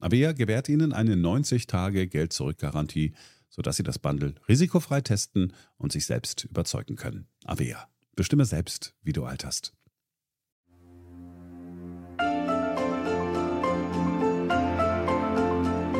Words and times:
Avea 0.00 0.32
gewährt 0.32 0.68
Ihnen 0.68 0.92
eine 0.92 1.16
90-Tage-Geld-Zurück-Garantie, 1.16 3.14
sodass 3.48 3.76
Sie 3.76 3.82
das 3.82 3.98
Bundle 3.98 4.34
risikofrei 4.48 5.00
testen 5.00 5.52
und 5.76 5.90
sich 5.92 6.06
selbst 6.06 6.44
überzeugen 6.44 6.96
können. 6.96 7.26
Avea. 7.44 7.88
Bestimme 8.14 8.44
selbst, 8.44 8.94
wie 9.02 9.12
du 9.12 9.24
alterst. 9.24 9.72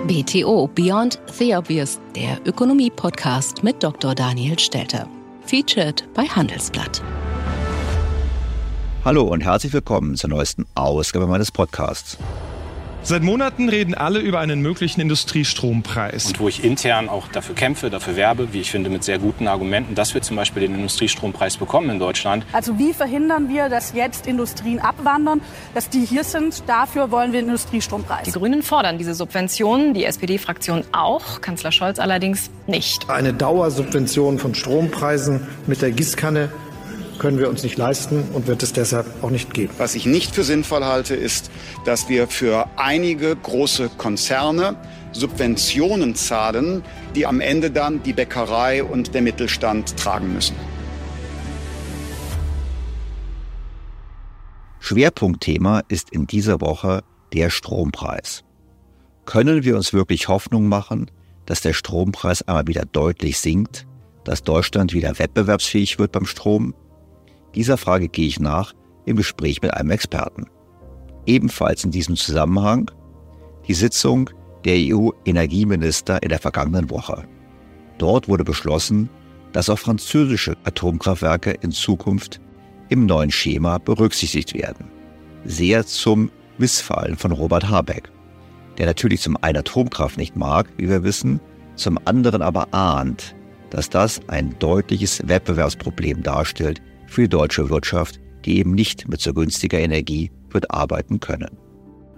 BTO 0.07 0.69
Beyond 0.69 1.21
the 1.39 1.55
Obvious, 1.55 2.01
der 2.15 2.41
Ökonomie-Podcast 2.47 3.63
mit 3.63 3.83
Dr. 3.83 4.15
Daniel 4.15 4.59
Stelter. 4.59 5.09
Featured 5.43 6.09
bei 6.15 6.25
Handelsblatt. 6.25 7.03
Hallo 9.05 9.25
und 9.25 9.43
herzlich 9.43 9.73
willkommen 9.73 10.17
zur 10.17 10.31
neuesten 10.31 10.67
Ausgabe 10.75 11.27
meines 11.27 11.53
Podcasts. 11.53 12.17
Seit 13.09 13.23
Monaten 13.23 13.71
reden 13.71 13.95
alle 13.95 14.19
über 14.19 14.41
einen 14.41 14.61
möglichen 14.61 15.01
Industriestrompreis. 15.01 16.27
Und 16.27 16.41
wo 16.41 16.49
ich 16.49 16.63
intern 16.63 17.09
auch 17.09 17.27
dafür 17.29 17.55
kämpfe, 17.55 17.89
dafür 17.89 18.17
werbe, 18.17 18.53
wie 18.53 18.61
ich 18.61 18.71
finde, 18.71 18.91
mit 18.91 19.03
sehr 19.03 19.19
guten 19.19 19.49
Argumenten, 19.49 19.95
dass 19.95 20.13
wir 20.13 20.21
zum 20.21 20.37
Beispiel 20.37 20.61
den 20.61 20.75
Industriestrompreis 20.75 21.57
bekommen 21.57 21.89
in 21.89 21.99
Deutschland. 21.99 22.45
Also 22.53 22.79
wie 22.79 22.93
verhindern 22.93 23.49
wir, 23.49 23.71
dass 23.71 23.95
jetzt 23.95 24.27
Industrien 24.27 24.79
abwandern, 24.79 25.41
dass 25.73 25.89
die 25.89 26.05
hier 26.05 26.23
sind? 26.23 26.65
Dafür 26.67 27.11
wollen 27.11 27.33
wir 27.33 27.41
den 27.41 27.49
Industriestrompreis. 27.49 28.25
Die 28.25 28.33
Grünen 28.33 28.63
fordern 28.63 28.99
diese 28.99 29.15
Subventionen, 29.15 29.95
die 29.95 30.05
SPD-Fraktion 30.05 30.85
auch, 30.93 31.41
Kanzler 31.41 31.73
Scholz 31.73 31.99
allerdings 31.99 32.51
nicht. 32.67 33.09
Eine 33.09 33.33
Dauersubvention 33.33 34.39
von 34.39 34.55
Strompreisen 34.55 35.47
mit 35.67 35.81
der 35.81 35.93
Gießkanne 35.93 36.51
können 37.19 37.39
wir 37.39 37.49
uns 37.49 37.63
nicht 37.63 37.77
leisten 37.77 38.25
und 38.33 38.47
wird 38.47 38.63
es 38.63 38.73
deshalb 38.73 39.07
auch 39.23 39.31
nicht 39.31 39.53
geben. 39.53 39.73
Was 39.79 39.95
ich 39.95 40.07
nicht 40.07 40.35
für 40.35 40.45
sinnvoll 40.45 40.85
halte, 40.85 41.15
ist, 41.15 41.51
dass 41.85 42.09
wir 42.09 42.29
für 42.29 42.69
einige 42.77 43.35
große 43.35 43.91
Konzerne 43.99 44.77
Subventionen 45.13 46.15
zahlen, 46.15 46.83
die 47.15 47.27
am 47.27 47.41
Ende 47.41 47.71
dann 47.71 48.03
die 48.03 48.13
Bäckerei 48.13 48.85
und 48.85 49.15
der 49.15 49.23
Mittelstand 49.23 49.97
tragen 49.97 50.33
müssen. 50.33 50.55
Schwerpunktthema 54.81 55.83
ist 55.89 56.11
in 56.11 56.27
dieser 56.27 56.61
Woche 56.61 57.03
der 57.33 57.51
Strompreis. 57.51 58.45
Können 59.27 59.65
wir 59.65 59.77
uns 59.77 59.93
wirklich 59.93 60.29
Hoffnung 60.29 60.67
machen, 60.67 61.11
dass 61.45 61.61
der 61.61 61.75
Strompreis 61.75 62.47
einmal 62.47 62.67
wieder 62.67 62.85
deutlich 62.85 63.39
sinkt, 63.39 63.87
dass 64.25 64.43
Deutschland 64.43 64.93
wieder 64.93 65.19
wettbewerbsfähig 65.19 65.99
wird 65.99 66.13
beim 66.13 66.27
Strom 66.27 66.75
dieser 67.59 67.77
Frage 67.77 68.09
gehe 68.09 68.29
ich 68.29 68.39
nach 68.39 68.73
im 69.05 69.17
Gespräch 69.17 69.61
mit 69.63 69.75
einem 69.75 69.91
Experten. 69.91 70.47
Ebenfalls 71.27 71.83
in 71.83 71.91
diesem 71.91 72.15
Zusammenhang 72.15 72.89
die 73.67 73.75
Sitzung 73.75 74.31
der 74.65 74.77
EU-Energieminister 74.77 76.23
in 76.23 76.29
der 76.29 76.39
vergangenen 76.39 76.89
Woche. 76.89 77.27
Dort 77.99 78.29
wurde 78.29 78.45
beschlossen, 78.45 79.11
dass 79.53 79.71
auch 79.71 79.79
französische 79.79 80.57
Atomkraftwerke 80.63 81.51
in 81.51 81.73
Zukunft 81.73 82.41
im 82.91 83.07
neuen 83.07 83.33
Schema 83.33 83.79
berücksichtigt 83.79 84.55
werden. 84.55 84.87
Sehr 85.45 85.85
zum 85.85 86.31
Missfallen 86.59 87.17
von 87.17 87.33
Robert 87.33 87.69
Habeck, 87.69 88.09
der 88.79 88.87
natürlich 88.87 89.21
zum 89.21 89.37
einen 89.43 89.59
Atomkraft 89.59 90.17
nicht 90.17 90.37
mag, 90.37 90.69
wie 90.77 90.89
wir 90.89 91.03
wissen, 91.03 91.41
zum 91.75 91.99
anderen 92.05 92.41
aber 92.41 92.73
ahnt, 92.73 93.35
dass 93.71 93.91
das 93.91 94.21
ein 94.29 94.57
deutliches 94.61 95.27
Wettbewerbsproblem 95.27 96.23
darstellt 96.23 96.81
für 97.09 97.23
die 97.23 97.29
deutsche 97.29 97.69
Wirtschaft, 97.71 98.21
die 98.45 98.59
eben 98.59 98.73
nicht 98.73 99.09
mit 99.09 99.21
so 99.21 99.35
günstiger 99.35 99.79
Energie 99.79 100.31
wird 100.51 100.71
arbeiten 100.71 101.19
können. 101.19 101.59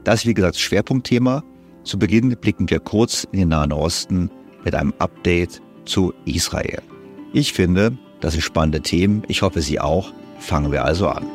Das 0.05 0.21
ist 0.21 0.27
wie 0.27 0.35
gesagt 0.35 0.59
Schwerpunktthema. 0.59 1.43
Zu 1.85 1.99
Beginn 1.99 2.37
blicken 2.37 2.69
wir 2.69 2.81
kurz 2.81 3.27
in 3.33 3.41
den 3.41 3.49
Nahen 3.49 3.73
Osten 3.73 4.31
mit 4.65 4.75
einem 4.75 4.93
Update 4.99 5.63
zu 5.87 6.13
Israel. 6.27 6.83
Ich 7.33 7.53
finde, 7.53 7.97
das 8.21 8.33
sind 8.35 8.43
spannende 8.43 8.83
Themen. 8.83 9.23
Ich 9.29 9.43
hoffe, 9.43 9.63
Sie 9.63 9.81
auch. 9.81 10.13
Fangen 10.39 10.73
wir 10.73 10.85
also 10.85 11.09
an. 11.09 11.27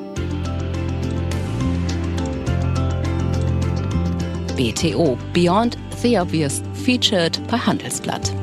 BTO 4.55 5.17
Beyond 5.33 5.77
the 6.01 6.17
Obvious 6.17 6.61
featured 6.73 7.41
bei 7.49 7.57
Handelsblatt. 7.57 8.33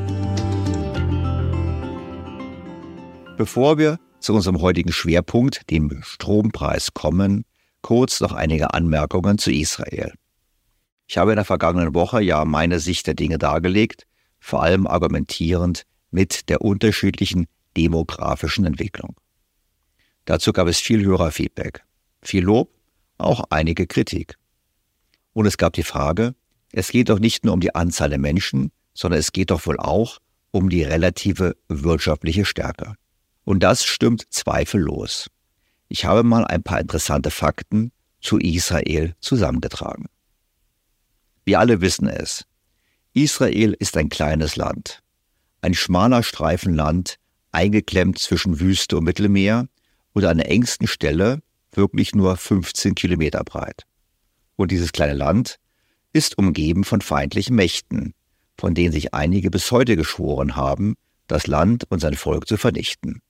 Bevor 3.37 3.79
wir 3.79 3.99
zu 4.23 4.35
unserem 4.35 4.61
heutigen 4.61 4.93
Schwerpunkt, 4.93 5.71
dem 5.71 6.03
Strompreis, 6.03 6.95
kommen, 6.95 7.45
kurz 7.83 8.21
noch 8.21 8.33
einige 8.33 8.73
Anmerkungen 8.75 9.39
zu 9.39 9.53
Israel. 9.53 10.13
Ich 11.07 11.19
habe 11.19 11.33
in 11.33 11.37
der 11.37 11.45
vergangenen 11.45 11.95
Woche 11.95 12.23
ja 12.23 12.45
meine 12.45 12.81
Sicht 12.81 13.07
der 13.07 13.15
Dinge 13.15 13.39
dargelegt, 13.39 14.07
vor 14.41 14.63
allem 14.63 14.87
argumentierend 14.87 15.85
mit 16.11 16.49
der 16.49 16.63
unterschiedlichen 16.63 17.47
demografischen 17.77 18.65
Entwicklung. 18.65 19.17
Dazu 20.25 20.53
gab 20.53 20.69
es 20.69 20.79
viel 20.79 21.05
Hörerfeedback, 21.05 21.85
viel 22.23 22.45
Lob, 22.45 22.71
auch 23.19 23.45
einige 23.51 23.87
Kritik. 23.87 24.37
Und 25.33 25.47
es 25.47 25.59
gab 25.59 25.73
die 25.73 25.83
Frage, 25.83 26.35
es 26.73 26.89
geht 26.89 27.09
doch 27.09 27.19
nicht 27.19 27.45
nur 27.45 27.55
um 27.55 27.61
die 27.61 27.75
Anzahl 27.75 28.11
der 28.11 28.19
Menschen, 28.19 28.71
sondern 28.95 29.21
es 29.21 29.33
geht 29.33 29.51
doch 29.51 29.67
wohl 29.67 29.79
auch 29.79 30.19
um 30.51 30.69
die 30.69 30.85
relative 30.85 31.57
wirtschaftliche 31.69 32.45
Stärke. 32.45 32.95
Und 33.45 33.63
das 33.63 33.85
stimmt 33.85 34.25
zweifellos. 34.31 35.29
Ich 35.89 36.05
habe 36.05 36.23
mal 36.23 36.45
ein 36.45 36.63
paar 36.63 36.81
interessante 36.81 37.31
Fakten 37.31 37.93
zu 38.21 38.39
Israel 38.39 39.15
zusammengetragen. 39.21 40.07
Wir 41.45 41.59
alle 41.59 41.81
wissen 41.81 42.09
es. 42.09 42.45
Israel 43.15 43.75
ist 43.79 43.97
ein 43.97 44.09
kleines 44.09 44.57
Land. 44.57 45.01
Ein 45.61 45.75
schmaler 45.75 46.23
Streifen 46.23 46.75
Land, 46.75 47.17
eingeklemmt 47.51 48.19
zwischen 48.19 48.61
Wüste 48.61 48.97
und 48.97 49.05
Mittelmeer 49.05 49.69
und 50.13 50.25
an 50.25 50.39
der 50.39 50.51
engsten 50.51 50.87
Stelle 50.87 51.43
wirklich 51.73 52.15
nur 52.15 52.37
15 52.37 52.95
Kilometer 52.95 53.43
breit. 53.45 53.83
Und 54.57 54.71
dieses 54.71 54.93
kleine 54.93 55.15
Land 55.15 55.59
ist 56.13 56.39
umgeben 56.39 56.85
von 56.85 57.01
feindlichen 57.01 57.57
Mächten, 57.57 58.15
von 58.57 58.75
denen 58.75 58.93
sich 58.93 59.15
einige 59.15 59.51
bis 59.51 59.71
heute 59.71 59.97
geschworen 59.97 60.57
haben, 60.57 60.95
das 61.27 61.47
Land 61.47 61.85
und 61.91 62.01
sein 62.01 62.15
Volk 62.15 62.47
zu 62.47 62.57
vernichten. 62.57 63.23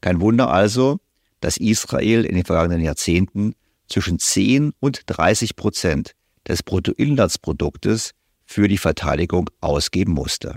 Kein 0.00 0.20
Wunder 0.20 0.50
also, 0.50 1.00
dass 1.40 1.56
Israel 1.56 2.24
in 2.24 2.34
den 2.34 2.44
vergangenen 2.44 2.82
Jahrzehnten 2.82 3.54
zwischen 3.88 4.18
10 4.18 4.72
und 4.80 5.02
30 5.06 5.56
Prozent 5.56 6.12
des 6.46 6.62
Bruttoinlandsproduktes 6.62 8.12
für 8.44 8.68
die 8.68 8.78
Verteidigung 8.78 9.50
ausgeben 9.60 10.12
musste. 10.12 10.56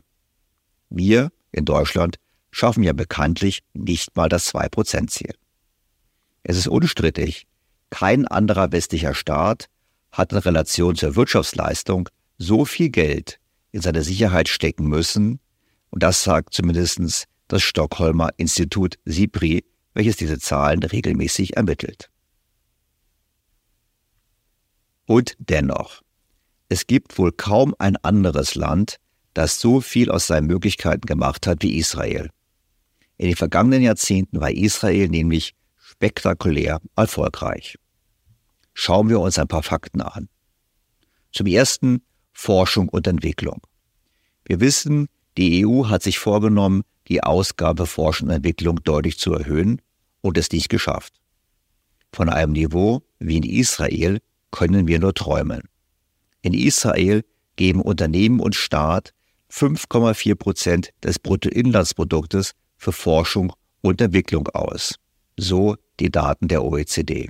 Wir 0.90 1.32
in 1.52 1.66
Deutschland 1.66 2.18
schaffen 2.52 2.84
ja 2.84 2.94
bekanntlich 2.94 3.64
nicht 3.74 4.16
mal 4.16 4.30
das 4.30 4.54
2-Prozent-Ziel. 4.54 5.34
Es 6.44 6.58
ist 6.58 6.68
unstrittig, 6.68 7.48
kein 7.90 8.28
anderer 8.28 8.72
westlicher 8.72 9.14
Staat 9.14 9.70
hat 10.12 10.32
in 10.32 10.40
Relation 10.40 10.96
zur 10.96 11.16
Wirtschaftsleistung 11.16 12.10
so 12.38 12.66
viel 12.66 12.90
Geld 12.90 13.40
in 13.72 13.82
seine 13.82 14.04
Sicherheit 14.04 14.48
stecken 14.48 14.88
müssen, 14.88 15.40
und 15.90 16.04
das 16.04 16.24
sagt 16.24 16.54
zumindest 16.54 17.28
das 17.54 17.62
Stockholmer 17.62 18.32
Institut 18.38 18.98
SIPRI, 19.06 19.64
welches 19.94 20.18
diese 20.18 20.40
Zahlen 20.40 20.82
regelmäßig 20.82 21.56
ermittelt. 21.56 22.10
Und 25.06 25.36
dennoch, 25.38 26.02
es 26.70 26.88
gibt 26.88 27.20
wohl 27.20 27.32
kaum 27.32 27.76
ein 27.78 27.96
anderes 27.98 28.56
Land, 28.56 28.98
das 29.36 29.60
so 29.60 29.82
viel 29.82 30.10
aus 30.10 30.26
seinen 30.26 30.48
Möglichkeiten 30.48 31.06
gemacht 31.06 31.46
hat 31.46 31.62
wie 31.62 31.78
Israel. 31.78 32.32
In 33.18 33.28
den 33.28 33.36
vergangenen 33.36 33.84
Jahrzehnten 33.84 34.42
war 34.42 34.50
Israel 34.50 35.08
nämlich 35.10 35.54
spektakulär 35.78 36.82
erfolgreich. 36.96 37.78
Schauen 38.74 39.10
wir 39.10 39.20
uns 39.20 39.38
ein 39.38 39.48
paar 39.48 39.62
Fakten 39.62 40.02
an. 40.02 40.28
Zum 41.32 41.46
ersten 41.46 42.02
Forschung 42.32 42.90
und 42.90 43.06
Entwicklung. 43.06 43.62
Wir 44.44 44.60
wissen, 44.60 45.08
die 45.38 45.66
EU 45.68 45.90
hat 45.90 46.02
sich 46.02 46.18
vorgenommen, 46.18 46.84
die 47.08 47.24
Ausgabe 47.24 47.86
Forschung 47.86 48.30
und 48.30 48.36
Entwicklung 48.36 48.84
deutlich 48.84 49.18
zu 49.18 49.34
erhöhen 49.34 49.82
und 50.22 50.38
es 50.38 50.52
nicht 50.52 50.70
geschafft. 50.70 51.14
Von 52.12 52.30
einem 52.30 52.54
Niveau 52.54 53.02
wie 53.20 53.38
in 53.38 53.44
Israel 53.44 54.20
können 54.52 54.88
wir 54.88 55.00
nur 55.00 55.14
träumen. 55.14 55.64
In 56.42 56.54
Israel 56.54 57.24
geben 57.56 57.82
Unternehmen 57.82 58.40
und 58.40 58.56
Staat 58.56 59.14
5,4 59.52 60.36
Prozent 60.36 60.90
des 61.04 61.20
Bruttoinlandsproduktes 61.20 62.54
für 62.78 62.92
Forschung 62.92 63.54
und 63.82 64.02
Entwicklung 64.02 64.48
aus. 64.50 64.96
So 65.38 65.76
die 66.00 66.12
Daten 66.12 66.48
der 66.48 66.64
OECD. 66.64 67.30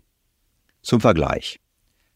Zum 0.82 1.02
Vergleich. 1.02 1.60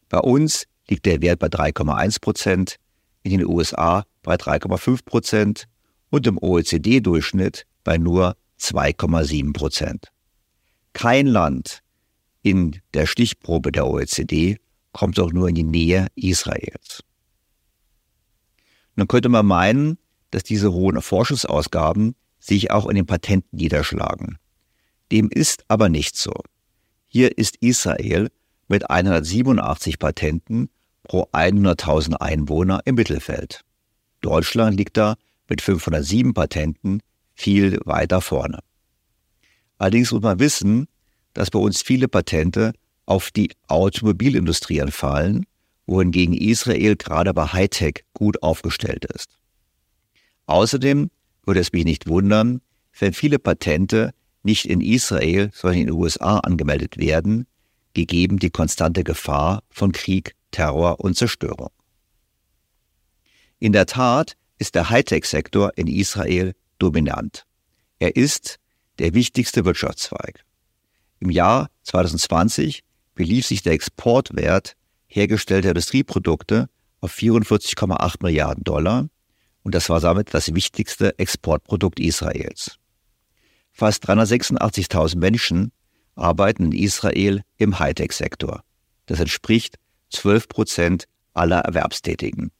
Bei 0.08 0.18
uns 0.18 0.64
liegt 0.88 1.06
der 1.06 1.20
Wert 1.20 1.38
bei 1.38 1.48
3,1 1.48 2.20
Prozent, 2.20 2.76
in 3.22 3.38
den 3.38 3.46
USA 3.46 4.04
bei 4.22 4.36
3,5 4.36 5.04
Prozent 5.04 5.68
und 6.10 6.26
im 6.26 6.38
OECD-Durchschnitt 6.38 7.66
bei 7.84 7.98
nur 7.98 8.36
2,7 8.60 9.52
Prozent. 9.52 10.08
Kein 10.92 11.26
Land 11.26 11.82
in 12.42 12.80
der 12.94 13.06
Stichprobe 13.06 13.72
der 13.72 13.86
OECD 13.86 14.58
kommt 14.92 15.18
auch 15.20 15.32
nur 15.32 15.48
in 15.48 15.54
die 15.54 15.64
Nähe 15.64 16.08
Israels. 16.14 17.02
Nun 18.96 19.06
könnte 19.06 19.28
man 19.28 19.46
meinen, 19.46 19.98
dass 20.30 20.42
diese 20.42 20.72
hohen 20.72 21.00
Forschungsausgaben 21.00 22.16
sich 22.40 22.70
auch 22.70 22.86
in 22.86 22.96
den 22.96 23.06
Patenten 23.06 23.56
niederschlagen. 23.56 24.38
Dem 25.12 25.28
ist 25.30 25.64
aber 25.68 25.88
nicht 25.88 26.16
so. 26.16 26.32
Hier 27.06 27.38
ist 27.38 27.56
Israel 27.60 28.28
mit 28.66 28.90
187 28.90 29.98
Patenten 29.98 30.68
pro 31.04 31.22
100.000 31.32 32.14
Einwohner 32.14 32.80
im 32.84 32.96
Mittelfeld. 32.96 33.62
Deutschland 34.20 34.76
liegt 34.76 34.96
da 34.96 35.16
mit 35.48 35.62
507 35.62 36.34
Patenten 36.34 37.00
viel 37.34 37.78
weiter 37.84 38.20
vorne. 38.20 38.60
Allerdings 39.78 40.12
muss 40.12 40.22
man 40.22 40.38
wissen, 40.38 40.88
dass 41.34 41.50
bei 41.50 41.58
uns 41.58 41.82
viele 41.82 42.08
Patente 42.08 42.72
auf 43.06 43.30
die 43.30 43.50
Automobilindustrie 43.68 44.78
entfallen, 44.78 45.46
wohingegen 45.86 46.34
Israel 46.34 46.96
gerade 46.96 47.32
bei 47.32 47.46
Hightech 47.46 48.04
gut 48.12 48.42
aufgestellt 48.42 49.06
ist. 49.06 49.38
Außerdem 50.46 51.10
würde 51.44 51.60
es 51.60 51.72
mich 51.72 51.84
nicht 51.84 52.06
wundern, 52.06 52.60
wenn 52.98 53.12
viele 53.12 53.38
Patente 53.38 54.12
nicht 54.42 54.66
in 54.66 54.80
Israel, 54.80 55.50
sondern 55.52 55.80
in 55.80 55.86
den 55.86 55.96
USA 55.96 56.38
angemeldet 56.38 56.98
werden, 56.98 57.46
gegeben 57.94 58.38
die 58.38 58.50
konstante 58.50 59.04
Gefahr 59.04 59.62
von 59.70 59.92
Krieg, 59.92 60.34
Terror 60.50 61.00
und 61.00 61.16
Zerstörung. 61.16 61.70
In 63.58 63.72
der 63.72 63.86
Tat 63.86 64.36
ist 64.58 64.74
der 64.74 64.90
Hightech-Sektor 64.90 65.72
in 65.76 65.86
Israel 65.86 66.54
dominant. 66.78 67.44
Er 67.98 68.16
ist 68.16 68.58
der 68.98 69.14
wichtigste 69.14 69.64
Wirtschaftszweig. 69.64 70.44
Im 71.20 71.30
Jahr 71.30 71.68
2020 71.84 72.82
belief 73.14 73.46
sich 73.46 73.62
der 73.62 73.72
Exportwert 73.72 74.76
hergestellter 75.06 75.70
Industrieprodukte 75.70 76.68
auf 77.00 77.12
44,8 77.12 78.16
Milliarden 78.22 78.64
Dollar 78.64 79.08
und 79.62 79.74
das 79.74 79.88
war 79.88 80.00
damit 80.00 80.34
das 80.34 80.54
wichtigste 80.54 81.18
Exportprodukt 81.18 82.00
Israels. 82.00 82.76
Fast 83.72 84.08
386.000 84.08 85.18
Menschen 85.18 85.72
arbeiten 86.14 86.64
in 86.64 86.72
Israel 86.72 87.42
im 87.56 87.78
Hightech-Sektor. 87.78 88.62
Das 89.06 89.20
entspricht 89.20 89.76
12 90.10 90.48
Prozent 90.48 91.04
aller 91.34 91.60
Erwerbstätigen. 91.60 92.50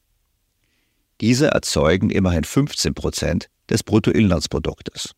Diese 1.21 1.49
erzeugen 1.49 2.11
immerhin 2.11 2.45
15 2.45 2.95
Prozent 2.95 3.49
des 3.69 3.83
Bruttoinlandsproduktes. 3.83 5.13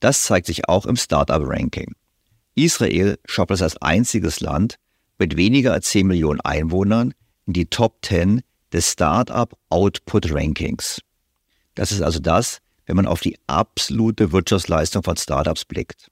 Das 0.00 0.24
zeigt 0.24 0.46
sich 0.46 0.68
auch 0.68 0.86
im 0.86 0.96
Startup-Ranking. 0.96 1.94
Israel 2.54 3.18
schafft 3.26 3.50
es 3.50 3.62
als 3.62 3.76
einziges 3.76 4.40
Land 4.40 4.76
mit 5.18 5.36
weniger 5.36 5.74
als 5.74 5.90
10 5.90 6.06
Millionen 6.06 6.40
Einwohnern 6.40 7.12
in 7.46 7.52
die 7.52 7.66
Top 7.66 7.98
10 8.02 8.40
des 8.72 8.92
Startup 8.92 9.54
Output 9.68 10.32
Rankings. 10.32 11.00
Das 11.74 11.92
ist 11.92 12.00
also 12.00 12.18
das, 12.18 12.58
wenn 12.86 12.96
man 12.96 13.06
auf 13.06 13.20
die 13.20 13.38
absolute 13.46 14.32
Wirtschaftsleistung 14.32 15.02
von 15.02 15.16
Startups 15.16 15.66
blickt. 15.66 16.08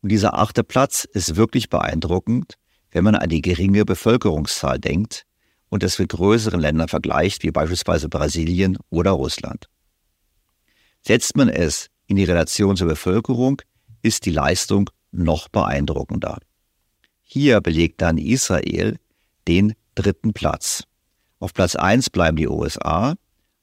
Und 0.00 0.10
dieser 0.10 0.34
achte 0.38 0.62
Platz 0.62 1.04
ist 1.04 1.36
wirklich 1.36 1.68
beeindruckend, 1.68 2.54
wenn 2.92 3.04
man 3.04 3.16
an 3.16 3.28
die 3.28 3.42
geringe 3.42 3.84
Bevölkerungszahl 3.84 4.78
denkt 4.78 5.25
und 5.68 5.82
es 5.82 5.98
mit 5.98 6.10
größeren 6.10 6.60
Ländern 6.60 6.88
vergleicht, 6.88 7.42
wie 7.42 7.50
beispielsweise 7.50 8.08
Brasilien 8.08 8.78
oder 8.90 9.12
Russland. 9.12 9.68
Setzt 11.02 11.36
man 11.36 11.48
es 11.48 11.88
in 12.06 12.16
die 12.16 12.24
Relation 12.24 12.76
zur 12.76 12.88
Bevölkerung, 12.88 13.62
ist 14.02 14.26
die 14.26 14.30
Leistung 14.30 14.90
noch 15.10 15.48
beeindruckender. 15.48 16.38
Hier 17.22 17.60
belegt 17.60 18.02
dann 18.02 18.18
Israel 18.18 18.98
den 19.48 19.74
dritten 19.94 20.32
Platz. 20.32 20.84
Auf 21.38 21.52
Platz 21.52 21.76
1 21.76 22.10
bleiben 22.10 22.36
die 22.36 22.48
USA, 22.48 23.14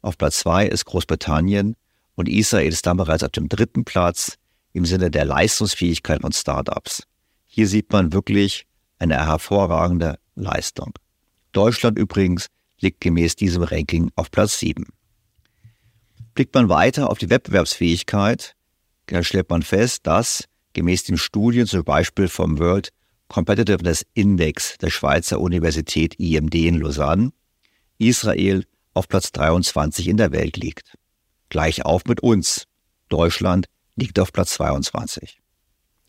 auf 0.01 0.17
Platz 0.17 0.39
2 0.39 0.67
ist 0.67 0.86
Großbritannien 0.86 1.75
und 2.15 2.27
Israel 2.29 2.67
ist 2.67 2.86
dann 2.86 2.98
bereits 2.98 3.24
auf 3.24 3.31
dem 3.31 3.50
dritten 3.50 3.86
Platz 3.86 4.38
im 4.74 4.86
Sinne 4.86 5.10
der 5.10 5.25
Leistungsfähigkeit 5.25 6.22
von 6.22 6.33
Startups. 6.33 7.03
Hier 7.45 7.67
sieht 7.67 7.91
man 7.91 8.12
wirklich 8.13 8.65
eine 9.00 9.25
hervorragende 9.25 10.17
Leistung. 10.36 10.93
Deutschland 11.53 11.98
übrigens 11.98 12.48
liegt 12.79 13.00
gemäß 13.01 13.36
diesem 13.36 13.63
Ranking 13.63 14.12
auf 14.15 14.29
Platz 14.29 14.60
7. 14.60 14.86
Blickt 16.33 16.53
man 16.53 16.67
weiter 16.67 17.10
auf 17.10 17.19
die 17.19 17.29
Wettbewerbsfähigkeit, 17.29 18.55
dann 19.05 19.24
stellt 19.24 19.50
man 19.50 19.62
fest, 19.62 20.05
dass 20.07 20.45
gemäß 20.74 21.03
den 21.03 21.17
Studien 21.17 21.67
zum 21.67 21.83
Beispiel 21.83 22.27
vom 22.27 22.60
World 22.60 22.89
Competitiveness 23.27 24.05
Index 24.13 24.77
der 24.79 24.89
Schweizer 24.89 25.39
Universität 25.39 26.19
IMD 26.19 26.55
in 26.55 26.79
Lausanne 26.79 27.31
Israel 28.00 28.65
auf 28.93 29.07
Platz 29.07 29.31
23 29.31 30.07
in 30.07 30.17
der 30.17 30.31
Welt 30.31 30.57
liegt. 30.57 30.95
Gleich 31.50 31.86
auf 31.86 32.05
mit 32.05 32.22
uns. 32.22 32.65
Deutschland 33.10 33.67
liegt 33.95 34.19
auf 34.19 34.33
Platz 34.33 34.53
22. 34.53 35.39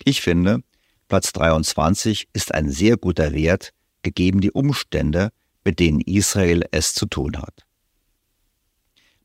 Ich 0.04 0.20
finde, 0.22 0.62
Platz 1.08 1.32
23 1.32 2.28
ist 2.32 2.54
ein 2.54 2.70
sehr 2.70 2.96
guter 2.96 3.32
Wert, 3.32 3.72
gegeben 4.04 4.40
die 4.40 4.52
Umstände, 4.52 5.30
mit 5.64 5.80
denen 5.80 6.00
Israel 6.00 6.64
es 6.70 6.94
zu 6.94 7.06
tun 7.06 7.38
hat. 7.38 7.64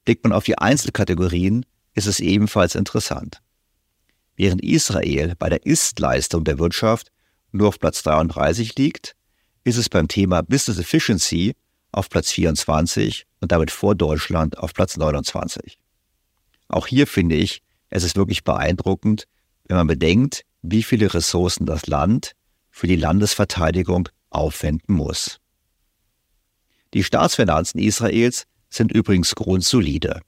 Blickt 0.06 0.24
man 0.24 0.34
auf 0.34 0.46
die 0.46 0.58
Einzelkategorien, 0.58 1.66
ist 1.94 2.08
es 2.08 2.20
ebenfalls 2.20 2.76
interessant. 2.76 3.42
Während 4.36 4.64
Israel 4.64 5.36
bei 5.38 5.50
der 5.50 5.66
Ist-Leistung 5.66 6.46
der 6.46 6.58
Wirtschaft 6.58 7.12
nur 7.52 7.68
auf 7.68 7.80
Platz 7.80 8.02
33 8.04 8.76
liegt, 8.78 9.16
ist 9.64 9.78
es 9.78 9.90
beim 9.90 10.08
Thema 10.08 10.42
Business 10.42 10.80
Efficiency 10.80 11.56
auf 11.92 12.10
Platz 12.10 12.32
24 12.32 13.26
und 13.42 13.52
damit 13.52 13.72
vor 13.72 13.96
Deutschland 13.96 14.58
auf 14.58 14.74
Platz 14.74 14.98
29. 14.98 15.78
Auch 16.70 16.88
hier 16.88 17.08
finde 17.08 17.36
ich, 17.36 17.62
es 17.90 18.04
ist 18.04 18.16
wirklich 18.16 18.44
beeindruckend, 18.44 19.28
wenn 19.66 19.78
man 19.78 19.88
bedenkt, 19.88 20.44
wie 20.62 20.84
viele 20.84 21.14
Ressourcen 21.14 21.66
das 21.66 21.88
Land 21.88 22.36
für 22.70 22.88
die 22.88 22.96
Landesverteidigung 22.96 24.10
aufwenden 24.30 24.96
muss. 24.96 25.40
Die 26.94 27.04
Staatsfinanzen 27.04 27.80
Israels 27.80 28.46
sind 28.70 28.92
übrigens 28.92 29.36
grundsolide. 29.36 30.22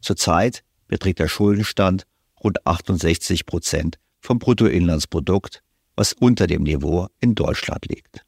Zurzeit 0.00 0.64
beträgt 0.88 1.18
der 1.18 1.28
Schuldenstand 1.28 2.06
rund 2.42 2.66
68 2.66 3.46
Prozent 3.46 3.98
vom 4.20 4.38
Bruttoinlandsprodukt, 4.38 5.62
was 5.94 6.12
unter 6.12 6.46
dem 6.46 6.62
Niveau 6.62 7.08
in 7.20 7.34
Deutschland 7.34 7.86
liegt. 7.86 8.24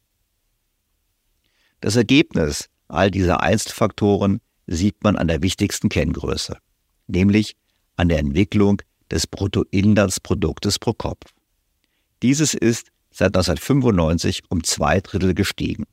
Das 1.81 1.97
Ergebnis 1.97 2.69
all 2.89 3.11
dieser 3.11 3.41
Einzelfaktoren 3.41 4.41
sieht 4.67 5.03
man 5.03 5.17
an 5.17 5.29
der 5.29 5.43
wichtigsten 5.43 5.89
Kenngröße, 5.89 6.59
nämlich 7.07 7.57
an 7.97 8.09
der 8.09 8.19
Entwicklung 8.19 8.83
des 9.11 9.27
Bruttoinlandsproduktes 9.27 10.79
pro 10.79 10.93
Kopf. 10.93 11.33
Dieses 12.23 12.55
ist 12.55 12.93
seit 13.13 13.37
1995 13.37 14.43
um 14.49 14.65
zwei 14.65 15.01
Drittel 15.01 15.35
gestiegen. 15.35 15.85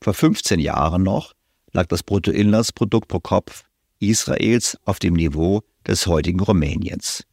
Vor 0.00 0.14
15 0.14 0.60
Jahren 0.60 1.02
noch 1.02 1.32
lag 1.72 1.86
das 1.86 2.02
Bruttoinlandsprodukt 2.02 3.08
pro 3.08 3.20
Kopf 3.20 3.64
Israels 3.98 4.76
auf 4.84 4.98
dem 4.98 5.14
Niveau 5.14 5.62
des 5.86 6.06
heutigen 6.06 6.40
Rumäniens. 6.40 7.24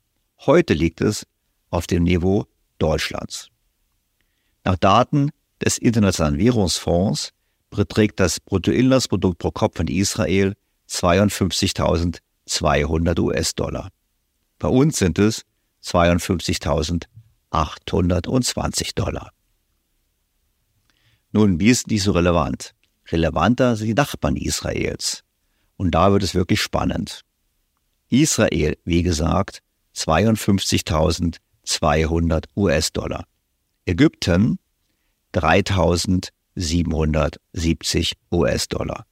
Heute 0.45 0.73
liegt 0.73 1.01
es 1.01 1.25
auf 1.69 1.87
dem 1.87 2.03
Niveau 2.03 2.45
Deutschlands. 2.77 3.49
Nach 4.63 4.77
Daten 4.77 5.31
des 5.63 5.77
Internationalen 5.77 6.37
Währungsfonds 6.37 7.31
beträgt 7.69 8.19
das 8.19 8.39
Bruttoinlandsprodukt 8.39 9.39
pro 9.39 9.51
Kopf 9.51 9.79
in 9.79 9.87
Israel 9.87 10.53
52.200 10.89 13.19
US-Dollar. 13.19 13.89
Bei 14.57 14.67
uns 14.67 14.97
sind 14.97 15.19
es 15.19 15.43
52.820 17.51 18.95
Dollar. 18.95 19.31
Nun, 21.31 21.59
wie 21.59 21.69
ist 21.69 21.89
dies 21.89 22.05
so 22.05 22.11
relevant? 22.11 22.73
Relevanter 23.11 23.75
sind 23.75 23.87
die 23.87 23.93
Nachbarn 23.93 24.35
Israels. 24.35 25.23
Und 25.77 25.91
da 25.91 26.11
wird 26.11 26.23
es 26.23 26.33
wirklich 26.35 26.61
spannend. 26.61 27.21
Israel, 28.09 28.77
wie 28.83 29.03
gesagt, 29.03 29.61
52.200 29.95 32.45
US-Dollar. 32.55 33.25
Ägypten 33.85 34.57
3.770 35.33 38.13
US-Dollar. 38.31 39.05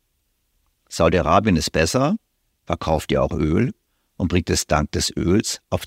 Saudi-Arabien 0.89 1.55
ist 1.55 1.71
besser, 1.71 2.15
verkauft 2.63 3.11
ja 3.11 3.21
auch 3.21 3.33
Öl 3.33 3.75
und 4.15 4.29
bringt 4.29 4.49
es 4.49 4.65
dank 4.65 4.91
des 4.91 5.15
Öls 5.15 5.61
auf 5.69 5.85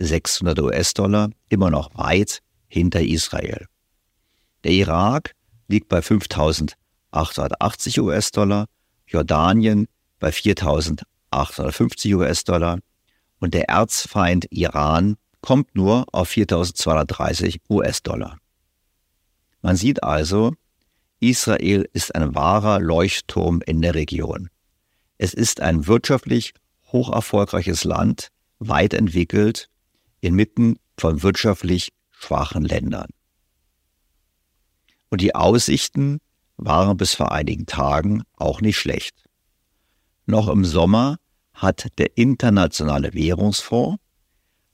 32.600 0.00 0.62
US-Dollar, 0.62 1.30
immer 1.48 1.70
noch 1.70 1.94
weit 1.94 2.40
hinter 2.68 3.02
Israel. 3.02 3.66
Der 4.64 4.72
Irak 4.72 5.34
liegt 5.68 5.88
bei 5.88 6.00
5.880 6.00 8.00
US-Dollar, 8.00 8.66
Jordanien 9.06 9.86
bei 10.18 10.30
4.850 10.30 12.16
US-Dollar 12.16 12.80
und 13.38 13.54
der 13.54 13.68
Erzfeind 13.68 14.46
Iran 14.50 15.16
kommt 15.40 15.72
nur 15.74 16.06
auf 16.12 16.30
4.230 16.30 17.60
US-Dollar. 17.68 18.38
Man 19.62 19.76
sieht 19.76 20.02
also, 20.02 20.54
Israel 21.20 21.88
ist 21.92 22.14
ein 22.14 22.34
wahrer 22.34 22.80
Leuchtturm 22.80 23.62
in 23.64 23.82
der 23.82 23.94
Region. 23.94 24.48
Es 25.18 25.34
ist 25.34 25.60
ein 25.60 25.86
wirtschaftlich 25.86 26.54
hocherfolgreiches 26.92 27.84
Land, 27.84 28.28
weit 28.58 28.94
entwickelt, 28.94 29.69
inmitten 30.20 30.76
von 30.98 31.22
wirtschaftlich 31.22 31.92
schwachen 32.10 32.64
Ländern. 32.64 33.08
Und 35.08 35.20
die 35.20 35.34
Aussichten 35.34 36.20
waren 36.56 36.96
bis 36.96 37.14
vor 37.14 37.32
einigen 37.32 37.66
Tagen 37.66 38.22
auch 38.36 38.60
nicht 38.60 38.78
schlecht. 38.78 39.16
Noch 40.26 40.48
im 40.48 40.64
Sommer 40.64 41.16
hat 41.54 41.88
der 41.98 42.16
Internationale 42.16 43.14
Währungsfonds 43.14 43.98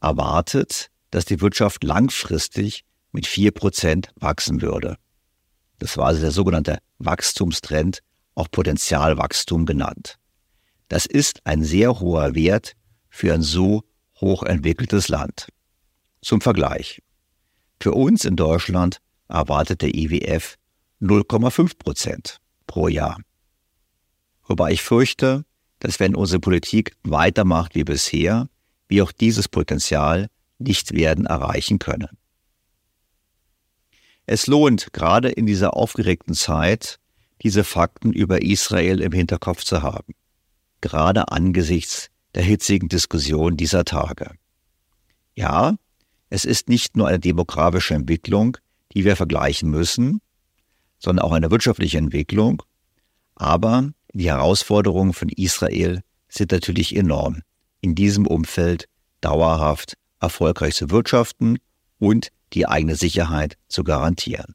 erwartet, 0.00 0.90
dass 1.10 1.24
die 1.24 1.40
Wirtschaft 1.40 1.84
langfristig 1.84 2.84
mit 3.12 3.26
vier 3.26 3.52
Prozent 3.52 4.10
wachsen 4.16 4.60
würde. 4.60 4.96
Das 5.78 5.96
war 5.96 6.06
also 6.06 6.20
der 6.20 6.30
sogenannte 6.30 6.78
Wachstumstrend, 6.98 8.00
auch 8.34 8.50
Potenzialwachstum 8.50 9.64
genannt. 9.64 10.18
Das 10.88 11.06
ist 11.06 11.40
ein 11.44 11.64
sehr 11.64 12.00
hoher 12.00 12.34
Wert 12.34 12.74
für 13.08 13.32
ein 13.32 13.42
so 13.42 13.82
hochentwickeltes 14.20 15.08
Land. 15.08 15.48
Zum 16.22 16.40
Vergleich. 16.40 17.02
Für 17.80 17.92
uns 17.92 18.24
in 18.24 18.36
Deutschland 18.36 19.00
erwartet 19.28 19.82
der 19.82 19.94
IWF 19.94 20.56
0,5 21.00 21.78
Prozent 21.78 22.40
pro 22.66 22.88
Jahr. 22.88 23.20
Wobei 24.44 24.72
ich 24.72 24.82
fürchte, 24.82 25.44
dass 25.80 26.00
wenn 26.00 26.14
unsere 26.14 26.40
Politik 26.40 26.96
weitermacht 27.02 27.74
wie 27.74 27.84
bisher, 27.84 28.48
wir 28.88 29.04
auch 29.04 29.12
dieses 29.12 29.48
Potenzial 29.48 30.28
nicht 30.58 30.92
werden 30.92 31.26
erreichen 31.26 31.78
können. 31.78 32.16
Es 34.24 34.46
lohnt, 34.46 34.92
gerade 34.92 35.28
in 35.30 35.46
dieser 35.46 35.76
aufgeregten 35.76 36.34
Zeit, 36.34 36.98
diese 37.42 37.62
Fakten 37.62 38.12
über 38.12 38.42
Israel 38.42 39.00
im 39.00 39.12
Hinterkopf 39.12 39.64
zu 39.64 39.82
haben, 39.82 40.14
gerade 40.80 41.30
angesichts 41.30 42.10
der 42.36 42.44
hitzigen 42.44 42.88
Diskussion 42.88 43.56
dieser 43.56 43.84
Tage. 43.84 44.30
Ja, 45.34 45.74
es 46.28 46.44
ist 46.44 46.68
nicht 46.68 46.96
nur 46.96 47.08
eine 47.08 47.18
demografische 47.18 47.94
Entwicklung, 47.94 48.58
die 48.92 49.04
wir 49.04 49.16
vergleichen 49.16 49.70
müssen, 49.70 50.20
sondern 50.98 51.24
auch 51.24 51.32
eine 51.32 51.50
wirtschaftliche 51.50 51.98
Entwicklung, 51.98 52.62
aber 53.34 53.90
die 54.12 54.28
Herausforderungen 54.28 55.14
von 55.14 55.30
Israel 55.30 56.02
sind 56.28 56.52
natürlich 56.52 56.94
enorm, 56.94 57.42
in 57.80 57.94
diesem 57.94 58.26
Umfeld 58.26 58.86
dauerhaft 59.22 59.94
erfolgreich 60.20 60.74
zu 60.74 60.90
wirtschaften 60.90 61.58
und 61.98 62.28
die 62.52 62.66
eigene 62.66 62.96
Sicherheit 62.96 63.56
zu 63.68 63.82
garantieren. 63.82 64.54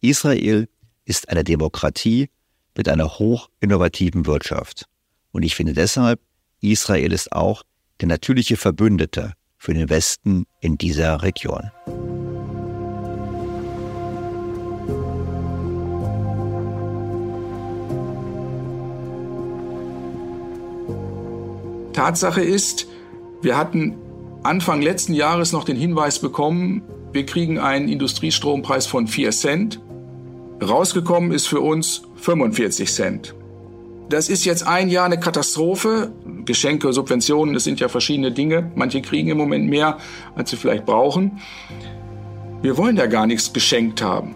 Israel 0.00 0.68
ist 1.04 1.30
eine 1.30 1.42
Demokratie 1.42 2.30
mit 2.76 2.88
einer 2.88 3.18
hoch 3.18 3.48
innovativen 3.58 4.26
Wirtschaft. 4.26 4.86
Und 5.32 5.42
ich 5.42 5.56
finde 5.56 5.72
deshalb, 5.72 6.20
Israel 6.60 7.12
ist 7.12 7.32
auch 7.32 7.62
der 8.00 8.08
natürliche 8.08 8.56
Verbündete 8.56 9.32
für 9.56 9.74
den 9.74 9.88
Westen 9.88 10.46
in 10.60 10.78
dieser 10.78 11.22
Region. 11.22 11.70
Tatsache 21.92 22.42
ist, 22.42 22.86
wir 23.40 23.56
hatten 23.56 23.96
Anfang 24.42 24.82
letzten 24.82 25.14
Jahres 25.14 25.52
noch 25.52 25.64
den 25.64 25.76
Hinweis 25.76 26.18
bekommen, 26.18 26.82
wir 27.12 27.24
kriegen 27.24 27.58
einen 27.58 27.88
Industriestrompreis 27.88 28.86
von 28.86 29.06
4 29.06 29.30
Cent. 29.30 29.80
Rausgekommen 30.62 31.32
ist 31.32 31.46
für 31.46 31.60
uns 31.60 32.02
45 32.16 32.92
Cent. 32.92 33.34
Das 34.10 34.28
ist 34.28 34.44
jetzt 34.44 34.66
ein 34.66 34.88
Jahr 34.88 35.06
eine 35.06 35.18
Katastrophe. 35.18 36.12
Geschenke, 36.46 36.92
Subventionen, 36.92 37.54
das 37.54 37.64
sind 37.64 37.80
ja 37.80 37.88
verschiedene 37.88 38.32
Dinge. 38.32 38.70
Manche 38.74 39.02
kriegen 39.02 39.28
im 39.28 39.38
Moment 39.38 39.68
mehr, 39.68 39.98
als 40.34 40.50
sie 40.50 40.56
vielleicht 40.56 40.86
brauchen. 40.86 41.40
Wir 42.62 42.76
wollen 42.76 42.96
ja 42.96 43.06
gar 43.06 43.26
nichts 43.26 43.52
geschenkt 43.52 44.02
haben. 44.02 44.34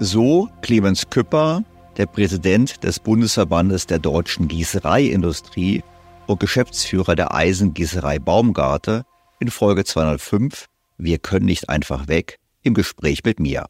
So 0.00 0.48
Clemens 0.62 1.08
Küpper 1.08 1.62
der 1.96 2.06
Präsident 2.06 2.82
des 2.82 2.98
Bundesverbandes 2.98 3.86
der 3.86 4.00
deutschen 4.00 4.48
Gießereiindustrie 4.48 5.82
und 6.26 6.40
Geschäftsführer 6.40 7.14
der 7.14 7.34
Eisengießerei 7.34 8.18
Baumgarte 8.18 9.04
in 9.38 9.50
Folge 9.50 9.84
205 9.84 10.66
Wir 10.98 11.18
können 11.18 11.46
nicht 11.46 11.68
einfach 11.68 12.08
weg 12.08 12.38
im 12.62 12.74
Gespräch 12.74 13.20
mit 13.24 13.38
mir. 13.38 13.66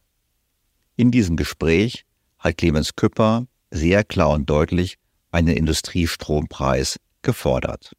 In 0.97 1.11
diesem 1.11 1.37
Gespräch 1.37 2.04
hat 2.38 2.57
Clemens 2.57 2.95
Küpper 2.97 3.47
sehr 3.71 4.04
klar 4.04 4.31
und 4.31 4.49
deutlich 4.49 4.97
einen 5.35 5.57
Industriestrompreis 5.57 7.00
gefordert. 7.23 7.93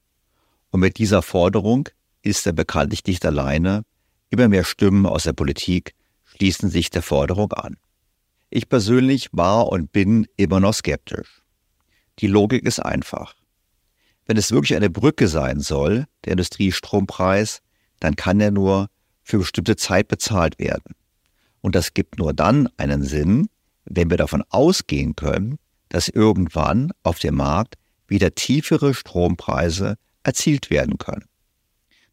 Und 0.72 0.80
mit 0.80 0.98
dieser 0.98 1.22
Forderung 1.22 1.90
ist 2.22 2.48
er 2.48 2.54
bekanntlich 2.54 3.06
nicht 3.06 3.26
alleine. 3.26 3.84
Immer 4.30 4.48
mehr 4.48 4.64
Stimmen 4.64 5.06
aus 5.06 5.24
der 5.24 5.34
Politik 5.34 5.94
schließen 6.24 6.70
sich 6.70 6.90
der 6.90 7.02
Forderung 7.02 7.52
an. 7.54 7.76
Ich 8.50 8.70
persönlich 8.70 9.30
war 9.34 9.68
und 9.68 9.92
bin 9.92 10.28
immer 10.38 10.60
noch 10.60 10.74
skeptisch. 10.74 11.42
Die 12.20 12.28
Logik 12.28 12.64
ist 12.66 12.80
einfach. 12.80 13.36
Wenn 14.26 14.38
es 14.38 14.52
wirklich 14.52 14.76
eine 14.76 14.90
Brücke 14.90 15.28
sein 15.28 15.60
soll, 15.60 16.06
der 16.24 16.32
Industriestrompreis, 16.32 17.62
dann 18.00 18.16
kann 18.16 18.40
er 18.40 18.52
nur 18.52 18.88
für 19.24 19.40
bestimmte 19.40 19.76
Zeit 19.76 20.08
bezahlt 20.08 20.58
werden. 20.58 20.96
Und 21.62 21.76
das 21.76 21.94
gibt 21.94 22.18
nur 22.18 22.34
dann 22.34 22.70
einen 22.78 23.04
Sinn, 23.04 23.50
wenn 23.84 24.10
wir 24.10 24.18
davon 24.18 24.44
ausgehen 24.50 25.16
können, 25.16 25.58
dass 25.90 26.10
irgendwann 26.10 26.92
auf 27.04 27.20
dem 27.20 27.36
Markt 27.36 27.76
wieder 28.08 28.36
tiefere 28.36 28.94
Strompreise 28.94 29.98
erzielt 30.24 30.70
werden 30.70 30.98
können. 30.98 31.26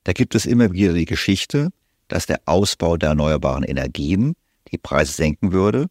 Da 0.05 0.13
gibt 0.13 0.35
es 0.35 0.47
immer 0.47 0.73
wieder 0.73 0.93
die 0.93 1.05
Geschichte, 1.05 1.71
dass 2.09 2.27
der 2.27 2.41
Ausbau 2.47 2.97
der 2.97 3.11
erneuerbaren 3.11 3.65
Energien 3.65 4.35
die 4.71 4.79
Preise 4.79 5.13
senken 5.13 5.53
würde. 5.53 5.87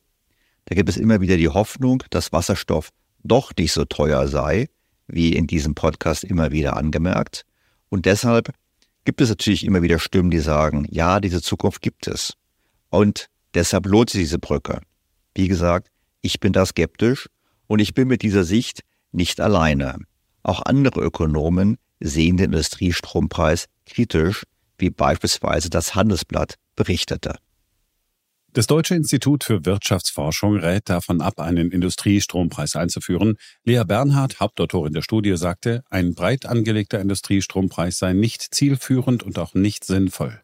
Da 0.65 0.75
gibt 0.75 0.89
es 0.89 0.97
immer 0.97 1.21
wieder 1.21 1.37
die 1.37 1.49
Hoffnung, 1.49 2.03
dass 2.09 2.31
Wasserstoff 2.31 2.89
doch 3.23 3.51
nicht 3.57 3.71
so 3.71 3.85
teuer 3.85 4.27
sei, 4.27 4.69
wie 5.07 5.33
in 5.33 5.47
diesem 5.47 5.75
Podcast 5.75 6.23
immer 6.23 6.51
wieder 6.51 6.77
angemerkt. 6.77 7.45
Und 7.89 8.05
deshalb 8.05 8.53
gibt 9.05 9.21
es 9.21 9.29
natürlich 9.29 9.65
immer 9.65 9.81
wieder 9.81 9.99
Stimmen, 9.99 10.31
die 10.31 10.39
sagen, 10.39 10.85
ja, 10.89 11.19
diese 11.19 11.41
Zukunft 11.41 11.81
gibt 11.81 12.07
es. 12.07 12.33
Und 12.89 13.27
deshalb 13.53 13.85
lohnt 13.85 14.09
sich 14.09 14.21
diese 14.21 14.39
Brücke. 14.39 14.81
Wie 15.35 15.47
gesagt, 15.47 15.89
ich 16.21 16.39
bin 16.39 16.53
da 16.53 16.65
skeptisch 16.65 17.27
und 17.71 17.79
ich 17.79 17.93
bin 17.93 18.09
mit 18.09 18.21
dieser 18.21 18.43
Sicht 18.43 18.81
nicht 19.13 19.39
alleine. 19.39 19.95
Auch 20.43 20.61
andere 20.65 20.99
Ökonomen 20.99 21.77
sehen 22.01 22.35
den 22.35 22.51
Industriestrompreis 22.51 23.67
kritisch, 23.85 24.43
wie 24.77 24.89
beispielsweise 24.89 25.69
das 25.69 25.95
Handelsblatt 25.95 26.55
berichtete. 26.75 27.35
Das 28.51 28.67
Deutsche 28.67 28.95
Institut 28.95 29.45
für 29.45 29.63
Wirtschaftsforschung 29.63 30.57
rät 30.57 30.89
davon 30.89 31.21
ab, 31.21 31.39
einen 31.39 31.71
Industriestrompreis 31.71 32.75
einzuführen. 32.75 33.37
Lea 33.63 33.83
Bernhard, 33.87 34.41
Hauptautorin 34.41 34.91
der 34.91 35.01
Studie, 35.01 35.37
sagte, 35.37 35.85
ein 35.89 36.13
breit 36.13 36.45
angelegter 36.45 36.99
Industriestrompreis 36.99 37.99
sei 37.99 38.11
nicht 38.11 38.53
zielführend 38.53 39.23
und 39.23 39.39
auch 39.39 39.53
nicht 39.53 39.85
sinnvoll. 39.85 40.41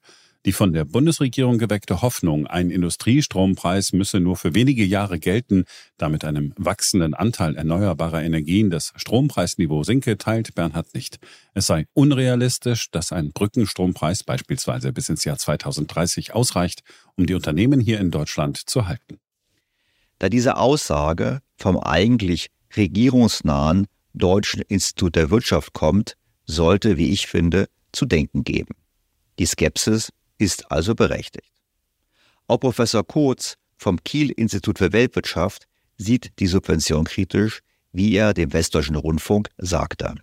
Die 0.48 0.54
von 0.54 0.72
der 0.72 0.86
Bundesregierung 0.86 1.58
geweckte 1.58 2.02
Hoffnung, 2.02 2.48
ein 2.48 2.72
Industriestrompreis 2.72 3.92
müsse 3.92 4.22
nur 4.22 4.38
für 4.38 4.56
wenige 4.56 4.86
Jahre 4.86 5.20
gelten, 5.20 5.66
damit 5.98 6.24
einem 6.24 6.54
wachsenden 6.56 7.14
Anteil 7.14 7.58
erneuerbarer 7.58 8.24
Energien 8.24 8.70
das 8.70 8.94
Strompreisniveau 8.96 9.84
sinke, 9.84 10.18
teilt 10.18 10.56
Bernhard 10.56 10.94
nicht. 10.94 11.20
Es 11.54 11.68
sei 11.68 11.86
unrealistisch, 11.94 12.90
dass 12.92 13.12
ein 13.12 13.34
Brückenstrompreis 13.34 14.24
beispielsweise 14.24 14.94
bis 14.94 15.10
ins 15.10 15.26
Jahr 15.26 15.38
2030 15.38 16.34
ausreicht, 16.34 16.82
um 17.18 17.26
die 17.26 17.34
Unternehmen 17.34 17.82
hier 17.82 18.00
in 18.00 18.10
Deutschland 18.10 18.58
zu 18.70 18.88
halten. 18.88 19.20
Da 20.18 20.30
diese 20.30 20.56
Aussage 20.56 21.42
vom 21.58 21.78
eigentlich 21.78 22.52
regierungsnahen 22.78 23.88
Deutschen 24.14 24.62
Institut 24.62 25.18
der 25.18 25.30
Wirtschaft 25.30 25.74
kommt, 25.74 26.16
sollte, 26.46 26.96
wie 26.96 27.12
ich 27.12 27.28
finde, 27.28 27.68
zu 27.92 28.06
denken 28.06 28.46
geben. 28.46 28.76
Die 29.40 29.46
Skepsis 29.46 30.14
ist 30.38 30.72
also 30.72 30.96
berechtigt. 30.96 31.52
Auch 32.48 32.60
Professor 32.60 33.06
Kotz 33.06 33.58
vom 33.78 34.04
Kiel-Institut 34.04 34.80
für 34.80 34.94
Weltwirtschaft 34.94 35.68
sieht 35.98 36.40
die 36.40 36.48
Subvention 36.48 37.06
kritisch, 37.06 37.62
wie 37.92 38.16
er 38.16 38.34
dem 38.34 38.54
Westdeutschen 38.54 38.96
Rundfunk 38.96 39.50
sagte. 39.58 40.16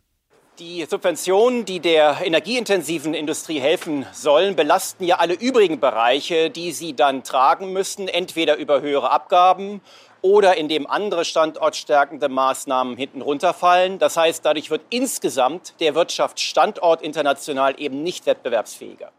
Die 0.60 0.86
Subventionen, 0.88 1.64
die 1.64 1.80
der 1.80 2.18
energieintensiven 2.24 3.12
Industrie 3.12 3.58
helfen 3.58 4.06
sollen, 4.12 4.54
belasten 4.54 5.02
ja 5.02 5.16
alle 5.16 5.34
übrigen 5.34 5.80
Bereiche, 5.80 6.48
die 6.48 6.70
sie 6.70 6.94
dann 6.94 7.24
tragen 7.24 7.72
müssen, 7.72 8.06
entweder 8.06 8.56
über 8.56 8.80
höhere 8.80 9.10
Abgaben 9.10 9.80
oder 10.22 10.56
indem 10.56 10.86
andere 10.86 11.24
standortstärkende 11.24 12.28
Maßnahmen 12.28 12.96
hinten 12.96 13.20
runterfallen. 13.20 13.98
Das 13.98 14.16
heißt, 14.16 14.44
dadurch 14.44 14.70
wird 14.70 14.82
insgesamt 14.90 15.74
der 15.80 15.96
Wirtschaftsstandort 15.96 17.02
international 17.02 17.74
eben 17.78 18.04
nicht 18.04 18.24
wettbewerbsfähiger. 18.24 19.10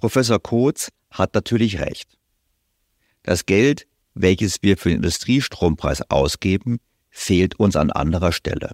Professor 0.00 0.40
Kotz 0.40 0.88
hat 1.10 1.34
natürlich 1.34 1.78
recht. 1.78 2.16
Das 3.22 3.44
Geld, 3.44 3.86
welches 4.14 4.62
wir 4.62 4.78
für 4.78 4.88
den 4.88 4.96
Industriestrompreis 4.96 6.10
ausgeben, 6.10 6.78
fehlt 7.10 7.60
uns 7.60 7.76
an 7.76 7.90
anderer 7.90 8.32
Stelle. 8.32 8.70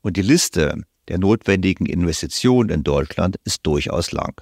Und 0.00 0.16
die 0.16 0.22
Liste 0.22 0.84
der 1.08 1.18
notwendigen 1.18 1.84
Investitionen 1.84 2.70
in 2.70 2.82
Deutschland 2.82 3.36
ist 3.44 3.66
durchaus 3.66 4.10
lang. 4.10 4.40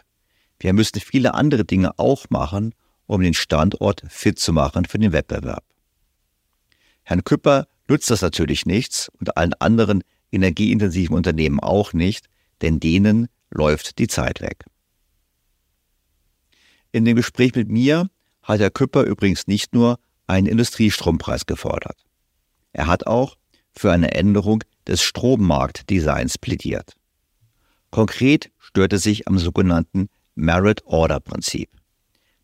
Wir 0.61 0.73
müssen 0.75 1.01
viele 1.01 1.35
andere 1.35 1.65
Dinge 1.65 1.99
auch 1.99 2.27
machen, 2.31 2.73
um 3.07 3.21
den 3.21 3.35
Standort 3.35 4.05
fit 4.09 4.39
zu 4.39 4.53
machen 4.53 4.85
für 4.85 5.01
den 5.01 5.11
Wettbewerb. 5.11 5.65
Herrn 7.03 7.25
Küpper 7.25 7.67
nutzt 7.89 8.11
das 8.11 8.23
natürlich 8.23 8.65
nichts 8.65 9.11
und 9.19 9.37
allen 9.37 9.55
anderen 9.55 10.05
energieintensiven 10.31 11.17
Unternehmen 11.17 11.59
auch 11.59 11.95
nicht, 11.95 12.29
denn 12.63 12.79
denen 12.79 13.27
läuft 13.51 13.99
die 13.99 14.07
Zeit 14.07 14.41
weg. 14.41 14.67
In 16.97 17.05
dem 17.05 17.17
Gespräch 17.17 17.55
mit 17.55 17.69
mir 17.69 18.09
hat 18.43 18.59
Herr 18.59 18.71
Küpper 18.71 19.03
übrigens 19.05 19.47
nicht 19.47 19.75
nur 19.75 19.99
einen 20.27 20.47
Industriestrompreis 20.47 21.45
gefordert. 21.45 22.07
Er 22.73 22.87
hat 22.87 23.07
auch 23.07 23.37
für 23.71 23.93
eine 23.93 24.13
Änderung 24.13 24.65
des 24.87 25.03
Strommarktdesigns 25.03 26.39
plädiert. 26.39 26.95
Konkret 27.91 28.51
stört 28.59 28.95
er 28.95 28.99
sich 28.99 29.29
am 29.29 29.37
sogenannten 29.37 30.09
Merit 30.37 30.87
Order 30.87 31.21
Prinzip. 31.21 31.69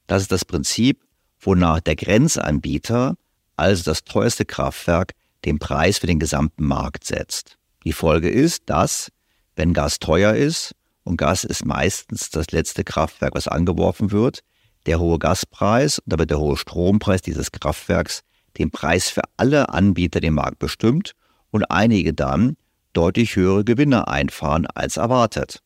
Das 0.07 0.21
ist 0.21 0.33
das 0.33 0.45
Prinzip, 0.45 1.03
wonach 1.41 1.81
der 1.81 1.97
Grenzanbieter, 1.97 3.17
also 3.57 3.85
das 3.85 4.05
teuerste 4.05 4.45
Kraftwerk, 4.45 5.15
den 5.47 5.61
Preis 5.61 5.97
für 5.97 6.07
den 6.07 6.19
gesamten 6.19 6.67
Markt 6.67 7.05
setzt. 7.05 7.57
Die 7.85 7.95
Folge 7.95 8.29
ist, 8.29 8.65
dass, 8.67 9.11
wenn 9.57 9.73
Gas 9.73 9.99
teuer 9.99 10.35
ist, 10.35 10.75
und 11.05 11.17
Gas 11.17 11.45
ist 11.45 11.65
meistens 11.65 12.31
das 12.31 12.51
letzte 12.51 12.85
Kraftwerk, 12.85 13.35
was 13.35 13.49
angeworfen 13.49 14.13
wird. 14.13 14.41
Der 14.87 14.99
hohe 14.99 15.19
Gaspreis 15.19 15.99
und 15.99 16.13
damit 16.13 16.31
der 16.31 16.39
hohe 16.39 16.57
Strompreis 16.57 17.23
dieses 17.23 17.53
Kraftwerks 17.53 18.23
den 18.59 18.71
Preis 18.71 19.09
für 19.09 19.23
alle 19.37 19.71
Anbieter 19.71 20.21
den 20.21 20.35
Markt 20.35 20.59
bestimmt 20.59 21.13
und 21.51 21.65
einige 21.71 22.13
dann 22.13 22.57
deutlich 22.93 23.37
höhere 23.37 23.65
Gewinne 23.65 24.09
einfahren 24.09 24.67
als 24.67 24.97
erwartet. 24.97 25.61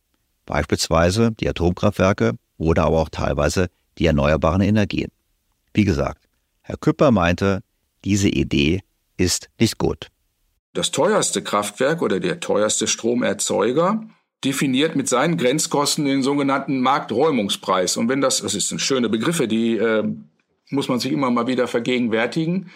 Beispielsweise 0.45 1.33
die 1.33 1.49
Atomkraftwerke 1.49 2.35
oder 2.59 2.85
aber 2.85 3.01
auch 3.01 3.09
teilweise 3.09 3.69
die 3.99 4.07
erneuerbaren 4.07 4.61
Energien. 4.61 5.11
Wie 5.75 5.85
gesagt, 5.85 6.29
Herr 6.63 6.77
Küpper 6.77 7.11
meinte, 7.11 7.63
diese 8.05 8.29
Idee 8.29 8.83
ist 9.17 9.49
nicht 9.59 9.79
gut. 9.79 10.09
Das 10.75 10.91
teuerste 10.91 11.43
Kraftwerk 11.43 12.03
oder 12.03 12.21
der 12.21 12.39
teuerste 12.41 12.87
Stromerzeuger 12.87 14.05
definiert 14.45 14.97
mit 14.97 15.09
seinen 15.09 15.37
Grenzkosten 15.37 16.05
den 16.05 16.23
sogenannten 16.23 16.81
Markträumungspreis. 16.81 17.97
Und 17.97 18.09
wenn 18.09 18.21
das, 18.21 18.43
das 18.43 18.55
ist 18.55 18.71
eine 18.71 18.81
schöne 18.81 19.09
Begriffe, 19.09 19.49
die 19.49 19.77
äh, 19.77 20.05
muss 20.71 20.89
man 20.89 21.01
sich 21.01 21.13
immer 21.13 21.31
mal 21.31 21.47
wieder 21.47 21.69
vergegenwärtigen. 21.69 22.71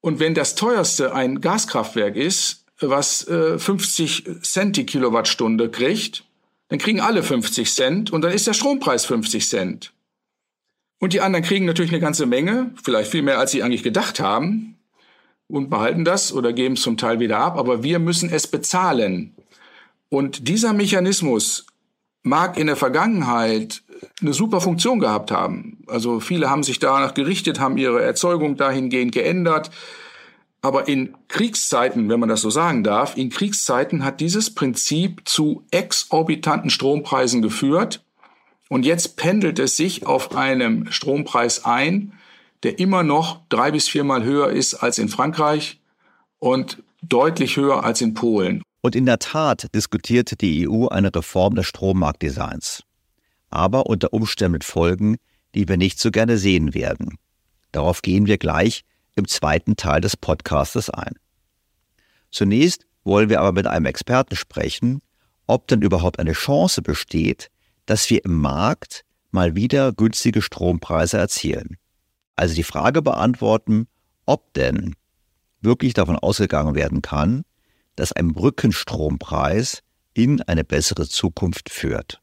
Und 0.00 0.20
wenn 0.20 0.34
das 0.34 0.54
teuerste 0.54 1.14
ein 1.14 1.40
Gaskraftwerk 1.40 2.16
ist, 2.16 2.64
was 2.80 3.26
äh, 3.28 3.58
50 3.58 4.42
Cent 4.42 4.76
die 4.76 4.86
Kilowattstunde 4.86 5.70
kriegt, 5.70 6.24
dann 6.68 6.78
kriegen 6.78 7.00
alle 7.00 7.22
50 7.22 7.72
Cent 7.72 8.10
und 8.12 8.22
dann 8.22 8.32
ist 8.32 8.46
der 8.46 8.54
Strompreis 8.54 9.04
50 9.06 9.48
Cent. 9.48 9.92
Und 10.98 11.12
die 11.12 11.20
anderen 11.20 11.44
kriegen 11.44 11.66
natürlich 11.66 11.92
eine 11.92 12.00
ganze 12.00 12.26
Menge, 12.26 12.70
vielleicht 12.82 13.10
viel 13.10 13.22
mehr, 13.22 13.38
als 13.38 13.50
sie 13.50 13.62
eigentlich 13.62 13.82
gedacht 13.82 14.20
haben, 14.20 14.78
und 15.46 15.68
behalten 15.68 16.04
das 16.04 16.32
oder 16.32 16.52
geben 16.52 16.74
es 16.74 16.82
zum 16.82 16.96
Teil 16.96 17.20
wieder 17.20 17.38
ab, 17.38 17.58
aber 17.58 17.82
wir 17.82 17.98
müssen 17.98 18.30
es 18.30 18.46
bezahlen. 18.46 19.34
Und 20.14 20.46
dieser 20.46 20.72
Mechanismus 20.72 21.66
mag 22.22 22.56
in 22.56 22.68
der 22.68 22.76
Vergangenheit 22.76 23.82
eine 24.20 24.32
super 24.32 24.60
Funktion 24.60 25.00
gehabt 25.00 25.32
haben. 25.32 25.82
Also 25.88 26.20
viele 26.20 26.48
haben 26.48 26.62
sich 26.62 26.78
danach 26.78 27.14
gerichtet, 27.14 27.58
haben 27.58 27.76
ihre 27.78 28.00
Erzeugung 28.00 28.56
dahingehend 28.56 29.10
geändert. 29.10 29.72
Aber 30.62 30.86
in 30.86 31.16
Kriegszeiten, 31.26 32.08
wenn 32.08 32.20
man 32.20 32.28
das 32.28 32.42
so 32.42 32.50
sagen 32.50 32.84
darf, 32.84 33.16
in 33.16 33.28
Kriegszeiten 33.28 34.04
hat 34.04 34.20
dieses 34.20 34.54
Prinzip 34.54 35.22
zu 35.24 35.64
exorbitanten 35.72 36.70
Strompreisen 36.70 37.42
geführt. 37.42 38.04
Und 38.68 38.86
jetzt 38.86 39.16
pendelt 39.16 39.58
es 39.58 39.76
sich 39.76 40.06
auf 40.06 40.36
einem 40.36 40.92
Strompreis 40.92 41.64
ein, 41.64 42.12
der 42.62 42.78
immer 42.78 43.02
noch 43.02 43.40
drei 43.48 43.72
bis 43.72 43.88
viermal 43.88 44.22
höher 44.22 44.50
ist 44.50 44.74
als 44.74 44.98
in 44.98 45.08
Frankreich, 45.08 45.80
und 46.38 46.84
deutlich 47.02 47.56
höher 47.56 47.82
als 47.82 48.00
in 48.00 48.14
Polen. 48.14 48.62
Und 48.84 48.94
in 48.94 49.06
der 49.06 49.18
Tat 49.18 49.74
diskutiert 49.74 50.42
die 50.42 50.68
EU 50.68 50.88
eine 50.88 51.08
Reform 51.14 51.54
des 51.54 51.64
Strommarktdesigns. 51.68 52.82
Aber 53.48 53.86
unter 53.86 54.12
Umständen 54.12 54.52
mit 54.52 54.64
Folgen, 54.64 55.16
die 55.54 55.66
wir 55.68 55.78
nicht 55.78 55.98
so 55.98 56.10
gerne 56.10 56.36
sehen 56.36 56.74
werden. 56.74 57.16
Darauf 57.72 58.02
gehen 58.02 58.26
wir 58.26 58.36
gleich 58.36 58.84
im 59.14 59.26
zweiten 59.26 59.76
Teil 59.76 60.02
des 60.02 60.18
Podcastes 60.18 60.90
ein. 60.90 61.14
Zunächst 62.30 62.84
wollen 63.04 63.30
wir 63.30 63.40
aber 63.40 63.52
mit 63.52 63.66
einem 63.66 63.86
Experten 63.86 64.36
sprechen, 64.36 65.00
ob 65.46 65.66
denn 65.66 65.80
überhaupt 65.80 66.18
eine 66.18 66.32
Chance 66.32 66.82
besteht, 66.82 67.50
dass 67.86 68.10
wir 68.10 68.22
im 68.22 68.36
Markt 68.36 69.06
mal 69.30 69.56
wieder 69.56 69.94
günstige 69.94 70.42
Strompreise 70.42 71.16
erzielen. 71.16 71.78
Also 72.36 72.54
die 72.54 72.62
Frage 72.62 73.00
beantworten, 73.00 73.86
ob 74.26 74.52
denn 74.52 74.94
wirklich 75.62 75.94
davon 75.94 76.18
ausgegangen 76.18 76.74
werden 76.74 77.00
kann, 77.00 77.46
dass 77.96 78.12
ein 78.12 78.32
Brückenstrompreis 78.32 79.82
in 80.14 80.42
eine 80.42 80.64
bessere 80.64 81.08
Zukunft 81.08 81.70
führt. 81.70 82.20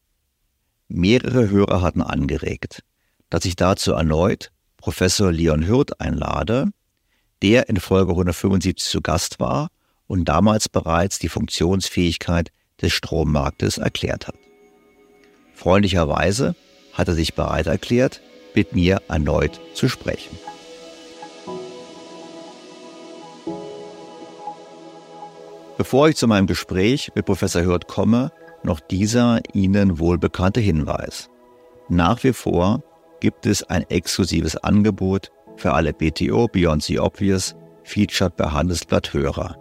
Mehrere 0.88 1.50
Hörer 1.50 1.82
hatten 1.82 2.02
angeregt, 2.02 2.84
dass 3.30 3.46
ich 3.46 3.56
dazu 3.56 3.94
erneut 3.94 4.52
Professor 4.78 5.32
Leon 5.32 5.68
Hürth 5.68 5.94
einlade, 6.00 6.68
der 7.42 7.70
in 7.70 7.80
Folge 7.80 8.12
175 8.12 8.90
zu 8.90 9.02
Gast 9.02 9.40
war 9.40 9.70
und 10.08 10.26
damals 10.26 10.68
bereits 10.68 11.20
die 11.20 11.30
Funktionsfähigkeit 11.30 12.52
des 12.82 12.94
Strommarktes 12.94 13.78
erklärt 13.78 14.28
hat. 14.28 14.36
Freundlicherweise 15.54 16.56
hat 16.94 17.08
er 17.08 17.14
sich 17.14 17.36
bereit 17.36 17.68
erklärt, 17.68 18.22
mit 18.56 18.74
mir 18.74 19.02
erneut 19.08 19.62
zu 19.74 19.88
sprechen. 19.88 20.38
Bevor 25.82 26.10
ich 26.10 26.16
zu 26.16 26.28
meinem 26.28 26.46
Gespräch 26.46 27.12
mit 27.16 27.26
Professor 27.26 27.64
Hürth 27.64 27.88
komme, 27.88 28.32
noch 28.62 28.80
dieser 28.80 29.42
Ihnen 29.56 29.98
wohlbekannte 29.98 30.60
Hinweis. 30.60 31.32
Nach 31.90 32.24
wie 32.24 32.34
vor 32.34 32.84
gibt 33.20 33.48
es 33.48 33.64
ein 33.64 33.90
exklusives 33.90 34.58
Angebot 34.58 35.32
für 35.56 35.74
alle 35.74 35.92
BTO 35.92 36.48
Beyond 36.48 36.84
the 36.84 37.00
Obvious 37.00 37.56
Featured 37.82 38.38
bei 38.38 38.52
Handelsblatt 38.52 39.12
Hörer. 39.12 39.58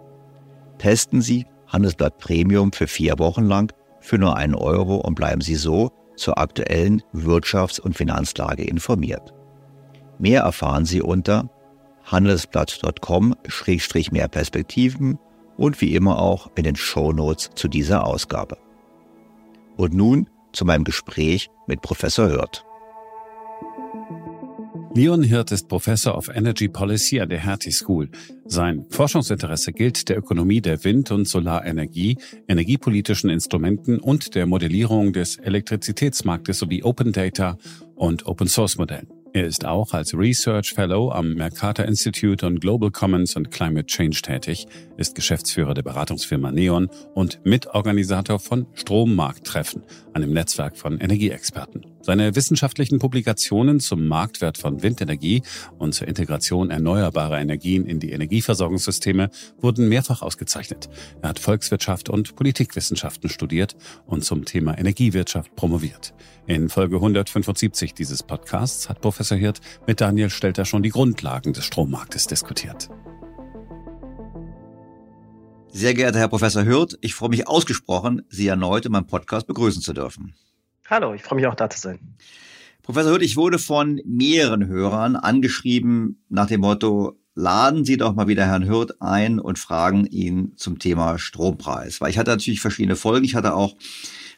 Testen 0.77 1.23
Sie 1.23 1.47
Handelsblatt 1.65 2.19
Premium 2.19 2.71
für 2.71 2.85
vier 2.85 3.17
Wochen 3.17 3.45
lang 3.45 3.73
für 3.99 4.19
nur 4.19 4.35
einen 4.35 4.53
Euro 4.53 4.97
und 4.97 5.15
bleiben 5.15 5.41
Sie 5.41 5.55
so 5.55 5.89
zur 6.17 6.37
aktuellen 6.37 7.01
Wirtschafts- 7.15 7.81
und 7.81 7.97
Finanzlage 7.97 8.63
informiert. 8.63 9.33
Mehr 10.19 10.43
erfahren 10.43 10.85
Sie 10.85 11.01
unter 11.01 11.49
handelsblatt.com-mehr 12.03 14.27
Perspektiven 14.27 15.17
und 15.61 15.79
wie 15.79 15.93
immer 15.93 16.19
auch 16.19 16.49
in 16.55 16.63
den 16.63 16.75
Shownotes 16.75 17.51
zu 17.53 17.67
dieser 17.67 18.07
Ausgabe. 18.07 18.57
Und 19.77 19.93
nun 19.93 20.27
zu 20.53 20.65
meinem 20.65 20.83
Gespräch 20.83 21.49
mit 21.67 21.81
Professor 21.81 22.29
Hürth. 22.29 22.65
Leon 24.95 25.23
Hirt 25.23 25.51
ist 25.51 25.69
Professor 25.69 26.17
of 26.17 26.29
Energy 26.29 26.67
Policy 26.67 27.21
an 27.21 27.29
der 27.29 27.39
Hertie 27.39 27.71
School. 27.71 28.09
Sein 28.45 28.85
Forschungsinteresse 28.89 29.71
gilt 29.71 30.09
der 30.09 30.17
Ökonomie 30.17 30.61
der 30.61 30.83
Wind- 30.83 31.11
und 31.11 31.27
Solarenergie, 31.27 32.17
energiepolitischen 32.47 33.29
Instrumenten 33.29 33.99
und 33.99 34.33
der 34.33 34.47
Modellierung 34.47 35.13
des 35.13 35.37
Elektrizitätsmarktes 35.37 36.57
sowie 36.57 36.83
Open 36.83 37.11
Data 37.13 37.57
und 37.95 38.25
Open 38.25 38.47
Source 38.47 38.77
Modellen. 38.77 39.20
Er 39.33 39.45
ist 39.45 39.63
auch 39.63 39.93
als 39.93 40.13
Research 40.13 40.73
Fellow 40.73 41.09
am 41.09 41.35
Mercator 41.35 41.85
Institute 41.85 42.45
on 42.45 42.59
Global 42.59 42.91
Commons 42.91 43.37
and 43.37 43.49
Climate 43.49 43.85
Change 43.85 44.21
tätig, 44.21 44.67
ist 44.97 45.15
Geschäftsführer 45.15 45.73
der 45.73 45.83
Beratungsfirma 45.83 46.51
Neon 46.51 46.89
und 47.13 47.39
Mitorganisator 47.45 48.39
von 48.39 48.67
Strommarkttreffen, 48.73 49.83
einem 50.11 50.33
Netzwerk 50.33 50.75
von 50.75 50.99
Energieexperten. 50.99 51.85
Seine 52.01 52.35
wissenschaftlichen 52.35 52.99
Publikationen 52.99 53.79
zum 53.79 54.07
Marktwert 54.07 54.57
von 54.57 54.83
Windenergie 54.83 55.43
und 55.77 55.93
zur 55.93 56.09
Integration 56.09 56.69
erneuerbarer 56.69 57.39
Energien 57.39 57.85
in 57.85 57.99
die 57.99 58.11
Energieversorgungssysteme 58.11 59.29
wurden 59.59 59.87
mehrfach 59.87 60.23
ausgezeichnet. 60.23 60.89
Er 61.21 61.29
hat 61.29 61.39
Volkswirtschaft 61.39 62.09
und 62.09 62.35
Politikwissenschaften 62.35 63.29
studiert 63.29 63.77
und 64.07 64.25
zum 64.25 64.43
Thema 64.43 64.77
Energiewirtschaft 64.77 65.55
promoviert. 65.55 66.13
In 66.47 66.69
Folge 66.69 66.95
175 66.95 67.93
dieses 67.93 68.23
Podcasts 68.23 68.89
hat 68.89 68.99
Professor 68.99 69.20
Hirt 69.29 69.61
mit 69.87 70.01
Daniel 70.01 70.29
Stelter 70.29 70.65
schon 70.65 70.83
die 70.83 70.89
Grundlagen 70.89 71.53
des 71.53 71.65
Strommarktes 71.65 72.27
diskutiert. 72.27 72.89
Sehr 75.69 75.93
geehrter 75.93 76.19
Herr 76.19 76.27
Professor 76.27 76.63
Hirt, 76.63 76.97
ich 77.01 77.15
freue 77.15 77.29
mich 77.29 77.47
ausgesprochen, 77.47 78.23
Sie 78.29 78.47
erneut 78.47 78.85
in 78.85 78.91
meinem 78.91 79.07
Podcast 79.07 79.47
begrüßen 79.47 79.81
zu 79.81 79.93
dürfen. 79.93 80.33
Hallo, 80.89 81.13
ich 81.13 81.23
freue 81.23 81.37
mich 81.37 81.47
auch 81.47 81.55
da 81.55 81.69
zu 81.69 81.79
sein. 81.79 82.15
Professor 82.83 83.11
Hirt, 83.11 83.23
ich 83.23 83.37
wurde 83.37 83.59
von 83.59 84.01
mehreren 84.05 84.67
Hörern 84.67 85.15
angeschrieben 85.15 86.23
nach 86.27 86.47
dem 86.47 86.61
Motto, 86.61 87.17
laden 87.35 87.85
Sie 87.85 87.97
doch 87.97 88.13
mal 88.13 88.27
wieder 88.27 88.45
Herrn 88.45 88.63
Hirt 88.63 89.01
ein 89.01 89.39
und 89.39 89.59
fragen 89.59 90.05
ihn 90.05 90.53
zum 90.57 90.79
Thema 90.79 91.17
Strompreis. 91.17 92.01
Weil 92.01 92.09
ich 92.09 92.17
hatte 92.17 92.31
natürlich 92.31 92.61
verschiedene 92.61 92.95
Folgen. 92.95 93.25
Ich 93.25 93.35
hatte 93.35 93.53
auch 93.53 93.75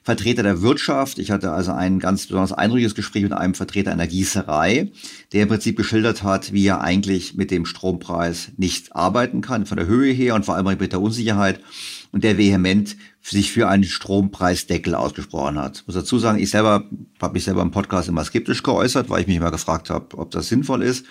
Vertreter 0.04 0.44
der 0.44 0.62
Wirtschaft. 0.62 1.18
Ich 1.18 1.32
hatte 1.32 1.52
also 1.52 1.72
ein 1.72 2.00
ganz 2.00 2.28
besonders 2.28 2.52
eindrückliches 2.52 2.94
Gespräch 2.94 3.24
mit 3.24 3.32
einem 3.32 3.54
Vertreter 3.54 3.92
einer 3.92 4.08
Gießerei, 4.08 4.92
der 5.32 5.44
im 5.44 5.48
Prinzip 5.48 5.78
geschildert 5.78 6.24
hat, 6.24 6.52
wie 6.52 6.68
er 6.68 6.82
eigentlich 6.82 7.36
mit 7.36 7.52
dem 7.52 7.66
Strompreis 7.66 8.52
nicht 8.58 8.96
arbeiten 8.96 9.42
kann, 9.42 9.66
von 9.66 9.78
der 9.78 9.88
Höhe 9.88 10.12
her 10.12 10.36
und 10.36 10.46
vor 10.46 10.56
allem 10.56 10.66
mit 10.78 10.92
der 10.92 11.02
Unsicherheit 11.02 11.62
und 12.12 12.24
der 12.24 12.38
vehement 12.38 12.98
sich 13.22 13.54
für 13.54 13.70
einen 13.70 13.86
Strompreisdeckel 13.86 14.94
ausgesprochen 14.94 15.58
hat. 15.58 15.80
Ich 15.80 15.88
muss 15.88 15.96
dazu 15.96 16.20
sagen, 16.20 16.40
ich 16.40 16.50
selber 16.50 16.84
habe 17.22 17.34
mich 17.34 17.46
selber 17.46 17.62
im 17.62 17.72
Podcast 17.72 18.10
immer 18.10 18.26
skeptisch 18.26 18.62
geäußert, 18.62 19.10
weil 19.10 19.22
ich 19.22 19.28
mich 19.28 19.38
immer 19.38 19.52
gefragt 19.52 19.90
habe, 19.90 20.18
ob 20.18 20.32
das 20.32 20.50
sinnvoll 20.50 20.84
ist. 20.84 21.06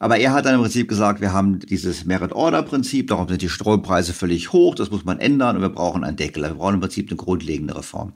Aber 0.00 0.18
er 0.18 0.32
hat 0.32 0.44
dann 0.44 0.56
im 0.56 0.60
Prinzip 0.60 0.88
gesagt, 0.88 1.20
wir 1.20 1.32
haben 1.32 1.60
dieses 1.60 2.04
Merit-Order-Prinzip, 2.04 3.06
darum 3.06 3.28
sind 3.28 3.42
die 3.42 3.48
Strompreise 3.48 4.12
völlig 4.12 4.52
hoch, 4.52 4.74
das 4.74 4.90
muss 4.90 5.04
man 5.04 5.20
ändern 5.20 5.56
und 5.56 5.62
wir 5.62 5.68
brauchen 5.68 6.02
einen 6.02 6.16
Deckel. 6.16 6.42
Wir 6.42 6.54
brauchen 6.54 6.74
im 6.74 6.80
Prinzip 6.80 7.08
eine 7.08 7.16
grundlegende 7.16 7.76
Reform. 7.76 8.12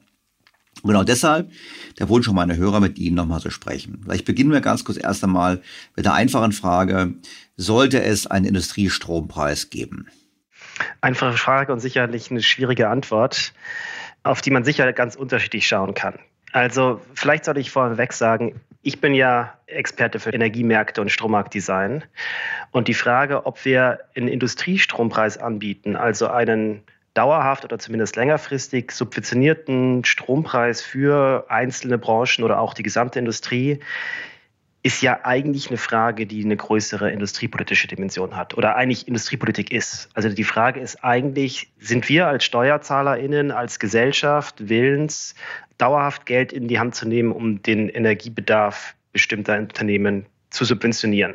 Und 0.83 0.91
genau 0.91 1.05
deshalb 1.05 1.51
der 1.99 2.09
Wunsch 2.09 2.29
meiner 2.31 2.57
Hörer, 2.57 2.81
mit 2.81 2.99
Ihnen 2.99 3.17
nochmal 3.17 3.41
zu 3.41 3.51
sprechen. 3.51 4.01
Vielleicht 4.03 4.25
beginnen 4.25 4.53
wir 4.53 4.61
ganz 4.61 4.85
kurz 4.85 4.99
erst 4.99 5.25
einmal 5.25 5.61
mit 5.97 6.05
der 6.05 6.15
einfachen 6.15 6.53
Frage, 6.53 7.15
sollte 7.57 8.03
es 8.03 8.27
einen 8.27 8.47
Industriestrompreis 8.47 9.71
geben? 9.71 10.07
Einfache 11.01 11.37
Frage 11.37 11.73
und 11.73 11.81
sicherlich 11.81 12.31
eine 12.31 12.43
schwierige 12.43 12.89
Antwort, 12.89 13.53
auf 14.23 14.41
die 14.41 14.51
man 14.51 14.65
sicher 14.65 14.93
ganz 14.93 15.17
unterschiedlich 15.17 15.67
schauen 15.67 15.95
kann. 15.95 16.19
Also 16.53 17.01
vielleicht 17.15 17.45
sollte 17.45 17.61
ich 17.61 17.71
vorweg 17.71 18.13
sagen, 18.13 18.61
ich 18.83 19.01
bin 19.01 19.13
ja 19.13 19.55
Experte 19.67 20.21
für 20.21 20.31
Energiemärkte 20.31 21.01
und 21.01 21.11
Strommarktdesign. 21.11 22.05
Und 22.71 22.89
die 22.89 22.95
Frage, 22.95 23.45
ob 23.45 23.65
wir 23.65 23.99
einen 24.15 24.29
Industriestrompreis 24.29 25.37
anbieten, 25.37 25.97
also 25.97 26.29
einen 26.29 26.83
dauerhaft 27.15 27.65
oder 27.65 27.79
zumindest 27.79 28.17
längerfristig 28.17 28.93
subventionierten 28.93 30.05
Strompreis 30.05 30.83
für 30.83 31.47
einzelne 31.49 31.99
Branchen 31.99 32.45
oder 32.45 32.61
auch 32.61 32.75
die 32.75 32.83
gesamte 32.83 33.19
Industrie 33.19 33.81
ist 34.83 35.03
ja 35.03 35.21
eigentlich 35.25 35.69
eine 35.69 35.77
Frage, 35.77 36.27
die 36.27 36.45
eine 36.45 36.57
größere 36.57 37.11
industriepolitische 37.11 37.89
Dimension 37.89 38.37
hat 38.37 38.57
oder 38.57 38.77
eigentlich 38.77 39.09
Industriepolitik 39.09 39.73
ist. 39.73 40.09
Also 40.15 40.29
die 40.29 40.45
Frage 40.45 40.81
ist 40.81 41.03
eigentlich, 41.03 41.73
sind 41.79 42.09
wir 42.09 42.29
als 42.29 42.45
SteuerzahlerInnen, 42.45 43.51
als 43.51 43.81
Gesellschaft 43.81 44.69
willens, 44.69 45.35
dauerhaft 45.79 46.27
Geld 46.27 46.53
in 46.53 46.69
die 46.69 46.79
Hand 46.79 46.95
zu 46.95 47.09
nehmen, 47.09 47.33
um 47.33 47.61
den 47.63 47.89
Energiebedarf 47.89 48.95
bestimmter 49.13 49.59
Unternehmen 49.59 50.27
zu 50.51 50.65
subventionieren? 50.65 51.35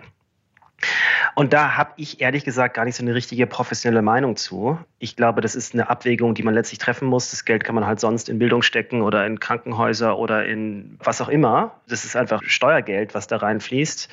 Und 1.36 1.54
da 1.54 1.78
habe 1.78 1.94
ich 1.98 2.22
ehrlich 2.22 2.44
gesagt 2.44 2.76
gar 2.76 2.86
nicht 2.86 2.96
so 2.96 3.04
eine 3.04 3.16
richtige 3.16 3.48
professionelle 3.48 4.02
Meinung 4.02 4.36
zu. 4.36 4.78
Ich 5.00 5.16
glaube, 5.16 5.42
das 5.42 5.56
ist 5.56 5.74
eine 5.74 5.90
Abwägung, 5.90 6.36
die 6.36 6.44
man 6.44 6.54
letztlich 6.54 6.80
treffen 6.80 7.08
muss. 7.08 7.32
Das 7.32 7.46
Geld 7.46 7.64
kann 7.64 7.76
man 7.76 7.88
halt 7.88 8.00
sonst 8.00 8.30
in 8.30 8.40
Bildung 8.40 8.62
stecken 8.62 9.02
oder 9.02 9.26
in 9.26 9.40
Krankenhäuser 9.40 10.18
oder 10.18 10.46
in 10.46 10.98
was 11.04 11.22
auch 11.22 11.30
immer. 11.30 11.80
Das 11.88 12.06
ist 12.06 12.16
einfach 12.16 12.42
Steuergeld, 12.44 13.16
was 13.16 13.28
da 13.28 13.38
reinfließt. 13.38 14.10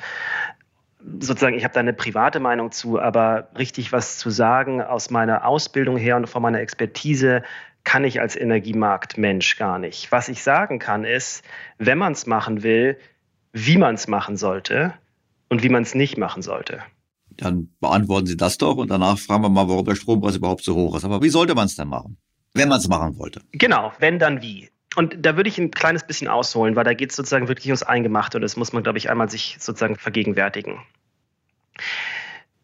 Sozusagen, 1.19 1.55
ich 1.55 1.63
habe 1.63 1.73
da 1.73 1.79
eine 1.79 1.93
private 1.93 2.39
Meinung 2.39 2.71
zu, 2.71 2.99
aber 2.99 3.49
richtig 3.57 3.91
was 3.91 4.17
zu 4.17 4.29
sagen 4.29 4.81
aus 4.81 5.09
meiner 5.09 5.45
Ausbildung 5.45 5.97
her 5.97 6.15
und 6.15 6.27
von 6.27 6.41
meiner 6.41 6.59
Expertise 6.59 7.43
kann 7.83 8.03
ich 8.03 8.21
als 8.21 8.35
Energiemarktmensch 8.35 9.57
gar 9.57 9.79
nicht. 9.79 10.11
Was 10.11 10.29
ich 10.29 10.43
sagen 10.43 10.77
kann, 10.77 11.03
ist, 11.03 11.43
wenn 11.79 11.97
man 11.97 12.13
es 12.13 12.27
machen 12.27 12.61
will, 12.61 12.97
wie 13.53 13.77
man 13.77 13.95
es 13.95 14.07
machen 14.07 14.37
sollte 14.37 14.93
und 15.51 15.63
wie 15.63 15.69
man 15.69 15.83
es 15.83 15.93
nicht 15.93 16.17
machen 16.17 16.41
sollte. 16.41 16.81
Dann 17.29 17.69
beantworten 17.81 18.25
Sie 18.25 18.37
das 18.37 18.57
doch 18.57 18.77
und 18.77 18.89
danach 18.89 19.19
fragen 19.19 19.43
wir 19.43 19.49
mal, 19.49 19.67
warum 19.67 19.85
der 19.85 19.95
Strompreis 19.95 20.37
überhaupt 20.37 20.63
so 20.63 20.75
hoch 20.75 20.95
ist. 20.95 21.03
Aber 21.03 21.21
wie 21.21 21.29
sollte 21.29 21.55
man 21.55 21.65
es 21.65 21.75
denn 21.75 21.89
machen, 21.89 22.17
wenn 22.53 22.69
man 22.69 22.79
es 22.79 22.87
machen 22.87 23.17
wollte? 23.17 23.41
Genau, 23.51 23.91
wenn 23.99 24.17
dann 24.17 24.41
wie. 24.41 24.69
Und 24.95 25.25
da 25.25 25.35
würde 25.35 25.49
ich 25.49 25.57
ein 25.57 25.71
kleines 25.71 26.07
bisschen 26.07 26.29
ausholen, 26.29 26.77
weil 26.77 26.85
da 26.85 26.93
geht 26.93 27.09
es 27.09 27.17
sozusagen 27.17 27.49
wirklich 27.49 27.67
ums 27.67 27.83
Eingemachte 27.83 28.37
und 28.37 28.43
das 28.43 28.55
muss 28.55 28.71
man, 28.71 28.83
glaube 28.83 28.97
ich, 28.97 29.09
einmal 29.09 29.29
sich 29.29 29.57
sozusagen 29.59 29.97
vergegenwärtigen. 29.97 30.79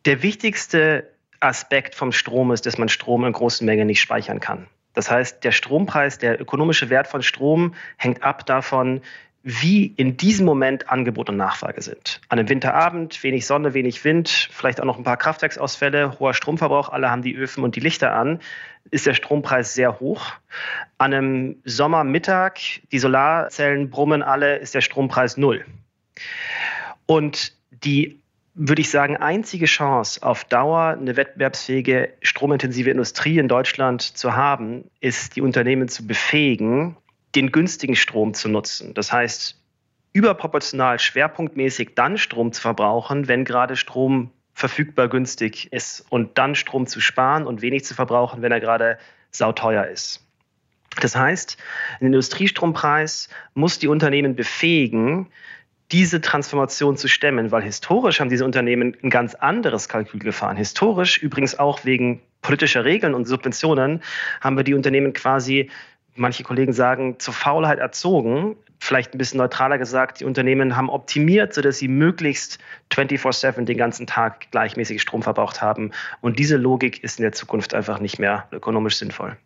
Der 0.05 0.23
wichtigste 0.23 1.11
Aspekt 1.41 1.93
vom 1.93 2.13
Strom 2.13 2.51
ist, 2.51 2.65
dass 2.65 2.77
man 2.77 2.87
Strom 2.87 3.25
in 3.25 3.33
großen 3.33 3.65
Mengen 3.65 3.87
nicht 3.87 3.99
speichern 3.99 4.39
kann. 4.39 4.67
Das 4.93 5.11
heißt, 5.11 5.43
der 5.43 5.51
Strompreis, 5.51 6.19
der 6.19 6.41
ökonomische 6.41 6.89
Wert 6.89 7.07
von 7.07 7.21
Strom 7.21 7.75
hängt 7.97 8.23
ab 8.23 8.45
davon, 8.45 9.01
wie 9.49 9.85
in 9.95 10.17
diesem 10.17 10.45
Moment 10.45 10.89
Angebot 10.89 11.29
und 11.29 11.37
Nachfrage 11.37 11.81
sind. 11.81 12.19
An 12.27 12.37
einem 12.37 12.49
Winterabend, 12.49 13.23
wenig 13.23 13.47
Sonne, 13.47 13.73
wenig 13.73 14.03
Wind, 14.03 14.49
vielleicht 14.51 14.81
auch 14.81 14.85
noch 14.85 14.97
ein 14.97 15.05
paar 15.05 15.15
Kraftwerksausfälle, 15.15 16.19
hoher 16.19 16.33
Stromverbrauch, 16.33 16.89
alle 16.89 17.09
haben 17.09 17.21
die 17.21 17.33
Öfen 17.33 17.63
und 17.63 17.77
die 17.77 17.79
Lichter 17.79 18.13
an, 18.13 18.41
ist 18.91 19.05
der 19.05 19.13
Strompreis 19.13 19.73
sehr 19.73 20.01
hoch. 20.01 20.33
An 20.97 21.13
einem 21.13 21.55
Sommermittag, 21.63 22.59
die 22.91 22.99
Solarzellen 22.99 23.89
brummen 23.89 24.21
alle, 24.21 24.57
ist 24.57 24.75
der 24.75 24.81
Strompreis 24.81 25.37
null. 25.37 25.63
Und 27.05 27.53
die 27.71 28.19
würde 28.53 28.81
ich 28.81 28.89
sagen, 28.89 29.15
einzige 29.15 29.65
Chance 29.65 30.23
auf 30.23 30.43
Dauer 30.43 30.97
eine 30.99 31.15
wettbewerbsfähige 31.15 32.09
stromintensive 32.21 32.89
Industrie 32.89 33.37
in 33.37 33.47
Deutschland 33.47 34.01
zu 34.01 34.35
haben, 34.35 34.89
ist 34.99 35.37
die 35.37 35.41
Unternehmen 35.41 35.87
zu 35.87 36.05
befähigen, 36.05 36.97
den 37.37 37.51
günstigen 37.51 37.95
Strom 37.95 38.33
zu 38.33 38.49
nutzen. 38.49 38.95
Das 38.95 39.13
heißt, 39.13 39.61
überproportional 40.11 40.97
schwerpunktmäßig 40.97 41.91
dann 41.93 42.17
Strom 42.17 42.51
zu 42.51 42.59
verbrauchen, 42.59 43.27
wenn 43.27 43.45
gerade 43.45 43.75
Strom 43.75 44.31
verfügbar 44.55 45.07
günstig 45.07 45.71
ist 45.71 46.03
und 46.09 46.39
dann 46.39 46.55
Strom 46.55 46.87
zu 46.87 46.99
sparen 46.99 47.45
und 47.45 47.61
wenig 47.61 47.85
zu 47.85 47.93
verbrauchen, 47.93 48.41
wenn 48.41 48.51
er 48.51 48.59
gerade 48.59 48.97
sauteuer 49.29 49.85
ist. 49.85 50.25
Das 50.99 51.15
heißt, 51.15 51.57
ein 51.99 52.07
Industriestrompreis 52.07 53.29
muss 53.53 53.77
die 53.77 53.87
Unternehmen 53.87 54.35
befähigen, 54.35 55.27
diese 55.91 56.21
Transformation 56.21 56.97
zu 56.97 57.07
stemmen, 57.07 57.51
weil 57.51 57.61
historisch 57.61 58.19
haben 58.19 58.29
diese 58.29 58.45
Unternehmen 58.45 58.97
ein 59.03 59.11
ganz 59.11 59.35
anderes 59.35 59.87
Kalkül 59.87 60.21
gefahren. 60.21 60.57
Historisch, 60.57 61.21
übrigens 61.21 61.59
auch 61.59 61.85
wegen 61.85 62.19
politischer 62.41 62.83
Regeln 62.83 63.13
und 63.13 63.25
Subventionen, 63.25 64.01
haben 64.41 64.57
wir 64.57 64.63
die 64.63 64.73
Unternehmen 64.73 65.13
quasi 65.13 65.69
manche 66.17 66.43
Kollegen 66.43 66.73
sagen, 66.73 67.19
zur 67.19 67.33
Faulheit 67.33 67.79
erzogen. 67.79 68.55
Vielleicht 68.79 69.13
ein 69.13 69.17
bisschen 69.17 69.39
neutraler 69.39 69.77
gesagt, 69.77 70.19
die 70.19 70.25
Unternehmen 70.25 70.75
haben 70.75 70.89
optimiert, 70.89 71.53
sodass 71.53 71.79
sie 71.79 71.87
möglichst 71.87 72.59
24-7 72.91 73.65
den 73.65 73.77
ganzen 73.77 74.05
Tag 74.05 74.51
gleichmäßig 74.51 75.01
Strom 75.01 75.23
verbraucht 75.23 75.61
haben. 75.61 75.91
Und 76.21 76.37
diese 76.37 76.57
Logik 76.57 77.03
ist 77.03 77.19
in 77.19 77.23
der 77.23 77.31
Zukunft 77.31 77.73
einfach 77.73 77.99
nicht 77.99 78.19
mehr 78.19 78.47
ökonomisch 78.51 78.97
sinnvoll. 78.97 79.37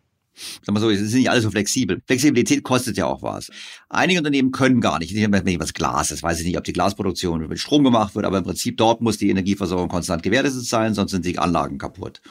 Sag 0.62 0.72
mal 0.72 0.80
so, 0.80 0.90
es 0.90 1.00
ist 1.00 1.14
nicht 1.14 1.30
alles 1.30 1.44
so 1.44 1.50
flexibel. 1.50 2.00
Flexibilität 2.06 2.62
kostet 2.62 2.96
ja 2.96 3.06
auch 3.06 3.22
was. 3.22 3.50
Einige 3.88 4.18
Unternehmen 4.18 4.50
können 4.50 4.80
gar 4.80 4.98
nicht. 4.98 5.14
Nicht 5.14 5.28
mehr 5.28 5.60
was 5.60 5.74
Glas 5.74 6.10
ist. 6.10 6.22
Weiß 6.22 6.40
ich 6.40 6.46
nicht, 6.46 6.56
ob 6.56 6.64
die 6.64 6.72
Glasproduktion 6.72 7.46
mit 7.48 7.58
Strom 7.58 7.84
gemacht 7.84 8.14
wird, 8.14 8.24
aber 8.24 8.38
im 8.38 8.44
Prinzip 8.44 8.76
dort 8.76 9.00
muss 9.00 9.18
die 9.18 9.30
Energieversorgung 9.30 9.88
konstant 9.88 10.22
gewährleistet 10.22 10.64
sein, 10.64 10.94
sonst 10.94 11.10
sind 11.10 11.24
die 11.24 11.38
Anlagen 11.38 11.78
kaputt. 11.78 12.22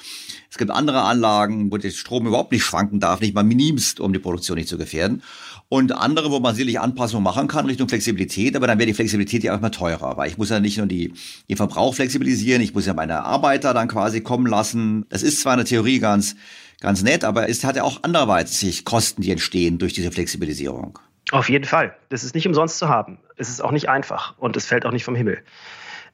Es 0.50 0.58
gibt 0.58 0.72
andere 0.72 1.04
Anlagen, 1.04 1.72
wo 1.72 1.78
der 1.78 1.92
Strom 1.92 2.28
überhaupt 2.28 2.52
nicht 2.52 2.64
schwanken 2.64 3.00
darf, 3.00 3.22
nicht 3.22 3.34
mal 3.34 3.44
minimst, 3.44 4.00
um 4.00 4.12
die 4.12 4.20
Produktion 4.20 4.58
nicht 4.58 4.68
zu 4.68 4.78
gefährden. 4.78 5.22
Und 5.70 5.94
andere, 5.94 6.32
wo 6.32 6.42
man 6.42 6.54
sicherlich 6.54 6.82
Anpassungen 6.82 7.24
machen 7.24 7.48
kann 7.48 7.66
Richtung 7.66 7.88
Flexibilität, 7.88 8.58
aber 8.58 8.68
dann 8.68 8.78
wäre 8.78 8.88
die 8.88 8.94
Flexibilität 8.94 9.44
ja 9.44 9.56
auch 9.56 9.62
mal 9.62 9.70
teurer, 9.70 10.18
weil 10.18 10.30
ich 10.30 10.38
muss 10.38 10.50
ja 10.50 10.60
nicht 10.60 10.78
nur 10.78 10.88
die, 10.88 11.14
den 11.48 11.56
Verbrauch 11.56 11.96
flexibilisieren, 11.96 12.62
ich 12.62 12.74
muss 12.74 12.86
ja 12.86 12.94
meine 12.94 13.24
Arbeiter 13.24 13.74
dann 13.74 13.88
quasi 13.88 14.20
kommen 14.20 14.48
lassen. 14.48 15.06
Das 15.08 15.24
ist 15.24 15.40
zwar 15.40 15.54
eine 15.54 15.64
Theorie 15.64 16.00
ganz 16.00 16.36
ganz 16.82 17.04
nett, 17.04 17.24
aber 17.24 17.48
es 17.48 17.64
hat 17.64 17.78
ja 17.78 17.84
auch 17.84 18.04
anderweitig 18.04 18.84
Kosten, 18.84 19.22
die 19.22 19.32
entstehen 19.32 19.78
durch 19.78 19.94
diese 19.94 20.12
Flexibilisierung. 20.12 21.00
Auf 21.32 21.48
jeden 21.48 21.64
Fall. 21.64 21.96
Das 22.10 22.26
ist 22.26 22.36
nicht 22.36 22.48
umsonst 22.48 22.78
zu 22.78 22.90
haben. 22.90 23.20
Es 23.38 23.48
ist 23.48 23.64
auch 23.64 23.72
nicht 23.72 23.88
einfach 23.88 24.38
und 24.38 24.58
es 24.58 24.66
fällt 24.66 24.86
auch 24.86 24.92
nicht 24.92 25.06
vom 25.06 25.16
Himmel. 25.16 25.42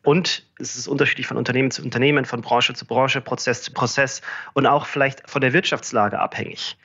Und 0.04 0.44
es 0.60 0.76
ist 0.76 0.88
unterschiedlich 0.88 1.28
von 1.28 1.38
Unternehmen 1.38 1.72
zu 1.72 1.82
Unternehmen, 1.82 2.26
von 2.26 2.42
Branche 2.42 2.74
zu 2.74 2.86
Branche, 2.86 3.20
Prozess 3.20 3.64
zu 3.64 3.74
Prozess 3.74 4.22
und 4.54 4.68
auch 4.68 4.86
vielleicht 4.86 5.28
von 5.30 5.42
der 5.42 5.54
Wirtschaftslage 5.54 6.20
abhängig. 6.20 6.78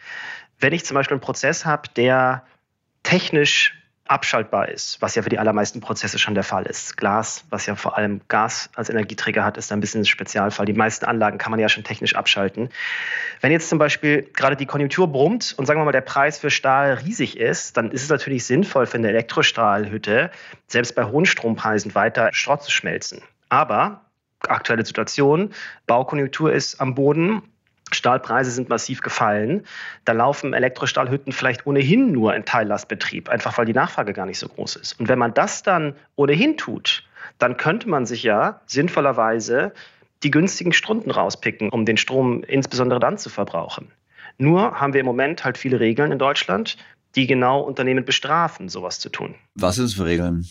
Wenn 0.59 0.73
ich 0.73 0.85
zum 0.85 0.95
Beispiel 0.95 1.17
einen 1.17 1.21
Prozess 1.21 1.67
habe, 1.67 1.89
der 1.95 2.45
technisch 3.03 3.82
abschaltbar 4.13 4.69
ist, 4.69 5.01
was 5.01 5.15
ja 5.15 5.23
für 5.23 5.29
die 5.29 5.39
allermeisten 5.39 5.81
Prozesse 5.81 6.19
schon 6.19 6.35
der 6.35 6.45
Fall 6.45 6.67
ist. 6.67 6.97
Glas, 6.97 7.45
was 7.51 7.67
ja 7.67 7.75
vor 7.75 7.97
allem 7.97 8.21
Gas 8.29 8.71
als 8.77 8.91
Energieträger 8.91 9.45
hat, 9.45 9.57
ist 9.57 9.73
ein 9.73 9.81
bisschen 9.81 10.03
ein 10.03 10.07
Spezialfall. 10.07 10.67
Die 10.67 10.73
meisten 10.73 11.07
Anlagen 11.07 11.39
kann 11.39 11.51
man 11.51 11.59
ja 11.59 11.69
schon 11.69 11.83
technisch 11.83 12.15
abschalten. 12.15 12.69
Wenn 13.41 13.51
jetzt 13.51 13.69
zum 13.69 13.79
Beispiel 13.79 14.23
gerade 14.35 14.57
die 14.57 14.67
Konjunktur 14.67 15.09
brummt 15.11 15.55
und 15.57 15.67
sagen 15.67 15.81
wir 15.81 15.85
mal 15.85 15.93
der 15.93 16.03
Preis 16.03 16.39
für 16.39 16.51
Stahl 16.51 16.95
riesig 17.05 17.39
ist, 17.39 17.77
dann 17.77 17.91
ist 17.91 18.03
es 18.03 18.09
natürlich 18.09 18.45
sinnvoll 18.45 18.87
für 18.87 18.99
eine 18.99 19.09
Elektrostahlhütte, 19.09 20.31
selbst 20.67 20.95
bei 20.95 21.05
hohen 21.05 21.27
Strompreisen 21.27 21.95
weiter 21.95 22.29
Schrott 22.33 22.63
zu 22.63 22.71
schmelzen. 22.71 23.23
Aber 23.49 24.03
aktuelle 24.49 24.85
Situation, 24.85 25.51
Baukonjunktur 25.87 26.53
ist 26.53 26.81
am 26.81 26.95
Boden, 26.95 27.43
Stahlpreise 27.95 28.51
sind 28.51 28.69
massiv 28.69 29.01
gefallen. 29.01 29.65
Da 30.05 30.13
laufen 30.13 30.55
Elektrostahlhütten 30.55 31.33
vielleicht 31.33 31.67
ohnehin 31.67 32.13
nur 32.13 32.35
in 32.35 32.45
Teillastbetrieb, 32.45 33.29
einfach 33.29 33.57
weil 33.59 33.67
die 33.67 33.73
Nachfrage 33.73 34.13
gar 34.13 34.27
nicht 34.27 34.39
so 34.39 34.49
groß 34.49 34.77
ist. 34.77 34.99
Und 35.01 35.09
wenn 35.09 35.19
man 35.19 35.35
das 35.35 35.63
dann 35.63 35.95
ohnehin 36.17 36.57
tut, 36.57 37.05
dann 37.39 37.57
könnte 37.57 37.89
man 37.89 38.07
sich 38.07 38.23
ja 38.23 38.61
sinnvollerweise 38.67 39.73
die 40.23 40.31
günstigen 40.31 40.73
Stunden 40.73 41.11
rauspicken, 41.11 41.69
um 41.71 41.85
den 41.85 41.97
Strom 41.97 42.45
insbesondere 42.45 43.01
dann 43.01 43.19
zu 43.19 43.31
verbrauchen. 43.31 43.91
Nur 44.39 44.81
haben 44.81 44.93
wir 44.93 45.01
im 45.01 45.07
Moment 45.07 45.45
halt 45.45 45.59
viele 45.59 45.81
Regeln 45.81 46.13
in 46.13 46.19
Deutschland, 46.19 46.77
die 47.15 47.27
genau 47.27 47.61
Unternehmen 47.61 48.05
bestrafen, 48.05 48.69
sowas 48.69 48.99
zu 48.99 49.09
tun. 49.09 49.35
Was 49.55 49.77
sind 49.77 49.87
es 49.87 49.95
für 49.95 50.07
Regeln? 50.07 50.47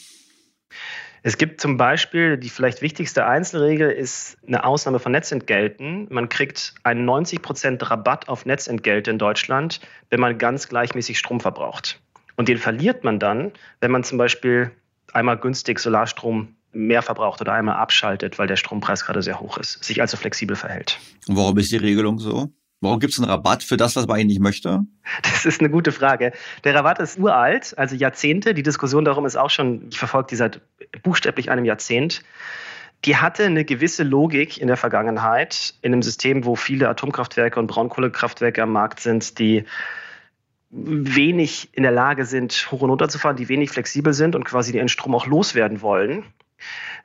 Es 1.23 1.37
gibt 1.37 1.61
zum 1.61 1.77
Beispiel, 1.77 2.37
die 2.37 2.49
vielleicht 2.49 2.81
wichtigste 2.81 3.27
Einzelregel 3.27 3.91
ist 3.91 4.37
eine 4.47 4.63
Ausnahme 4.63 4.97
von 4.97 5.11
Netzentgelten. 5.11 6.07
Man 6.09 6.29
kriegt 6.29 6.73
einen 6.83 7.07
90% 7.07 7.89
Rabatt 7.89 8.27
auf 8.27 8.45
Netzentgelte 8.45 9.11
in 9.11 9.19
Deutschland, 9.19 9.81
wenn 10.09 10.19
man 10.19 10.39
ganz 10.39 10.67
gleichmäßig 10.67 11.19
Strom 11.19 11.39
verbraucht. 11.39 12.01
Und 12.37 12.47
den 12.47 12.57
verliert 12.57 13.03
man 13.03 13.19
dann, 13.19 13.51
wenn 13.81 13.91
man 13.91 14.03
zum 14.03 14.17
Beispiel 14.17 14.71
einmal 15.13 15.37
günstig 15.37 15.79
Solarstrom 15.79 16.55
mehr 16.71 17.03
verbraucht 17.03 17.41
oder 17.41 17.53
einmal 17.53 17.75
abschaltet, 17.75 18.39
weil 18.39 18.47
der 18.47 18.55
Strompreis 18.55 19.05
gerade 19.05 19.21
sehr 19.21 19.39
hoch 19.39 19.57
ist, 19.57 19.83
sich 19.83 20.01
also 20.01 20.17
flexibel 20.17 20.55
verhält. 20.55 20.99
Und 21.27 21.35
warum 21.35 21.57
ist 21.59 21.71
die 21.71 21.77
Regelung 21.77 22.17
so? 22.17 22.51
Warum 22.81 22.99
gibt 22.99 23.13
es 23.13 23.19
einen 23.19 23.29
Rabatt 23.29 23.63
für 23.63 23.77
das, 23.77 23.95
was 23.95 24.07
man 24.07 24.19
eigentlich 24.19 24.39
möchte? 24.39 24.81
Das 25.21 25.45
ist 25.45 25.61
eine 25.61 25.69
gute 25.69 25.91
Frage. 25.91 26.33
Der 26.63 26.73
Rabatt 26.73 26.99
ist 26.99 27.19
uralt, 27.19 27.77
also 27.77 27.95
Jahrzehnte. 27.95 28.55
Die 28.55 28.63
Diskussion 28.63 29.05
darum 29.05 29.25
ist 29.27 29.35
auch 29.35 29.51
schon, 29.51 29.87
ich 29.89 29.99
verfolge 29.99 30.29
die 30.31 30.35
seit 30.35 30.61
buchstäblich 31.03 31.51
einem 31.51 31.63
Jahrzehnt. 31.63 32.23
Die 33.05 33.17
hatte 33.17 33.45
eine 33.45 33.65
gewisse 33.65 34.03
Logik 34.03 34.57
in 34.59 34.67
der 34.67 34.77
Vergangenheit 34.77 35.75
in 35.83 35.93
einem 35.93 36.01
System, 36.01 36.43
wo 36.43 36.55
viele 36.55 36.89
Atomkraftwerke 36.89 37.59
und 37.59 37.67
Braunkohlekraftwerke 37.67 38.63
am 38.63 38.71
Markt 38.71 38.99
sind, 38.99 39.37
die 39.37 39.65
wenig 40.71 41.69
in 41.73 41.83
der 41.83 41.91
Lage 41.91 42.25
sind, 42.25 42.71
hoch 42.71 42.81
und 42.81 42.89
runter 42.89 43.09
zu 43.09 43.19
fahren, 43.19 43.35
die 43.35 43.49
wenig 43.49 43.69
flexibel 43.69 44.13
sind 44.13 44.35
und 44.35 44.43
quasi 44.43 44.71
den 44.71 44.87
Strom 44.87 45.13
auch 45.13 45.27
loswerden 45.27 45.81
wollen. 45.81 46.23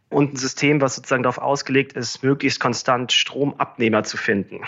Und 0.09 0.35
ein 0.35 0.37
System, 0.37 0.81
was 0.81 0.97
sozusagen 0.97 1.23
darauf 1.23 1.39
ausgelegt 1.39 1.93
ist, 1.95 2.23
möglichst 2.23 2.61
konstant 2.61 3.13
Stromabnehmer 3.13 4.05
zu 4.05 4.17
finden 4.17 4.61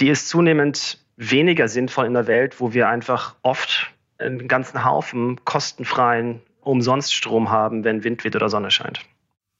die 0.00 0.08
ist 0.08 0.28
zunehmend 0.28 0.98
weniger 1.16 1.68
sinnvoll 1.68 2.06
in 2.06 2.14
der 2.14 2.26
Welt, 2.26 2.60
wo 2.60 2.72
wir 2.72 2.88
einfach 2.88 3.36
oft 3.42 3.92
einen 4.18 4.48
ganzen 4.48 4.84
Haufen 4.84 5.40
kostenfreien 5.44 6.40
Umsonststrom 6.60 7.50
haben, 7.50 7.84
wenn 7.84 8.04
Wind 8.04 8.24
weht 8.24 8.36
oder 8.36 8.48
Sonne 8.48 8.70
scheint. 8.70 9.00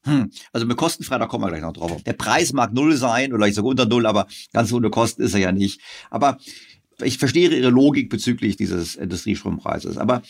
Hm. 0.05 0.31
Also 0.53 0.67
mit 0.67 0.77
kostenfrei, 0.77 1.17
da 1.17 1.25
kommen 1.25 1.43
wir 1.43 1.49
gleich 1.49 1.61
noch 1.61 1.73
drauf. 1.73 2.03
Der 2.03 2.13
Preis 2.13 2.53
mag 2.53 2.73
null 2.73 2.95
sein 2.95 3.33
oder 3.33 3.47
ich 3.47 3.55
sogar 3.55 3.71
unter 3.71 3.85
null, 3.85 4.05
aber 4.05 4.27
ganz 4.53 4.71
ohne 4.71 4.89
Kosten 4.89 5.23
ist 5.23 5.33
er 5.33 5.39
ja 5.39 5.51
nicht. 5.51 5.81
Aber 6.09 6.37
ich 7.01 7.17
verstehe 7.17 7.49
Ihre 7.49 7.69
Logik 7.69 8.09
bezüglich 8.09 8.55
dieses 8.55 8.95
Industriestrompreises. 8.95 9.97
Aber 9.97 10.21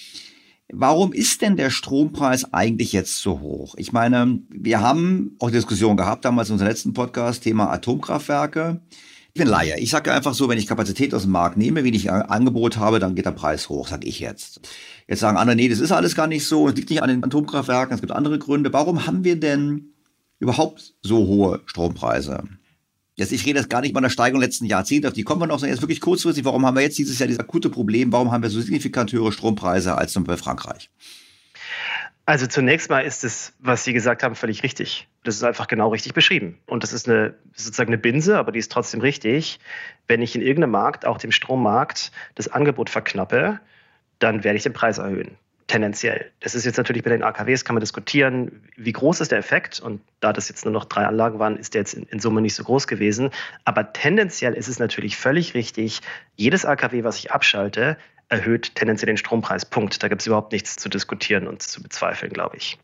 Warum 0.73 1.13
ist 1.13 1.43
denn 1.43 1.57
der 1.57 1.69
Strompreis 1.69 2.51
eigentlich 2.51 2.91
jetzt 2.91 3.21
so 3.21 3.39
hoch? 3.39 3.75
Ich 3.77 3.91
meine, 3.91 4.39
wir 4.49 4.81
haben 4.81 5.35
auch 5.39 5.51
Diskussionen 5.51 5.95
gehabt 5.95 6.25
damals 6.25 6.49
in 6.49 6.53
unserem 6.53 6.69
letzten 6.69 6.93
Podcast, 6.93 7.43
Thema 7.43 7.71
Atomkraftwerke. 7.71 8.81
Ich 9.35 9.41
bin 9.41 9.49
Laie. 9.49 9.77
Ich 9.79 9.89
sage 9.89 10.13
einfach 10.13 10.33
so, 10.33 10.47
wenn 10.47 10.57
ich 10.57 10.65
Kapazität 10.65 11.13
aus 11.13 11.23
dem 11.23 11.31
Markt 11.31 11.57
nehme, 11.57 11.83
wenig 11.83 12.09
Angebot 12.09 12.77
habe, 12.77 12.99
dann 12.99 13.15
geht 13.15 13.25
der 13.25 13.31
Preis 13.31 13.67
hoch, 13.67 13.89
sage 13.89 14.07
ich 14.07 14.21
jetzt. 14.21 14.61
Jetzt 15.09 15.19
sagen 15.19 15.35
andere, 15.35 15.57
nee, 15.57 15.67
das 15.67 15.79
ist 15.81 15.91
alles 15.91 16.15
gar 16.15 16.27
nicht 16.27 16.47
so, 16.47 16.69
es 16.69 16.75
liegt 16.75 16.89
nicht 16.89 17.03
an 17.03 17.09
den 17.09 17.21
Atomkraftwerken, 17.21 17.93
es 17.93 17.99
gibt 17.99 18.13
andere 18.13 18.39
Gründe. 18.39 18.71
Warum 18.71 19.05
haben 19.05 19.25
wir 19.25 19.37
denn 19.37 19.89
überhaupt 20.39 20.93
so 21.01 21.27
hohe 21.27 21.59
Strompreise? 21.65 22.45
Jetzt, 23.15 23.33
ich 23.33 23.45
rede 23.45 23.59
jetzt 23.59 23.69
gar 23.69 23.81
nicht 23.81 23.93
mal 23.93 23.99
der 23.99 24.09
Steigerung 24.09 24.39
letzten 24.39 24.67
Jahrzehnte, 24.67 25.09
auf 25.09 25.13
die 25.13 25.23
kommen 25.23 25.41
wir 25.41 25.47
noch, 25.47 25.59
sondern 25.59 25.75
jetzt 25.75 25.83
wirklich 25.83 25.99
kurzfristig, 25.99 26.45
warum 26.45 26.65
haben 26.65 26.75
wir 26.75 26.83
jetzt 26.83 26.97
dieses 26.97 27.19
Jahr 27.19 27.27
dieses 27.27 27.41
akute 27.41 27.69
Problem, 27.69 28.13
warum 28.13 28.31
haben 28.31 28.41
wir 28.41 28.49
so 28.49 28.61
signifikant 28.61 29.11
höhere 29.11 29.33
Strompreise 29.33 29.97
als 29.97 30.13
zum 30.13 30.23
Beispiel 30.23 30.45
Frankreich? 30.45 30.89
Also 32.27 32.47
zunächst 32.47 32.89
mal 32.89 33.01
ist 33.01 33.23
es, 33.23 33.53
was 33.59 33.83
Sie 33.83 33.93
gesagt 33.93 34.23
haben, 34.23 34.33
völlig 34.33 34.63
richtig. 34.63 35.07
Das 35.23 35.35
ist 35.35 35.43
einfach 35.43 35.67
genau 35.67 35.89
richtig 35.89 36.13
beschrieben. 36.15 36.57
Und 36.65 36.81
das 36.81 36.91
ist 36.91 37.07
eine, 37.07 37.35
sozusagen 37.53 37.89
eine 37.89 37.99
Binse, 37.99 38.37
aber 38.39 38.51
die 38.51 38.59
ist 38.59 38.71
trotzdem 38.71 38.99
richtig. 39.01 39.59
Wenn 40.07 40.23
ich 40.23 40.35
in 40.35 40.41
irgendeinem 40.41 40.71
Markt, 40.71 41.05
auch 41.05 41.19
dem 41.19 41.31
Strommarkt, 41.31 42.11
das 42.33 42.47
Angebot 42.47 42.89
verknappe, 42.89 43.59
dann 44.17 44.43
werde 44.43 44.57
ich 44.57 44.63
den 44.63 44.73
Preis 44.73 44.97
erhöhen. 44.97 45.37
tendenziell. 45.67 46.31
Das 46.41 46.53
ist 46.53 46.65
jetzt 46.65 46.77
natürlich 46.77 47.03
bei 47.03 47.09
den 47.09 47.23
AKWs, 47.23 47.65
kann 47.65 47.75
man 47.75 47.81
diskutieren, 47.81 48.63
wie 48.75 48.91
groß 48.91 49.21
ist 49.21 49.31
der 49.31 49.39
Effekt. 49.39 49.79
Und 49.79 50.01
da 50.19 50.33
das 50.33 50.49
jetzt 50.49 50.65
nur 50.65 50.73
noch 50.73 50.85
drei 50.85 51.05
Anlagen 51.05 51.37
waren, 51.37 51.57
ist 51.57 51.73
der 51.75 51.81
jetzt 51.81 51.93
in, 51.93 52.03
in, 52.03 52.19
Summe 52.19 52.41
nicht 52.41 52.55
so 52.55 52.63
groß 52.63 52.87
gewesen. 52.87 53.29
Aber 53.65 53.93
tendenziell 53.93 54.53
ist 54.53 54.67
es 54.67 54.79
natürlich 54.79 55.17
völlig 55.17 55.53
richtig, 55.53 56.01
jedes 56.35 56.65
AKW, 56.65 57.03
was 57.03 57.17
ich 57.17 57.31
abschalte, 57.31 57.97
erhöht 58.29 58.75
tendenziell 58.75 59.07
den 59.07 59.17
Strompreis. 59.17 59.65
Punkt. 59.65 60.01
Da 60.01 60.07
gibt 60.07 60.21
es 60.21 60.27
überhaupt 60.27 60.51
nichts 60.51 60.75
zu 60.75 60.89
diskutieren 60.89 61.47
und 61.47 61.61
zu 61.61 61.81
bezweifeln, 61.81 62.31
glaube 62.33 62.57
ich. 62.57 62.77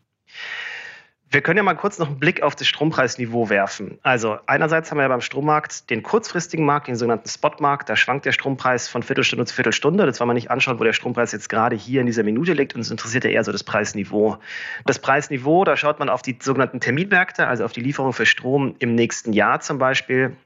Wir 1.32 1.40
können 1.40 1.56
ja 1.56 1.62
mal 1.62 1.74
kurz 1.74 1.98
noch 1.98 2.08
einen 2.08 2.18
Blick 2.18 2.42
auf 2.42 2.54
das 2.56 2.66
Strompreisniveau 2.66 3.48
werfen. 3.48 3.98
Also 4.02 4.36
einerseits 4.46 4.90
haben 4.90 4.98
wir 4.98 5.04
ja 5.04 5.08
beim 5.08 5.22
Strommarkt 5.22 5.88
den 5.88 6.02
kurzfristigen 6.02 6.66
Markt, 6.66 6.88
den 6.88 6.96
sogenannten 6.96 7.26
Spotmarkt. 7.26 7.88
Da 7.88 7.96
schwankt 7.96 8.26
der 8.26 8.32
Strompreis 8.32 8.86
von 8.86 9.02
Viertelstunde 9.02 9.46
zu 9.46 9.54
Viertelstunde. 9.54 10.04
Das 10.04 10.20
wollen 10.20 10.28
wir 10.28 10.34
nicht 10.34 10.50
anschauen, 10.50 10.78
wo 10.78 10.84
der 10.84 10.92
Strompreis 10.92 11.32
jetzt 11.32 11.48
gerade 11.48 11.74
hier 11.74 12.02
in 12.02 12.06
dieser 12.06 12.22
Minute 12.22 12.52
liegt. 12.52 12.74
Uns 12.74 12.90
interessiert 12.90 13.24
ja 13.24 13.30
eher 13.30 13.44
so 13.44 13.50
das 13.50 13.64
Preisniveau. 13.64 14.36
Das 14.84 14.98
Preisniveau, 14.98 15.64
da 15.64 15.74
schaut 15.74 15.98
man 16.00 16.10
auf 16.10 16.20
die 16.20 16.36
sogenannten 16.38 16.80
Terminmärkte, 16.80 17.46
also 17.46 17.64
auf 17.64 17.72
die 17.72 17.80
Lieferung 17.80 18.12
für 18.12 18.26
Strom 18.26 18.74
im 18.78 18.94
nächsten 18.94 19.32
Jahr 19.32 19.60
zum 19.60 19.78
Beispiel. 19.78 20.36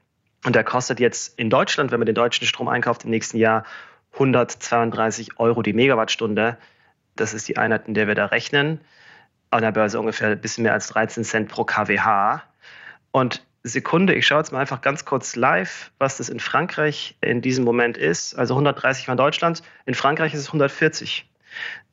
Und 0.45 0.55
der 0.55 0.63
kostet 0.63 1.01
jetzt 1.01 1.37
in 1.37 1.49
Deutschland, 1.49 1.91
wenn 1.91 1.99
man 1.99 2.05
den 2.05 2.15
deutschen 2.15 2.47
Strom 2.47 2.69
einkauft, 2.69 3.03
im 3.03 3.09
nächsten 3.09 3.35
Jahr 3.35 3.65
132 4.17 5.39
Euro 5.39 5.61
die 5.61 5.73
Megawattstunde. 5.73 6.57
Das 7.15 7.33
ist 7.33 7.47
die 7.47 7.57
Einheit, 7.57 7.87
in 7.87 7.93
der 7.93 8.07
wir 8.07 8.15
da 8.15 8.27
rechnen 8.27 8.79
an 9.51 9.61
der 9.61 9.71
Börse 9.71 9.99
ungefähr 9.99 10.29
ein 10.29 10.41
bisschen 10.41 10.63
mehr 10.63 10.73
als 10.73 10.87
13 10.87 11.23
Cent 11.23 11.49
pro 11.49 11.63
kWh. 11.63 12.39
Und 13.11 13.43
Sekunde, 13.63 14.13
ich 14.13 14.25
schaue 14.25 14.39
jetzt 14.39 14.51
mal 14.51 14.59
einfach 14.59 14.81
ganz 14.81 15.05
kurz 15.05 15.35
live, 15.35 15.91
was 15.99 16.17
das 16.17 16.29
in 16.29 16.39
Frankreich 16.39 17.15
in 17.21 17.41
diesem 17.41 17.65
Moment 17.65 17.97
ist. 17.97 18.35
Also 18.35 18.53
130 18.53 19.07
war 19.07 19.13
in 19.13 19.17
Deutschland, 19.17 19.61
in 19.85 19.93
Frankreich 19.93 20.33
ist 20.33 20.41
es 20.41 20.47
140. 20.47 21.29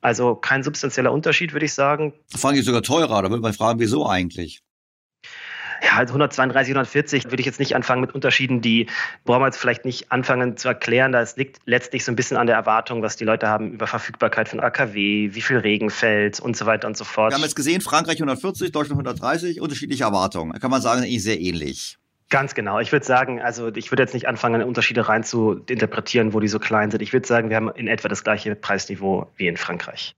Also 0.01 0.35
kein 0.35 0.63
substanzieller 0.63 1.11
Unterschied, 1.11 1.53
würde 1.53 1.65
ich 1.65 1.73
sagen. 1.73 2.13
Frankreich 2.29 2.59
ist 2.59 2.65
sogar 2.67 2.83
teurer, 2.83 3.21
da 3.21 3.29
würde 3.29 3.41
man 3.41 3.53
fragen, 3.53 3.79
wieso 3.79 4.07
eigentlich? 4.07 4.61
Ja, 5.81 5.97
132, 5.97 6.71
140 6.73 7.25
würde 7.25 7.39
ich 7.39 7.45
jetzt 7.45 7.59
nicht 7.59 7.75
anfangen 7.75 8.01
mit 8.01 8.13
Unterschieden, 8.13 8.61
die 8.61 8.87
brauchen 9.23 9.41
wir 9.41 9.47
jetzt 9.47 9.57
vielleicht 9.57 9.85
nicht 9.85 10.11
anfangen 10.11 10.57
zu 10.57 10.67
erklären. 10.67 11.11
Das 11.11 11.37
liegt 11.37 11.59
letztlich 11.65 12.05
so 12.05 12.11
ein 12.11 12.15
bisschen 12.15 12.37
an 12.37 12.47
der 12.47 12.55
Erwartung, 12.55 13.01
was 13.01 13.15
die 13.15 13.25
Leute 13.25 13.47
haben 13.47 13.71
über 13.71 13.87
Verfügbarkeit 13.87 14.49
von 14.49 14.59
AKW, 14.59 15.33
wie 15.33 15.41
viel 15.41 15.57
Regen 15.57 15.89
fällt 15.89 16.39
und 16.39 16.55
so 16.57 16.65
weiter 16.65 16.87
und 16.87 16.97
so 16.97 17.03
fort. 17.03 17.31
Wir 17.31 17.35
haben 17.35 17.43
jetzt 17.43 17.55
gesehen, 17.55 17.81
Frankreich 17.81 18.17
140, 18.17 18.71
Deutschland 18.71 18.99
130, 18.99 19.61
unterschiedliche 19.61 20.03
Erwartungen. 20.03 20.53
Da 20.53 20.59
kann 20.59 20.71
man 20.71 20.81
sagen, 20.81 21.01
eigentlich 21.01 21.23
sehr 21.23 21.39
ähnlich. 21.39 21.97
Ganz 22.29 22.55
genau. 22.55 22.79
Ich 22.79 22.91
würde 22.91 23.05
sagen, 23.05 23.39
also 23.41 23.73
ich 23.75 23.91
würde 23.91 24.01
jetzt 24.01 24.13
nicht 24.13 24.27
anfangen, 24.27 24.63
Unterschiede 24.63 25.07
rein 25.07 25.23
zu 25.23 25.61
interpretieren, 25.67 26.33
wo 26.33 26.39
die 26.39 26.47
so 26.47 26.57
klein 26.57 26.89
sind. 26.89 27.01
Ich 27.01 27.13
würde 27.13 27.27
sagen, 27.27 27.49
wir 27.49 27.55
haben 27.55 27.69
in 27.69 27.87
etwa 27.87 28.07
das 28.07 28.23
gleiche 28.23 28.55
Preisniveau 28.55 29.27
wie 29.35 29.47
in 29.47 29.57
Frankreich. 29.57 30.15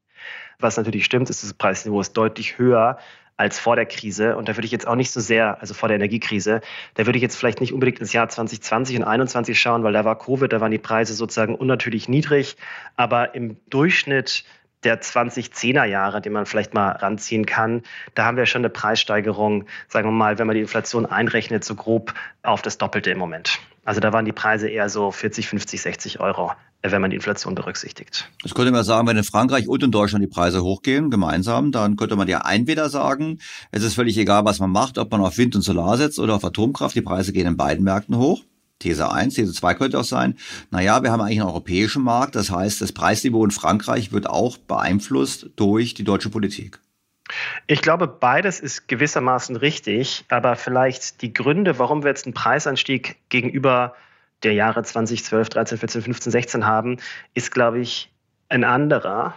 Was 0.59 0.77
natürlich 0.77 1.05
stimmt, 1.05 1.29
ist, 1.29 1.43
das 1.43 1.53
Preisniveau 1.53 1.99
ist 2.01 2.13
deutlich 2.13 2.57
höher 2.57 2.97
als 3.37 3.59
vor 3.59 3.75
der 3.75 3.85
Krise. 3.85 4.35
Und 4.35 4.49
da 4.49 4.57
würde 4.57 4.65
ich 4.65 4.71
jetzt 4.71 4.87
auch 4.87 4.95
nicht 4.95 5.11
so 5.11 5.19
sehr, 5.19 5.61
also 5.61 5.73
vor 5.73 5.87
der 5.87 5.95
Energiekrise, 5.95 6.61
da 6.95 7.05
würde 7.05 7.17
ich 7.17 7.23
jetzt 7.23 7.37
vielleicht 7.37 7.61
nicht 7.61 7.71
unbedingt 7.71 7.99
ins 7.99 8.13
Jahr 8.13 8.27
2020 8.27 8.97
und 8.97 9.03
2021 9.03 9.59
schauen, 9.59 9.83
weil 9.83 9.93
da 9.93 10.03
war 10.03 10.17
Covid, 10.17 10.51
da 10.51 10.59
waren 10.59 10.71
die 10.71 10.77
Preise 10.77 11.13
sozusagen 11.13 11.55
unnatürlich 11.55 12.09
niedrig. 12.09 12.57
Aber 12.95 13.35
im 13.35 13.57
Durchschnitt 13.69 14.43
der 14.83 15.01
2010er 15.01 15.85
Jahre, 15.85 16.21
den 16.21 16.33
man 16.33 16.45
vielleicht 16.45 16.73
mal 16.73 16.91
ranziehen 16.91 17.45
kann, 17.45 17.83
da 18.15 18.25
haben 18.25 18.37
wir 18.37 18.45
schon 18.45 18.61
eine 18.61 18.69
Preissteigerung, 18.69 19.65
sagen 19.87 20.07
wir 20.07 20.13
mal, 20.13 20.39
wenn 20.39 20.47
man 20.47 20.55
die 20.55 20.61
Inflation 20.61 21.05
einrechnet, 21.05 21.63
so 21.63 21.75
grob 21.75 22.13
auf 22.43 22.61
das 22.61 22.77
Doppelte 22.77 23.11
im 23.11 23.17
Moment. 23.17 23.59
Also 23.85 24.01
da 24.01 24.13
waren 24.13 24.25
die 24.25 24.33
Preise 24.33 24.69
eher 24.69 24.89
so 24.89 25.11
40, 25.11 25.47
50, 25.47 25.81
60 25.81 26.19
Euro 26.19 26.51
wenn 26.83 27.01
man 27.01 27.09
die 27.09 27.15
Inflation 27.15 27.55
berücksichtigt. 27.55 28.29
Das 28.43 28.53
könnte 28.53 28.71
man 28.71 28.83
sagen, 28.83 29.07
wenn 29.07 29.17
in 29.17 29.23
Frankreich 29.23 29.67
und 29.67 29.83
in 29.83 29.91
Deutschland 29.91 30.23
die 30.23 30.29
Preise 30.29 30.63
hochgehen, 30.63 31.09
gemeinsam, 31.09 31.71
dann 31.71 31.95
könnte 31.95 32.15
man 32.15 32.27
ja 32.27 32.41
entweder 32.49 32.89
sagen, 32.89 33.39
es 33.71 33.83
ist 33.83 33.95
völlig 33.95 34.17
egal, 34.17 34.45
was 34.45 34.59
man 34.59 34.71
macht, 34.71 34.97
ob 34.97 35.11
man 35.11 35.21
auf 35.21 35.37
Wind 35.37 35.55
und 35.55 35.61
Solar 35.61 35.97
setzt 35.97 36.19
oder 36.19 36.35
auf 36.35 36.45
Atomkraft, 36.45 36.95
die 36.95 37.01
Preise 37.01 37.33
gehen 37.33 37.47
in 37.47 37.57
beiden 37.57 37.83
Märkten 37.83 38.17
hoch. 38.17 38.43
These 38.79 39.11
1, 39.11 39.33
These 39.33 39.53
2 39.53 39.73
könnte 39.73 39.99
auch 39.99 40.03
sein, 40.03 40.37
naja, 40.69 41.01
wir 41.01 41.11
haben 41.11 41.21
eigentlich 41.21 41.39
einen 41.39 41.49
europäischen 41.49 42.03
Markt, 42.03 42.35
das 42.35 42.51
heißt, 42.51 42.79
das 42.79 42.91
Preisniveau 42.91 43.43
in 43.43 43.51
Frankreich 43.51 44.11
wird 44.11 44.29
auch 44.29 44.57
beeinflusst 44.57 45.49
durch 45.55 45.95
die 45.95 46.03
deutsche 46.03 46.29
Politik. 46.29 46.79
Ich 47.65 47.81
glaube, 47.81 48.07
beides 48.07 48.59
ist 48.59 48.87
gewissermaßen 48.87 49.55
richtig, 49.55 50.25
aber 50.29 50.55
vielleicht 50.55 51.21
die 51.21 51.33
Gründe, 51.33 51.79
warum 51.79 52.03
wir 52.03 52.09
jetzt 52.09 52.25
einen 52.25 52.33
Preisanstieg 52.33 53.17
gegenüber 53.29 53.95
der 54.43 54.53
Jahre 54.53 54.83
2012, 54.83 55.49
13, 55.49 55.77
14, 55.77 56.01
15, 56.01 56.31
16 56.31 56.65
haben, 56.65 56.97
ist, 57.33 57.51
glaube 57.51 57.79
ich, 57.79 58.13
ein 58.49 58.63
anderer. 58.63 59.33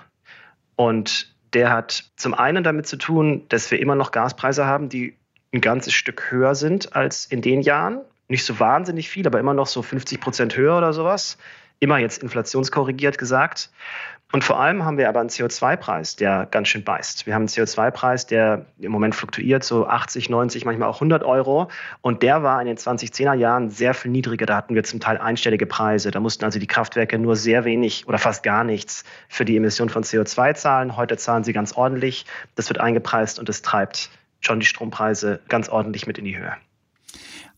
Und 0.77 1.35
der 1.53 1.71
hat 1.71 2.05
zum 2.17 2.35
einen 2.35 2.63
damit 2.63 2.87
zu 2.87 2.97
tun, 2.97 3.45
dass 3.49 3.71
wir 3.71 3.81
immer 3.81 3.95
noch 3.95 4.13
Gaspreise 4.13 4.67
haben, 4.67 4.89
die 4.89 5.17
ein 5.53 5.61
ganzes 5.61 5.95
Stück 5.95 6.31
höher 6.31 6.55
sind 6.55 6.95
als 6.95 7.27
in 7.27 7.43
den 7.43 7.61
Jahren. 7.61 8.01
Nicht 8.29 8.45
so 8.45 8.61
wahnsinnig 8.61 9.09
viel, 9.09 9.27
aber 9.27 9.41
immer 9.41 9.55
noch 9.55 9.67
so 9.67 9.83
50 9.83 10.21
Prozent 10.21 10.57
höher 10.57 10.79
oder 10.79 10.93
sowas. 10.93 11.39
Immer 11.81 11.99
jetzt 11.99 12.23
inflationskorrigiert 12.23 13.19
gesagt. 13.19 13.71
Und 14.33 14.45
vor 14.45 14.61
allem 14.61 14.85
haben 14.85 14.97
wir 14.97 15.09
aber 15.09 15.19
einen 15.19 15.29
CO2-Preis, 15.29 16.15
der 16.15 16.47
ganz 16.49 16.69
schön 16.69 16.85
beißt. 16.85 17.27
Wir 17.27 17.35
haben 17.35 17.43
einen 17.43 17.49
CO2-Preis, 17.49 18.27
der 18.27 18.67
im 18.79 18.93
Moment 18.93 19.17
fluktuiert, 19.17 19.65
so 19.65 19.89
80, 19.89 20.31
90, 20.31 20.65
manchmal 20.65 20.89
auch 20.89 20.97
100 20.97 21.25
Euro. 21.25 21.69
Und 22.01 22.23
der 22.23 22.45
war 22.45 22.61
in 22.61 22.69
den 22.69 22.77
2010er 22.77 23.35
Jahren 23.35 23.71
sehr 23.71 23.93
viel 23.93 24.13
niedriger. 24.13 24.47
Da 24.47 24.57
hatten 24.57 24.77
wir 24.77 24.85
zum 24.85 25.01
Teil 25.01 25.19
einstellige 25.19 25.67
Preise. 25.67 26.13
Da 26.13 26.21
mussten 26.21 26.45
also 26.45 26.61
die 26.61 26.69
Kraftwerke 26.69 27.19
nur 27.19 27.35
sehr 27.35 27.65
wenig 27.65 28.07
oder 28.07 28.19
fast 28.19 28.45
gar 28.45 28.63
nichts 28.63 29.05
für 29.29 29.45
die 29.45 29.57
Emission 29.57 29.89
von 29.89 30.05
CO2 30.05 30.55
zahlen. 30.55 30.97
Heute 30.97 31.17
zahlen 31.17 31.43
sie 31.43 31.53
ganz 31.53 31.73
ordentlich. 31.73 32.25
Das 32.55 32.69
wird 32.69 32.79
eingepreist 32.79 33.41
und 33.41 33.49
das 33.49 33.63
treibt 33.63 34.11
schon 34.41 34.61
die 34.61 34.67
Strompreise 34.67 35.41
ganz 35.49 35.69
ordentlich 35.69 36.07
mit 36.07 36.19
in 36.19 36.25
die 36.25 36.39
Höhe. 36.39 36.55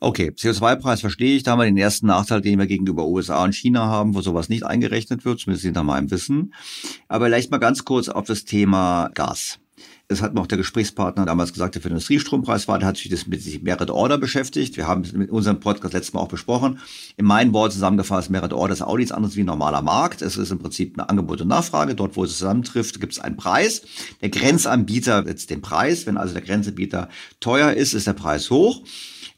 Okay, 0.02 0.30
CO2-Preis 0.30 1.00
verstehe 1.00 1.36
ich. 1.36 1.44
Da 1.44 1.52
haben 1.52 1.60
wir 1.60 1.64
den 1.64 1.76
ersten 1.76 2.08
Nachteil, 2.08 2.40
den 2.40 2.58
wir 2.58 2.66
gegenüber 2.66 3.06
USA 3.06 3.44
und 3.44 3.54
China 3.54 3.86
haben, 3.86 4.16
wo 4.16 4.20
sowas 4.20 4.48
nicht 4.48 4.66
eingerechnet 4.66 5.24
wird, 5.24 5.38
zumindest 5.38 5.64
hinter 5.64 5.84
meinem 5.84 6.10
Wissen. 6.10 6.54
Aber 7.06 7.26
vielleicht 7.26 7.52
mal 7.52 7.58
ganz 7.58 7.84
kurz 7.84 8.08
auf 8.08 8.24
das 8.24 8.44
Thema 8.44 9.10
Gas. 9.14 9.60
Das 10.08 10.20
hat 10.20 10.34
mir 10.34 10.40
auch 10.40 10.48
der 10.48 10.58
Gesprächspartner 10.58 11.24
damals 11.24 11.52
gesagt, 11.52 11.76
der 11.76 11.82
für 11.82 11.88
den 11.88 11.94
Industriestrompreis 11.94 12.66
war, 12.66 12.80
der 12.80 12.88
hat 12.88 12.96
sich 12.96 13.10
das 13.10 13.28
mit 13.28 13.62
Merit 13.62 13.90
Order 13.90 14.18
beschäftigt. 14.18 14.76
Wir 14.76 14.88
haben 14.88 15.02
es 15.02 15.12
mit 15.12 15.30
unserem 15.30 15.60
Podcast 15.60 15.94
letztes 15.94 16.14
Mal 16.14 16.20
auch 16.20 16.28
besprochen. 16.28 16.80
In 17.16 17.24
meinen 17.24 17.52
Worten 17.52 17.74
zusammengefasst, 17.74 18.28
Merit 18.28 18.52
Order 18.52 18.72
ist 18.72 18.82
auch 18.82 18.96
nichts 18.96 19.12
anderes 19.12 19.36
wie 19.36 19.44
ein 19.44 19.46
normaler 19.46 19.82
Markt. 19.82 20.20
Es 20.20 20.36
ist 20.36 20.50
im 20.50 20.58
Prinzip 20.58 20.98
eine 20.98 21.08
Angebot 21.10 21.42
und 21.42 21.48
Nachfrage. 21.48 21.94
Dort, 21.94 22.16
wo 22.16 22.24
es 22.24 22.36
zusammentrifft, 22.36 23.00
gibt 23.00 23.12
es 23.12 23.20
einen 23.20 23.36
Preis. 23.36 23.82
Der 24.20 24.30
Grenzanbieter 24.30 25.22
setzt 25.22 25.48
den 25.50 25.62
Preis. 25.62 26.06
Wenn 26.06 26.16
also 26.16 26.34
der 26.34 26.42
Grenzanbieter 26.42 27.08
teuer 27.38 27.72
ist, 27.72 27.94
ist 27.94 28.08
der 28.08 28.14
Preis 28.14 28.50
hoch. 28.50 28.82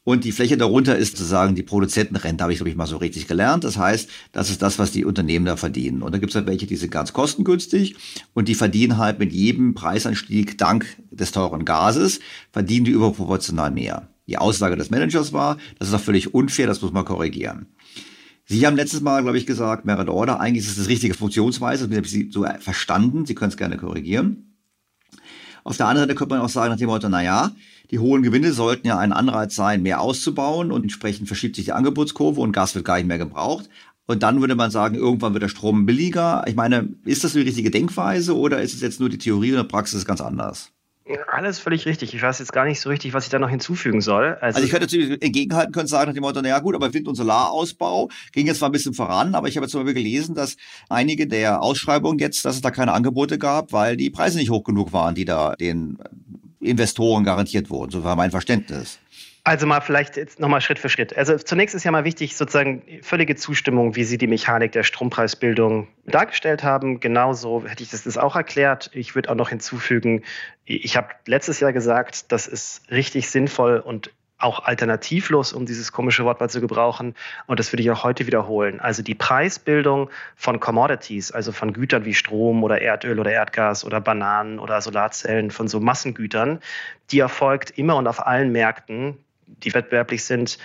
Und 0.04 0.24
die 0.24 0.32
Fläche 0.32 0.58
darunter 0.58 0.98
ist 0.98 1.16
sozusagen 1.16 1.54
die 1.54 1.62
Produzentenrente, 1.62 2.42
habe 2.42 2.52
ich, 2.52 2.58
glaube 2.58 2.68
ich, 2.68 2.76
mal 2.76 2.86
so 2.86 2.98
richtig 2.98 3.26
gelernt. 3.26 3.64
Das 3.64 3.78
heißt, 3.78 4.10
das 4.32 4.50
ist 4.50 4.60
das, 4.60 4.78
was 4.78 4.92
die 4.92 5.06
Unternehmen 5.06 5.46
da 5.46 5.56
verdienen. 5.56 6.02
Und 6.02 6.12
dann 6.12 6.20
gibt 6.20 6.30
es 6.30 6.36
halt 6.36 6.46
welche, 6.46 6.66
die 6.66 6.76
sind 6.76 6.90
ganz 6.90 7.14
kostengünstig 7.14 7.96
und 8.34 8.48
die 8.48 8.54
verdienen 8.54 8.98
halt 8.98 9.18
mit 9.18 9.32
jedem 9.32 9.74
Preisanstieg 9.74 10.58
dank 10.58 10.86
des 11.10 11.32
teuren 11.32 11.64
Gases, 11.64 12.20
verdienen 12.52 12.84
die 12.84 12.90
überproportional 12.90 13.70
mehr. 13.70 14.10
Die 14.26 14.36
Aussage 14.36 14.76
des 14.76 14.90
Managers 14.90 15.32
war, 15.32 15.56
das 15.78 15.88
ist 15.88 15.94
doch 15.94 16.00
völlig 16.00 16.34
unfair, 16.34 16.66
das 16.66 16.82
muss 16.82 16.92
man 16.92 17.06
korrigieren. 17.06 17.66
Sie 18.46 18.66
haben 18.66 18.76
letztes 18.76 19.00
Mal, 19.00 19.22
glaube 19.22 19.38
ich, 19.38 19.46
gesagt, 19.46 19.86
Merit 19.86 20.10
Order, 20.10 20.38
eigentlich 20.38 20.64
ist 20.64 20.72
es 20.72 20.76
das 20.76 20.88
richtige 20.88 21.14
Funktionsweise, 21.14 21.88
das 21.88 21.96
habe 21.96 22.06
ich 22.06 22.12
Sie 22.12 22.30
so 22.30 22.44
verstanden, 22.60 23.24
Sie 23.24 23.34
können 23.34 23.50
es 23.50 23.56
gerne 23.56 23.78
korrigieren. 23.78 24.54
Auf 25.62 25.78
der 25.78 25.86
anderen 25.86 26.08
Seite 26.08 26.18
könnte 26.18 26.34
man 26.34 26.44
auch 26.44 26.50
sagen 26.50 26.70
nach 26.70 26.78
dem 26.78 26.88
Motto, 26.88 27.08
na 27.08 27.22
ja, 27.22 27.52
die 27.94 28.00
hohen 28.00 28.24
Gewinne 28.24 28.52
sollten 28.52 28.88
ja 28.88 28.98
ein 28.98 29.12
Anreiz 29.12 29.54
sein, 29.54 29.80
mehr 29.84 30.00
auszubauen 30.00 30.72
und 30.72 30.82
entsprechend 30.82 31.28
verschiebt 31.28 31.54
sich 31.54 31.66
die 31.66 31.72
Angebotskurve 31.72 32.40
und 32.40 32.50
Gas 32.50 32.74
wird 32.74 32.84
gar 32.84 32.96
nicht 32.96 33.06
mehr 33.06 33.18
gebraucht. 33.18 33.68
Und 34.06 34.24
dann 34.24 34.40
würde 34.40 34.56
man 34.56 34.72
sagen, 34.72 34.96
irgendwann 34.96 35.32
wird 35.32 35.44
der 35.44 35.48
Strom 35.48 35.86
billiger. 35.86 36.42
Ich 36.48 36.56
meine, 36.56 36.88
ist 37.04 37.22
das 37.22 37.34
die 37.34 37.42
richtige 37.42 37.70
Denkweise 37.70 38.36
oder 38.36 38.60
ist 38.62 38.74
es 38.74 38.80
jetzt 38.80 38.98
nur 38.98 39.10
die 39.10 39.18
Theorie 39.18 39.52
und 39.52 39.62
die 39.62 39.68
Praxis 39.68 40.04
ganz 40.04 40.20
anders? 40.20 40.72
Alles 41.28 41.60
völlig 41.60 41.86
richtig. 41.86 42.14
Ich 42.14 42.20
weiß 42.20 42.40
jetzt 42.40 42.52
gar 42.52 42.64
nicht 42.64 42.80
so 42.80 42.88
richtig, 42.88 43.14
was 43.14 43.26
ich 43.26 43.30
da 43.30 43.38
noch 43.38 43.48
hinzufügen 43.48 44.00
soll. 44.00 44.36
Also, 44.40 44.56
also 44.56 44.62
ich 44.62 44.70
könnte 44.70 44.86
natürlich 44.86 45.22
entgegenhalten 45.22 45.72
können, 45.72 45.86
sagen 45.86 46.08
nach 46.08 46.14
dem 46.14 46.22
Motto, 46.22 46.42
naja 46.42 46.58
gut, 46.58 46.74
aber 46.74 46.92
Wind- 46.92 47.06
und 47.06 47.14
Solarausbau 47.14 48.08
ging 48.32 48.48
jetzt 48.48 48.58
zwar 48.58 48.70
ein 48.70 48.72
bisschen 48.72 48.94
voran, 48.94 49.36
aber 49.36 49.46
ich 49.46 49.56
habe 49.56 49.66
jetzt 49.66 49.70
zum 49.70 49.82
Beispiel 49.82 50.02
gelesen, 50.02 50.34
dass 50.34 50.56
einige 50.88 51.28
der 51.28 51.62
Ausschreibungen 51.62 52.18
jetzt, 52.18 52.44
dass 52.44 52.56
es 52.56 52.60
da 52.60 52.72
keine 52.72 52.92
Angebote 52.92 53.38
gab, 53.38 53.72
weil 53.72 53.96
die 53.96 54.10
Preise 54.10 54.38
nicht 54.38 54.50
hoch 54.50 54.64
genug 54.64 54.92
waren, 54.92 55.14
die 55.14 55.24
da 55.24 55.54
den 55.54 55.98
Investoren 56.64 57.24
garantiert 57.24 57.70
wurden. 57.70 57.90
So 57.90 58.04
war 58.04 58.16
mein 58.16 58.30
Verständnis. 58.30 58.98
Also 59.46 59.66
mal 59.66 59.82
vielleicht 59.82 60.16
jetzt 60.16 60.40
nochmal 60.40 60.62
Schritt 60.62 60.78
für 60.78 60.88
Schritt. 60.88 61.14
Also 61.14 61.36
zunächst 61.36 61.74
ist 61.74 61.84
ja 61.84 61.90
mal 61.90 62.04
wichtig, 62.04 62.34
sozusagen 62.34 62.82
völlige 63.02 63.36
Zustimmung, 63.36 63.94
wie 63.94 64.04
Sie 64.04 64.16
die 64.16 64.26
Mechanik 64.26 64.72
der 64.72 64.84
Strompreisbildung 64.84 65.86
dargestellt 66.06 66.64
haben. 66.64 66.98
Genauso 66.98 67.62
hätte 67.66 67.82
ich 67.82 67.90
das 67.90 68.16
auch 68.16 68.36
erklärt. 68.36 68.90
Ich 68.94 69.14
würde 69.14 69.28
auch 69.28 69.34
noch 69.34 69.50
hinzufügen, 69.50 70.22
ich 70.64 70.96
habe 70.96 71.08
letztes 71.26 71.60
Jahr 71.60 71.74
gesagt, 71.74 72.32
das 72.32 72.46
ist 72.46 72.90
richtig 72.90 73.28
sinnvoll 73.28 73.80
und 73.80 74.10
auch 74.44 74.64
alternativlos, 74.64 75.52
um 75.52 75.66
dieses 75.66 75.90
komische 75.90 76.24
Wort 76.24 76.38
mal 76.40 76.48
zu 76.48 76.60
gebrauchen. 76.60 77.14
Und 77.46 77.58
das 77.58 77.72
würde 77.72 77.82
ich 77.82 77.90
auch 77.90 78.04
heute 78.04 78.26
wiederholen. 78.26 78.78
Also 78.78 79.02
die 79.02 79.14
Preisbildung 79.14 80.10
von 80.36 80.60
Commodities, 80.60 81.32
also 81.32 81.50
von 81.50 81.72
Gütern 81.72 82.04
wie 82.04 82.14
Strom 82.14 82.62
oder 82.62 82.80
Erdöl 82.80 83.18
oder 83.18 83.32
Erdgas 83.32 83.84
oder 83.84 84.00
Bananen 84.00 84.58
oder 84.58 84.80
Solarzellen, 84.80 85.50
von 85.50 85.66
so 85.66 85.80
Massengütern, 85.80 86.60
die 87.10 87.18
erfolgt 87.18 87.78
immer 87.78 87.96
und 87.96 88.06
auf 88.06 88.24
allen 88.24 88.52
Märkten, 88.52 89.16
die 89.46 89.72
wettbewerblich 89.74 90.24
sind, 90.24 90.58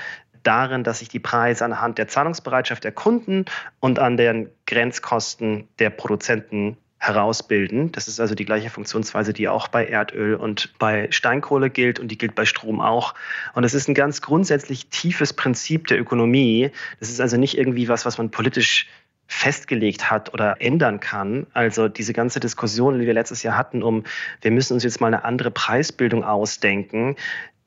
darin, 0.43 0.83
dass 0.83 0.99
sich 0.99 1.09
die 1.09 1.19
Preise 1.19 1.65
anhand 1.65 1.97
der 1.97 2.07
Zahlungsbereitschaft 2.07 2.83
der 2.83 2.91
Kunden 2.91 3.45
und 3.79 3.99
an 3.99 4.17
den 4.17 4.49
Grenzkosten 4.67 5.67
der 5.79 5.89
Produzenten 5.89 6.77
herausbilden. 6.99 7.91
Das 7.93 8.07
ist 8.07 8.19
also 8.19 8.35
die 8.35 8.45
gleiche 8.45 8.69
Funktionsweise, 8.69 9.33
die 9.33 9.47
auch 9.47 9.69
bei 9.69 9.85
Erdöl 9.85 10.35
und 10.35 10.77
bei 10.79 11.07
Steinkohle 11.11 11.69
gilt 11.69 11.99
und 11.99 12.09
die 12.09 12.17
gilt 12.17 12.35
bei 12.35 12.45
Strom 12.45 12.81
auch. 12.81 13.15
Und 13.53 13.63
es 13.63 13.73
ist 13.73 13.87
ein 13.87 13.93
ganz 13.93 14.21
grundsätzlich 14.21 14.87
tiefes 14.87 15.33
Prinzip 15.33 15.87
der 15.87 15.99
Ökonomie. 15.99 16.71
Das 16.99 17.09
ist 17.09 17.21
also 17.21 17.37
nicht 17.37 17.57
irgendwie 17.57 17.87
was, 17.87 18.05
was 18.05 18.17
man 18.17 18.29
politisch 18.29 18.87
festgelegt 19.27 20.09
hat 20.11 20.33
oder 20.33 20.59
ändern 20.59 20.99
kann. 20.99 21.47
Also 21.53 21.87
diese 21.87 22.13
ganze 22.13 22.39
Diskussion, 22.39 22.99
die 22.99 23.05
wir 23.05 23.13
letztes 23.13 23.43
Jahr 23.43 23.55
hatten, 23.55 23.83
um 23.83 24.03
wir 24.41 24.51
müssen 24.51 24.73
uns 24.73 24.83
jetzt 24.83 24.99
mal 24.99 25.07
eine 25.07 25.23
andere 25.23 25.51
Preisbildung 25.51 26.23
ausdenken, 26.23 27.15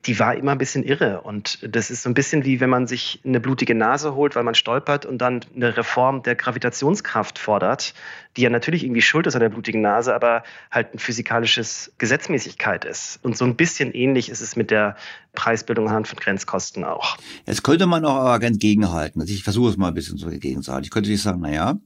die 0.07 0.19
war 0.19 0.35
immer 0.35 0.53
ein 0.53 0.59
bisschen 0.59 0.83
irre. 0.83 1.21
Und 1.21 1.59
das 1.63 1.91
ist 1.91 2.03
so 2.03 2.11
ein 2.11 2.15
bisschen 2.15 2.45
wie 2.45 2.61
wenn 2.61 2.71
man 2.71 2.87
sich 2.87 3.21
eine 3.25 3.41
blutige 3.41 3.75
Nase 3.75 4.15
holt, 4.15 4.35
weil 4.35 4.43
man 4.43 4.55
stolpert 4.55 5.07
und 5.07 5.19
dann 5.19 5.45
eine 5.55 5.77
Reform 5.77 6.23
der 6.23 6.35
Gravitationskraft 6.35 7.39
fordert, 7.39 7.95
die 8.37 8.43
ja 8.43 8.51
natürlich 8.51 8.83
irgendwie 8.83 9.03
schuld 9.03 9.27
ist 9.27 9.35
an 9.35 9.41
der 9.41 9.49
blutigen 9.51 9.81
Nase, 9.81 10.15
aber 10.15 10.43
halt 10.71 10.95
ein 10.95 10.99
physikalisches 10.99 11.93
Gesetzmäßigkeit 11.99 12.85
ist. 12.85 13.21
Und 13.23 13.37
so 13.37 13.45
ein 13.45 13.57
bisschen 13.57 13.93
ähnlich 13.93 14.29
ist 14.29 14.41
es 14.41 14.57
mit 14.57 14.71
der 14.71 14.97
Preisbildung 15.35 15.89
anhand 15.89 16.09
von 16.09 16.19
Grenzkosten 16.19 16.85
auch. 16.85 17.17
Jetzt 17.47 17.63
könnte 17.63 17.87
man 17.87 18.05
auch 18.05 18.17
aber 18.17 18.45
entgegenhalten. 18.45 19.21
Also 19.21 19.33
ich 19.33 19.45
versuche 19.45 19.71
es 19.71 19.77
mal 19.77 19.89
ein 19.89 19.95
bisschen 19.95 20.19
zu 20.19 20.29
entgegenzuhalten. 20.29 20.85
Ich 20.85 20.91
könnte 20.91 21.09
sich 21.09 21.23
sagen, 21.23 21.41
naja, 21.41 21.79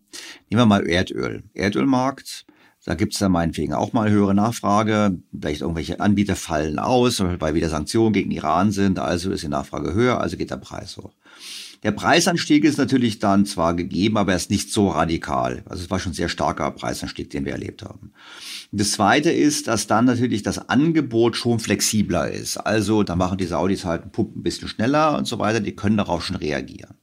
nehmen 0.49 0.62
wir 0.62 0.67
mal 0.67 0.87
Erdöl. 0.89 1.43
Erdölmarkt 1.53 2.47
da 2.87 2.95
gibt 2.95 3.14
es 3.14 3.18
dann 3.18 3.32
meinetwegen 3.32 3.74
auch 3.74 3.93
mal 3.93 4.09
höhere 4.11 4.32
Nachfrage. 4.32 5.18
Vielleicht 5.37 5.61
irgendwelche 5.61 5.99
Anbieter 5.99 6.37
fallen 6.37 6.78
aus, 6.78 7.20
weil 7.20 7.55
wieder 7.55 7.68
Sanktionen 7.68 8.12
gegen 8.12 8.30
Iran 8.30 8.70
sind. 8.70 9.01
Also 9.01 9.32
ist 9.32 9.43
die 9.43 9.49
Nachfrage 9.49 9.93
höher, 9.93 10.20
also 10.20 10.37
geht 10.37 10.53
der 10.53 10.57
Preis 10.57 10.97
hoch. 10.97 11.12
Der 11.82 11.91
Preisanstieg 11.91 12.64
ist 12.64 12.78
natürlich 12.78 13.18
dann 13.18 13.45
zwar 13.45 13.74
gegeben, 13.74 14.16
aber 14.16 14.32
er 14.32 14.37
ist 14.37 14.51
nicht 14.51 14.72
so 14.72 14.89
radikal. 14.89 15.64
Also 15.66 15.82
es 15.82 15.91
war 15.91 15.99
schon 15.99 16.12
sehr 16.12 16.28
starker 16.28 16.70
Preisanstieg, 16.70 17.28
den 17.30 17.45
wir 17.45 17.53
erlebt 17.53 17.82
haben. 17.82 18.12
Das 18.70 18.93
zweite 18.93 19.32
ist, 19.32 19.66
dass 19.66 19.89
dann 19.89 20.05
natürlich 20.05 20.45
das 20.45 20.68
Angebot 20.68 21.37
schon 21.37 21.59
flexibler 21.59 22.30
ist. 22.30 22.57
Also 22.57 23.03
da 23.03 23.16
machen 23.16 23.39
die 23.39 23.47
Saudis 23.47 23.84
halt 23.84 24.03
einen 24.03 24.12
Pump 24.12 24.37
ein 24.37 24.43
bisschen 24.45 24.68
schneller 24.68 25.18
und 25.18 25.26
so 25.26 25.41
weiter. 25.41 25.59
Die 25.59 25.74
können 25.74 25.97
darauf 25.97 26.24
schon 26.24 26.37
reagieren. 26.37 26.95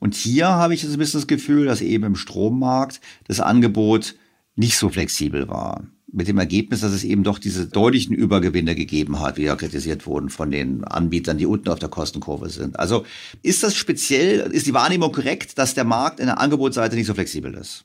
Und 0.00 0.14
hier 0.14 0.48
habe 0.48 0.72
ich 0.72 0.82
ein 0.82 0.96
bisschen 0.96 1.20
das 1.20 1.26
Gefühl, 1.26 1.66
dass 1.66 1.82
eben 1.82 2.04
im 2.04 2.16
Strommarkt 2.16 3.02
das 3.26 3.40
Angebot 3.40 4.14
nicht 4.56 4.76
so 4.76 4.88
flexibel 4.88 5.48
war. 5.48 5.86
Mit 6.12 6.28
dem 6.28 6.38
Ergebnis, 6.38 6.80
dass 6.80 6.92
es 6.92 7.02
eben 7.02 7.24
doch 7.24 7.40
diese 7.40 7.66
deutlichen 7.66 8.14
Übergewinne 8.14 8.76
gegeben 8.76 9.18
hat, 9.18 9.36
wie 9.36 9.42
ja 9.42 9.56
kritisiert 9.56 10.06
wurden 10.06 10.28
von 10.28 10.52
den 10.52 10.84
Anbietern, 10.84 11.38
die 11.38 11.46
unten 11.46 11.68
auf 11.70 11.80
der 11.80 11.88
Kostenkurve 11.88 12.50
sind. 12.50 12.78
Also 12.78 13.04
ist 13.42 13.64
das 13.64 13.74
speziell, 13.74 14.40
ist 14.52 14.66
die 14.66 14.74
Wahrnehmung 14.74 15.10
korrekt, 15.10 15.58
dass 15.58 15.74
der 15.74 15.84
Markt 15.84 16.20
in 16.20 16.26
der 16.26 16.38
Angebotsseite 16.38 16.94
nicht 16.94 17.06
so 17.06 17.14
flexibel 17.14 17.54
ist? 17.54 17.84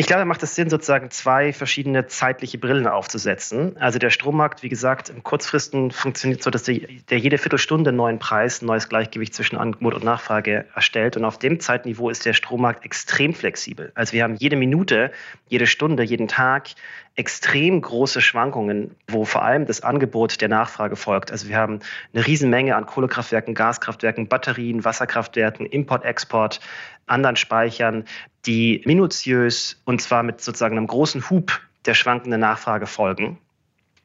Ich 0.00 0.06
glaube, 0.06 0.24
macht 0.26 0.44
es 0.44 0.54
Sinn, 0.54 0.70
sozusagen 0.70 1.10
zwei 1.10 1.52
verschiedene 1.52 2.06
zeitliche 2.06 2.56
Brillen 2.56 2.86
aufzusetzen. 2.86 3.76
Also 3.78 3.98
der 3.98 4.10
Strommarkt, 4.10 4.62
wie 4.62 4.68
gesagt, 4.68 5.08
im 5.08 5.24
Kurzfristen 5.24 5.90
funktioniert 5.90 6.40
so, 6.40 6.50
dass 6.50 6.62
der, 6.62 6.78
der 7.10 7.18
jede 7.18 7.36
Viertelstunde 7.36 7.90
einen 7.90 7.96
neuen 7.96 8.20
Preis, 8.20 8.62
ein 8.62 8.66
neues 8.66 8.88
Gleichgewicht 8.88 9.34
zwischen 9.34 9.56
Angebot 9.56 9.94
und 9.94 10.04
Nachfrage 10.04 10.66
erstellt. 10.72 11.16
Und 11.16 11.24
auf 11.24 11.40
dem 11.40 11.58
Zeitniveau 11.58 12.10
ist 12.10 12.24
der 12.24 12.32
Strommarkt 12.32 12.84
extrem 12.84 13.34
flexibel. 13.34 13.90
Also 13.96 14.12
wir 14.12 14.22
haben 14.22 14.36
jede 14.36 14.54
Minute, 14.54 15.10
jede 15.48 15.66
Stunde, 15.66 16.04
jeden 16.04 16.28
Tag 16.28 16.68
extrem 17.16 17.80
große 17.80 18.20
Schwankungen, 18.20 18.94
wo 19.08 19.24
vor 19.24 19.42
allem 19.42 19.66
das 19.66 19.80
Angebot 19.80 20.40
der 20.40 20.48
Nachfrage 20.48 20.94
folgt. 20.94 21.32
Also 21.32 21.48
wir 21.48 21.56
haben 21.56 21.80
eine 22.14 22.24
Riesenmenge 22.24 22.76
an 22.76 22.86
Kohlekraftwerken, 22.86 23.54
Gaskraftwerken, 23.54 24.28
Batterien, 24.28 24.84
Wasserkraftwerken, 24.84 25.66
Import, 25.66 26.04
Export, 26.04 26.60
anderen 27.08 27.36
Speichern, 27.36 28.04
die 28.46 28.82
minutiös 28.84 29.80
und 29.84 30.00
zwar 30.00 30.22
mit 30.22 30.40
sozusagen 30.40 30.76
einem 30.76 30.86
großen 30.86 31.28
Hub 31.30 31.60
der 31.84 31.94
schwankenden 31.94 32.40
Nachfrage 32.40 32.86
folgen. 32.86 33.38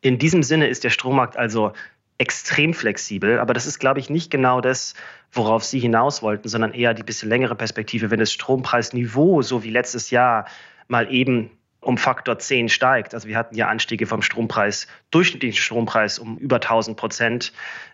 In 0.01 0.19
diesem 0.19 0.43
Sinne 0.43 0.67
ist 0.67 0.83
der 0.83 0.89
Strommarkt 0.89 1.37
also 1.37 1.73
extrem 2.17 2.73
flexibel, 2.73 3.39
aber 3.39 3.53
das 3.53 3.65
ist, 3.65 3.79
glaube 3.79 3.99
ich, 3.99 4.09
nicht 4.09 4.29
genau 4.29 4.61
das, 4.61 4.93
worauf 5.31 5.63
Sie 5.63 5.79
hinaus 5.79 6.21
wollten, 6.21 6.47
sondern 6.47 6.73
eher 6.73 6.93
die 6.93 7.03
bisschen 7.03 7.29
längere 7.29 7.55
Perspektive, 7.55 8.11
wenn 8.11 8.19
das 8.19 8.31
Strompreisniveau, 8.31 9.41
so 9.41 9.63
wie 9.63 9.71
letztes 9.71 10.09
Jahr, 10.09 10.45
mal 10.87 11.11
eben 11.11 11.49
um 11.81 11.97
Faktor 11.97 12.39
10 12.39 12.69
steigt. 12.69 13.13
Also 13.13 13.27
wir 13.27 13.37
hatten 13.37 13.55
ja 13.55 13.67
Anstiege 13.67 14.05
vom 14.05 14.21
Strompreis, 14.21 14.87
durchschnittlichen 15.11 15.57
Strompreis 15.57 16.19
um 16.19 16.37
über 16.37 16.57
1000 16.57 16.97
Prozent 16.97 17.53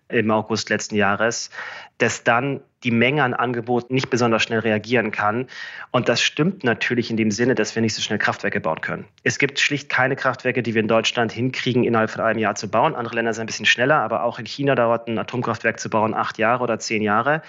im 0.09 0.29
August 0.31 0.69
letzten 0.69 0.95
Jahres, 0.95 1.49
dass 1.97 2.23
dann 2.23 2.61
die 2.83 2.91
Menge 2.91 3.23
an 3.23 3.33
Angebot 3.33 3.91
nicht 3.91 4.09
besonders 4.09 4.43
schnell 4.43 4.59
reagieren 4.59 5.11
kann. 5.11 5.47
Und 5.91 6.09
das 6.09 6.21
stimmt 6.21 6.63
natürlich 6.63 7.09
in 7.09 7.17
dem 7.17 7.31
Sinne, 7.31 7.55
dass 7.55 7.75
wir 7.75 7.81
nicht 7.81 7.93
so 7.93 8.01
schnell 8.01 8.19
Kraftwerke 8.19 8.59
bauen 8.59 8.81
können. 8.81 9.05
Es 9.23 9.37
gibt 9.37 9.59
schlicht 9.59 9.89
keine 9.89 10.15
Kraftwerke, 10.15 10.63
die 10.63 10.73
wir 10.73 10.81
in 10.81 10.87
Deutschland 10.87 11.31
hinkriegen, 11.31 11.83
innerhalb 11.83 12.09
von 12.09 12.21
einem 12.21 12.39
Jahr 12.39 12.55
zu 12.55 12.69
bauen. 12.69 12.95
Andere 12.95 13.15
Länder 13.15 13.33
sind 13.33 13.43
ein 13.43 13.47
bisschen 13.47 13.65
schneller, 13.65 13.97
aber 13.97 14.23
auch 14.23 14.39
in 14.39 14.45
China 14.45 14.75
dauert 14.75 15.07
ein 15.07 15.17
Atomkraftwerk 15.17 15.79
zu 15.79 15.89
bauen 15.89 16.13
acht 16.13 16.37
Jahre 16.37 16.63
oder 16.63 16.79
zehn 16.79 17.01
Jahre. 17.01 17.41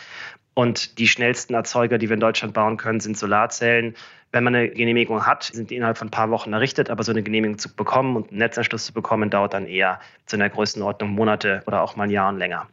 Und 0.55 0.99
die 0.99 1.07
schnellsten 1.07 1.55
Erzeuger, 1.55 1.97
die 1.97 2.09
wir 2.09 2.14
in 2.14 2.20
Deutschland 2.20 2.55
bauen 2.55 2.76
können, 2.76 3.01
sind 3.01 3.16
Solarzellen. 3.16 3.95
Wenn 4.33 4.45
man 4.45 4.55
eine 4.55 4.68
Genehmigung 4.68 5.26
hat, 5.26 5.45
sind 5.45 5.70
die 5.70 5.76
innerhalb 5.76 5.99
von 5.99 6.09
ein 6.09 6.12
paar 6.12 6.31
Wochen 6.31 6.53
errichtet, 6.53 6.91
aber 6.91 7.03
so 7.03 7.12
eine 7.12 7.22
Genehmigung 7.22 7.59
zu 7.59 7.74
bekommen 7.74 8.16
und 8.16 8.31
einen 8.31 8.39
Netzanschluss 8.39 8.87
zu 8.87 8.93
bekommen, 8.93 9.31
dauert 9.31 9.55
dann 9.55 9.66
eher 9.66 10.01
zu 10.26 10.37
einer 10.37 10.49
Größenordnung 10.49 11.11
Monate 11.11 11.62
oder 11.66 11.83
auch 11.83 11.97
mal 11.97 12.11
Jahren 12.11 12.39
länger. 12.39 12.68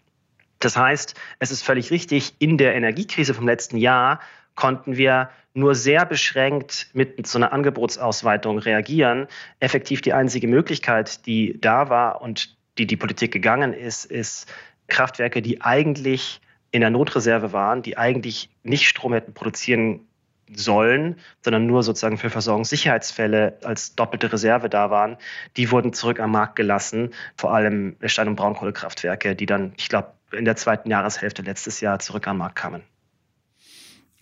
Das 0.60 0.78
heißt, 0.78 1.16
es 1.40 1.52
ist 1.52 1.64
völlig 1.64 1.92
richtig, 1.92 2.36
in 2.40 2.58
der 2.58 2.76
Energiekrise 2.76 3.34
vom 3.34 3.48
letzten 3.48 3.78
Jahr 3.78 4.20
konnten 4.56 4.98
wir 4.98 5.30
nur 5.54 5.76
sehr 5.76 6.06
beschränkt 6.06 6.90
mit 6.94 7.26
so 7.26 7.40
einer 7.40 7.52
Angebotsausweitung 7.52 8.60
reagieren. 8.60 9.28
Effektiv 9.60 10.02
die 10.02 10.14
einzige 10.14 10.48
Möglichkeit, 10.48 11.26
die 11.26 11.60
da 11.60 11.90
war 11.90 12.22
und 12.22 12.56
die 12.78 12.86
die 12.86 12.98
Politik 12.98 13.32
gegangen 13.32 13.74
ist, 13.74 14.06
ist 14.06 14.48
Kraftwerke, 14.88 15.42
die 15.42 15.62
eigentlich 15.62 16.42
in 16.72 16.82
der 16.82 16.90
Notreserve 16.90 17.54
waren, 17.54 17.82
die 17.82 17.98
eigentlich 17.98 18.50
nicht 18.64 18.88
Strom 18.88 19.14
hätten 19.14 19.34
produzieren 19.34 20.08
sollen, 20.54 21.18
sondern 21.44 21.66
nur 21.66 21.84
sozusagen 21.84 22.18
für 22.18 22.30
Versorgungssicherheitsfälle 22.30 23.58
als 23.64 23.96
doppelte 23.96 24.32
Reserve 24.32 24.70
da 24.70 24.90
waren, 24.90 25.18
die 25.58 25.72
wurden 25.72 25.92
zurück 25.92 26.20
am 26.20 26.32
Markt 26.32 26.56
gelassen, 26.56 27.14
vor 27.36 27.54
allem 27.54 27.98
Stein- 28.06 28.30
und 28.30 28.36
Braunkohlekraftwerke, 28.36 29.36
die 29.36 29.46
dann, 29.46 29.74
ich 29.78 29.90
glaube, 29.90 30.14
in 30.32 30.46
der 30.46 30.56
zweiten 30.56 30.90
Jahreshälfte 30.90 31.42
letztes 31.42 31.82
Jahr 31.82 32.00
zurück 32.00 32.28
am 32.28 32.40
Markt 32.40 32.56
kamen. 32.56 32.84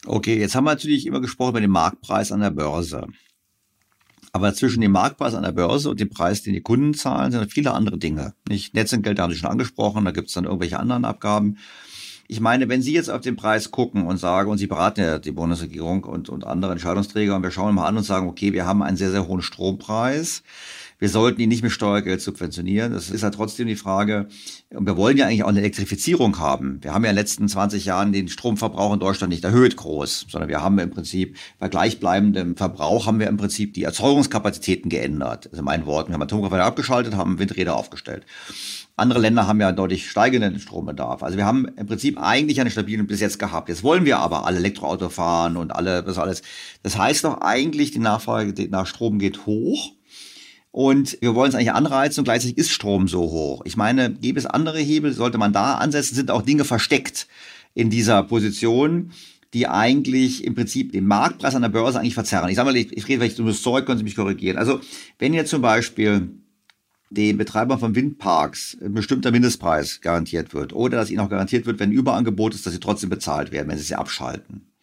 Okay, 0.05 0.39
jetzt 0.39 0.55
haben 0.55 0.65
wir 0.65 0.71
natürlich 0.71 1.07
immer 1.07 1.21
gesprochen 1.21 1.51
über 1.51 1.61
den 1.61 1.71
Marktpreis 1.71 2.31
an 2.31 2.41
der 2.41 2.51
Börse. 2.51 3.07
Aber 4.31 4.53
zwischen 4.53 4.81
dem 4.81 4.91
Marktpreis 4.91 5.33
an 5.33 5.43
der 5.43 5.53
Börse 5.53 5.89
und 5.89 5.99
dem 5.99 6.09
Preis, 6.09 6.43
den 6.43 6.53
die 6.53 6.61
Kunden 6.61 6.93
zahlen, 6.93 7.31
sind 7.31 7.51
viele 7.51 7.71
andere 7.73 7.97
Dinge. 7.97 8.33
Nicht 8.49 8.73
Netzentgelt, 8.73 9.17
haben 9.17 9.31
Sie 9.31 9.39
schon 9.39 9.49
angesprochen, 9.49 10.05
da 10.05 10.11
gibt 10.11 10.27
es 10.27 10.33
dann 10.33 10.43
irgendwelche 10.43 10.77
anderen 10.77 11.05
Abgaben. 11.05 11.57
Ich 12.27 12.41
meine, 12.41 12.67
wenn 12.67 12.81
Sie 12.81 12.93
jetzt 12.93 13.09
auf 13.09 13.21
den 13.21 13.35
Preis 13.35 13.71
gucken 13.71 14.05
und 14.05 14.17
sagen, 14.17 14.51
und 14.51 14.57
Sie 14.57 14.67
beraten 14.67 15.01
ja 15.01 15.19
die 15.19 15.31
Bundesregierung 15.31 16.03
und, 16.03 16.27
und 16.27 16.43
andere 16.43 16.73
Entscheidungsträger, 16.73 17.35
und 17.35 17.43
wir 17.43 17.51
schauen 17.51 17.75
mal 17.75 17.87
an 17.87 17.97
und 17.97 18.03
sagen, 18.03 18.27
okay, 18.27 18.51
wir 18.51 18.65
haben 18.65 18.83
einen 18.83 18.97
sehr, 18.97 19.11
sehr 19.11 19.27
hohen 19.27 19.41
Strompreis. 19.41 20.43
Wir 21.05 21.11
sollten 21.11 21.39
ihn 21.39 21.49
nicht 21.49 21.61
mit 21.61 21.71
Steuergeld 21.71 22.19
subventionieren. 22.19 22.91
Das 22.91 23.11
ist 23.11 23.21
ja 23.21 23.29
trotzdem 23.29 23.67
die 23.67 23.75
Frage, 23.75 24.27
und 24.71 24.87
wir 24.87 24.97
wollen 24.97 25.17
ja 25.17 25.27
eigentlich 25.27 25.43
auch 25.43 25.49
eine 25.49 25.59
Elektrifizierung 25.59 26.39
haben. 26.39 26.79
Wir 26.81 26.95
haben 26.95 27.03
ja 27.03 27.11
in 27.11 27.15
den 27.15 27.21
letzten 27.21 27.47
20 27.47 27.85
Jahren 27.85 28.11
den 28.11 28.27
Stromverbrauch 28.27 28.91
in 28.91 28.99
Deutschland 28.99 29.29
nicht 29.29 29.43
erhöht 29.43 29.75
groß, 29.75 30.25
sondern 30.31 30.49
wir 30.49 30.63
haben 30.63 30.79
im 30.79 30.89
Prinzip 30.89 31.37
bei 31.59 31.69
gleichbleibendem 31.69 32.57
Verbrauch 32.57 33.05
haben 33.05 33.19
wir 33.19 33.27
im 33.27 33.37
Prinzip 33.37 33.75
die 33.75 33.83
Erzeugungskapazitäten 33.83 34.89
geändert. 34.89 35.45
Also 35.45 35.59
in 35.59 35.65
meinen 35.65 35.85
Worten, 35.85 36.09
wir 36.09 36.15
haben 36.15 36.23
Atomkraftwerke 36.23 36.65
abgeschaltet, 36.65 37.13
haben 37.13 37.37
Windräder 37.37 37.75
aufgestellt. 37.75 38.25
Andere 38.95 39.19
Länder 39.19 39.45
haben 39.45 39.61
ja 39.61 39.71
deutlich 39.71 40.09
steigenden 40.09 40.59
Strombedarf. 40.59 41.21
Also 41.21 41.37
wir 41.37 41.45
haben 41.45 41.67
im 41.77 41.85
Prinzip 41.85 42.19
eigentlich 42.19 42.61
eine 42.61 42.71
stabile 42.71 43.03
bis 43.03 43.19
jetzt 43.19 43.37
gehabt. 43.37 43.69
Jetzt 43.69 43.83
wollen 43.83 44.05
wir 44.05 44.17
aber 44.17 44.47
alle 44.47 44.57
Elektroauto 44.57 45.09
fahren 45.09 45.55
und 45.55 45.75
alle, 45.75 46.01
das 46.01 46.17
alles. 46.17 46.41
Das 46.81 46.97
heißt 46.97 47.25
doch 47.25 47.41
eigentlich, 47.41 47.91
die 47.91 47.99
Nachfrage 47.99 48.69
nach 48.69 48.87
Strom 48.87 49.19
geht 49.19 49.45
hoch. 49.45 49.91
Und 50.75 51.17
wir 51.21 51.35
wollen 51.35 51.47
es 51.47 51.55
eigentlich 51.55 51.71
anreizen 51.71 52.19
und 52.19 52.25
gleichzeitig 52.25 52.57
ist 52.57 52.69
Strom 52.69 53.07
so 53.07 53.21
hoch. 53.21 53.61
Ich 53.63 53.77
meine, 53.77 54.11
gäbe 54.11 54.37
es 54.37 54.45
andere 54.45 54.77
Hebel, 54.79 55.13
sollte 55.13 55.37
man 55.37 55.53
da 55.53 55.75
ansetzen, 55.75 56.15
sind 56.15 56.29
auch 56.29 56.41
Dinge 56.41 56.65
versteckt 56.65 57.29
in 57.73 57.89
dieser 57.89 58.23
Position, 58.23 59.13
die 59.53 59.69
eigentlich 59.69 60.43
im 60.43 60.53
Prinzip 60.53 60.91
den 60.91 61.07
Marktpreis 61.07 61.55
an 61.55 61.61
der 61.61 61.69
Börse 61.69 62.01
eigentlich 62.01 62.13
verzerren. 62.13 62.49
Ich 62.49 62.57
sage 62.57 62.69
mal, 62.69 62.75
ich, 62.75 62.91
ich 62.91 63.07
rede 63.07 63.21
vielleicht 63.21 63.39
um 63.39 63.47
das 63.47 63.61
Zeug, 63.61 63.85
können 63.85 63.99
Sie 63.99 64.03
mich 64.03 64.17
korrigieren. 64.17 64.57
Also 64.57 64.81
wenn 65.17 65.33
ihr 65.33 65.45
zum 65.45 65.61
Beispiel 65.61 66.27
den 67.09 67.37
Betreibern 67.37 67.79
von 67.79 67.95
Windparks 67.95 68.77
ein 68.83 68.93
bestimmter 68.93 69.31
Mindestpreis 69.31 70.01
garantiert 70.01 70.53
wird 70.53 70.73
oder 70.73 70.97
dass 70.97 71.09
ihnen 71.09 71.21
auch 71.21 71.29
garantiert 71.29 71.65
wird, 71.67 71.79
wenn 71.79 71.93
Überangebot 71.93 72.53
ist, 72.53 72.65
dass 72.65 72.73
sie 72.73 72.81
trotzdem 72.81 73.09
bezahlt 73.09 73.53
werden, 73.53 73.69
wenn 73.69 73.77
sie 73.77 73.85
sie 73.85 73.95
abschalten 73.95 74.74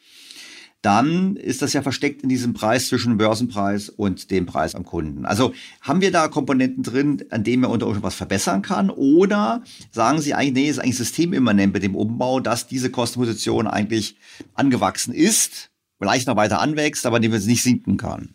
dann 0.83 1.37
ist 1.37 1.63
das 1.63 1.73
ja 1.73 1.83
versteckt 1.83 2.23
in 2.23 2.29
diesem 2.29 2.55
Preis 2.55 2.89
zwischen 2.89 3.17
Börsenpreis 3.17 3.89
und 3.89 4.31
dem 4.33 4.47
Preis 4.47 4.75
am 4.75 4.85
Kunden. 4.85 5.25
Also 5.25 5.55
haben 5.81 6.01
wir 6.01 6.11
da 6.11 6.27
Komponenten 6.27 6.83
drin, 6.83 7.25
an 7.31 7.45
denen 7.45 7.63
man 7.63 7.71
unter 7.71 7.87
Umständen 7.87 8.07
was 8.07 8.17
verbessern 8.17 8.63
kann? 8.63 8.91
Oder 8.91 9.63
sagen 9.93 10.21
Sie 10.21 10.35
eigentlich, 10.35 10.55
nee, 10.55 10.69
ist 10.69 10.81
eigentlich 10.81 10.99
systemimmanent 10.99 11.73
mit 11.73 11.85
dem 11.85 11.95
Umbau, 11.95 12.41
dass 12.41 12.67
diese 12.67 12.91
Kostenposition 12.91 13.69
eigentlich 13.69 14.17
angewachsen 14.55 15.15
ist, 15.15 15.71
vielleicht 15.99 16.27
noch 16.27 16.37
weiter 16.37 16.61
anwächst, 16.61 17.07
aber 17.07 17.21
die 17.21 17.31
wir 17.31 17.39
nicht 17.39 17.63
sinken 17.63 17.97
kann? 17.97 18.35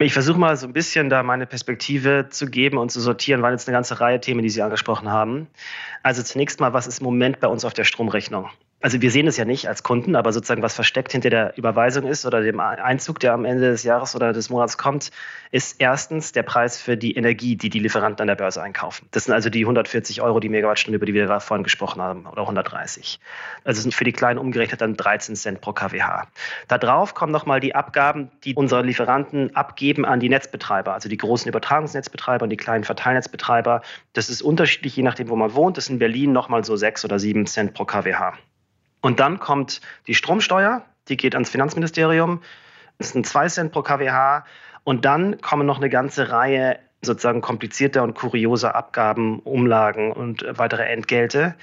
Ich 0.00 0.12
versuche 0.12 0.38
mal 0.38 0.56
so 0.56 0.68
ein 0.68 0.72
bisschen 0.72 1.10
da 1.10 1.24
meine 1.24 1.46
Perspektive 1.46 2.28
zu 2.30 2.46
geben 2.46 2.78
und 2.78 2.92
zu 2.92 3.00
sortieren, 3.00 3.42
weil 3.42 3.52
jetzt 3.52 3.66
eine 3.66 3.76
ganze 3.76 4.00
Reihe 4.00 4.20
Themen, 4.20 4.42
die 4.42 4.50
Sie 4.50 4.62
angesprochen 4.62 5.08
haben. 5.08 5.48
Also 6.04 6.22
zunächst 6.22 6.60
mal, 6.60 6.72
was 6.72 6.86
ist 6.86 7.00
im 7.00 7.04
Moment 7.06 7.40
bei 7.40 7.48
uns 7.48 7.64
auf 7.64 7.74
der 7.74 7.82
Stromrechnung? 7.82 8.48
Also 8.80 9.02
wir 9.02 9.10
sehen 9.10 9.26
es 9.26 9.36
ja 9.36 9.44
nicht 9.44 9.66
als 9.66 9.82
Kunden, 9.82 10.14
aber 10.14 10.32
sozusagen 10.32 10.62
was 10.62 10.74
versteckt 10.74 11.10
hinter 11.10 11.30
der 11.30 11.58
Überweisung 11.58 12.06
ist 12.06 12.24
oder 12.24 12.42
dem 12.42 12.60
Einzug, 12.60 13.18
der 13.18 13.32
am 13.32 13.44
Ende 13.44 13.70
des 13.70 13.82
Jahres 13.82 14.14
oder 14.14 14.32
des 14.32 14.50
Monats 14.50 14.78
kommt, 14.78 15.10
ist 15.50 15.80
erstens 15.80 16.30
der 16.30 16.44
Preis 16.44 16.80
für 16.80 16.96
die 16.96 17.16
Energie, 17.16 17.56
die 17.56 17.70
die 17.70 17.80
Lieferanten 17.80 18.22
an 18.22 18.28
der 18.28 18.36
Börse 18.36 18.62
einkaufen. 18.62 19.08
Das 19.10 19.24
sind 19.24 19.34
also 19.34 19.50
die 19.50 19.62
140 19.62 20.22
Euro 20.22 20.38
die 20.38 20.48
Megawattstunde, 20.48 20.96
über 20.96 21.06
die 21.06 21.14
wir 21.14 21.40
vorhin 21.40 21.64
gesprochen 21.64 22.00
haben, 22.00 22.26
oder 22.26 22.42
130. 22.42 23.18
Also 23.64 23.82
sind 23.82 23.94
für 23.94 24.04
die 24.04 24.12
Kleinen 24.12 24.38
umgerechnet 24.38 24.80
dann 24.80 24.94
13 24.94 25.34
Cent 25.34 25.60
pro 25.60 25.72
kWh. 25.72 26.26
Da 26.68 26.78
drauf 26.78 27.14
kommen 27.14 27.32
nochmal 27.32 27.58
die 27.58 27.74
Abgaben, 27.74 28.30
die 28.44 28.54
unsere 28.54 28.82
Lieferanten 28.82 29.56
abgeben 29.56 30.04
an 30.04 30.20
die 30.20 30.28
Netzbetreiber, 30.28 30.94
also 30.94 31.08
die 31.08 31.16
großen 31.16 31.48
Übertragungsnetzbetreiber 31.48 32.44
und 32.44 32.50
die 32.50 32.56
kleinen 32.56 32.84
Verteilnetzbetreiber. 32.84 33.82
Das 34.12 34.30
ist 34.30 34.40
unterschiedlich, 34.40 34.94
je 34.94 35.02
nachdem, 35.02 35.30
wo 35.30 35.36
man 35.36 35.54
wohnt. 35.54 35.76
Das 35.76 35.84
ist 35.84 35.90
in 35.90 35.98
Berlin 35.98 36.30
nochmal 36.30 36.62
so 36.62 36.76
6 36.76 37.04
oder 37.04 37.18
7 37.18 37.46
Cent 37.46 37.74
pro 37.74 37.84
kWh. 37.84 38.34
Und 39.00 39.20
dann 39.20 39.38
kommt 39.38 39.80
die 40.06 40.14
Stromsteuer, 40.14 40.84
die 41.08 41.16
geht 41.16 41.34
ans 41.34 41.50
Finanzministerium, 41.50 42.42
das 42.98 43.10
sind 43.10 43.26
2 43.26 43.48
Cent 43.48 43.72
pro 43.72 43.82
kWh. 43.82 44.42
Und 44.84 45.04
dann 45.04 45.40
kommen 45.40 45.66
noch 45.66 45.78
eine 45.78 45.90
ganze 45.90 46.30
Reihe 46.30 46.78
sozusagen 47.02 47.40
komplizierter 47.40 48.02
und 48.02 48.14
kurioser 48.14 48.74
Abgaben, 48.74 49.38
Umlagen 49.40 50.12
und 50.12 50.44
weitere 50.48 50.84
Entgelte. 50.84 51.54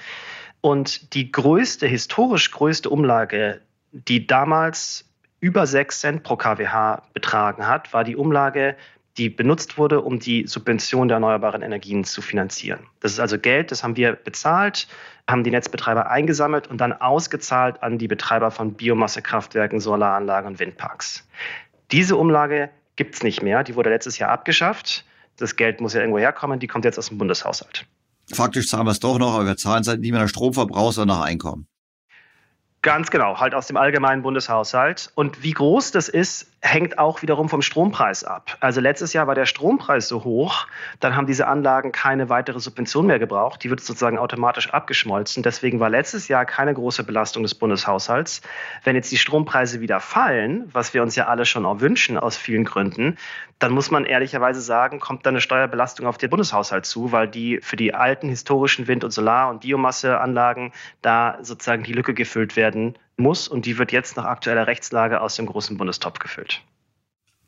Und 0.62 1.14
die 1.14 1.30
größte, 1.30 1.86
historisch 1.86 2.50
größte 2.50 2.88
Umlage, 2.88 3.60
die 3.92 4.26
damals 4.26 5.04
über 5.40 5.66
6 5.66 6.00
Cent 6.00 6.22
pro 6.22 6.36
kWh 6.36 7.02
betragen 7.12 7.68
hat, 7.68 7.92
war 7.92 8.04
die 8.04 8.16
Umlage 8.16 8.76
die 9.18 9.30
benutzt 9.30 9.78
wurde, 9.78 10.02
um 10.02 10.18
die 10.18 10.46
Subvention 10.46 11.08
der 11.08 11.16
erneuerbaren 11.16 11.62
Energien 11.62 12.04
zu 12.04 12.20
finanzieren. 12.20 12.80
Das 13.00 13.12
ist 13.12 13.20
also 13.20 13.38
Geld, 13.38 13.70
das 13.70 13.82
haben 13.82 13.96
wir 13.96 14.12
bezahlt, 14.12 14.88
haben 15.28 15.42
die 15.42 15.50
Netzbetreiber 15.50 16.10
eingesammelt 16.10 16.66
und 16.68 16.78
dann 16.80 16.92
ausgezahlt 16.92 17.82
an 17.82 17.98
die 17.98 18.08
Betreiber 18.08 18.50
von 18.50 18.74
Biomassekraftwerken, 18.74 19.80
Solaranlagen 19.80 20.50
und 20.50 20.58
Windparks. 20.58 21.26
Diese 21.92 22.16
Umlage 22.16 22.70
gibt 22.96 23.14
es 23.14 23.22
nicht 23.22 23.42
mehr, 23.42 23.64
die 23.64 23.74
wurde 23.74 23.90
letztes 23.90 24.18
Jahr 24.18 24.30
abgeschafft. 24.30 25.04
Das 25.38 25.56
Geld 25.56 25.80
muss 25.80 25.94
ja 25.94 26.00
irgendwo 26.00 26.18
herkommen, 26.18 26.60
die 26.60 26.66
kommt 26.66 26.84
jetzt 26.84 26.98
aus 26.98 27.08
dem 27.08 27.18
Bundeshaushalt. 27.18 27.86
Faktisch 28.32 28.68
zahlen 28.68 28.86
wir 28.86 28.90
es 28.90 29.00
doch 29.00 29.18
noch, 29.18 29.34
aber 29.34 29.46
wir 29.46 29.56
zahlen 29.56 29.82
es 29.82 29.88
halt 29.88 30.00
nicht 30.00 30.10
mehr 30.10 30.20
nach 30.20 30.28
Stromverbrauch, 30.28 30.92
sondern 30.92 31.18
nach 31.18 31.24
Einkommen. 31.24 31.68
Ganz 32.82 33.10
genau, 33.10 33.40
halt 33.40 33.54
aus 33.54 33.66
dem 33.66 33.76
allgemeinen 33.76 34.22
Bundeshaushalt. 34.22 35.10
Und 35.14 35.42
wie 35.42 35.52
groß 35.52 35.90
das 35.90 36.08
ist, 36.08 36.52
hängt 36.62 36.98
auch 36.98 37.22
wiederum 37.22 37.48
vom 37.48 37.62
Strompreis 37.62 38.24
ab. 38.24 38.56
Also 38.60 38.80
letztes 38.80 39.12
Jahr 39.12 39.26
war 39.26 39.34
der 39.34 39.46
Strompreis 39.46 40.08
so 40.08 40.24
hoch, 40.24 40.66
dann 41.00 41.14
haben 41.14 41.26
diese 41.26 41.46
Anlagen 41.46 41.92
keine 41.92 42.28
weitere 42.28 42.58
Subvention 42.58 43.06
mehr 43.06 43.18
gebraucht. 43.18 43.62
Die 43.62 43.70
wird 43.70 43.80
sozusagen 43.80 44.18
automatisch 44.18 44.70
abgeschmolzen. 44.70 45.42
Deswegen 45.42 45.80
war 45.80 45.90
letztes 45.90 46.28
Jahr 46.28 46.44
keine 46.44 46.74
große 46.74 47.04
Belastung 47.04 47.42
des 47.42 47.54
Bundeshaushalts. 47.54 48.40
Wenn 48.84 48.96
jetzt 48.96 49.12
die 49.12 49.18
Strompreise 49.18 49.80
wieder 49.80 50.00
fallen, 50.00 50.68
was 50.72 50.94
wir 50.94 51.02
uns 51.02 51.14
ja 51.14 51.26
alle 51.26 51.44
schon 51.44 51.66
auch 51.66 51.80
wünschen 51.80 52.18
aus 52.18 52.36
vielen 52.36 52.64
Gründen, 52.64 53.16
dann 53.58 53.72
muss 53.72 53.90
man 53.90 54.04
ehrlicherweise 54.04 54.60
sagen, 54.60 55.00
kommt 55.00 55.24
da 55.24 55.30
eine 55.30 55.40
Steuerbelastung 55.40 56.06
auf 56.06 56.18
den 56.18 56.30
Bundeshaushalt 56.30 56.84
zu, 56.84 57.12
weil 57.12 57.28
die 57.28 57.60
für 57.62 57.76
die 57.76 57.94
alten 57.94 58.28
historischen 58.28 58.86
Wind- 58.86 59.04
und 59.04 59.12
Solar- 59.12 59.50
und 59.50 59.60
Biomasseanlagen 59.60 60.72
da 61.00 61.38
sozusagen 61.42 61.84
die 61.84 61.92
Lücke 61.92 62.12
gefüllt 62.12 62.56
werden 62.56 62.96
muss 63.16 63.48
und 63.48 63.66
die 63.66 63.78
wird 63.78 63.92
jetzt 63.92 64.16
nach 64.16 64.24
aktueller 64.24 64.66
Rechtslage 64.66 65.20
aus 65.20 65.36
dem 65.36 65.46
großen 65.46 65.76
Bundestopf 65.76 66.18
gefüllt. 66.18 66.62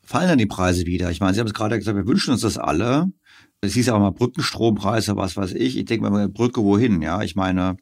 Fallen 0.03 0.29
dann 0.29 0.39
die 0.39 0.47
Preise 0.47 0.87
wieder? 0.87 1.11
Ich 1.11 1.21
meine, 1.21 1.35
Sie 1.35 1.41
haben 1.41 1.47
es 1.47 1.55
gerade 1.55 1.79
gesagt, 1.79 1.97
wir 1.97 2.07
wünschen 2.07 2.33
uns 2.33 2.41
das 2.41 2.57
alle. 2.57 3.13
Es 3.61 3.75
hieß 3.75 3.87
ja 3.87 3.95
auch 3.95 4.01
mal 4.01 4.13
Brückenstrompreise, 4.13 5.17
was 5.17 5.37
weiß 5.37 5.53
ich. 5.53 5.77
Ich 5.77 5.85
denke 5.85 6.09
mal, 6.09 6.29
Brücke 6.29 6.63
wohin? 6.63 7.03
Ja, 7.03 7.23
ich 7.23 7.37
meine, 7.37 7.77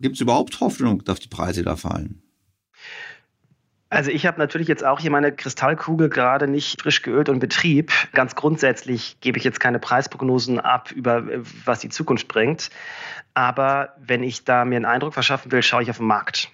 gibt 0.00 0.16
es 0.16 0.20
überhaupt 0.20 0.60
Hoffnung, 0.60 1.04
dass 1.04 1.20
die 1.20 1.28
Preise 1.28 1.62
da 1.62 1.76
fallen? 1.76 2.20
Also 3.94 4.10
ich 4.10 4.26
habe 4.26 4.40
natürlich 4.40 4.66
jetzt 4.66 4.84
auch 4.84 4.98
hier 4.98 5.12
meine 5.12 5.30
Kristallkugel 5.30 6.08
gerade 6.08 6.48
nicht 6.48 6.82
frisch 6.82 7.02
geölt 7.02 7.28
und 7.28 7.38
Betrieb. 7.38 7.92
Ganz 8.12 8.34
grundsätzlich 8.34 9.20
gebe 9.20 9.38
ich 9.38 9.44
jetzt 9.44 9.60
keine 9.60 9.78
Preisprognosen 9.78 10.58
ab 10.58 10.90
über 10.90 11.24
was 11.64 11.78
die 11.78 11.90
Zukunft 11.90 12.26
bringt. 12.26 12.70
Aber 13.34 13.94
wenn 14.04 14.24
ich 14.24 14.44
da 14.44 14.64
mir 14.64 14.76
einen 14.76 14.84
Eindruck 14.84 15.14
verschaffen 15.14 15.52
will, 15.52 15.62
schaue 15.62 15.84
ich 15.84 15.90
auf 15.90 15.98
den 15.98 16.06
Markt. 16.06 16.50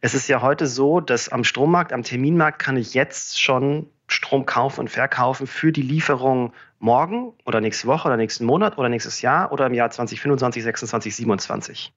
Es 0.00 0.14
ist 0.14 0.28
ja 0.28 0.42
heute 0.42 0.66
so, 0.66 1.00
dass 1.00 1.28
am 1.28 1.44
Strommarkt, 1.44 1.92
am 1.92 2.02
Terminmarkt 2.02 2.58
kann 2.58 2.76
ich 2.76 2.94
jetzt 2.94 3.40
schon 3.40 3.88
Strom 4.08 4.46
kaufen 4.46 4.80
und 4.80 4.88
verkaufen 4.88 5.46
für 5.46 5.72
die 5.72 5.82
Lieferung 5.82 6.52
morgen 6.78 7.32
oder 7.44 7.60
nächste 7.60 7.88
Woche 7.88 8.08
oder 8.08 8.16
nächsten 8.16 8.44
Monat 8.44 8.78
oder 8.78 8.88
nächstes 8.88 9.22
Jahr 9.22 9.52
oder 9.52 9.66
im 9.66 9.74
Jahr 9.74 9.90
2025, 9.90 10.62
26, 10.62 11.16
27. 11.16 11.92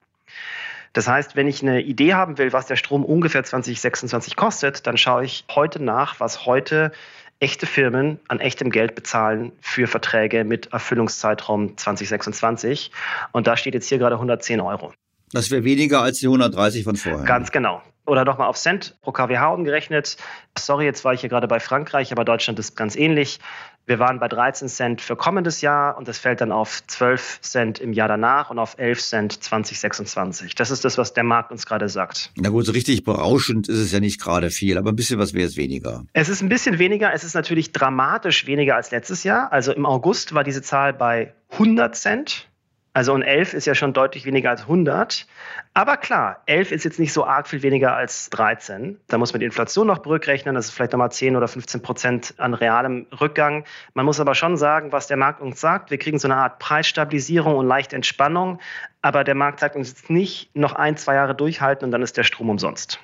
Das 0.92 1.06
heißt, 1.06 1.36
wenn 1.36 1.46
ich 1.46 1.62
eine 1.62 1.82
Idee 1.82 2.14
haben 2.14 2.38
will, 2.38 2.52
was 2.52 2.66
der 2.66 2.76
Strom 2.76 3.04
ungefähr 3.04 3.44
2026 3.44 4.34
kostet, 4.34 4.86
dann 4.86 4.96
schaue 4.96 5.24
ich 5.24 5.44
heute 5.54 5.80
nach, 5.80 6.18
was 6.18 6.46
heute 6.46 6.90
echte 7.38 7.66
Firmen 7.66 8.18
an 8.28 8.40
echtem 8.40 8.70
Geld 8.70 8.94
bezahlen 8.94 9.52
für 9.60 9.86
Verträge 9.86 10.44
mit 10.44 10.72
Erfüllungszeitraum 10.72 11.76
2026. 11.76 12.90
Und 13.32 13.46
da 13.46 13.56
steht 13.56 13.74
jetzt 13.74 13.88
hier 13.88 13.98
gerade 13.98 14.16
110 14.16 14.60
Euro. 14.60 14.92
Das 15.32 15.50
wäre 15.50 15.64
weniger 15.64 16.02
als 16.02 16.18
die 16.18 16.26
130 16.26 16.84
von 16.84 16.96
vorher. 16.96 17.24
Ganz 17.24 17.52
genau. 17.52 17.82
Oder 18.06 18.24
nochmal 18.24 18.48
auf 18.48 18.56
Cent 18.56 18.96
pro 19.02 19.12
kWh 19.12 19.54
umgerechnet. 19.54 20.16
Sorry, 20.58 20.84
jetzt 20.84 21.04
war 21.04 21.14
ich 21.14 21.20
hier 21.20 21.28
gerade 21.28 21.46
bei 21.46 21.60
Frankreich, 21.60 22.10
aber 22.10 22.24
Deutschland 22.24 22.58
ist 22.58 22.74
ganz 22.74 22.96
ähnlich. 22.96 23.38
Wir 23.86 23.98
waren 23.98 24.18
bei 24.18 24.28
13 24.28 24.68
Cent 24.68 25.00
für 25.00 25.16
kommendes 25.16 25.60
Jahr 25.60 25.96
und 25.96 26.08
das 26.08 26.18
fällt 26.18 26.40
dann 26.40 26.52
auf 26.52 26.80
12 26.86 27.40
Cent 27.40 27.78
im 27.78 27.92
Jahr 27.92 28.08
danach 28.08 28.50
und 28.50 28.58
auf 28.58 28.78
11 28.78 29.00
Cent 29.00 29.42
2026. 29.42 30.54
Das 30.54 30.70
ist 30.70 30.84
das, 30.84 30.98
was 30.98 31.12
der 31.12 31.24
Markt 31.24 31.50
uns 31.50 31.66
gerade 31.66 31.88
sagt. 31.88 32.32
Na 32.36 32.50
gut, 32.50 32.66
so 32.66 32.72
richtig 32.72 33.04
berauschend 33.04 33.68
ist 33.68 33.78
es 33.78 33.92
ja 33.92 34.00
nicht 34.00 34.20
gerade 34.20 34.50
viel, 34.50 34.78
aber 34.78 34.90
ein 34.90 34.96
bisschen 34.96 35.18
was 35.18 35.34
wäre 35.34 35.46
es 35.46 35.56
weniger. 35.56 36.04
Es 36.12 36.28
ist 36.28 36.42
ein 36.42 36.48
bisschen 36.48 36.78
weniger. 36.78 37.12
Es 37.12 37.24
ist 37.24 37.34
natürlich 37.34 37.72
dramatisch 37.72 38.46
weniger 38.46 38.76
als 38.76 38.90
letztes 38.90 39.24
Jahr. 39.24 39.52
Also 39.52 39.72
im 39.72 39.86
August 39.86 40.34
war 40.34 40.44
diese 40.44 40.62
Zahl 40.62 40.92
bei 40.92 41.32
100 41.52 41.94
Cent. 41.94 42.49
Also 42.92 43.14
und 43.14 43.22
11 43.22 43.54
ist 43.54 43.66
ja 43.66 43.76
schon 43.76 43.92
deutlich 43.92 44.24
weniger 44.24 44.50
als 44.50 44.62
100. 44.62 45.26
Aber 45.74 45.96
klar, 45.96 46.42
11 46.46 46.72
ist 46.72 46.84
jetzt 46.84 46.98
nicht 46.98 47.12
so 47.12 47.24
arg 47.24 47.46
viel 47.46 47.62
weniger 47.62 47.94
als 47.94 48.30
13. 48.30 48.98
Da 49.06 49.16
muss 49.16 49.32
man 49.32 49.40
die 49.40 49.46
Inflation 49.46 49.86
noch 49.86 49.98
berückrechnen. 49.98 50.56
Das 50.56 50.66
ist 50.66 50.72
vielleicht 50.72 50.92
nochmal 50.92 51.12
10 51.12 51.36
oder 51.36 51.46
15 51.46 51.82
Prozent 51.82 52.34
an 52.38 52.52
realem 52.52 53.06
Rückgang. 53.20 53.64
Man 53.94 54.06
muss 54.06 54.18
aber 54.18 54.34
schon 54.34 54.56
sagen, 54.56 54.90
was 54.90 55.06
der 55.06 55.16
Markt 55.16 55.40
uns 55.40 55.60
sagt. 55.60 55.92
Wir 55.92 55.98
kriegen 55.98 56.18
so 56.18 56.26
eine 56.26 56.36
Art 56.36 56.58
Preisstabilisierung 56.58 57.54
und 57.54 57.68
leichte 57.68 57.94
Entspannung. 57.94 58.58
Aber 59.02 59.22
der 59.22 59.36
Markt 59.36 59.60
sagt 59.60 59.76
uns 59.76 59.90
jetzt 59.90 60.10
nicht 60.10 60.50
noch 60.56 60.72
ein, 60.72 60.96
zwei 60.96 61.14
Jahre 61.14 61.36
durchhalten 61.36 61.84
und 61.84 61.92
dann 61.92 62.02
ist 62.02 62.16
der 62.16 62.24
Strom 62.24 62.50
umsonst. 62.50 62.98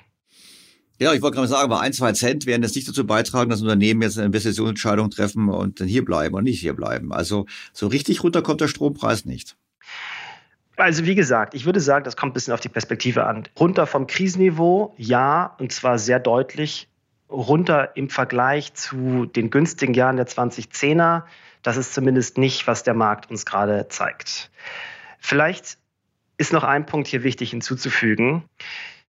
Ja, 0.99 1.13
ich 1.13 1.21
wollte 1.21 1.35
gerade 1.35 1.47
sagen, 1.47 1.71
aber 1.71 1.79
ein, 1.79 1.93
zwei 1.93 2.11
Cent 2.11 2.45
werden 2.47 2.63
jetzt 2.63 2.75
nicht 2.75 2.89
dazu 2.89 3.05
beitragen, 3.05 3.51
dass 3.51 3.61
Unternehmen 3.61 4.01
jetzt 4.01 4.17
eine 4.17 4.25
Investitionsentscheidung 4.25 5.11
treffen 5.11 5.47
und 5.47 5.79
dann 5.79 5.87
hier 5.87 6.03
bleiben 6.03 6.35
und 6.35 6.43
nicht 6.43 6.59
hier 6.59 6.73
bleiben. 6.73 7.13
Also 7.13 7.45
so 7.71 7.87
richtig 7.87 8.23
runter 8.23 8.41
kommt 8.41 8.61
der 8.61 8.67
Strompreis 8.67 9.23
nicht. 9.23 9.55
Also 10.77 11.05
wie 11.05 11.15
gesagt, 11.15 11.55
ich 11.55 11.65
würde 11.65 11.79
sagen, 11.79 12.05
das 12.05 12.15
kommt 12.15 12.31
ein 12.31 12.33
bisschen 12.35 12.53
auf 12.53 12.59
die 12.59 12.69
Perspektive 12.69 13.25
an. 13.25 13.47
Runter 13.59 13.87
vom 13.87 14.05
Krisenniveau, 14.05 14.93
ja, 14.97 15.55
und 15.57 15.71
zwar 15.71 15.97
sehr 15.97 16.19
deutlich. 16.19 16.87
Runter 17.29 17.97
im 17.97 18.09
Vergleich 18.09 18.73
zu 18.75 19.25
den 19.25 19.49
günstigen 19.49 19.95
Jahren 19.95 20.17
der 20.17 20.27
2010er. 20.27 21.23
Das 21.63 21.77
ist 21.77 21.93
zumindest 21.93 22.37
nicht, 22.37 22.67
was 22.67 22.83
der 22.83 22.93
Markt 22.93 23.29
uns 23.29 23.45
gerade 23.45 23.87
zeigt. 23.89 24.51
Vielleicht 25.19 25.79
ist 26.37 26.53
noch 26.53 26.63
ein 26.63 26.85
Punkt 26.85 27.07
hier 27.07 27.23
wichtig 27.23 27.49
hinzuzufügen. 27.49 28.43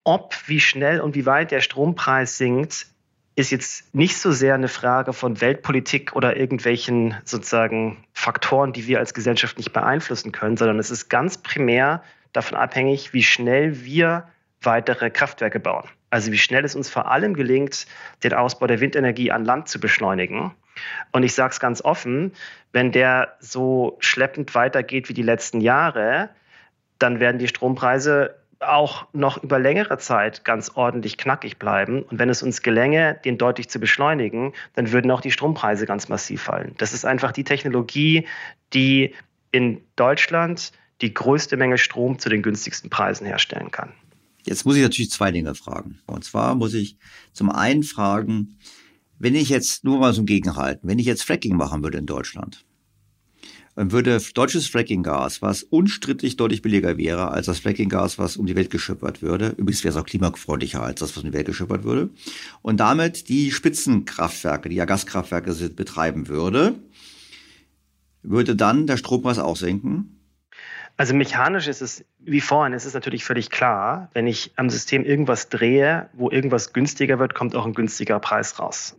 Ob, 0.04 0.36
wie 0.48 0.60
schnell 0.60 1.00
und 1.00 1.14
wie 1.14 1.28
weit 1.28 1.52
der 1.52 1.62
Strompreis 1.62 2.38
sinkt, 2.38 2.88
ist 3.36 3.52
jetzt 3.52 3.94
nicht 3.96 4.18
so 4.18 4.32
sehr 4.32 4.56
eine 4.56 4.68
Frage 4.68 5.14
von 5.14 5.40
Weltpolitik 5.40 6.16
oder 6.16 6.36
irgendwelchen 6.36 7.16
sozusagen 7.24 8.04
Faktoren, 8.14 8.74
die 8.74 8.88
wir 8.88 9.00
als 9.00 9.14
Gesellschaft 9.14 9.58
nicht 9.58 9.72
beeinflussen 9.72 10.32
können, 10.32 10.58
sondern 10.58 10.80
es 10.80 10.92
ist 10.92 11.10
ganz 11.10 11.38
primär 11.38 12.04
davon 12.34 12.58
abhängig, 12.58 13.14
wie 13.14 13.24
schnell 13.24 13.84
wir 13.84 14.28
weitere 14.62 15.10
Kraftwerke 15.10 15.60
bauen. 15.60 15.88
Also 16.10 16.32
wie 16.32 16.38
schnell 16.38 16.66
es 16.66 16.76
uns 16.76 16.90
vor 16.90 17.10
allem 17.10 17.34
gelingt, 17.34 17.88
den 18.24 18.34
Ausbau 18.34 18.68
der 18.68 18.82
Windenergie 18.82 19.32
an 19.32 19.46
Land 19.46 19.70
zu 19.70 19.80
beschleunigen. 19.80 20.52
Und 21.12 21.24
ich 21.24 21.34
sage 21.34 21.52
es 21.52 21.60
ganz 21.60 21.82
offen, 21.82 22.34
wenn 22.74 22.92
der 22.92 23.38
so 23.40 23.98
schleppend 24.00 24.54
weitergeht 24.56 25.10
wie 25.10 25.14
die 25.14 25.24
letzten 25.24 25.62
Jahre, 25.62 26.30
dann 27.00 27.20
werden 27.20 27.40
die 27.40 27.48
Strompreise 27.48 28.41
auch 28.62 29.08
noch 29.14 29.44
über 29.44 29.60
längere 29.60 29.98
Zeit 29.98 30.46
ganz 30.46 30.72
ordentlich 30.76 31.18
knackig 31.18 31.58
bleiben. 31.58 32.04
Und 32.04 32.20
wenn 32.20 32.30
es 32.30 32.44
uns 32.44 32.62
gelänge, 32.62 33.20
den 33.26 33.38
deutlich 33.38 33.70
zu 33.70 33.80
beschleunigen, 33.80 34.54
dann 34.76 34.92
würden 34.92 35.12
auch 35.12 35.22
die 35.22 35.32
Strompreise 35.32 35.86
ganz 35.86 36.10
massiv 36.10 36.42
fallen. 36.44 36.76
Das 36.78 36.94
ist 36.94 37.06
einfach 37.06 37.32
die 37.32 37.44
Technologie, 37.44 38.28
die 38.74 39.14
in 39.52 39.82
Deutschland 39.96 40.72
die 41.02 41.14
größte 41.14 41.58
Menge 41.58 41.78
Strom 41.78 42.20
zu 42.20 42.30
den 42.30 42.42
günstigsten 42.42 42.90
Preisen 42.90 43.26
herstellen 43.26 43.72
kann. 43.72 43.92
Jetzt 44.44 44.66
muss 44.66 44.76
ich 44.76 44.82
natürlich 44.82 45.12
zwei 45.12 45.32
Dinge 45.32 45.56
fragen. 45.56 46.00
Und 46.08 46.24
zwar 46.24 46.56
muss 46.56 46.74
ich 46.74 46.98
zum 47.34 47.50
einen 47.50 47.84
fragen, 47.84 48.58
wenn 49.20 49.36
ich 49.36 49.50
jetzt 49.50 49.84
nur 49.84 50.00
mal 50.00 50.14
so 50.14 50.22
ein 50.22 50.26
Gegenhalten, 50.26 50.88
wenn 50.88 51.00
ich 51.00 51.06
jetzt 51.06 51.24
Fracking 51.24 51.56
machen 51.56 51.84
würde 51.84 52.00
in 52.00 52.08
Deutschland, 52.08 52.66
würde 53.76 54.20
deutsches 54.34 54.68
Frackinggas, 54.68 55.42
was 55.42 55.64
unstrittig 55.64 56.38
deutlich 56.38 56.62
billiger 56.62 56.98
wäre 56.98 57.32
als 57.32 57.46
das 57.46 57.60
Frackinggas, 57.60 58.18
was 58.18 58.38
um 58.38 58.46
die 58.46 58.56
Welt 58.56 58.70
geschippert 58.70 59.22
würde, 59.22 59.50
übrigens 59.58 59.84
wäre 59.84 59.94
es 59.94 60.02
auch 60.02 60.06
klimafreundlicher 60.06 60.84
als 60.84 61.00
das, 61.00 61.16
was 61.16 61.24
um 61.24 61.32
die 61.32 61.38
Welt 61.38 61.48
geschippert 61.48 61.84
würde, 61.84 62.10
und 62.62 62.80
damit 62.80 63.30
die 63.30 63.52
Spitzenkraftwerke, 63.52 64.70
die 64.70 64.76
ja 64.76 64.86
Gaskraftwerke 64.86 65.54
sind, 65.54 65.76
betreiben 65.76 66.28
würde, 66.28 66.76
würde 68.24 68.56
dann 68.56 68.88
der 68.88 68.98
Strompreis 68.98 69.40
auch 69.40 69.56
sinken 69.56 70.18
also 71.02 71.16
mechanisch 71.16 71.68
ist 71.68 71.82
es 71.82 72.06
wie 72.20 72.42
vorhin, 72.42 72.74
es 72.74 72.86
ist 72.86 72.94
natürlich 72.94 73.24
völlig 73.24 73.50
klar, 73.50 74.12
wenn 74.14 74.28
ich 74.28 74.52
am 74.56 74.70
System 74.70 75.04
irgendwas 75.04 75.50
drehe, 75.50 76.10
wo 76.14 76.30
irgendwas 76.30 76.74
günstiger 76.74 77.18
wird, 77.18 77.34
kommt 77.34 77.56
auch 77.56 77.66
ein 77.66 77.74
günstiger 77.74 78.20
Preis 78.20 78.60
raus. 78.60 78.96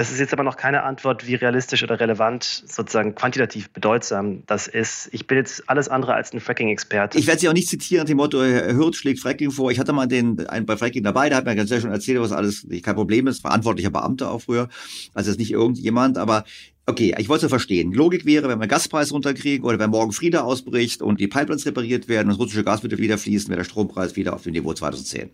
Das 0.00 0.10
ist 0.10 0.18
jetzt 0.18 0.32
aber 0.32 0.44
noch 0.44 0.56
keine 0.56 0.84
Antwort, 0.84 1.26
wie 1.26 1.34
realistisch 1.34 1.82
oder 1.82 2.00
relevant, 2.00 2.64
sozusagen 2.66 3.14
quantitativ 3.14 3.68
bedeutsam 3.68 4.44
das 4.46 4.66
ist. 4.66 5.10
Ich 5.12 5.26
bin 5.26 5.36
jetzt 5.36 5.68
alles 5.68 5.90
andere 5.90 6.14
als 6.14 6.32
ein 6.32 6.40
Fracking-Experte. 6.40 7.18
Ich 7.18 7.26
werde 7.26 7.38
Sie 7.38 7.50
auch 7.50 7.52
nicht 7.52 7.68
zitieren, 7.68 8.06
dem 8.06 8.16
Motto, 8.16 8.38
Hürth 8.42 8.96
schlägt 8.96 9.20
Fracking 9.20 9.50
vor. 9.50 9.70
Ich 9.70 9.78
hatte 9.78 9.92
mal 9.92 10.06
den, 10.06 10.48
einen 10.48 10.64
bei 10.64 10.78
Fracking 10.78 11.02
dabei, 11.02 11.28
der 11.28 11.36
hat 11.36 11.44
mir 11.44 11.54
ganz 11.54 11.68
sehr 11.68 11.82
schon 11.82 11.90
erzählt, 11.90 12.18
was 12.18 12.32
alles 12.32 12.66
kein 12.82 12.94
Problem 12.94 13.26
ist, 13.26 13.42
verantwortlicher 13.42 13.90
Beamter 13.90 14.30
auch 14.30 14.40
früher. 14.40 14.70
Also 15.12 15.28
jetzt 15.28 15.38
nicht 15.38 15.52
irgendjemand, 15.52 16.16
aber 16.16 16.44
Okay, 16.86 17.14
ich 17.18 17.28
wollte 17.28 17.50
verstehen. 17.50 17.92
Logik 17.92 18.24
wäre, 18.24 18.48
wenn 18.48 18.58
wir 18.58 18.68
Gaspreis 18.68 19.12
runterkriegen 19.12 19.66
oder 19.66 19.78
wenn 19.78 19.90
morgen 19.90 20.12
Friede 20.12 20.44
ausbricht 20.44 21.02
und 21.02 21.20
die 21.20 21.28
Pipelines 21.28 21.66
repariert 21.66 22.08
werden 22.08 22.28
und 22.28 22.38
das 22.38 22.40
russische 22.40 22.64
Gas 22.64 22.82
wieder 22.82 23.18
fließen, 23.18 23.50
wäre 23.50 23.58
der 23.58 23.64
Strompreis 23.64 24.16
wieder 24.16 24.32
auf 24.32 24.44
dem 24.44 24.54
Niveau 24.54 24.72
2010. 24.72 25.30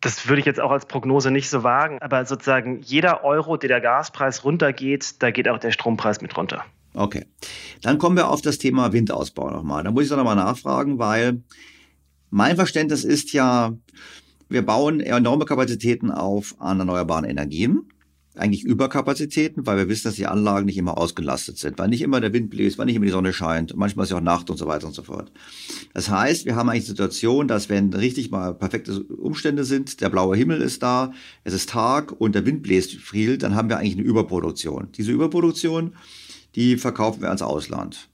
Das 0.00 0.28
würde 0.28 0.40
ich 0.40 0.46
jetzt 0.46 0.60
auch 0.60 0.70
als 0.70 0.86
Prognose 0.86 1.30
nicht 1.30 1.50
so 1.50 1.62
wagen, 1.64 1.98
aber 2.00 2.24
sozusagen 2.24 2.80
jeder 2.82 3.24
Euro, 3.24 3.56
der 3.56 3.68
der 3.68 3.80
Gaspreis 3.80 4.44
runtergeht, 4.44 5.20
da 5.22 5.30
geht 5.30 5.48
auch 5.48 5.58
der 5.58 5.72
Strompreis 5.72 6.20
mit 6.20 6.36
runter. 6.36 6.64
Okay. 6.94 7.26
Dann 7.82 7.98
kommen 7.98 8.16
wir 8.16 8.28
auf 8.28 8.40
das 8.40 8.58
Thema 8.58 8.92
Windausbau 8.92 9.50
nochmal. 9.50 9.84
Da 9.84 9.90
muss 9.90 10.04
ich 10.04 10.10
nochmal 10.10 10.36
nachfragen, 10.36 10.98
weil 10.98 11.42
mein 12.30 12.56
Verständnis 12.56 13.04
ist 13.04 13.32
ja, 13.32 13.72
wir 14.48 14.64
bauen 14.64 15.00
enorme 15.00 15.44
Kapazitäten 15.44 16.10
auf 16.10 16.54
an 16.58 16.78
erneuerbaren 16.78 17.24
Energien 17.24 17.88
eigentlich 18.38 18.64
Überkapazitäten, 18.64 19.66
weil 19.66 19.76
wir 19.76 19.88
wissen, 19.88 20.08
dass 20.08 20.14
die 20.14 20.26
Anlagen 20.26 20.66
nicht 20.66 20.76
immer 20.76 20.98
ausgelastet 20.98 21.58
sind, 21.58 21.78
weil 21.78 21.88
nicht 21.88 22.02
immer 22.02 22.20
der 22.20 22.32
Wind 22.32 22.50
bläst, 22.50 22.78
weil 22.78 22.86
nicht 22.86 22.96
immer 22.96 23.06
die 23.06 23.12
Sonne 23.12 23.32
scheint, 23.32 23.76
manchmal 23.76 24.04
ist 24.04 24.10
ja 24.10 24.16
auch 24.16 24.22
Nacht 24.22 24.50
und 24.50 24.56
so 24.56 24.66
weiter 24.66 24.86
und 24.86 24.94
so 24.94 25.02
fort. 25.02 25.30
Das 25.94 26.10
heißt, 26.10 26.44
wir 26.46 26.56
haben 26.56 26.68
eigentlich 26.68 26.84
die 26.84 26.90
Situation, 26.90 27.48
dass 27.48 27.68
wenn 27.68 27.92
richtig 27.92 28.30
mal 28.30 28.54
perfekte 28.54 29.02
Umstände 29.02 29.64
sind, 29.64 30.00
der 30.00 30.08
blaue 30.08 30.36
Himmel 30.36 30.60
ist 30.60 30.82
da, 30.82 31.12
es 31.44 31.54
ist 31.54 31.70
Tag 31.70 32.12
und 32.12 32.34
der 32.34 32.46
Wind 32.46 32.62
bläst 32.62 32.92
viel, 32.92 33.38
dann 33.38 33.54
haben 33.54 33.68
wir 33.68 33.78
eigentlich 33.78 33.94
eine 33.94 34.02
Überproduktion. 34.02 34.88
Diese 34.96 35.12
Überproduktion, 35.12 35.94
die 36.54 36.76
verkaufen 36.76 37.20
wir 37.20 37.28
ans 37.28 37.42
Ausland. 37.42 38.08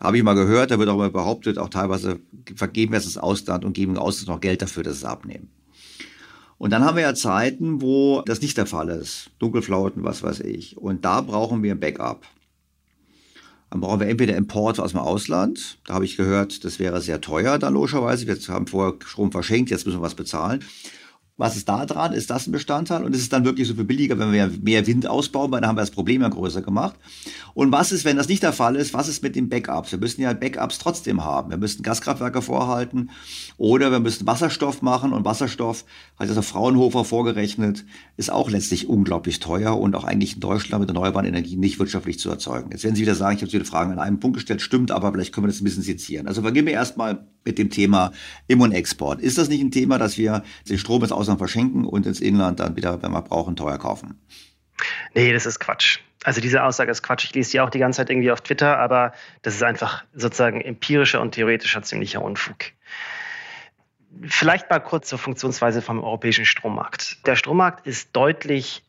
Habe 0.00 0.16
ich 0.16 0.22
mal 0.22 0.34
gehört, 0.34 0.70
da 0.70 0.78
wird 0.78 0.88
auch 0.88 0.94
immer 0.94 1.10
behauptet, 1.10 1.58
auch 1.58 1.68
teilweise 1.68 2.20
vergeben 2.54 2.92
wir 2.92 2.98
es 2.98 3.04
ins 3.04 3.18
Ausland 3.18 3.64
und 3.64 3.74
geben 3.74 3.98
aus 3.98 4.26
noch 4.26 4.40
Geld 4.40 4.62
dafür, 4.62 4.82
dass 4.82 4.96
es 4.96 5.04
abnehmen. 5.04 5.50
Und 6.60 6.74
dann 6.74 6.84
haben 6.84 6.96
wir 6.96 7.04
ja 7.04 7.14
Zeiten, 7.14 7.80
wo 7.80 8.20
das 8.26 8.42
nicht 8.42 8.58
der 8.58 8.66
Fall 8.66 8.90
ist. 8.90 9.30
Dunkelflauten, 9.38 10.04
was 10.04 10.22
weiß 10.22 10.40
ich. 10.40 10.76
Und 10.76 11.06
da 11.06 11.22
brauchen 11.22 11.62
wir 11.62 11.72
ein 11.72 11.80
Backup. 11.80 12.26
Dann 13.70 13.80
brauchen 13.80 14.00
wir 14.00 14.08
entweder 14.08 14.36
Importe 14.36 14.82
aus 14.82 14.90
dem 14.90 15.00
Ausland. 15.00 15.78
Da 15.86 15.94
habe 15.94 16.04
ich 16.04 16.18
gehört, 16.18 16.62
das 16.66 16.78
wäre 16.78 17.00
sehr 17.00 17.22
teuer 17.22 17.58
dann 17.58 17.72
logischerweise. 17.72 18.26
Wir 18.26 18.36
haben 18.54 18.66
vorher 18.66 18.98
Strom 19.06 19.32
verschenkt, 19.32 19.70
jetzt 19.70 19.86
müssen 19.86 20.00
wir 20.00 20.04
was 20.04 20.14
bezahlen. 20.14 20.62
Was 21.40 21.56
ist 21.56 21.70
da 21.70 21.86
dran? 21.86 22.12
Ist 22.12 22.28
das 22.28 22.46
ein 22.46 22.52
Bestandteil? 22.52 23.02
Und 23.02 23.14
ist 23.14 23.22
es 23.22 23.30
dann 23.30 23.46
wirklich 23.46 23.66
so 23.66 23.74
viel 23.74 23.84
billiger, 23.84 24.18
wenn 24.18 24.30
wir 24.30 24.50
mehr 24.62 24.86
Wind 24.86 25.06
ausbauen? 25.06 25.50
Weil 25.50 25.62
dann 25.62 25.70
haben 25.70 25.76
wir 25.76 25.80
das 25.80 25.90
Problem 25.90 26.20
ja 26.20 26.28
größer 26.28 26.60
gemacht. 26.60 26.96
Und 27.54 27.72
was 27.72 27.92
ist, 27.92 28.04
wenn 28.04 28.18
das 28.18 28.28
nicht 28.28 28.42
der 28.42 28.52
Fall 28.52 28.76
ist? 28.76 28.92
Was 28.92 29.08
ist 29.08 29.22
mit 29.22 29.36
den 29.36 29.48
Backups? 29.48 29.90
Wir 29.90 29.98
müssen 29.98 30.20
ja 30.20 30.34
Backups 30.34 30.76
trotzdem 30.78 31.24
haben. 31.24 31.50
Wir 31.50 31.56
müssen 31.56 31.82
Gaskraftwerke 31.82 32.42
vorhalten 32.42 33.08
oder 33.56 33.90
wir 33.90 34.00
müssen 34.00 34.26
Wasserstoff 34.26 34.82
machen. 34.82 35.14
Und 35.14 35.24
Wasserstoff, 35.24 35.86
hat 36.18 36.28
also 36.28 36.42
Fraunhofer 36.42 37.06
vorgerechnet, 37.06 37.86
ist 38.18 38.30
auch 38.30 38.50
letztlich 38.50 38.86
unglaublich 38.90 39.40
teuer 39.40 39.80
und 39.80 39.96
auch 39.96 40.04
eigentlich 40.04 40.34
in 40.34 40.40
Deutschland 40.40 40.82
mit 40.82 40.90
erneuerbaren 40.90 41.26
Energien 41.26 41.60
nicht 41.60 41.78
wirtschaftlich 41.78 42.18
zu 42.18 42.28
erzeugen. 42.28 42.70
Jetzt 42.70 42.84
werden 42.84 42.96
Sie 42.96 43.02
wieder 43.02 43.14
sagen, 43.14 43.36
ich 43.36 43.42
habe 43.42 43.50
viele 43.50 43.64
Fragen 43.64 43.92
an 43.92 43.98
einem 43.98 44.20
Punkt 44.20 44.36
gestellt. 44.36 44.60
Stimmt, 44.60 44.90
aber 44.90 45.10
vielleicht 45.10 45.34
können 45.34 45.46
wir 45.46 45.50
das 45.50 45.62
ein 45.62 45.64
bisschen 45.64 45.82
sezieren. 45.82 46.28
Also 46.28 46.42
beginnen 46.42 46.66
wir 46.66 46.74
erstmal 46.74 47.26
mit 47.44 47.58
dem 47.58 47.70
Thema 47.70 48.12
Im- 48.48 48.60
und 48.60 48.72
Export. 48.72 49.20
Ist 49.20 49.38
das 49.38 49.48
nicht 49.48 49.62
ein 49.62 49.70
Thema, 49.70 49.98
dass 49.98 50.18
wir 50.18 50.42
den 50.68 50.78
Strom 50.78 51.02
ins 51.02 51.12
Ausland 51.30 51.38
verschenken 51.38 51.84
und 51.84 52.06
ins 52.06 52.20
Inland 52.20 52.60
dann 52.60 52.76
wieder, 52.76 53.02
wenn 53.02 53.12
wir 53.12 53.22
brauchen, 53.22 53.56
teuer 53.56 53.78
kaufen? 53.78 54.20
Nee, 55.14 55.32
das 55.32 55.46
ist 55.46 55.60
Quatsch. 55.60 56.00
Also 56.24 56.40
diese 56.40 56.62
Aussage 56.62 56.90
ist 56.90 57.02
Quatsch. 57.02 57.24
Ich 57.24 57.34
lese 57.34 57.52
die 57.52 57.60
auch 57.60 57.70
die 57.70 57.78
ganze 57.78 57.98
Zeit 57.98 58.10
irgendwie 58.10 58.30
auf 58.30 58.40
Twitter, 58.40 58.78
aber 58.78 59.12
das 59.42 59.54
ist 59.54 59.62
einfach 59.62 60.04
sozusagen 60.12 60.60
empirischer 60.60 61.20
und 61.20 61.32
theoretischer 61.32 61.82
ziemlicher 61.82 62.22
Unfug. 62.22 62.56
Vielleicht 64.24 64.68
mal 64.68 64.80
kurz 64.80 65.08
zur 65.08 65.18
Funktionsweise 65.18 65.82
vom 65.82 66.02
europäischen 66.02 66.44
Strommarkt. 66.44 67.26
Der 67.26 67.36
Strommarkt 67.36 67.86
ist 67.86 68.10
deutlich 68.14 68.82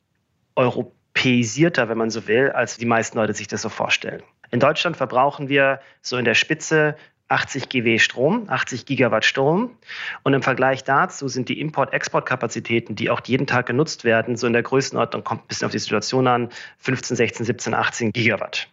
europäisierter, 0.56 1.90
wenn 1.90 1.98
man 1.98 2.10
so 2.10 2.28
will, 2.28 2.52
als 2.52 2.78
die 2.78 2.86
meisten 2.86 3.18
Leute 3.18 3.34
sich 3.34 3.48
das 3.48 3.62
so 3.62 3.70
vorstellen. 3.70 4.24
In 4.50 4.60
Deutschland 4.60 4.98
verbrauchen 4.98 5.48
wir 5.48 5.80
so 6.02 6.18
in 6.18 6.26
der 6.26 6.34
Spitze 6.34 6.98
80 7.32 7.70
GW 7.70 7.98
Strom, 8.00 8.46
80 8.50 8.86
Gigawatt 8.86 9.26
Strom. 9.26 9.78
Und 10.24 10.34
im 10.34 10.42
Vergleich 10.42 10.84
dazu 10.84 11.28
sind 11.28 11.50
die 11.50 11.60
Import-Export-Kapazitäten, 11.60 12.96
die 12.96 13.10
auch 13.10 13.22
jeden 13.26 13.48
Tag 13.48 13.66
genutzt 13.66 14.04
werden, 14.04 14.36
so 14.36 14.48
in 14.48 14.54
der 14.54 14.64
Größenordnung, 14.64 15.24
kommt 15.24 15.44
ein 15.44 15.48
bisschen 15.48 15.66
auf 15.66 15.72
die 15.72 15.80
Situation 15.80 16.28
an, 16.28 16.50
15, 16.80 17.16
16, 17.18 17.46
17, 17.46 17.74
18 17.74 18.12
Gigawatt. 18.12 18.68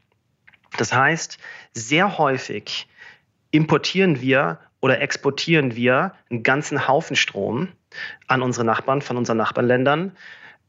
Das 0.77 0.93
heißt, 0.93 1.39
sehr 1.73 2.19
häufig 2.19 2.89
importieren 3.51 4.21
wir 4.21 4.59
oder 4.81 5.01
exportieren 5.01 5.75
wir 5.75 6.13
einen 6.31 6.43
ganzen 6.43 6.87
Haufen 6.87 7.17
Strom 7.17 7.69
an 8.27 8.43
unsere 8.43 8.65
Nachbarn 8.67 9.03
von 9.03 9.17
unseren 9.17 9.39
Nachbarländern. 9.39 10.17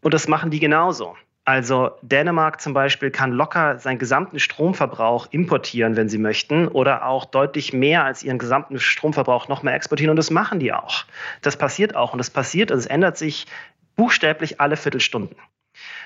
Und 0.01 0.13
das 0.13 0.27
machen 0.27 0.51
die 0.51 0.59
genauso. 0.59 1.15
Also 1.49 1.93
Dänemark 2.03 2.61
zum 2.61 2.75
Beispiel 2.75 3.09
kann 3.09 3.31
locker 3.31 3.79
seinen 3.79 3.97
gesamten 3.97 4.37
Stromverbrauch 4.37 5.29
importieren, 5.31 5.95
wenn 5.95 6.07
sie 6.07 6.19
möchten, 6.19 6.67
oder 6.67 7.07
auch 7.07 7.25
deutlich 7.25 7.73
mehr 7.73 8.03
als 8.03 8.21
ihren 8.21 8.37
gesamten 8.37 8.79
Stromverbrauch 8.79 9.47
noch 9.47 9.63
mehr 9.63 9.73
exportieren. 9.73 10.11
Und 10.11 10.17
das 10.17 10.29
machen 10.29 10.59
die 10.59 10.71
auch. 10.71 11.05
Das 11.41 11.57
passiert 11.57 11.95
auch. 11.95 12.13
Und 12.13 12.19
das 12.19 12.29
passiert 12.29 12.69
und 12.69 12.77
es 12.77 12.85
ändert 12.85 13.17
sich 13.17 13.47
buchstäblich 13.95 14.61
alle 14.61 14.77
Viertelstunden. 14.77 15.35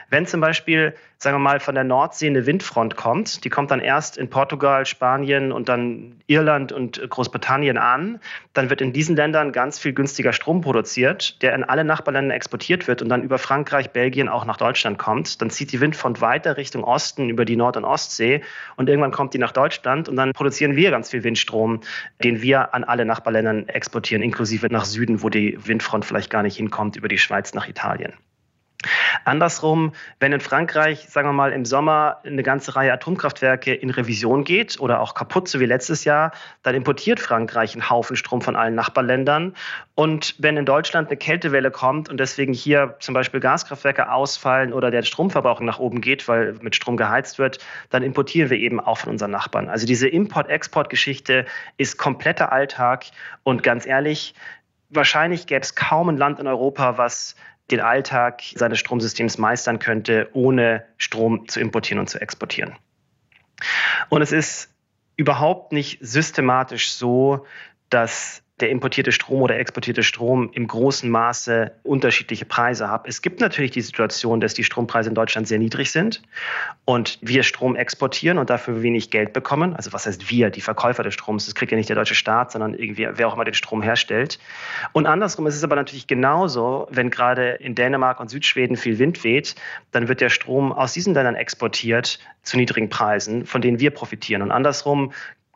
Wenn 0.09 0.25
zum 0.25 0.41
Beispiel, 0.41 0.93
sagen 1.17 1.35
wir 1.35 1.39
mal, 1.39 1.59
von 1.59 1.75
der 1.75 1.83
Nordsee 1.83 2.27
eine 2.27 2.45
Windfront 2.45 2.95
kommt, 2.95 3.43
die 3.43 3.49
kommt 3.49 3.71
dann 3.71 3.79
erst 3.79 4.17
in 4.17 4.29
Portugal, 4.29 4.85
Spanien 4.85 5.51
und 5.51 5.69
dann 5.69 6.21
Irland 6.27 6.71
und 6.71 7.01
Großbritannien 7.09 7.77
an, 7.77 8.19
dann 8.53 8.69
wird 8.69 8.81
in 8.81 8.93
diesen 8.93 9.15
Ländern 9.15 9.51
ganz 9.51 9.79
viel 9.79 9.93
günstiger 9.93 10.33
Strom 10.33 10.61
produziert, 10.61 11.41
der 11.41 11.55
in 11.55 11.63
alle 11.63 11.83
Nachbarländer 11.83 12.35
exportiert 12.35 12.87
wird 12.87 13.01
und 13.01 13.09
dann 13.09 13.23
über 13.23 13.37
Frankreich, 13.37 13.91
Belgien 13.91 14.29
auch 14.29 14.45
nach 14.45 14.57
Deutschland 14.57 14.97
kommt. 14.97 15.41
Dann 15.41 15.49
zieht 15.49 15.71
die 15.71 15.81
Windfront 15.81 16.21
weiter 16.21 16.57
Richtung 16.57 16.83
Osten 16.83 17.29
über 17.29 17.45
die 17.45 17.55
Nord- 17.55 17.77
und 17.77 17.85
Ostsee 17.85 18.41
und 18.75 18.89
irgendwann 18.89 19.11
kommt 19.11 19.33
die 19.33 19.39
nach 19.39 19.51
Deutschland 19.51 20.09
und 20.09 20.15
dann 20.15 20.33
produzieren 20.33 20.75
wir 20.75 20.91
ganz 20.91 21.09
viel 21.09 21.23
Windstrom, 21.23 21.81
den 22.23 22.41
wir 22.41 22.73
an 22.73 22.83
alle 22.83 23.05
Nachbarländern 23.05 23.67
exportieren, 23.67 24.21
inklusive 24.21 24.67
nach 24.67 24.85
Süden, 24.85 25.23
wo 25.23 25.29
die 25.29 25.57
Windfront 25.65 26.05
vielleicht 26.05 26.29
gar 26.29 26.43
nicht 26.43 26.57
hinkommt, 26.57 26.95
über 26.95 27.07
die 27.07 27.17
Schweiz 27.17 27.53
nach 27.53 27.67
Italien. 27.67 28.13
Andersrum, 29.25 29.93
wenn 30.19 30.33
in 30.33 30.39
Frankreich, 30.39 31.07
sagen 31.09 31.27
wir 31.27 31.33
mal, 31.33 31.51
im 31.51 31.65
Sommer 31.65 32.19
eine 32.25 32.43
ganze 32.43 32.75
Reihe 32.75 32.93
Atomkraftwerke 32.93 33.73
in 33.73 33.89
Revision 33.89 34.43
geht 34.43 34.79
oder 34.79 34.99
auch 34.99 35.13
kaputt, 35.13 35.47
so 35.47 35.59
wie 35.59 35.65
letztes 35.65 36.03
Jahr, 36.03 36.31
dann 36.63 36.75
importiert 36.75 37.19
Frankreich 37.19 37.73
einen 37.73 37.89
Haufen 37.89 38.15
Strom 38.15 38.41
von 38.41 38.55
allen 38.55 38.75
Nachbarländern. 38.75 39.55
Und 39.95 40.35
wenn 40.39 40.57
in 40.57 40.65
Deutschland 40.65 41.09
eine 41.09 41.17
Kältewelle 41.17 41.71
kommt 41.71 42.09
und 42.09 42.19
deswegen 42.19 42.53
hier 42.53 42.95
zum 42.99 43.13
Beispiel 43.13 43.39
Gaskraftwerke 43.39 44.11
ausfallen 44.11 44.73
oder 44.73 44.91
der 44.91 45.03
Stromverbrauch 45.03 45.59
nach 45.61 45.79
oben 45.79 46.01
geht, 46.01 46.27
weil 46.27 46.53
mit 46.61 46.75
Strom 46.75 46.97
geheizt 46.97 47.39
wird, 47.39 47.59
dann 47.89 48.03
importieren 48.03 48.49
wir 48.49 48.57
eben 48.57 48.79
auch 48.79 48.97
von 48.97 49.11
unseren 49.11 49.31
Nachbarn. 49.31 49.69
Also 49.69 49.85
diese 49.85 50.07
Import-Export-Geschichte 50.07 51.45
ist 51.77 51.97
kompletter 51.97 52.51
Alltag 52.51 53.05
und 53.43 53.63
ganz 53.63 53.85
ehrlich, 53.85 54.33
wahrscheinlich 54.89 55.47
gäbe 55.47 55.61
es 55.61 55.75
kaum 55.75 56.09
ein 56.09 56.17
Land 56.17 56.39
in 56.39 56.47
Europa, 56.47 56.97
was 56.97 57.35
den 57.71 57.79
Alltag 57.79 58.41
seines 58.55 58.79
Stromsystems 58.79 59.37
meistern 59.37 59.79
könnte, 59.79 60.29
ohne 60.33 60.85
Strom 60.97 61.47
zu 61.47 61.59
importieren 61.59 61.99
und 61.99 62.07
zu 62.09 62.19
exportieren. 62.19 62.75
Und 64.09 64.21
es 64.21 64.31
ist 64.31 64.69
überhaupt 65.15 65.71
nicht 65.71 65.99
systematisch 66.01 66.91
so, 66.91 67.45
dass 67.89 68.43
der 68.59 68.69
importierte 68.69 69.11
Strom 69.11 69.41
oder 69.41 69.57
exportierte 69.57 70.03
Strom 70.03 70.51
im 70.53 70.67
großen 70.67 71.09
Maße 71.09 71.71
unterschiedliche 71.81 72.45
Preise 72.45 72.89
hat. 72.89 73.07
Es 73.07 73.23
gibt 73.23 73.39
natürlich 73.39 73.71
die 73.71 73.81
Situation, 73.81 74.39
dass 74.41 74.53
die 74.53 74.63
Strompreise 74.63 75.09
in 75.09 75.15
Deutschland 75.15 75.47
sehr 75.47 75.57
niedrig 75.57 75.91
sind 75.91 76.21
und 76.85 77.17
wir 77.21 77.41
Strom 77.41 77.75
exportieren 77.75 78.37
und 78.37 78.51
dafür 78.51 78.83
wenig 78.83 79.09
Geld 79.09 79.33
bekommen. 79.33 79.75
Also 79.75 79.91
was 79.91 80.05
heißt 80.05 80.29
wir, 80.29 80.51
die 80.51 80.61
Verkäufer 80.61 81.01
des 81.01 81.15
Stroms? 81.15 81.45
Das 81.45 81.55
kriegt 81.55 81.71
ja 81.71 81.77
nicht 81.77 81.89
der 81.89 81.95
deutsche 81.95 82.13
Staat, 82.13 82.51
sondern 82.51 82.75
irgendwie 82.75 83.07
wer 83.11 83.27
auch 83.27 83.33
immer 83.33 83.43
den 83.43 83.55
Strom 83.55 83.81
herstellt. 83.81 84.37
Und 84.91 85.07
andersrum 85.07 85.47
ist 85.47 85.55
es 85.55 85.63
aber 85.63 85.75
natürlich 85.75 86.05
genauso, 86.05 86.87
wenn 86.91 87.09
gerade 87.09 87.53
in 87.53 87.73
Dänemark 87.73 88.19
und 88.19 88.29
Südschweden 88.29 88.77
viel 88.77 88.99
Wind 88.99 89.23
weht, 89.23 89.55
dann 89.91 90.07
wird 90.07 90.21
der 90.21 90.29
Strom 90.29 90.71
aus 90.71 90.93
diesen 90.93 91.15
Ländern 91.15 91.35
exportiert 91.35 92.19
zu 92.43 92.57
niedrigen 92.57 92.89
Preisen, 92.89 93.47
von 93.47 93.61
denen 93.61 93.79
wir 93.79 93.89
profitieren. 93.89 94.43
Und 94.43 94.51
andersrum 94.51 95.11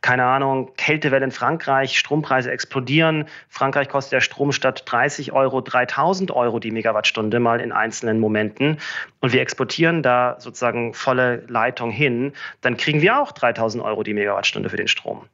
keine 0.08 0.24
Ahnung, 0.24 0.72
Kältewelle 0.78 1.26
in 1.26 1.32
Frankreich, 1.32 1.99
Strompreise 1.99 2.49
explodieren. 2.49 3.26
Frankreich 3.49 3.89
kostet 3.89 4.14
der 4.14 4.22
Strom 4.22 4.53
statt 4.53 4.84
30 4.86 5.34
Euro 5.34 5.60
3000 5.60 6.32
Euro 6.32 6.60
die 6.60 6.72
Megawattstunde 6.72 7.41
mal 7.41 7.60
in 7.60 7.74
einzelnen 7.74 8.22
Momenten. 8.22 8.78
Und 9.20 9.34
wir 9.34 9.41
exportieren 9.41 10.03
da 10.03 10.38
sozusagen 10.39 10.93
volle 10.93 11.43
Leitung 11.49 11.91
hin. 11.91 12.32
Dann 12.62 12.78
kriegen 12.78 13.01
wir 13.01 13.20
auch 13.20 13.34
3000 13.34 13.84
Euro 13.84 14.01
die 14.03 14.14
Megawattstunde 14.14 14.70
für 14.70 14.78
den 14.78 14.88
Strom. 14.88 15.26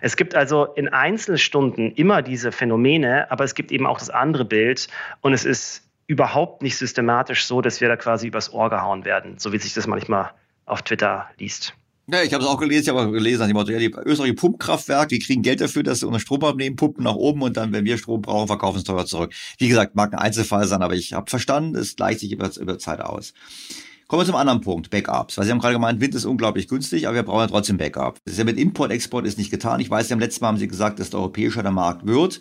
Es 0.00 0.16
gibt 0.16 0.34
also 0.34 0.64
in 0.64 0.88
Einzelstunden 0.88 1.92
immer 1.92 2.22
diese 2.22 2.52
Phänomene, 2.52 3.30
aber 3.30 3.44
es 3.44 3.54
gibt 3.54 3.70
eben 3.70 3.86
auch 3.86 3.98
das 3.98 4.08
andere 4.08 4.46
Bild. 4.46 4.88
Und 5.20 5.34
es 5.34 5.44
ist 5.44 5.86
überhaupt 6.06 6.62
nicht 6.62 6.78
systematisch 6.78 7.44
so, 7.44 7.60
dass 7.60 7.82
wir 7.82 7.88
da 7.88 7.96
quasi 7.96 8.28
übers 8.28 8.50
Ohr 8.50 8.70
gehauen 8.70 9.04
werden, 9.04 9.36
so 9.36 9.52
wie 9.52 9.58
sich 9.58 9.74
das 9.74 9.86
manchmal 9.86 10.30
auf 10.64 10.80
Twitter 10.80 11.28
liest. 11.36 11.74
Ja, 12.08 12.20
ich 12.22 12.34
habe 12.34 12.42
es 12.42 12.50
auch 12.50 12.58
gelesen, 12.58 12.82
ich 12.82 12.88
habe 12.88 13.00
auch 13.00 13.12
gelesen, 13.12 13.46
dem 13.46 13.56
ja, 13.56 13.78
die 13.78 13.86
österreichischen 14.04 14.34
Pumpkraftwerke, 14.34 15.14
die 15.14 15.20
kriegen 15.20 15.42
Geld 15.42 15.60
dafür, 15.60 15.84
dass 15.84 16.00
sie 16.00 16.06
unseren 16.06 16.20
Strom 16.20 16.42
abnehmen, 16.42 16.74
pumpen 16.74 17.04
nach 17.04 17.14
oben 17.14 17.42
und 17.42 17.56
dann, 17.56 17.72
wenn 17.72 17.84
wir 17.84 17.96
Strom 17.96 18.22
brauchen, 18.22 18.48
verkaufen 18.48 18.78
es 18.78 18.84
teuer 18.84 19.06
zurück. 19.06 19.32
Wie 19.58 19.68
gesagt, 19.68 19.94
mag 19.94 20.12
ein 20.12 20.18
Einzelfall 20.18 20.66
sein, 20.66 20.82
aber 20.82 20.94
ich 20.94 21.12
habe 21.12 21.30
verstanden, 21.30 21.76
es 21.76 21.94
gleicht 21.94 22.18
sich 22.20 22.32
über, 22.32 22.50
über 22.58 22.78
Zeit 22.78 23.00
aus. 23.00 23.34
Kommen 24.12 24.24
wir 24.24 24.26
zum 24.26 24.36
anderen 24.36 24.60
Punkt, 24.60 24.90
Backups. 24.90 25.38
Weil 25.38 25.46
Sie 25.46 25.50
haben 25.50 25.58
gerade 25.58 25.72
gemeint, 25.72 25.98
Wind 26.02 26.14
ist 26.14 26.26
unglaublich 26.26 26.68
günstig, 26.68 27.06
aber 27.06 27.14
wir 27.14 27.22
brauchen 27.22 27.40
ja 27.40 27.46
trotzdem 27.46 27.78
Backup. 27.78 28.18
Das 28.26 28.34
ist 28.34 28.38
ja 28.38 28.44
mit 28.44 28.58
Import, 28.58 28.92
Export 28.92 29.24
ist 29.24 29.38
nicht 29.38 29.50
getan. 29.50 29.80
Ich 29.80 29.88
weiß, 29.88 30.06
Sie 30.06 30.12
haben 30.12 30.20
letztes 30.20 30.42
Mal 30.42 30.48
haben 30.48 30.58
Sie 30.58 30.68
gesagt, 30.68 30.98
desto 30.98 31.16
europäischer 31.16 31.62
der 31.62 31.72
Markt 31.72 32.06
wird, 32.06 32.38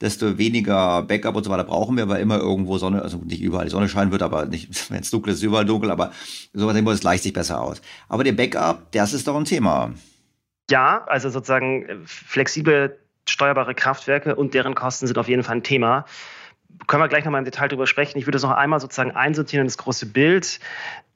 desto 0.00 0.38
weniger 0.38 1.02
Backup 1.02 1.36
und 1.36 1.44
so 1.44 1.50
weiter 1.50 1.64
brauchen 1.64 1.98
wir, 1.98 2.08
weil 2.08 2.22
immer 2.22 2.38
irgendwo 2.38 2.78
Sonne, 2.78 3.02
also 3.02 3.18
nicht 3.18 3.42
überall 3.42 3.66
die 3.66 3.70
Sonne 3.70 3.90
scheinen 3.90 4.12
wird, 4.12 4.22
aber 4.22 4.46
nicht, 4.46 4.90
wenn 4.90 5.00
es 5.00 5.10
dunkel 5.10 5.34
ist, 5.34 5.40
ist 5.40 5.42
überall 5.42 5.66
dunkel, 5.66 5.90
aber 5.90 6.12
sowas 6.54 6.74
das 6.82 7.00
gleicht 7.00 7.22
sich 7.22 7.34
besser 7.34 7.60
aus. 7.60 7.82
Aber 8.08 8.24
der 8.24 8.32
Backup, 8.32 8.90
das 8.92 9.12
ist 9.12 9.28
doch 9.28 9.36
ein 9.36 9.44
Thema. 9.44 9.92
Ja, 10.70 11.04
also 11.06 11.28
sozusagen 11.28 12.00
flexible 12.06 12.98
steuerbare 13.28 13.74
Kraftwerke 13.74 14.36
und 14.36 14.54
deren 14.54 14.74
Kosten 14.74 15.06
sind 15.06 15.18
auf 15.18 15.28
jeden 15.28 15.42
Fall 15.42 15.56
ein 15.56 15.64
Thema 15.64 16.06
können 16.86 17.02
wir 17.02 17.08
gleich 17.08 17.24
nochmal 17.24 17.40
im 17.40 17.44
Detail 17.44 17.68
drüber 17.68 17.86
sprechen. 17.86 18.18
Ich 18.18 18.26
würde 18.26 18.36
es 18.36 18.42
noch 18.42 18.50
einmal 18.52 18.80
sozusagen 18.80 19.12
einsortieren 19.12 19.62
in 19.62 19.68
das 19.68 19.78
große 19.78 20.06
Bild. 20.06 20.60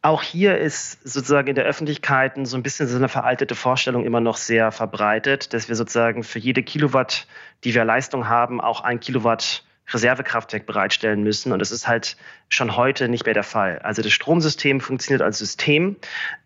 Auch 0.05 0.23
hier 0.23 0.59
ist 0.59 0.99
sozusagen 1.09 1.49
in 1.49 1.55
der 1.55 1.65
Öffentlichkeit 1.65 2.35
so 2.47 2.59
ein 2.59 2.63
bisschen 2.63 2.87
so 2.87 2.97
eine 2.97 3.09
veraltete 3.09 3.55
Vorstellung 3.55 4.05
immer 4.05 4.21
noch 4.21 4.37
sehr 4.37 4.71
verbreitet, 4.71 5.55
dass 5.55 5.71
wir 5.71 5.77
sozusagen 5.77 6.25
für 6.25 6.39
jede 6.39 6.63
Kilowatt, 6.63 7.27
die 7.65 7.75
wir 7.75 7.87
Leistung 7.87 8.29
haben, 8.29 8.61
auch 8.61 8.83
ein 8.83 9.01
Kilowatt 9.01 9.65
Reservekraftwerk 9.93 10.67
bereitstellen 10.67 11.23
müssen. 11.23 11.53
Und 11.53 11.59
das 11.59 11.71
ist 11.71 11.87
halt 11.87 12.17
schon 12.49 12.77
heute 12.77 13.09
nicht 13.09 13.25
mehr 13.25 13.35
der 13.35 13.43
Fall. 13.43 13.79
Also 13.81 14.03
das 14.03 14.13
Stromsystem 14.13 14.81
funktioniert 14.81 15.23
als 15.23 15.39
System 15.39 15.97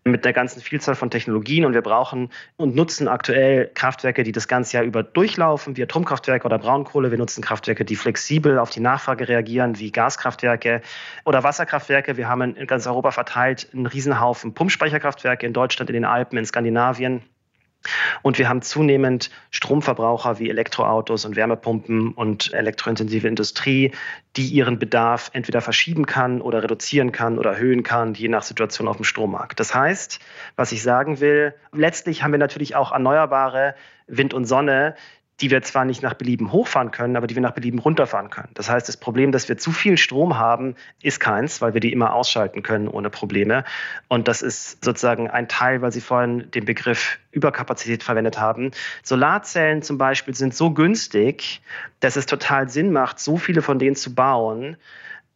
mit 0.03 0.25
einer 0.25 0.33
ganzen 0.33 0.61
Vielzahl 0.61 0.95
von 0.95 1.09
Technologien 1.09 1.65
und 1.65 1.73
wir 1.73 1.81
brauchen 1.81 2.29
und 2.57 2.75
nutzen 2.75 3.07
aktuell 3.07 3.69
Kraftwerke, 3.73 4.23
die 4.23 4.31
das 4.31 4.47
ganze 4.47 4.77
Jahr 4.77 4.83
über 4.83 5.03
durchlaufen, 5.03 5.77
wie 5.77 5.83
Atomkraftwerke 5.83 6.45
oder 6.45 6.57
Braunkohle. 6.57 7.11
Wir 7.11 7.17
nutzen 7.17 7.43
Kraftwerke, 7.43 7.85
die 7.85 7.95
flexibel 7.95 8.59
auf 8.59 8.69
die 8.69 8.81
Nachfrage 8.81 9.27
reagieren, 9.27 9.79
wie 9.79 9.91
Gaskraftwerke 9.91 10.81
oder 11.25 11.43
Wasserkraftwerke. 11.43 12.17
Wir 12.17 12.27
haben 12.27 12.55
in 12.55 12.67
ganz 12.67 12.87
Europa 12.87 13.11
verteilt 13.11 13.69
einen 13.73 13.85
Riesenhaufen 13.85 14.53
Pumpspeicherkraftwerke 14.53 15.45
in 15.45 15.53
Deutschland, 15.53 15.89
in 15.89 15.93
den 15.93 16.05
Alpen, 16.05 16.37
in 16.37 16.45
Skandinavien. 16.45 17.23
Und 18.21 18.37
wir 18.37 18.49
haben 18.49 18.61
zunehmend 18.61 19.29
Stromverbraucher 19.51 20.39
wie 20.39 20.49
Elektroautos 20.49 21.25
und 21.25 21.35
Wärmepumpen 21.35 22.11
und 22.13 22.53
elektrointensive 22.53 23.27
Industrie, 23.27 23.91
die 24.35 24.47
ihren 24.47 24.79
Bedarf 24.79 25.31
entweder 25.33 25.61
verschieben 25.61 26.05
kann 26.05 26.41
oder 26.41 26.61
reduzieren 26.61 27.11
kann 27.11 27.39
oder 27.39 27.51
erhöhen 27.51 27.83
kann, 27.83 28.13
je 28.13 28.27
nach 28.27 28.43
Situation 28.43 28.87
auf 28.87 28.97
dem 28.97 29.05
Strommarkt. 29.05 29.59
Das 29.59 29.73
heißt, 29.73 30.19
was 30.55 30.71
ich 30.71 30.83
sagen 30.83 31.19
will, 31.19 31.53
letztlich 31.71 32.21
haben 32.21 32.31
wir 32.31 32.39
natürlich 32.39 32.75
auch 32.75 32.91
erneuerbare 32.91 33.75
Wind 34.07 34.33
und 34.33 34.45
Sonne, 34.45 34.95
die 35.41 35.51
wir 35.51 35.61
zwar 35.61 35.85
nicht 35.85 36.03
nach 36.03 36.13
Belieben 36.13 36.51
hochfahren 36.51 36.91
können, 36.91 37.15
aber 37.15 37.27
die 37.27 37.35
wir 37.35 37.41
nach 37.41 37.53
Belieben 37.53 37.79
runterfahren 37.79 38.29
können. 38.29 38.49
Das 38.53 38.69
heißt, 38.69 38.87
das 38.87 38.97
Problem, 38.97 39.31
dass 39.31 39.47
wir 39.47 39.57
zu 39.57 39.71
viel 39.71 39.97
Strom 39.97 40.37
haben, 40.37 40.75
ist 41.01 41.19
keins, 41.19 41.61
weil 41.61 41.73
wir 41.73 41.81
die 41.81 41.91
immer 41.91 42.13
ausschalten 42.13 42.63
können 42.63 42.87
ohne 42.87 43.09
Probleme. 43.09 43.63
Und 44.07 44.27
das 44.27 44.41
ist 44.41 44.83
sozusagen 44.83 45.29
ein 45.29 45.47
Teil, 45.47 45.81
weil 45.81 45.91
Sie 45.91 46.01
vorhin 46.01 46.51
den 46.51 46.65
Begriff 46.65 47.19
Überkapazität 47.31 48.03
verwendet 48.03 48.39
haben. 48.39 48.71
Solarzellen 49.03 49.81
zum 49.81 49.97
Beispiel 49.97 50.35
sind 50.35 50.53
so 50.53 50.71
günstig, 50.71 51.61
dass 51.99 52.15
es 52.15 52.25
total 52.25 52.69
Sinn 52.69 52.91
macht, 52.91 53.19
so 53.19 53.37
viele 53.37 53.61
von 53.61 53.79
denen 53.79 53.95
zu 53.95 54.13
bauen, 54.15 54.77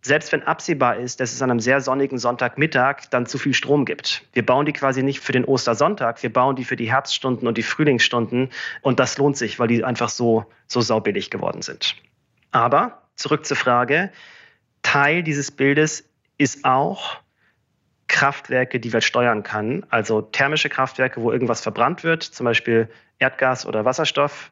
selbst 0.04 0.32
wenn 0.34 0.44
absehbar 0.44 0.98
ist, 0.98 1.20
dass 1.20 1.34
es 1.34 1.42
an 1.42 1.50
einem 1.50 1.62
sehr 1.62 1.80
sonnigen 1.80 2.18
Sonntagmittag 2.18 3.10
dann 3.10 3.26
zu 3.26 3.38
viel 3.38 3.54
Strom 3.54 3.86
gibt. 3.86 4.26
Wir 4.34 4.46
bauen 4.46 4.66
die 4.66 4.74
quasi 4.74 5.02
nicht 5.02 5.22
für 5.22 5.32
den 5.32 5.46
Ostersonntag, 5.46 6.22
wir 6.22 6.32
bauen 6.32 6.58
die 6.58 6.66
für 6.66 6.76
die 6.76 6.92
Herbststunden 6.92 7.48
und 7.48 7.58
die 7.58 7.64
Frühlingsstunden 7.64 8.50
und 8.82 9.00
das 9.00 9.18
lohnt 9.18 9.38
sich, 9.38 9.60
weil 9.60 9.70
die 9.70 9.84
einfach 9.84 10.10
so, 10.10 10.46
so 10.68 10.82
saubillig 10.82 11.32
geworden 11.32 11.62
sind. 11.62 11.96
Aber 12.52 13.02
zurück 13.16 13.46
zur 13.46 13.58
Frage, 13.58 14.12
Teil 14.82 15.24
dieses 15.24 15.52
Bildes 15.52 16.10
ist 16.38 16.66
auch 16.66 17.18
Kraftwerke, 18.08 18.82
die 18.82 18.90
man 18.90 19.02
steuern 19.02 19.44
kann, 19.44 19.86
also 19.90 20.22
thermische 20.22 20.70
Kraftwerke, 20.70 21.22
wo 21.22 21.32
irgendwas 21.32 21.62
verbrannt 21.62 22.04
wird, 22.04 22.24
zum 22.24 22.44
Beispiel 22.44 22.90
Erdgas 23.20 23.66
oder 23.66 23.86
Wasserstoff, 23.86 24.52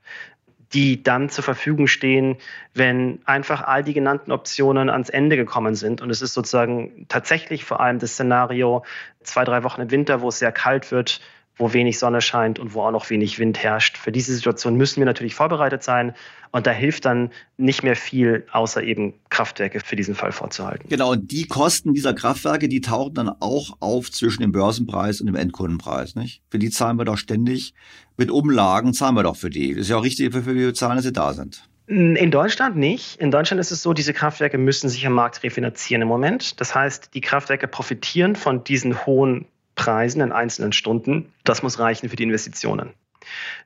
die 0.73 1.03
dann 1.03 1.29
zur 1.29 1.43
Verfügung 1.43 1.87
stehen, 1.87 2.37
wenn 2.73 3.19
einfach 3.25 3.61
all 3.61 3.83
die 3.83 3.93
genannten 3.93 4.31
Optionen 4.31 4.89
ans 4.89 5.09
Ende 5.09 5.35
gekommen 5.35 5.75
sind. 5.75 6.01
Und 6.01 6.09
es 6.09 6.21
ist 6.21 6.33
sozusagen 6.33 7.05
tatsächlich 7.09 7.65
vor 7.65 7.81
allem 7.81 7.99
das 7.99 8.13
Szenario 8.13 8.83
zwei, 9.23 9.43
drei 9.43 9.63
Wochen 9.63 9.81
im 9.81 9.91
Winter, 9.91 10.21
wo 10.21 10.29
es 10.29 10.39
sehr 10.39 10.51
kalt 10.51 10.91
wird, 10.91 11.19
wo 11.61 11.71
wenig 11.73 11.99
Sonne 11.99 12.19
scheint 12.21 12.59
und 12.59 12.73
wo 12.73 12.81
auch 12.81 12.91
noch 12.91 13.09
wenig 13.09 13.39
Wind 13.39 13.59
herrscht. 13.59 13.97
Für 13.97 14.11
diese 14.11 14.33
Situation 14.33 14.75
müssen 14.75 14.99
wir 14.99 15.05
natürlich 15.05 15.35
vorbereitet 15.35 15.83
sein. 15.83 16.13
Und 16.51 16.67
da 16.67 16.71
hilft 16.71 17.05
dann 17.05 17.29
nicht 17.55 17.83
mehr 17.83 17.95
viel, 17.95 18.45
außer 18.51 18.83
eben 18.83 19.13
Kraftwerke 19.29 19.79
für 19.79 19.95
diesen 19.95 20.15
Fall 20.15 20.33
vorzuhalten. 20.33 20.89
Genau, 20.89 21.11
und 21.11 21.31
die 21.31 21.47
Kosten 21.47 21.93
dieser 21.93 22.13
Kraftwerke, 22.13 22.67
die 22.67 22.81
tauchen 22.81 23.13
dann 23.13 23.29
auch 23.29 23.77
auf 23.79 24.11
zwischen 24.11 24.41
dem 24.41 24.51
Börsenpreis 24.51 25.21
und 25.21 25.27
dem 25.27 25.35
Endkundenpreis. 25.35 26.15
Nicht? 26.15 26.41
Für 26.49 26.59
die 26.59 26.71
zahlen 26.71 26.97
wir 26.97 27.05
doch 27.05 27.17
ständig. 27.17 27.73
Mit 28.17 28.31
Umlagen 28.31 28.93
zahlen 28.93 29.15
wir 29.15 29.23
doch 29.23 29.37
für 29.37 29.49
die. 29.49 29.75
Das 29.75 29.83
ist 29.83 29.89
ja 29.89 29.97
auch 29.97 30.03
richtig, 30.03 30.33
für 30.33 30.45
wir 30.45 30.73
zahlen, 30.73 30.97
dass 30.97 31.05
sie 31.05 31.13
da 31.13 31.33
sind. 31.33 31.63
In 31.87 32.31
Deutschland 32.31 32.75
nicht. 32.75 33.19
In 33.19 33.31
Deutschland 33.31 33.59
ist 33.59 33.71
es 33.71 33.83
so, 33.83 33.93
diese 33.93 34.13
Kraftwerke 34.13 34.57
müssen 34.57 34.89
sich 34.89 35.05
am 35.05 35.13
Markt 35.13 35.43
refinanzieren 35.43 36.01
im 36.01 36.07
Moment. 36.07 36.59
Das 36.59 36.73
heißt, 36.73 37.13
die 37.13 37.21
Kraftwerke 37.21 37.67
profitieren 37.67 38.35
von 38.35 38.63
diesen 38.63 39.05
hohen 39.05 39.45
Preisen 39.75 40.21
in 40.21 40.31
einzelnen 40.31 40.73
Stunden. 40.73 41.31
Das 41.43 41.63
muss 41.63 41.79
reichen 41.79 42.09
für 42.09 42.15
die 42.15 42.23
Investitionen. 42.23 42.93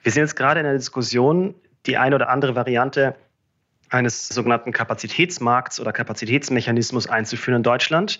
Wir 0.03 0.11
sind 0.11 0.21
jetzt 0.21 0.35
gerade 0.35 0.59
in 0.59 0.65
der 0.65 0.73
Diskussion, 0.73 1.55
die 1.85 1.97
eine 1.97 2.15
oder 2.15 2.29
andere 2.29 2.55
Variante 2.55 3.15
eines 3.89 4.27
sogenannten 4.27 4.71
Kapazitätsmarkts 4.71 5.79
oder 5.79 5.93
Kapazitätsmechanismus 5.93 7.07
einzuführen 7.07 7.57
in 7.57 7.63
Deutschland. 7.63 8.19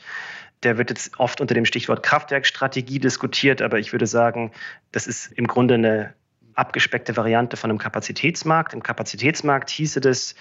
Der 0.64 0.78
wird 0.78 0.90
jetzt 0.90 1.20
oft 1.20 1.42
unter 1.42 1.54
dem 1.54 1.66
Stichwort 1.66 2.04
Kraftwerkstrategie 2.04 3.00
diskutiert, 3.00 3.62
aber 3.62 3.80
ich 3.80 3.92
würde 3.92 4.08
sagen, 4.08 4.52
das 4.92 5.08
ist 5.08 5.32
im 5.34 5.48
Grunde 5.48 5.76
eine 5.76 6.14
abgespeckte 6.54 7.18
Variante 7.18 7.58
von 7.58 7.70
einem 7.70 7.80
Kapazitätsmarkt. 7.80 8.74
Im 8.74 8.82
Kapazitätsmarkt 8.82 9.70
hieße 9.70 10.00
das, 10.00 10.36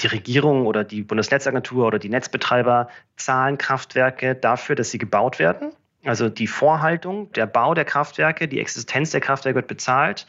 die 0.00 0.08
Regierung 0.08 0.66
oder 0.66 0.84
die 0.84 1.02
Bundesnetzagentur 1.02 1.86
oder 1.86 1.98
die 1.98 2.08
Netzbetreiber 2.08 2.88
zahlen 3.16 3.58
Kraftwerke 3.58 4.34
dafür, 4.34 4.76
dass 4.76 4.90
sie 4.90 4.98
gebaut 4.98 5.38
werden. 5.38 5.72
Also 6.04 6.28
die 6.28 6.46
Vorhaltung, 6.46 7.32
der 7.32 7.46
Bau 7.46 7.74
der 7.74 7.84
Kraftwerke, 7.84 8.48
die 8.48 8.60
Existenz 8.60 9.10
der 9.10 9.20
Kraftwerke 9.20 9.56
wird 9.56 9.68
bezahlt, 9.68 10.26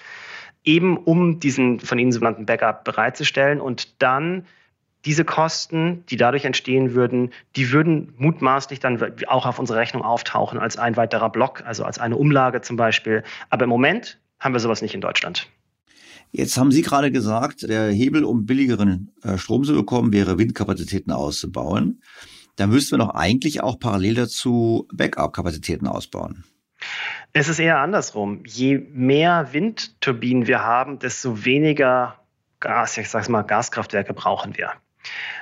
eben 0.63 0.97
um 0.97 1.39
diesen 1.39 1.79
von 1.79 1.99
Ihnen 1.99 2.11
sogenannten 2.11 2.45
Backup 2.45 2.83
bereitzustellen 2.83 3.61
und 3.61 4.01
dann 4.01 4.45
diese 5.05 5.23
Kosten, 5.23 6.03
die 6.09 6.17
dadurch 6.17 6.45
entstehen 6.45 6.95
würden, 6.95 7.31
die 7.55 7.71
würden 7.71 8.13
mutmaßlich 8.17 8.79
dann 8.79 8.99
auch 9.27 9.45
auf 9.45 9.59
unsere 9.59 9.77
Rechnung 9.77 10.01
auftauchen 10.01 10.59
als 10.59 10.77
ein 10.77 10.97
weiterer 10.97 11.29
Block, 11.29 11.61
also 11.63 11.83
als 11.83 11.99
eine 11.99 12.17
Umlage 12.17 12.61
zum 12.61 12.75
Beispiel. 12.75 13.23
Aber 13.51 13.65
im 13.65 13.69
Moment 13.69 14.19
haben 14.39 14.53
wir 14.53 14.59
sowas 14.59 14.81
nicht 14.81 14.95
in 14.95 15.01
Deutschland. 15.01 15.47
Jetzt 16.31 16.57
haben 16.57 16.71
Sie 16.71 16.81
gerade 16.81 17.11
gesagt, 17.11 17.69
der 17.69 17.91
Hebel, 17.91 18.25
um 18.25 18.45
billigeren 18.45 19.11
äh, 19.21 19.37
Strom 19.37 19.63
zu 19.63 19.73
bekommen, 19.73 20.11
wäre 20.11 20.37
Windkapazitäten 20.37 21.13
auszubauen. 21.13 22.01
Dann 22.55 22.69
müssten 22.69 22.97
wir 22.97 23.05
doch 23.05 23.15
eigentlich 23.15 23.61
auch 23.61 23.79
parallel 23.79 24.15
dazu 24.15 24.87
Backup-Kapazitäten 24.93 25.87
ausbauen. 25.87 26.43
Es 27.33 27.49
ist 27.49 27.59
eher 27.59 27.79
andersrum. 27.79 28.43
Je 28.45 28.77
mehr 28.77 29.49
Windturbinen 29.51 30.47
wir 30.47 30.63
haben, 30.63 30.99
desto 30.99 31.45
weniger 31.45 32.19
Gas, 32.59 32.97
ich 32.97 33.09
sag's 33.09 33.29
mal, 33.29 33.43
Gaskraftwerke 33.43 34.13
brauchen 34.13 34.57
wir 34.57 34.71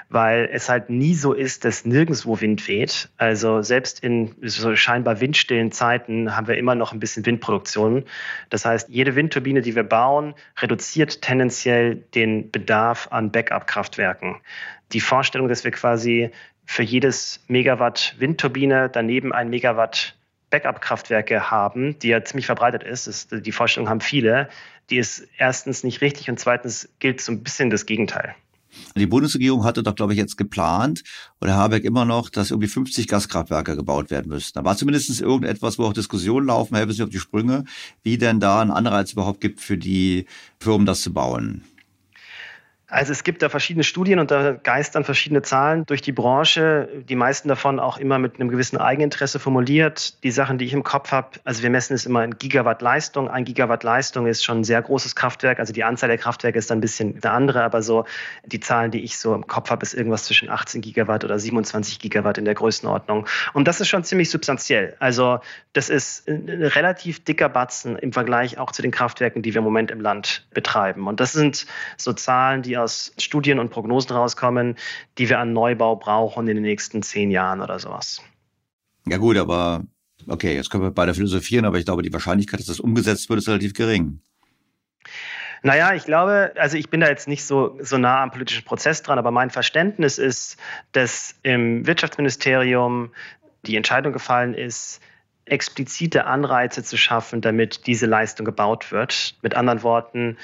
weil 0.09 0.49
es 0.51 0.69
halt 0.69 0.89
nie 0.89 1.15
so 1.15 1.33
ist, 1.33 1.65
dass 1.65 1.85
nirgendwo 1.85 2.39
Wind 2.39 2.67
weht. 2.67 3.09
Also 3.17 3.61
selbst 3.61 4.03
in 4.03 4.35
so 4.41 4.75
scheinbar 4.75 5.19
windstillen 5.21 5.71
Zeiten 5.71 6.35
haben 6.35 6.47
wir 6.47 6.57
immer 6.57 6.75
noch 6.75 6.93
ein 6.93 6.99
bisschen 6.99 7.25
Windproduktion. 7.25 8.05
Das 8.49 8.63
heißt, 8.63 8.89
jede 8.89 9.15
Windturbine, 9.15 9.61
die 9.61 9.75
wir 9.75 9.83
bauen, 9.83 10.35
reduziert 10.59 11.21
tendenziell 11.21 11.95
den 11.95 12.51
Bedarf 12.51 13.07
an 13.11 13.31
Backup-Kraftwerken. 13.31 14.35
Die 14.91 14.99
Vorstellung, 14.99 15.47
dass 15.47 15.63
wir 15.63 15.71
quasi 15.71 16.29
für 16.65 16.83
jedes 16.83 17.41
Megawatt 17.47 18.15
Windturbine 18.19 18.89
daneben 18.89 19.33
ein 19.33 19.49
Megawatt 19.49 20.15
Backup-Kraftwerke 20.49 21.49
haben, 21.49 21.97
die 21.99 22.09
ja 22.09 22.23
ziemlich 22.23 22.45
verbreitet 22.45 22.83
ist, 22.83 23.07
ist, 23.07 23.31
die 23.31 23.51
Vorstellung 23.51 23.89
haben 23.89 24.01
viele, 24.01 24.49
die 24.89 24.97
ist 24.97 25.27
erstens 25.37 25.83
nicht 25.83 26.01
richtig 26.01 26.29
und 26.29 26.39
zweitens 26.39 26.89
gilt 26.99 27.21
so 27.21 27.31
ein 27.31 27.41
bisschen 27.41 27.71
das 27.71 27.87
Gegenteil. 27.87 28.35
Die 28.95 29.05
Bundesregierung 29.05 29.63
hatte 29.63 29.83
doch, 29.83 29.95
glaube 29.95 30.13
ich, 30.13 30.19
jetzt 30.19 30.37
geplant, 30.37 31.03
oder 31.41 31.55
Habeck 31.55 31.83
immer 31.83 32.05
noch, 32.05 32.29
dass 32.29 32.51
irgendwie 32.51 32.67
50 32.67 33.07
Gaskraftwerke 33.07 33.75
gebaut 33.75 34.09
werden 34.11 34.29
müssten. 34.29 34.57
Da 34.57 34.65
war 34.65 34.77
zumindest 34.77 35.21
irgendetwas, 35.21 35.77
wo 35.77 35.85
auch 35.85 35.93
Diskussionen 35.93 36.47
laufen, 36.47 36.75
helfen 36.75 36.93
Sie 36.93 37.03
auf 37.03 37.09
die 37.09 37.19
Sprünge, 37.19 37.65
wie 38.03 38.17
denn 38.17 38.39
da 38.39 38.61
ein 38.61 38.71
Anreiz 38.71 39.13
überhaupt 39.13 39.41
gibt 39.41 39.61
für 39.61 39.77
die 39.77 40.25
Firmen, 40.59 40.85
das 40.85 41.01
zu 41.01 41.13
bauen. 41.13 41.63
Also 42.93 43.11
es 43.11 43.23
gibt 43.23 43.41
da 43.41 43.49
verschiedene 43.49 43.83
Studien 43.83 44.19
und 44.19 44.29
da 44.29 44.51
geistern 44.51 45.03
verschiedene 45.03 45.41
Zahlen 45.41 45.83
durch 45.87 46.03
die 46.03 46.11
Branche, 46.11 46.87
die 47.09 47.15
meisten 47.15 47.47
davon 47.47 47.79
auch 47.79 47.97
immer 47.97 48.19
mit 48.19 48.39
einem 48.39 48.49
gewissen 48.49 48.77
Eigeninteresse 48.77 49.39
formuliert. 49.39 50.23
Die 50.23 50.29
Sachen, 50.29 50.59
die 50.59 50.65
ich 50.65 50.73
im 50.73 50.83
Kopf 50.83 51.11
habe, 51.11 51.39
also 51.43 51.63
wir 51.63 51.71
messen 51.71 51.95
es 51.95 52.05
immer 52.05 52.23
in 52.23 52.37
Gigawatt 52.37 52.83
Leistung. 52.83 53.31
Ein 53.31 53.45
Gigawatt 53.45 53.81
Leistung 53.83 54.27
ist 54.27 54.45
schon 54.45 54.59
ein 54.59 54.63
sehr 54.63 54.79
großes 54.79 55.15
Kraftwerk, 55.15 55.57
also 55.57 55.73
die 55.73 55.83
Anzahl 55.83 56.07
der 56.07 56.19
Kraftwerke 56.19 56.59
ist 56.59 56.69
dann 56.69 56.77
ein 56.77 56.81
bisschen 56.81 57.19
eine 57.19 57.33
andere, 57.33 57.63
aber 57.63 57.81
so 57.81 58.05
die 58.45 58.59
Zahlen, 58.59 58.91
die 58.91 59.03
ich 59.03 59.17
so 59.17 59.33
im 59.33 59.47
Kopf 59.47 59.71
habe, 59.71 59.81
ist 59.81 59.95
irgendwas 59.95 60.25
zwischen 60.25 60.51
18 60.51 60.81
Gigawatt 60.81 61.23
oder 61.23 61.39
27 61.39 61.97
Gigawatt 61.97 62.37
in 62.37 62.45
der 62.45 62.53
Größenordnung. 62.53 63.25
Und 63.53 63.67
das 63.67 63.81
ist 63.81 63.87
schon 63.87 64.03
ziemlich 64.03 64.29
substanziell. 64.29 64.95
Also 64.99 65.39
das 65.73 65.89
ist 65.89 66.27
ein 66.27 66.47
relativ 66.47 67.23
dicker 67.23 67.49
Batzen 67.49 67.97
im 67.97 68.13
Vergleich 68.13 68.59
auch 68.59 68.71
zu 68.71 68.83
den 68.83 68.91
Kraftwerken, 68.91 69.41
die 69.41 69.55
wir 69.55 69.59
im 69.59 69.63
Moment 69.63 69.89
im 69.89 69.99
Land 69.99 70.45
betreiben. 70.53 71.07
Und 71.07 71.19
das 71.19 71.33
sind 71.33 71.65
so 71.97 72.13
Zahlen, 72.13 72.61
die 72.61 72.82
aus 72.83 73.13
Studien 73.17 73.59
und 73.59 73.69
Prognosen 73.69 74.15
rauskommen, 74.15 74.75
die 75.17 75.29
wir 75.29 75.39
an 75.39 75.53
Neubau 75.53 75.95
brauchen 75.95 76.47
in 76.47 76.55
den 76.55 76.63
nächsten 76.63 77.01
zehn 77.01 77.31
Jahren 77.31 77.61
oder 77.61 77.79
sowas. 77.79 78.21
Ja 79.07 79.17
gut, 79.17 79.37
aber 79.37 79.83
okay, 80.27 80.55
jetzt 80.55 80.69
können 80.69 80.83
wir 80.83 80.91
beide 80.91 81.13
philosophieren, 81.13 81.65
aber 81.65 81.77
ich 81.77 81.85
glaube, 81.85 82.03
die 82.03 82.13
Wahrscheinlichkeit, 82.13 82.59
dass 82.59 82.67
das 82.67 82.79
umgesetzt 82.79 83.29
wird, 83.29 83.39
ist 83.39 83.47
relativ 83.47 83.73
gering. 83.73 84.21
Naja, 85.65 85.93
ich 85.93 86.03
glaube, 86.03 86.51
also 86.57 86.77
ich 86.77 86.89
bin 86.89 86.99
da 86.99 87.07
jetzt 87.07 87.27
nicht 87.27 87.45
so, 87.45 87.77
so 87.81 87.97
nah 87.97 88.21
am 88.21 88.31
politischen 88.31 88.65
Prozess 88.65 89.01
dran, 89.01 89.17
aber 89.17 89.31
mein 89.31 89.49
Verständnis 89.49 90.17
ist, 90.17 90.57
dass 90.91 91.35
im 91.43 91.87
Wirtschaftsministerium 91.87 93.11
die 93.65 93.77
Entscheidung 93.77 94.11
gefallen 94.11 94.53
ist, 94.53 94.99
explizite 95.45 96.25
Anreize 96.25 96.83
zu 96.83 96.97
schaffen, 96.97 97.39
damit 97.39 97.87
diese 97.87 98.05
Leistung 98.05 98.45
gebaut 98.45 98.91
wird. 98.91 99.35
Mit 99.41 99.55
anderen 99.55 99.83
Worten, 99.83 100.37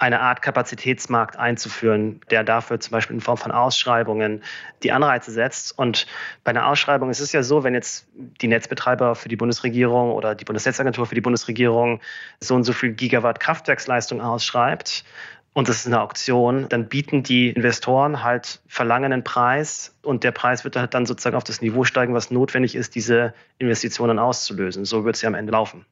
eine 0.00 0.20
Art 0.20 0.42
Kapazitätsmarkt 0.42 1.38
einzuführen, 1.38 2.20
der 2.30 2.42
dafür 2.42 2.80
zum 2.80 2.92
Beispiel 2.92 3.16
in 3.16 3.20
Form 3.20 3.36
von 3.36 3.52
Ausschreibungen 3.52 4.42
die 4.82 4.92
Anreize 4.92 5.30
setzt. 5.30 5.78
Und 5.78 6.06
bei 6.42 6.50
einer 6.50 6.66
Ausschreibung 6.66 7.10
ist 7.10 7.20
es 7.20 7.32
ja 7.32 7.42
so, 7.42 7.64
wenn 7.64 7.74
jetzt 7.74 8.08
die 8.14 8.48
Netzbetreiber 8.48 9.14
für 9.14 9.28
die 9.28 9.36
Bundesregierung 9.36 10.12
oder 10.12 10.34
die 10.34 10.44
Bundesnetzagentur 10.44 11.06
für 11.06 11.14
die 11.14 11.20
Bundesregierung 11.20 12.00
so 12.40 12.54
und 12.54 12.64
so 12.64 12.72
viel 12.72 12.92
Gigawatt 12.92 13.40
Kraftwerksleistung 13.40 14.20
ausschreibt, 14.20 15.04
und 15.52 15.68
das 15.68 15.78
ist 15.78 15.86
eine 15.88 16.00
Auktion, 16.00 16.68
dann 16.68 16.88
bieten 16.88 17.24
die 17.24 17.50
Investoren 17.50 18.22
halt 18.22 18.60
verlangen 18.68 19.12
einen 19.12 19.24
Preis 19.24 19.96
und 20.02 20.22
der 20.22 20.30
Preis 20.30 20.62
wird 20.62 20.76
halt 20.76 20.94
dann 20.94 21.06
sozusagen 21.06 21.34
auf 21.34 21.42
das 21.42 21.60
Niveau 21.60 21.82
steigen, 21.82 22.14
was 22.14 22.30
notwendig 22.30 22.76
ist, 22.76 22.94
diese 22.94 23.34
Investitionen 23.58 24.20
auszulösen. 24.20 24.84
So 24.84 25.04
wird 25.04 25.16
es 25.16 25.22
ja 25.22 25.28
am 25.28 25.34
Ende 25.34 25.50
laufen. 25.50 25.84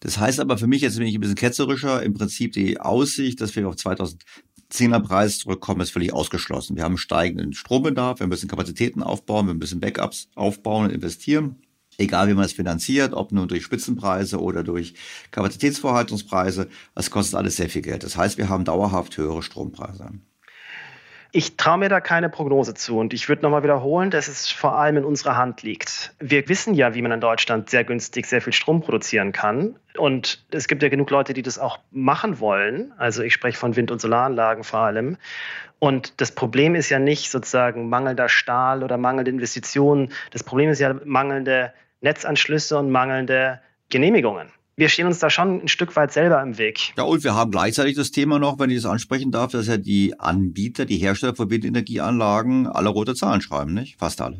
Das 0.00 0.18
heißt 0.18 0.40
aber 0.40 0.58
für 0.58 0.66
mich, 0.66 0.82
jetzt 0.82 0.98
bin 0.98 1.06
ich 1.06 1.14
ein 1.14 1.20
bisschen 1.20 1.36
ketzerischer, 1.36 2.02
im 2.02 2.14
Prinzip 2.14 2.52
die 2.52 2.80
Aussicht, 2.80 3.40
dass 3.40 3.54
wir 3.56 3.68
auf 3.68 3.76
2010er 3.76 5.00
Preis 5.00 5.38
zurückkommen, 5.38 5.80
ist 5.80 5.90
völlig 5.90 6.12
ausgeschlossen. 6.12 6.76
Wir 6.76 6.84
haben 6.84 6.98
steigenden 6.98 7.52
Strombedarf, 7.52 8.20
wir 8.20 8.26
müssen 8.26 8.48
Kapazitäten 8.48 9.02
aufbauen, 9.02 9.46
wir 9.46 9.54
müssen 9.54 9.80
Backups 9.80 10.28
aufbauen 10.34 10.86
und 10.86 10.92
investieren. 10.92 11.56
Egal 11.98 12.28
wie 12.28 12.34
man 12.34 12.44
es 12.44 12.52
finanziert, 12.52 13.14
ob 13.14 13.32
nur 13.32 13.46
durch 13.46 13.64
Spitzenpreise 13.64 14.40
oder 14.40 14.62
durch 14.62 14.94
Kapazitätsvorhaltungspreise, 15.30 16.68
das 16.94 17.10
kostet 17.10 17.36
alles 17.36 17.56
sehr 17.56 17.70
viel 17.70 17.82
Geld. 17.82 18.02
Das 18.02 18.16
heißt, 18.16 18.36
wir 18.36 18.50
haben 18.50 18.64
dauerhaft 18.64 19.16
höhere 19.16 19.42
Strompreise. 19.42 20.10
Ich 21.32 21.56
traue 21.56 21.78
mir 21.78 21.88
da 21.88 22.00
keine 22.00 22.28
Prognose 22.28 22.74
zu 22.74 22.98
und 22.98 23.12
ich 23.12 23.28
würde 23.28 23.42
nochmal 23.42 23.62
wiederholen, 23.62 24.10
dass 24.10 24.28
es 24.28 24.48
vor 24.48 24.76
allem 24.78 24.98
in 24.98 25.04
unserer 25.04 25.36
Hand 25.36 25.62
liegt. 25.62 26.14
Wir 26.18 26.48
wissen 26.48 26.74
ja, 26.74 26.94
wie 26.94 27.02
man 27.02 27.12
in 27.12 27.20
Deutschland 27.20 27.68
sehr 27.70 27.84
günstig 27.84 28.26
sehr 28.26 28.40
viel 28.40 28.52
Strom 28.52 28.80
produzieren 28.80 29.32
kann 29.32 29.78
und 29.98 30.44
es 30.50 30.68
gibt 30.68 30.82
ja 30.82 30.88
genug 30.88 31.10
Leute, 31.10 31.34
die 31.34 31.42
das 31.42 31.58
auch 31.58 31.78
machen 31.90 32.40
wollen. 32.40 32.92
Also 32.96 33.22
ich 33.22 33.32
spreche 33.32 33.58
von 33.58 33.76
Wind- 33.76 33.90
und 33.90 34.00
Solaranlagen 34.00 34.64
vor 34.64 34.80
allem. 34.80 35.16
Und 35.78 36.20
das 36.20 36.32
Problem 36.32 36.74
ist 36.74 36.88
ja 36.88 36.98
nicht 36.98 37.30
sozusagen 37.30 37.88
mangelnder 37.88 38.28
Stahl 38.28 38.82
oder 38.82 38.96
mangelnde 38.96 39.30
Investitionen. 39.30 40.12
Das 40.30 40.42
Problem 40.42 40.70
ist 40.70 40.80
ja 40.80 40.94
mangelnde 41.04 41.72
Netzanschlüsse 42.00 42.78
und 42.78 42.90
mangelnde 42.90 43.60
Genehmigungen 43.88 44.50
wir 44.76 44.90
stehen 44.90 45.06
uns 45.06 45.18
da 45.18 45.30
schon 45.30 45.62
ein 45.62 45.68
Stück 45.68 45.96
weit 45.96 46.12
selber 46.12 46.42
im 46.42 46.58
Weg. 46.58 46.92
Ja, 46.96 47.04
und 47.04 47.24
wir 47.24 47.34
haben 47.34 47.50
gleichzeitig 47.50 47.96
das 47.96 48.10
Thema 48.10 48.38
noch, 48.38 48.58
wenn 48.58 48.70
ich 48.70 48.76
das 48.76 48.90
ansprechen 48.90 49.32
darf, 49.32 49.52
dass 49.52 49.66
ja 49.66 49.78
die 49.78 50.18
Anbieter, 50.20 50.84
die 50.84 50.98
Hersteller 50.98 51.34
von 51.34 51.50
Windenergieanlagen 51.50 52.66
alle 52.66 52.90
rote 52.90 53.14
Zahlen 53.14 53.40
schreiben, 53.40 53.72
nicht? 53.72 53.98
Fast 53.98 54.20
alle. 54.20 54.38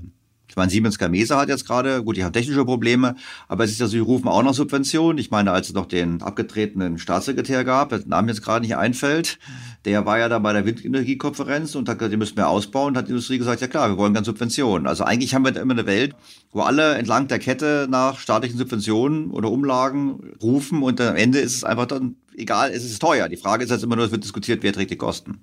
Ich 0.57 0.59
meine, 0.59 0.70
Siemens 0.70 0.96
Gamesa 0.96 1.38
hat 1.38 1.50
jetzt 1.50 1.66
gerade, 1.66 2.02
gut, 2.02 2.16
die 2.16 2.24
haben 2.24 2.32
technische 2.32 2.64
Probleme, 2.64 3.14
aber 3.46 3.64
es 3.64 3.72
ist 3.72 3.78
ja 3.78 3.88
so, 3.88 3.92
die 3.92 3.98
rufen 3.98 4.26
auch 4.26 4.42
noch 4.42 4.54
Subventionen. 4.54 5.18
Ich 5.18 5.30
meine, 5.30 5.52
als 5.52 5.68
es 5.68 5.74
noch 5.74 5.84
den 5.84 6.22
abgetretenen 6.22 6.96
Staatssekretär 6.96 7.62
gab, 7.62 7.90
der 7.90 8.00
Name 8.07 8.28
jetzt 8.28 8.40
gerade 8.40 8.64
nicht 8.64 8.74
einfällt, 8.74 9.38
der 9.84 10.07
war 10.07 10.18
ja 10.18 10.30
da 10.30 10.38
bei 10.38 10.54
der 10.54 10.64
Windenergiekonferenz 10.64 11.74
und 11.74 11.90
hat 11.90 11.98
gesagt, 11.98 12.14
die 12.14 12.16
müssen 12.16 12.38
wir 12.38 12.48
ausbauen, 12.48 12.92
und 12.92 12.96
hat 12.96 13.09
die 13.09 13.11
Industrie 13.11 13.36
gesagt, 13.36 13.61
ja 13.61 13.66
klar, 13.66 13.90
wir 13.90 13.98
wollen 13.98 14.14
gerne 14.14 14.24
Subventionen. 14.24 14.86
Also 14.86 15.04
eigentlich 15.04 15.34
haben 15.34 15.44
wir 15.44 15.52
da 15.52 15.61
immer 15.61 15.74
eine 15.74 15.84
Welt, 15.84 16.16
wo 16.52 16.62
alle 16.62 16.94
entlang 16.94 17.28
der 17.28 17.38
Kette 17.38 17.86
nach 17.90 18.18
staatlichen 18.18 18.57
Subventionen 18.57 19.32
oder 19.32 19.50
Umlagen 19.50 20.32
rufen 20.42 20.82
und 20.82 21.02
am 21.02 21.16
Ende 21.16 21.38
ist 21.38 21.57
es 21.57 21.64
einfach 21.64 21.84
dann 21.84 22.16
egal, 22.34 22.70
es 22.70 22.82
ist 22.82 22.98
teuer. 22.98 23.28
Die 23.28 23.36
Frage 23.36 23.62
ist 23.62 23.68
jetzt 23.68 23.84
immer 23.84 23.96
nur, 23.96 24.07
es 24.07 24.11
wird 24.11 24.24
diskutiert, 24.24 24.62
wer 24.62 24.72
trägt 24.72 24.90
die 24.90 24.96
Kosten. 24.96 25.38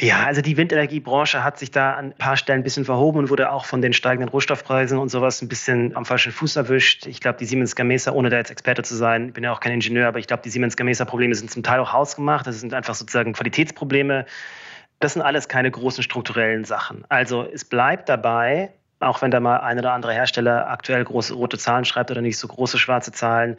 Ja, 0.00 0.26
also 0.26 0.42
die 0.42 0.56
Windenergiebranche 0.56 1.42
hat 1.42 1.58
sich 1.58 1.72
da 1.72 1.94
an 1.94 2.06
ein 2.06 2.12
paar 2.12 2.36
Stellen 2.36 2.60
ein 2.60 2.62
bisschen 2.62 2.84
verhoben 2.84 3.18
und 3.18 3.30
wurde 3.30 3.50
auch 3.50 3.64
von 3.64 3.82
den 3.82 3.92
steigenden 3.92 4.28
Rohstoffpreisen 4.28 4.96
und 4.96 5.08
sowas 5.08 5.42
ein 5.42 5.48
bisschen 5.48 5.96
am 5.96 6.04
falschen 6.04 6.30
Fuß 6.30 6.54
erwischt. 6.54 7.06
Ich 7.06 7.20
glaube, 7.20 7.38
die 7.38 7.44
Siemens 7.44 7.74
Gamesa, 7.74 8.12
ohne 8.12 8.30
da 8.30 8.36
jetzt 8.36 8.52
Experte 8.52 8.84
zu 8.84 8.94
sein, 8.94 9.32
bin 9.32 9.42
ja 9.42 9.52
auch 9.52 9.58
kein 9.58 9.72
Ingenieur, 9.72 10.06
aber 10.06 10.20
ich 10.20 10.28
glaube, 10.28 10.44
die 10.44 10.50
Siemens 10.50 10.76
Gamesa 10.76 11.04
Probleme 11.04 11.34
sind 11.34 11.50
zum 11.50 11.64
Teil 11.64 11.80
auch 11.80 11.92
hausgemacht. 11.92 12.46
Das 12.46 12.60
sind 12.60 12.74
einfach 12.74 12.94
sozusagen 12.94 13.32
Qualitätsprobleme. 13.32 14.24
Das 15.00 15.14
sind 15.14 15.22
alles 15.22 15.48
keine 15.48 15.68
großen 15.68 16.04
strukturellen 16.04 16.64
Sachen. 16.64 17.04
Also 17.08 17.48
es 17.52 17.64
bleibt 17.64 18.08
dabei, 18.08 18.70
auch 19.00 19.20
wenn 19.20 19.32
da 19.32 19.40
mal 19.40 19.58
ein 19.58 19.80
oder 19.80 19.94
andere 19.94 20.12
Hersteller 20.12 20.70
aktuell 20.70 21.02
große 21.02 21.34
rote 21.34 21.58
Zahlen 21.58 21.84
schreibt 21.84 22.12
oder 22.12 22.20
nicht 22.20 22.38
so 22.38 22.46
große 22.46 22.78
schwarze 22.78 23.10
Zahlen. 23.10 23.56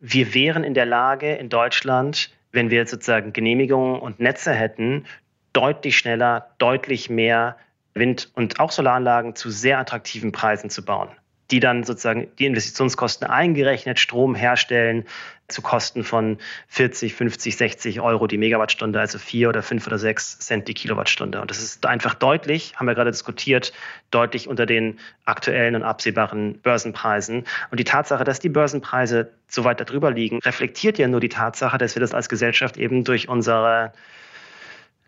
Wir 0.00 0.32
wären 0.32 0.64
in 0.64 0.72
der 0.72 0.86
Lage 0.86 1.34
in 1.34 1.50
Deutschland, 1.50 2.30
wenn 2.50 2.70
wir 2.70 2.86
sozusagen 2.86 3.32
Genehmigungen 3.34 4.00
und 4.00 4.20
Netze 4.20 4.52
hätten, 4.52 5.04
deutlich 5.52 5.96
schneller, 5.96 6.50
deutlich 6.58 7.10
mehr 7.10 7.56
Wind- 7.94 8.30
und 8.34 8.60
auch 8.60 8.70
Solaranlagen 8.70 9.34
zu 9.36 9.50
sehr 9.50 9.78
attraktiven 9.78 10.32
Preisen 10.32 10.70
zu 10.70 10.84
bauen, 10.84 11.08
die 11.50 11.60
dann 11.60 11.84
sozusagen 11.84 12.28
die 12.38 12.46
Investitionskosten 12.46 13.28
eingerechnet 13.28 13.98
Strom 13.98 14.34
herstellen 14.34 15.04
zu 15.48 15.60
Kosten 15.60 16.02
von 16.02 16.38
40, 16.68 17.14
50, 17.14 17.56
60 17.56 18.00
Euro 18.00 18.26
die 18.26 18.38
Megawattstunde, 18.38 18.98
also 18.98 19.18
vier 19.18 19.50
oder 19.50 19.62
fünf 19.62 19.86
oder 19.86 19.98
sechs 19.98 20.38
Cent 20.38 20.66
die 20.66 20.72
Kilowattstunde. 20.72 21.42
Und 21.42 21.50
das 21.50 21.58
ist 21.58 21.84
einfach 21.84 22.14
deutlich, 22.14 22.74
haben 22.76 22.86
wir 22.86 22.94
gerade 22.94 23.10
diskutiert, 23.10 23.74
deutlich 24.10 24.48
unter 24.48 24.64
den 24.64 24.98
aktuellen 25.26 25.74
und 25.74 25.82
absehbaren 25.82 26.58
Börsenpreisen. 26.60 27.44
Und 27.70 27.78
die 27.78 27.84
Tatsache, 27.84 28.24
dass 28.24 28.40
die 28.40 28.48
Börsenpreise 28.48 29.30
so 29.48 29.64
weit 29.64 29.80
darüber 29.80 30.10
liegen, 30.10 30.38
reflektiert 30.38 30.96
ja 30.96 31.06
nur 31.06 31.20
die 31.20 31.28
Tatsache, 31.28 31.76
dass 31.76 31.94
wir 31.94 32.00
das 32.00 32.14
als 32.14 32.30
Gesellschaft 32.30 32.78
eben 32.78 33.04
durch 33.04 33.28
unsere 33.28 33.92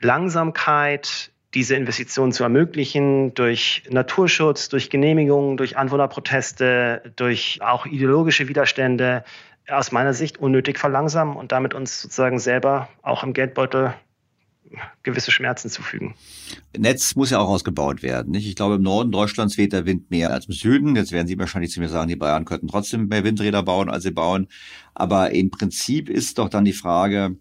Langsamkeit, 0.00 1.30
diese 1.54 1.76
Investitionen 1.76 2.32
zu 2.32 2.42
ermöglichen, 2.42 3.32
durch 3.34 3.84
Naturschutz, 3.88 4.68
durch 4.68 4.90
Genehmigungen, 4.90 5.56
durch 5.56 5.76
Anwohnerproteste, 5.76 7.12
durch 7.16 7.60
auch 7.62 7.86
ideologische 7.86 8.48
Widerstände 8.48 9.24
aus 9.68 9.92
meiner 9.92 10.12
Sicht 10.12 10.38
unnötig 10.38 10.78
verlangsamen 10.78 11.36
und 11.36 11.52
damit 11.52 11.74
uns 11.74 12.02
sozusagen 12.02 12.38
selber 12.38 12.88
auch 13.02 13.22
im 13.22 13.32
Geldbeutel 13.32 13.94
gewisse 15.02 15.30
Schmerzen 15.30 15.70
zufügen. 15.70 16.14
Netz 16.76 17.14
muss 17.14 17.30
ja 17.30 17.38
auch 17.38 17.48
ausgebaut 17.48 18.02
werden. 18.02 18.32
Nicht? 18.32 18.48
Ich 18.48 18.56
glaube, 18.56 18.76
im 18.76 18.82
Norden 18.82 19.12
Deutschlands 19.12 19.56
weht 19.56 19.72
der 19.72 19.86
Wind 19.86 20.10
mehr 20.10 20.30
als 20.30 20.46
im 20.46 20.52
Süden. 20.52 20.96
Jetzt 20.96 21.12
werden 21.12 21.28
Sie 21.28 21.38
wahrscheinlich 21.38 21.70
zu 21.70 21.80
mir 21.80 21.88
sagen, 21.88 22.08
die 22.08 22.16
Bayern 22.16 22.44
könnten 22.44 22.68
trotzdem 22.68 23.06
mehr 23.06 23.24
Windräder 23.24 23.62
bauen, 23.62 23.88
als 23.88 24.02
sie 24.02 24.10
bauen. 24.10 24.48
Aber 24.94 25.30
im 25.30 25.50
Prinzip 25.50 26.08
ist 26.08 26.38
doch 26.38 26.48
dann 26.48 26.64
die 26.64 26.72
Frage, 26.72 27.36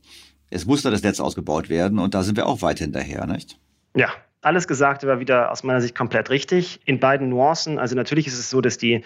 es 0.53 0.65
muss 0.65 0.83
da 0.83 0.91
das 0.91 1.03
Netz 1.03 1.19
ausgebaut 1.19 1.69
werden 1.69 1.99
und 1.99 2.13
da 2.13 2.23
sind 2.23 2.37
wir 2.37 2.45
auch 2.45 2.61
weit 2.61 2.79
hinterher, 2.79 3.25
nicht? 3.25 3.57
Ja, 3.95 4.09
alles 4.41 4.67
Gesagte 4.67 5.07
war 5.07 5.19
wieder 5.19 5.51
aus 5.51 5.63
meiner 5.63 5.81
Sicht 5.81 5.95
komplett 5.95 6.29
richtig. 6.29 6.79
In 6.85 6.99
beiden 6.99 7.29
Nuancen. 7.29 7.79
Also 7.79 7.95
natürlich 7.95 8.27
ist 8.27 8.37
es 8.37 8.49
so, 8.49 8.61
dass 8.61 8.77
die 8.77 9.03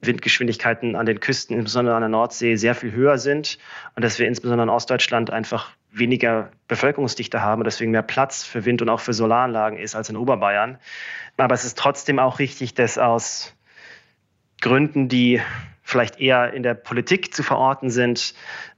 Windgeschwindigkeiten 0.00 0.96
an 0.96 1.06
den 1.06 1.20
Küsten, 1.20 1.56
insbesondere 1.56 1.94
an 1.94 2.02
der 2.02 2.08
Nordsee, 2.08 2.56
sehr 2.56 2.74
viel 2.74 2.92
höher 2.92 3.18
sind 3.18 3.58
und 3.94 4.04
dass 4.04 4.18
wir 4.18 4.26
insbesondere 4.26 4.64
in 4.64 4.70
Ostdeutschland 4.70 5.30
einfach 5.30 5.70
weniger 5.92 6.50
Bevölkerungsdichte 6.68 7.40
haben 7.40 7.60
und 7.60 7.66
deswegen 7.66 7.92
mehr 7.92 8.02
Platz 8.02 8.42
für 8.42 8.64
Wind- 8.64 8.82
und 8.82 8.88
auch 8.88 9.00
für 9.00 9.12
Solaranlagen 9.12 9.78
ist 9.78 9.94
als 9.94 10.08
in 10.08 10.16
Oberbayern. 10.16 10.78
Aber 11.36 11.54
es 11.54 11.64
ist 11.64 11.78
trotzdem 11.78 12.18
auch 12.18 12.38
richtig, 12.38 12.74
dass 12.74 12.98
aus 12.98 13.54
Gründen, 14.60 15.08
die 15.08 15.40
vielleicht 15.82 16.20
eher 16.20 16.52
in 16.52 16.62
der 16.62 16.74
Politik 16.74 17.34
zu 17.34 17.42
verorten 17.42 17.90
sind, 17.90 18.34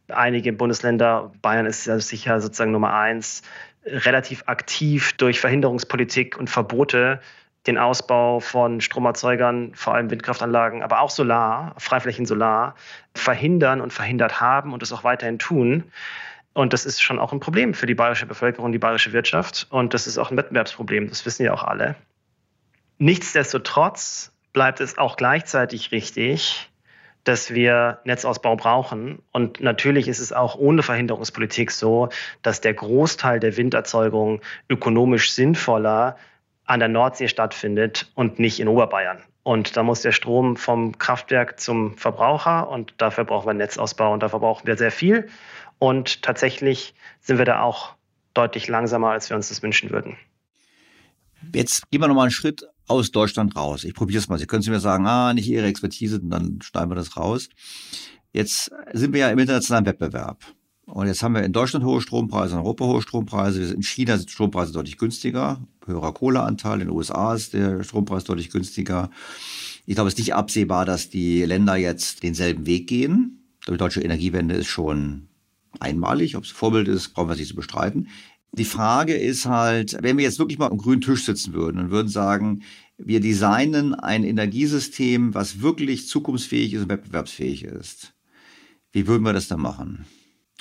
einige 0.08 0.52
Bundesländer, 0.52 1.32
Bayern 1.42 1.66
ist 1.66 1.86
ja 1.86 1.98
sicher 1.98 2.40
sozusagen 2.40 2.72
Nummer 2.72 2.94
eins, 2.94 3.42
relativ 3.86 4.44
aktiv 4.46 5.12
durch 5.14 5.40
Verhinderungspolitik 5.40 6.38
und 6.38 6.48
Verbote 6.48 7.20
den 7.66 7.78
Ausbau 7.78 8.40
von 8.40 8.80
Stromerzeugern, 8.80 9.74
vor 9.74 9.94
allem 9.94 10.10
Windkraftanlagen, 10.10 10.82
aber 10.82 11.00
auch 11.00 11.10
Solar, 11.10 11.74
Freiflächen 11.78 12.26
Solar, 12.26 12.74
verhindern 13.14 13.80
und 13.80 13.92
verhindert 13.92 14.40
haben 14.40 14.72
und 14.72 14.82
es 14.82 14.92
auch 14.92 15.04
weiterhin 15.04 15.38
tun. 15.38 15.84
Und 16.52 16.72
das 16.72 16.84
ist 16.84 17.02
schon 17.02 17.18
auch 17.18 17.32
ein 17.32 17.40
Problem 17.40 17.74
für 17.74 17.86
die 17.86 17.94
bayerische 17.94 18.26
Bevölkerung, 18.26 18.70
die 18.70 18.78
bayerische 18.78 19.12
Wirtschaft. 19.12 19.66
Und 19.70 19.94
das 19.94 20.06
ist 20.06 20.18
auch 20.18 20.30
ein 20.30 20.36
Wettbewerbsproblem, 20.36 21.08
das 21.08 21.24
wissen 21.24 21.44
ja 21.44 21.52
auch 21.52 21.64
alle. 21.64 21.96
Nichtsdestotrotz 22.98 24.30
bleibt 24.52 24.80
es 24.80 24.98
auch 24.98 25.16
gleichzeitig 25.16 25.90
richtig, 25.90 26.70
dass 27.24 27.52
wir 27.52 27.98
Netzausbau 28.04 28.56
brauchen. 28.56 29.20
Und 29.32 29.60
natürlich 29.60 30.08
ist 30.08 30.20
es 30.20 30.32
auch 30.32 30.56
ohne 30.56 30.82
Verhinderungspolitik 30.82 31.70
so, 31.70 32.10
dass 32.42 32.60
der 32.60 32.74
Großteil 32.74 33.40
der 33.40 33.56
Winderzeugung 33.56 34.40
ökonomisch 34.68 35.32
sinnvoller 35.32 36.16
an 36.66 36.80
der 36.80 36.88
Nordsee 36.88 37.28
stattfindet 37.28 38.10
und 38.14 38.38
nicht 38.38 38.60
in 38.60 38.68
Oberbayern. 38.68 39.22
Und 39.42 39.76
da 39.76 39.82
muss 39.82 40.00
der 40.00 40.12
Strom 40.12 40.56
vom 40.56 40.96
Kraftwerk 40.96 41.60
zum 41.60 41.98
Verbraucher 41.98 42.68
und 42.68 42.94
dafür 42.98 43.24
brauchen 43.24 43.46
wir 43.46 43.54
Netzausbau 43.54 44.12
und 44.12 44.22
dafür 44.22 44.40
brauchen 44.40 44.66
wir 44.66 44.76
sehr 44.76 44.90
viel. 44.90 45.28
Und 45.78 46.22
tatsächlich 46.22 46.94
sind 47.20 47.36
wir 47.36 47.44
da 47.44 47.60
auch 47.60 47.94
deutlich 48.32 48.68
langsamer, 48.68 49.10
als 49.10 49.28
wir 49.28 49.36
uns 49.36 49.50
das 49.50 49.62
wünschen 49.62 49.90
würden. 49.90 50.16
Jetzt 51.54 51.90
gehen 51.90 52.00
wir 52.00 52.08
nochmal 52.08 52.24
einen 52.24 52.30
Schritt 52.30 52.66
aus 52.86 53.10
Deutschland 53.10 53.56
raus. 53.56 53.84
Ich 53.84 53.94
probiere 53.94 54.18
es 54.18 54.28
mal. 54.28 54.38
Sie 54.38 54.46
können 54.46 54.62
zu 54.62 54.70
mir 54.70 54.80
sagen, 54.80 55.06
ah, 55.06 55.32
nicht 55.32 55.48
Ihre 55.48 55.66
Expertise, 55.66 56.20
dann 56.20 56.58
schneiden 56.62 56.90
wir 56.90 56.96
das 56.96 57.16
raus. 57.16 57.48
Jetzt 58.32 58.70
sind 58.92 59.12
wir 59.12 59.20
ja 59.20 59.30
im 59.30 59.38
internationalen 59.38 59.86
Wettbewerb. 59.86 60.44
Und 60.86 61.06
jetzt 61.06 61.22
haben 61.22 61.34
wir 61.34 61.42
in 61.42 61.52
Deutschland 61.52 61.84
hohe 61.84 62.00
Strompreise, 62.00 62.54
in 62.54 62.60
Europa 62.60 62.84
hohe 62.84 63.00
Strompreise. 63.00 63.72
In 63.72 63.82
China 63.82 64.18
sind 64.18 64.30
Strompreise 64.30 64.72
deutlich 64.72 64.98
günstiger, 64.98 65.66
höherer 65.86 66.12
Kohleanteil. 66.12 66.80
In 66.80 66.88
den 66.88 66.96
USA 66.96 67.34
ist 67.34 67.54
der 67.54 67.82
Strompreis 67.84 68.24
deutlich 68.24 68.50
günstiger. 68.50 69.10
Ich 69.86 69.94
glaube, 69.94 70.08
es 70.08 70.14
ist 70.14 70.18
nicht 70.18 70.34
absehbar, 70.34 70.84
dass 70.84 71.08
die 71.08 71.44
Länder 71.44 71.76
jetzt 71.76 72.22
denselben 72.22 72.66
Weg 72.66 72.86
gehen. 72.86 73.44
Die 73.66 73.76
deutsche 73.76 74.02
Energiewende 74.02 74.56
ist 74.56 74.66
schon 74.66 75.28
einmalig. 75.80 76.36
Ob 76.36 76.44
es 76.44 76.50
Vorbild 76.50 76.88
ist, 76.88 77.14
brauchen 77.14 77.28
wir 77.28 77.36
nicht 77.36 77.48
zu 77.48 77.56
bestreiten. 77.56 78.08
Die 78.56 78.64
Frage 78.64 79.14
ist 79.14 79.46
halt, 79.46 79.96
wenn 80.00 80.16
wir 80.16 80.24
jetzt 80.24 80.38
wirklich 80.38 80.58
mal 80.58 80.70
am 80.70 80.78
grünen 80.78 81.00
Tisch 81.00 81.24
sitzen 81.24 81.54
würden 81.54 81.80
und 81.80 81.90
würden 81.90 82.08
sagen, 82.08 82.62
wir 82.96 83.20
designen 83.20 83.94
ein 83.94 84.22
Energiesystem, 84.22 85.34
was 85.34 85.60
wirklich 85.60 86.06
zukunftsfähig 86.06 86.72
ist 86.74 86.82
und 86.82 86.88
wettbewerbsfähig 86.88 87.64
ist. 87.64 88.14
Wie 88.92 89.08
würden 89.08 89.24
wir 89.24 89.32
das 89.32 89.48
dann 89.48 89.60
machen? 89.60 90.06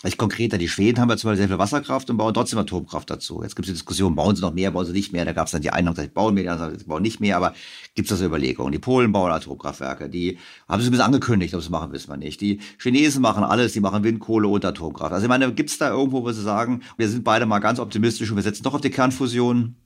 Vielleicht 0.04 0.18
konkreter, 0.18 0.58
die 0.58 0.68
Schweden 0.68 1.00
haben 1.00 1.10
ja 1.10 1.16
zum 1.16 1.30
Beispiel 1.30 1.44
sehr 1.44 1.48
viel 1.48 1.60
Wasserkraft 1.60 2.10
und 2.10 2.18
bauen 2.18 2.34
trotzdem 2.34 2.60
Atomkraft 2.60 3.10
dazu. 3.10 3.42
Jetzt 3.42 3.56
gibt 3.56 3.70
es 3.70 3.72
die 3.72 3.76
Diskussion, 3.76 4.16
bauen 4.16 4.36
sie 4.36 4.42
noch 4.42 4.54
mehr, 4.54 4.70
bauen 4.72 4.86
sie 4.86 4.92
nicht 4.92 5.14
mehr. 5.14 5.24
Da 5.24 5.32
gab 5.32 5.46
es 5.46 5.54
dann 5.54 5.62
die 5.62 5.70
einen, 5.70 5.88
die 5.88 5.94
gesagt, 5.94 6.14
bauen 6.14 6.34
mehr, 6.34 6.44
die 6.44 6.50
anderen 6.50 6.78
sie 6.78 6.84
bauen 6.84 7.02
nicht 7.02 7.22
mehr. 7.22 7.38
Aber 7.38 7.54
gibt 7.96 8.12
es 8.12 8.20
das 8.20 8.28
Überlegungen? 8.28 8.74
Die 8.74 8.80
Polen 8.80 9.14
bauen 9.14 9.32
Atomkraftwerke, 9.32 10.10
die 10.10 10.40
haben 10.68 10.82
sie 10.82 10.90
ein 10.90 10.92
bisschen 10.92 11.06
angekündigt, 11.06 11.56
ob 11.56 11.62
sie 11.62 11.70
machen, 11.70 11.94
wissen 11.94 12.10
wir 12.10 12.18
nicht. 12.18 12.42
Die 12.42 12.60
Chinesen 12.80 13.22
machen 13.22 13.46
alles, 13.46 13.72
die 13.72 13.80
machen 13.80 14.04
Windkohle 14.04 14.50
und 14.50 14.66
Atomkraft. 14.66 15.14
Also 15.14 15.24
ich 15.24 15.30
meine, 15.30 15.54
gibt 15.54 15.70
es 15.70 15.78
da 15.78 15.92
irgendwo, 15.92 16.22
wo 16.22 16.32
sie 16.34 16.42
sagen, 16.42 16.82
wir 16.98 17.08
sind 17.08 17.24
beide 17.24 17.46
mal 17.46 17.60
ganz 17.60 17.80
optimistisch 17.80 18.30
und 18.30 18.36
wir 18.36 18.44
setzen 18.44 18.64
doch 18.64 18.74
auf 18.74 18.82
die 18.82 18.90
Kernfusion? 18.90 19.78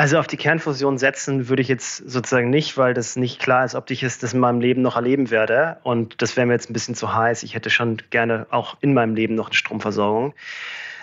Also 0.00 0.18
auf 0.18 0.26
die 0.26 0.38
Kernfusion 0.38 0.96
setzen 0.96 1.50
würde 1.50 1.60
ich 1.60 1.68
jetzt 1.68 1.98
sozusagen 1.98 2.48
nicht, 2.48 2.78
weil 2.78 2.94
das 2.94 3.16
nicht 3.16 3.38
klar 3.38 3.66
ist, 3.66 3.74
ob 3.74 3.90
ich 3.90 4.02
es 4.02 4.18
das 4.18 4.32
in 4.32 4.40
meinem 4.40 4.58
Leben 4.58 4.80
noch 4.80 4.96
erleben 4.96 5.30
werde. 5.30 5.76
Und 5.82 6.22
das 6.22 6.38
wäre 6.38 6.46
mir 6.46 6.54
jetzt 6.54 6.70
ein 6.70 6.72
bisschen 6.72 6.94
zu 6.94 7.14
heiß. 7.14 7.42
Ich 7.42 7.54
hätte 7.54 7.68
schon 7.68 7.98
gerne 8.08 8.46
auch 8.48 8.78
in 8.80 8.94
meinem 8.94 9.14
Leben 9.14 9.34
noch 9.34 9.48
eine 9.48 9.54
Stromversorgung. 9.54 10.32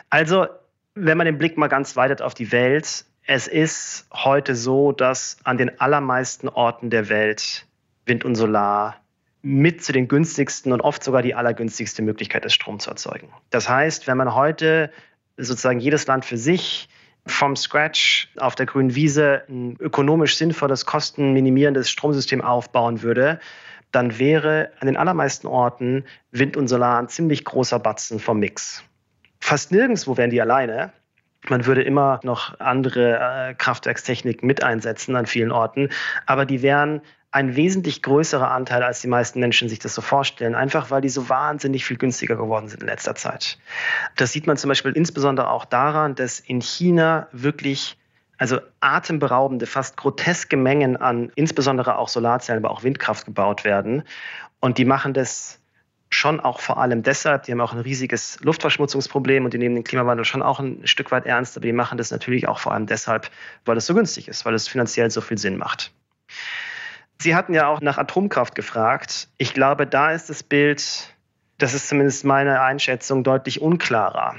Also, 0.10 0.48
wenn 0.96 1.16
man 1.16 1.26
den 1.26 1.38
Blick 1.38 1.60
mal 1.60 1.68
ganz 1.68 1.96
weitet 1.96 2.24
auf 2.24 2.34
die 2.34 2.52
Welt, 2.52 3.06
es 3.28 3.46
ist 3.46 4.08
heute 4.12 4.56
so, 4.56 4.94
dass 4.94 5.38
an 5.44 5.60
den 5.60 5.80
allermeisten 5.80 6.50
Orten 6.50 6.90
der 6.90 7.08
Welt 7.08 7.68
Wind 8.08 8.26
und 8.26 8.34
Solar 8.34 8.96
mit 9.44 9.84
zu 9.84 9.94
den 9.94 10.08
günstigsten 10.08 10.74
und 10.74 10.82
oft 10.82 11.04
sogar 11.04 11.22
die 11.22 11.36
allergünstigste 11.36 12.02
Möglichkeit 12.02 12.46
ist, 12.46 12.56
Strom 12.56 12.80
zu 12.80 12.90
erzeugen. 12.90 13.30
Das 13.52 13.70
heißt, 13.70 14.08
wenn 14.08 14.18
man 14.18 14.34
heute 14.34 14.90
sozusagen 15.38 15.80
jedes 15.80 16.08
Land 16.08 16.26
für 16.26 16.40
sich 16.40 16.90
vom 17.28 17.56
Scratch 17.56 18.30
auf 18.38 18.56
der 18.56 18.66
grünen 18.66 18.96
Wiese 18.96 19.44
ein 19.50 19.76
ökonomisch 19.80 20.38
sinnvolles, 20.38 20.86
kostenminimierendes 20.86 21.90
Stromsystem 21.90 22.42
aufbauen 22.42 23.02
würde, 23.02 23.40
dann 23.92 24.20
wäre 24.20 24.72
an 24.80 24.88
den 24.88 24.98
allermeisten 24.98 25.48
Orten 25.48 26.06
Wind 26.32 26.58
und 26.58 26.68
Solar 26.68 27.00
ein 27.00 27.10
ziemlich 27.10 27.46
großer 27.46 27.80
Batzen 27.80 28.20
vom 28.20 28.40
Mix. 28.40 28.84
Fast 29.40 29.72
nirgendwo 29.72 30.18
wären 30.18 30.30
die 30.30 30.42
alleine. 30.42 30.92
Man 31.50 31.66
würde 31.66 31.84
immer 31.84 32.20
noch 32.24 32.60
andere 32.60 33.20
äh, 33.20 33.54
Kraftwerkstechniken 33.54 34.46
mit 34.46 34.64
einsetzen 34.64 35.16
an 35.16 35.26
vielen 35.26 35.52
Orten, 35.52 35.90
aber 36.26 36.46
die 36.46 36.62
wären 36.62 37.02
ein 37.32 37.56
wesentlich 37.56 38.02
größerer 38.02 38.52
Anteil, 38.52 38.84
als 38.84 39.02
die 39.02 39.08
meisten 39.08 39.40
Menschen 39.40 39.70
sich 39.70 39.80
das 39.80 39.94
so 39.94 40.02
vorstellen, 40.02 40.56
einfach 40.56 40.92
weil 40.92 41.02
die 41.02 41.10
so 41.10 41.30
wahnsinnig 41.30 41.86
viel 41.86 41.98
günstiger 41.98 42.36
geworden 42.36 42.70
sind 42.70 42.82
in 42.82 42.88
letzter 42.88 43.16
Zeit. 43.16 43.60
Das 44.16 44.32
sieht 44.32 44.48
man 44.48 44.58
zum 44.58 44.70
Beispiel 44.70 44.94
insbesondere 44.94 45.50
auch 45.50 45.66
daran, 45.66 46.16
dass 46.16 46.40
in 46.40 46.62
China 46.62 47.28
wirklich 47.32 47.98
also 48.38 48.60
atemberaubende, 48.80 49.66
fast 49.66 49.98
groteske 49.98 50.58
Mengen 50.58 50.96
an 50.96 51.32
insbesondere 51.36 51.98
auch 51.98 52.08
Solarzellen, 52.08 52.64
aber 52.64 52.72
auch 52.72 52.84
Windkraft 52.84 53.26
gebaut 53.26 53.64
werden. 53.64 54.04
Und 54.60 54.78
die 54.78 54.86
machen 54.86 55.14
das 55.14 55.60
schon 56.10 56.40
auch 56.40 56.60
vor 56.60 56.78
allem 56.78 57.04
deshalb, 57.04 57.44
die 57.44 57.52
haben 57.52 57.62
auch 57.62 57.74
ein 57.74 57.80
riesiges 57.80 58.40
Luftverschmutzungsproblem 58.42 59.44
und 59.44 59.54
die 59.54 59.58
nehmen 59.58 59.76
den 59.76 59.84
Klimawandel 59.84 60.24
schon 60.24 60.42
auch 60.42 60.60
ein 60.60 60.86
Stück 60.88 61.12
weit 61.12 61.26
ernst, 61.26 61.58
aber 61.58 61.66
die 61.66 61.74
machen 61.74 61.98
das 61.98 62.12
natürlich 62.12 62.48
auch 62.48 62.60
vor 62.60 62.74
allem 62.74 62.86
deshalb, 62.86 63.30
weil 63.66 63.76
es 63.76 63.86
so 63.86 63.94
günstig 63.94 64.28
ist, 64.28 64.46
weil 64.46 64.54
es 64.54 64.68
finanziell 64.68 65.12
so 65.12 65.20
viel 65.20 65.38
Sinn 65.38 65.58
macht. 65.58 65.92
Sie 67.20 67.36
hatten 67.36 67.54
ja 67.54 67.68
auch 67.68 67.82
nach 67.82 67.98
Atomkraft 67.98 68.56
gefragt. 68.56 69.30
Ich 69.38 69.54
glaube, 69.54 69.88
da 69.88 70.12
ist 70.12 70.30
das 70.30 70.44
Bild, 70.44 71.16
das 71.58 71.74
ist 71.74 71.88
zumindest 71.88 72.26
meine 72.26 72.62
Einschätzung, 72.62 73.24
deutlich 73.24 73.62
unklarer. 73.62 74.36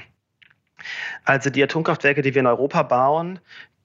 Also 1.25 1.49
die 1.49 1.61
Atomkraftwerke, 1.61 2.21
die 2.21 2.33
wir 2.33 2.39
in 2.39 2.47
Europa 2.47 2.83
bauen, 2.83 3.39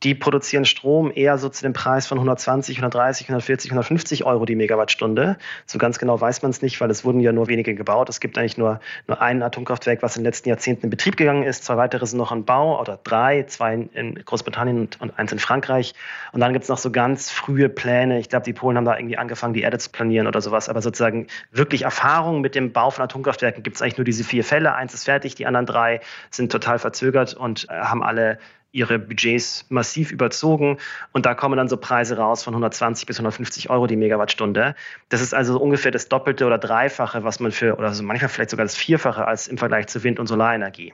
die 0.05 0.15
produzieren 0.15 0.67
Strom 0.67 1.11
eher 1.15 1.39
so 1.39 1.49
zu 1.49 1.63
dem 1.63 1.73
Preis 1.73 2.07
von 2.07 2.19
120, 2.19 2.77
130, 2.77 3.29
140, 3.29 3.71
150 3.71 4.25
Euro 4.25 4.45
die 4.45 4.55
Megawattstunde. 4.55 5.39
So 5.65 5.79
ganz 5.79 5.99
genau 5.99 6.21
weiß 6.21 6.43
man 6.43 6.51
es 6.51 6.61
nicht, 6.61 6.79
weil 6.81 6.91
es 6.91 7.05
wurden 7.05 7.21
ja 7.21 7.33
nur 7.33 7.49
wenige 7.49 7.75
gebaut. 7.75 8.11
Es 8.11 8.21
gibt 8.21 8.37
eigentlich 8.37 8.59
nur, 8.59 8.81
nur 9.09 9.23
ein 9.23 9.43
Atomkraftwerk, 9.43 10.03
was 10.03 10.17
in 10.17 10.21
den 10.23 10.27
letzten 10.27 10.51
Jahrzehnten 10.51 10.85
in 10.85 10.91
Betrieb 10.91 11.17
gegangen 11.17 11.43
ist. 11.43 11.65
Zwei 11.65 11.79
weitere 11.79 12.05
sind 12.07 12.19
noch 12.19 12.33
in 12.33 12.45
Bau 12.45 12.79
oder 12.79 12.99
drei, 13.03 13.45
zwei 13.45 13.89
in 13.95 14.15
Großbritannien 14.23 14.79
und, 14.79 15.01
und 15.01 15.19
eins 15.19 15.33
in 15.33 15.39
Frankreich. 15.39 15.95
Und 16.33 16.41
dann 16.41 16.53
gibt 16.53 16.65
es 16.65 16.69
noch 16.69 16.79
so 16.79 16.91
ganz 16.91 17.31
frühe 17.31 17.71
Pläne. 17.71 18.19
Ich 18.19 18.29
glaube, 18.29 18.45
die 18.45 18.53
Polen 18.53 18.77
haben 18.77 18.85
da 18.85 18.97
irgendwie 18.97 19.17
angefangen, 19.17 19.55
die 19.55 19.63
Erde 19.63 19.79
zu 19.79 19.89
planieren 19.91 20.27
oder 20.27 20.43
sowas. 20.43 20.69
Aber 20.69 20.83
sozusagen 20.83 21.29
wirklich 21.51 21.83
Erfahrung 21.83 22.43
mit 22.43 22.55
dem 22.55 22.73
Bau 22.73 22.91
von 22.91 23.03
Atomkraftwerken 23.03 23.63
gibt 23.63 23.77
es 23.77 23.83
eigentlich 23.83 23.97
nur 23.97 24.05
diese 24.05 24.23
vier 24.23 24.45
Fälle. 24.45 24.75
Eins 24.75 24.93
ist 24.93 25.05
fertig, 25.05 25.35
die 25.35 25.47
anderen 25.47 25.65
drei 25.65 26.01
sind 26.31 26.53
total 26.53 26.79
verzögert 26.79 27.33
und 27.33 27.67
äh, 27.71 27.73
haben 27.73 28.03
alle 28.03 28.39
ihre 28.75 28.99
Budgets 28.99 29.65
massiv 29.69 30.11
überzogen 30.11 30.79
und 31.13 31.27
da 31.27 31.35
kommen 31.35 31.57
dann 31.57 31.69
so 31.69 31.77
Preise 31.77 32.19
raus 32.19 32.43
von 32.43 32.55
120 32.55 33.07
bis 33.07 33.19
150 33.19 33.71
Euro 33.71 33.87
die 33.87 33.97
Megawattstunde. 33.97 34.75
Das 35.09 35.21
ist 35.21 35.33
also 35.33 35.61
ungefähr 35.61 35.93
das 35.93 36.09
Doppelte 36.09 36.45
oder 36.45 36.59
Dreifache, 36.59 37.23
was 37.23 37.39
man 37.39 37.53
für, 37.53 37.77
oder 37.77 37.89
also 37.89 38.03
manchmal 38.03 38.29
vielleicht 38.29 38.51
sogar 38.51 38.65
das 38.65 38.77
Vierfache 38.77 39.27
als 39.27 39.47
im 39.47 39.59
Vergleich 39.59 39.87
zu 39.87 40.03
Wind- 40.03 40.19
und 40.19 40.27
Solarenergie. 40.27 40.93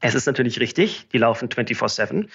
Es 0.00 0.14
ist 0.14 0.26
natürlich 0.26 0.58
richtig, 0.58 1.06
die 1.12 1.18
laufen 1.18 1.48
24-7. 1.48 2.28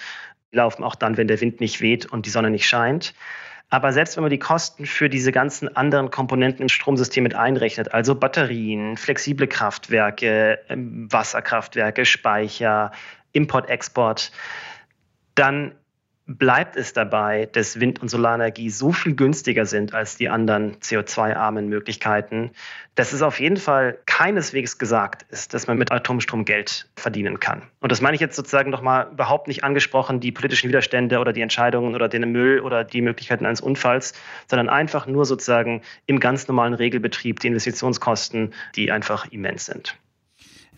Die 0.52 0.56
laufen 0.56 0.84
auch 0.84 0.94
dann, 0.94 1.16
wenn 1.16 1.28
der 1.28 1.40
Wind 1.40 1.60
nicht 1.60 1.80
weht 1.80 2.06
und 2.06 2.24
die 2.24 2.30
Sonne 2.30 2.50
nicht 2.50 2.66
scheint. 2.66 3.14
Aber 3.70 3.92
selbst 3.92 4.16
wenn 4.16 4.22
man 4.22 4.30
die 4.30 4.38
Kosten 4.38 4.86
für 4.86 5.10
diese 5.10 5.30
ganzen 5.30 5.76
anderen 5.76 6.10
Komponenten 6.10 6.62
im 6.62 6.68
Stromsystem 6.70 7.22
mit 7.22 7.34
einrechnet, 7.34 7.92
also 7.92 8.14
Batterien, 8.14 8.96
flexible 8.96 9.46
Kraftwerke, 9.46 10.58
ähm, 10.70 11.06
Wasserkraftwerke, 11.12 12.06
Speicher, 12.06 12.92
Import, 13.38 13.70
Export, 13.70 14.32
dann 15.36 15.72
bleibt 16.28 16.76
es 16.76 16.92
dabei, 16.92 17.46
dass 17.46 17.80
Wind- 17.80 18.02
und 18.02 18.08
Solarenergie 18.08 18.68
so 18.68 18.92
viel 18.92 19.14
günstiger 19.14 19.64
sind 19.64 19.94
als 19.94 20.18
die 20.18 20.28
anderen 20.28 20.76
CO2-armen 20.80 21.68
Möglichkeiten, 21.68 22.50
dass 22.96 23.14
es 23.14 23.22
auf 23.22 23.40
jeden 23.40 23.56
Fall 23.56 23.98
keineswegs 24.04 24.76
gesagt 24.76 25.24
ist, 25.30 25.54
dass 25.54 25.68
man 25.68 25.78
mit 25.78 25.90
Atomstrom 25.90 26.44
Geld 26.44 26.90
verdienen 26.96 27.40
kann. 27.40 27.62
Und 27.80 27.92
das 27.92 28.02
meine 28.02 28.14
ich 28.14 28.20
jetzt 28.20 28.36
sozusagen 28.36 28.68
nochmal 28.68 29.08
überhaupt 29.10 29.48
nicht 29.48 29.64
angesprochen, 29.64 30.20
die 30.20 30.30
politischen 30.30 30.68
Widerstände 30.68 31.18
oder 31.18 31.32
die 31.32 31.40
Entscheidungen 31.40 31.94
oder 31.94 32.08
den 32.08 32.30
Müll 32.30 32.60
oder 32.60 32.84
die 32.84 33.00
Möglichkeiten 33.00 33.46
eines 33.46 33.62
Unfalls, 33.62 34.12
sondern 34.48 34.68
einfach 34.68 35.06
nur 35.06 35.24
sozusagen 35.24 35.80
im 36.04 36.20
ganz 36.20 36.46
normalen 36.46 36.74
Regelbetrieb 36.74 37.40
die 37.40 37.46
Investitionskosten, 37.46 38.52
die 38.76 38.92
einfach 38.92 39.32
immens 39.32 39.64
sind. 39.64 39.96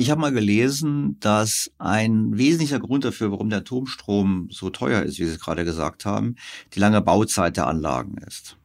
Ich 0.00 0.10
habe 0.10 0.22
mal 0.22 0.32
gelesen, 0.32 1.18
dass 1.20 1.70
ein 1.76 2.38
wesentlicher 2.38 2.80
Grund 2.80 3.04
dafür, 3.04 3.32
warum 3.32 3.50
der 3.50 3.58
Atomstrom 3.58 4.48
so 4.50 4.70
teuer 4.70 5.02
ist, 5.02 5.18
wie 5.18 5.26
Sie 5.26 5.32
es 5.32 5.40
gerade 5.40 5.62
gesagt 5.66 6.06
haben, 6.06 6.36
die 6.72 6.78
lange 6.78 7.02
Bauzeit 7.02 7.58
der 7.58 7.66
Anlagen 7.66 8.16
ist. 8.26 8.56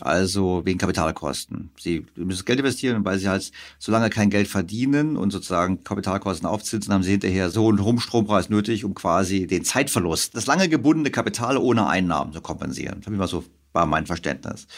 Also 0.00 0.64
wegen 0.64 0.78
Kapitalkosten. 0.78 1.70
Sie 1.76 2.06
müssen 2.14 2.44
Geld 2.44 2.60
investieren, 2.60 3.04
weil 3.04 3.18
sie 3.18 3.28
halt 3.28 3.50
so 3.80 3.90
lange 3.90 4.10
kein 4.10 4.30
Geld 4.30 4.46
verdienen 4.46 5.16
und 5.16 5.32
sozusagen 5.32 5.82
Kapitalkosten 5.82 6.46
aufzitzen, 6.46 6.94
haben 6.94 7.02
sie 7.02 7.10
hinterher 7.10 7.50
so 7.50 7.68
einen 7.68 7.82
hohen 7.82 7.98
Strompreis 7.98 8.48
nötig, 8.48 8.84
um 8.84 8.94
quasi 8.94 9.48
den 9.48 9.64
Zeitverlust, 9.64 10.36
das 10.36 10.46
lange 10.46 10.68
gebundene 10.68 11.10
Kapital 11.10 11.56
ohne 11.56 11.88
Einnahmen 11.88 12.32
zu 12.32 12.40
kompensieren. 12.40 13.00
Das 13.04 13.12
mal 13.12 13.26
so 13.26 13.42
war 13.72 13.86
mein 13.86 14.06
Verständnis. 14.06 14.68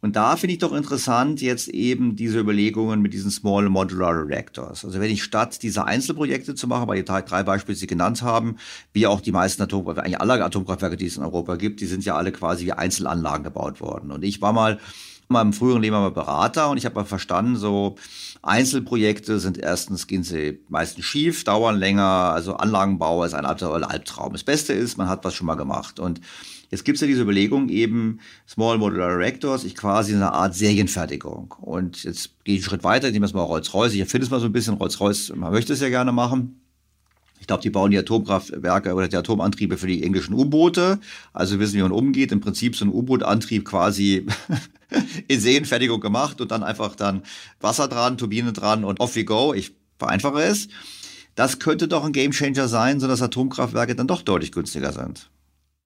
Und 0.00 0.14
da 0.14 0.36
finde 0.36 0.52
ich 0.52 0.58
doch 0.60 0.72
interessant 0.72 1.40
jetzt 1.40 1.68
eben 1.68 2.14
diese 2.14 2.38
Überlegungen 2.38 3.02
mit 3.02 3.12
diesen 3.12 3.32
Small 3.32 3.68
Modular 3.68 4.28
Reactors. 4.28 4.84
Also 4.84 5.00
wenn 5.00 5.10
ich 5.10 5.24
statt 5.24 5.62
dieser 5.62 5.86
Einzelprojekte 5.86 6.54
zu 6.54 6.68
machen, 6.68 6.86
weil 6.86 7.02
die 7.02 7.04
drei 7.04 7.42
Beispiele, 7.42 7.74
die 7.74 7.80
Sie 7.80 7.86
genannt 7.88 8.22
haben, 8.22 8.56
wie 8.92 9.08
auch 9.08 9.20
die 9.20 9.32
meisten 9.32 9.60
Atomkraftwerke, 9.62 10.06
eigentlich 10.06 10.20
alle 10.20 10.44
Atomkraftwerke, 10.44 10.96
die 10.96 11.06
es 11.06 11.16
in 11.16 11.24
Europa 11.24 11.56
gibt, 11.56 11.80
die 11.80 11.86
sind 11.86 12.04
ja 12.04 12.16
alle 12.16 12.30
quasi 12.30 12.66
wie 12.66 12.72
Einzelanlagen 12.72 13.42
gebaut 13.42 13.80
worden. 13.80 14.12
Und 14.12 14.22
ich 14.22 14.40
war 14.40 14.52
mal 14.52 14.78
in 15.28 15.34
meinem 15.34 15.52
früheren 15.52 15.82
Leben 15.82 15.96
mal 15.96 16.10
Berater 16.10 16.70
und 16.70 16.78
ich 16.78 16.86
habe 16.86 16.94
mal 16.94 17.04
verstanden, 17.04 17.56
so 17.56 17.96
Einzelprojekte 18.42 19.40
sind 19.40 19.58
erstens 19.58 20.06
gehen 20.06 20.22
sie 20.22 20.60
meistens 20.68 21.04
schief, 21.04 21.44
dauern 21.44 21.76
länger, 21.76 22.04
also 22.04 22.54
Anlagenbau 22.54 23.24
ist 23.24 23.34
ein 23.34 23.44
Albtraum. 23.44 24.32
Das 24.32 24.44
Beste 24.44 24.72
ist, 24.72 24.96
man 24.96 25.08
hat 25.08 25.24
was 25.24 25.34
schon 25.34 25.46
mal 25.46 25.56
gemacht 25.56 26.00
und 26.00 26.20
Jetzt 26.70 26.84
gibt 26.84 26.96
es 26.96 27.00
ja 27.00 27.06
diese 27.06 27.22
Überlegung 27.22 27.70
eben 27.70 28.20
Small 28.46 28.76
Modular 28.76 29.16
Reactors, 29.16 29.64
ich 29.64 29.74
quasi 29.74 30.14
eine 30.14 30.32
Art 30.32 30.54
Serienfertigung. 30.54 31.54
Und 31.60 32.04
jetzt 32.04 32.44
gehe 32.44 32.56
ich 32.56 32.60
einen 32.60 32.68
Schritt 32.68 32.84
weiter, 32.84 33.10
nehmen 33.10 33.26
wir 33.26 33.36
mal 33.36 33.42
Rolls-Royce. 33.42 33.94
Ich 33.94 34.00
erfinde 34.00 34.26
es 34.26 34.30
mal 34.30 34.40
so 34.40 34.46
ein 34.46 34.52
bisschen. 34.52 34.74
Rolls-Royce, 34.74 35.32
man 35.36 35.52
möchte 35.52 35.72
es 35.72 35.80
ja 35.80 35.88
gerne 35.88 36.12
machen. 36.12 36.60
Ich 37.40 37.46
glaube, 37.46 37.62
die 37.62 37.70
bauen 37.70 37.90
die 37.90 37.98
Atomkraftwerke 37.98 38.94
oder 38.94 39.08
die 39.08 39.16
Atomantriebe 39.16 39.78
für 39.78 39.86
die 39.86 40.02
englischen 40.02 40.34
U-Boote. 40.34 40.98
Also 41.32 41.58
wissen, 41.58 41.76
wie 41.78 41.82
man 41.82 41.92
umgeht. 41.92 42.32
Im 42.32 42.40
Prinzip 42.40 42.76
so 42.76 42.84
ein 42.84 42.92
U-Boot-Antrieb 42.92 43.64
quasi 43.64 44.26
in 45.28 45.40
Serienfertigung 45.40 46.00
gemacht 46.00 46.40
und 46.40 46.50
dann 46.50 46.62
einfach 46.62 46.96
dann 46.96 47.22
Wasser 47.60 47.88
dran, 47.88 48.18
Turbine 48.18 48.52
dran 48.52 48.84
und 48.84 49.00
off 49.00 49.16
we 49.16 49.24
go. 49.24 49.54
Ich 49.54 49.72
vereinfache 49.98 50.42
es. 50.42 50.68
Das 51.34 51.60
könnte 51.60 51.88
doch 51.88 52.04
ein 52.04 52.12
Gamechanger 52.12 52.68
sein, 52.68 53.00
sodass 53.00 53.22
Atomkraftwerke 53.22 53.94
dann 53.94 54.08
doch 54.08 54.22
deutlich 54.22 54.52
günstiger 54.52 54.92
sind. 54.92 55.30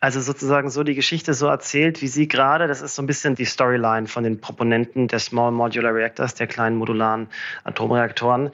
Also 0.02 0.20
sozusagen 0.20 0.68
so 0.68 0.82
die 0.82 0.96
Geschichte 0.96 1.32
so 1.32 1.46
erzählt, 1.46 2.02
wie 2.02 2.08
sie 2.08 2.26
gerade, 2.26 2.66
das 2.66 2.82
ist 2.82 2.96
so 2.96 3.02
ein 3.02 3.06
bisschen 3.06 3.36
die 3.36 3.44
Storyline 3.44 4.08
von 4.08 4.24
den 4.24 4.40
Proponenten 4.40 5.06
der 5.06 5.20
Small 5.20 5.52
Modular 5.52 5.94
Reactors, 5.94 6.34
der 6.34 6.48
kleinen 6.48 6.74
modularen 6.74 7.28
Atomreaktoren. 7.62 8.50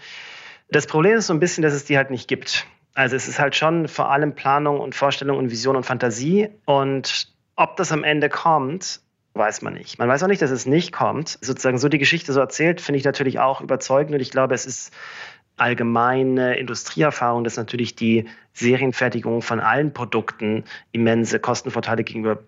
Das 0.71 0.87
Problem 0.87 1.17
ist 1.17 1.29
so 1.29 1.33
ein 1.33 1.41
bisschen, 1.41 1.63
dass 1.63 1.73
es 1.73 1.87
die 1.87 1.97
halt 1.97 2.11
nicht 2.11 2.29
gibt. 2.29 2.67
Also 2.93 3.17
es 3.17 3.29
ist 3.29 3.39
halt 3.39 3.57
schon 3.57 3.89
vor 3.89 4.11
allem 4.11 4.35
Planung 4.35 4.79
und 4.79 4.95
Vorstellung 4.95 5.39
und 5.39 5.51
Vision 5.51 5.75
und 5.75 5.85
Fantasie. 5.85 6.51
Und 6.67 7.33
ob 7.57 7.77
das 7.77 7.93
am 7.93 8.05
Ende 8.05 8.29
kommt, 8.29 9.01
weiß 9.33 9.63
man 9.63 9.73
nicht. 9.73 9.99
Man 9.99 10.07
weiß 10.07 10.23
auch 10.25 10.29
nicht, 10.29 10.43
dass 10.43 10.51
es 10.51 10.67
nicht 10.67 10.93
kommt. 10.93 11.39
Sozusagen 11.41 11.79
so 11.79 11.89
die 11.89 11.97
Geschichte 11.97 12.35
so 12.35 12.41
erzählt, 12.41 12.83
finde 12.83 12.99
ich 12.99 13.05
natürlich 13.07 13.39
auch 13.39 13.63
überzeugend. 13.63 14.13
Und 14.15 14.21
ich 14.21 14.31
glaube, 14.31 14.53
es 14.53 14.67
ist 14.67 14.93
allgemeine 15.61 16.57
Industrieerfahrung, 16.57 17.45
dass 17.45 17.57
natürlich 17.57 17.95
die 17.95 18.27
Serienfertigung 18.53 19.43
von 19.43 19.61
allen 19.61 19.93
Produkten 19.93 20.65
immense 20.93 21.41
Kostenvorteile 21.41 22.05
gegenüber 22.05 22.39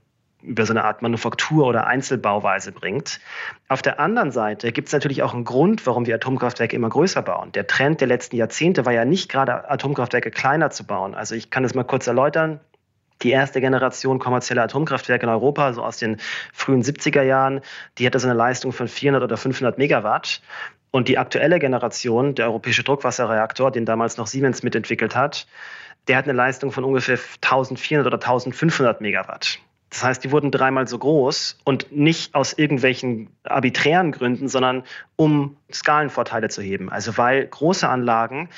über 0.43 0.65
so 0.65 0.73
eine 0.73 0.85
Art 0.85 1.03
Manufaktur 1.03 1.67
oder 1.67 1.87
Einzelbauweise 1.87 2.73
bringt. 2.73 3.21
Auf 3.69 3.83
der 3.83 4.01
anderen 4.01 4.31
Seite 4.31 4.73
gibt 4.73 4.89
es 4.89 4.93
natürlich 4.93 5.23
auch 5.23 5.35
einen 5.35 5.45
Grund, 5.45 5.87
warum 5.87 6.07
wir 6.07 6.15
Atomkraftwerke 6.15 6.75
immer 6.75 6.89
größer 6.89 7.23
bauen. 7.23 7.53
Der 7.53 7.67
Trend 7.67 8.01
der 8.01 8.09
letzten 8.09 8.37
Jahrzehnte 8.37 8.87
war 8.87 8.93
ja 8.93 9.05
nicht 9.05 9.31
gerade 9.31 9.69
Atomkraftwerke 9.71 10.31
kleiner 10.31 10.71
zu 10.71 10.85
bauen. 10.85 11.15
Also 11.15 11.35
ich 11.35 11.51
kann 11.51 11.63
das 11.63 11.75
mal 11.75 11.85
kurz 11.85 12.07
erläutern. 12.07 12.61
Die 13.23 13.31
erste 13.31 13.61
Generation 13.61 14.19
kommerzieller 14.19 14.63
Atomkraftwerke 14.63 15.27
in 15.27 15.31
Europa, 15.31 15.75
so 15.75 15.83
aus 15.83 15.99
den 15.99 16.17
frühen 16.55 16.83
70er 16.83 17.23
Jahren, 17.23 17.61
die 17.99 18.07
hatte 18.07 18.19
so 18.19 18.27
eine 18.27 18.37
Leistung 18.37 18.73
von 18.73 18.89
400 18.89 19.23
oder 19.23 19.37
500 19.37 19.77
Megawatt. 19.77 20.41
Und 20.91 21.09
die 21.09 21.19
aktuelle 21.19 21.59
Generation, 21.59 22.35
der 22.35 22.47
europäische 22.47 22.83
Druckwasserreaktor, 22.83 23.71
den 23.71 23.87
damals 23.87 24.17
noch 24.17 24.27
Siemens 24.27 24.63
mitentwickelt 24.63 25.15
hat, 25.15 25.47
der 26.09 26.17
hat 26.17 26.25
eine 26.25 26.33
Leistung 26.33 26.73
von 26.73 26.85
ungefähr 26.85 27.19
1400 27.43 28.07
oder 28.07 28.17
1500 28.17 29.01
Megawatt. 29.01 29.61
Das 29.91 30.05
heißt, 30.05 30.23
die 30.23 30.31
wurden 30.31 30.53
dreimal 30.53 30.87
so 30.87 30.99
groß 30.99 31.59
und 31.65 31.91
nicht 31.91 32.35
aus 32.35 32.53
irgendwelchen 32.53 33.29
arbiträren 33.43 34.13
Gründen, 34.13 34.49
sondern 34.49 34.85
um 35.17 35.57
Skalenvorteile 35.73 36.49
zu 36.49 36.63
heben. 36.63 36.91
Also 36.91 37.19
weil 37.19 37.47
große 37.47 37.89
Anlagen 37.89 38.49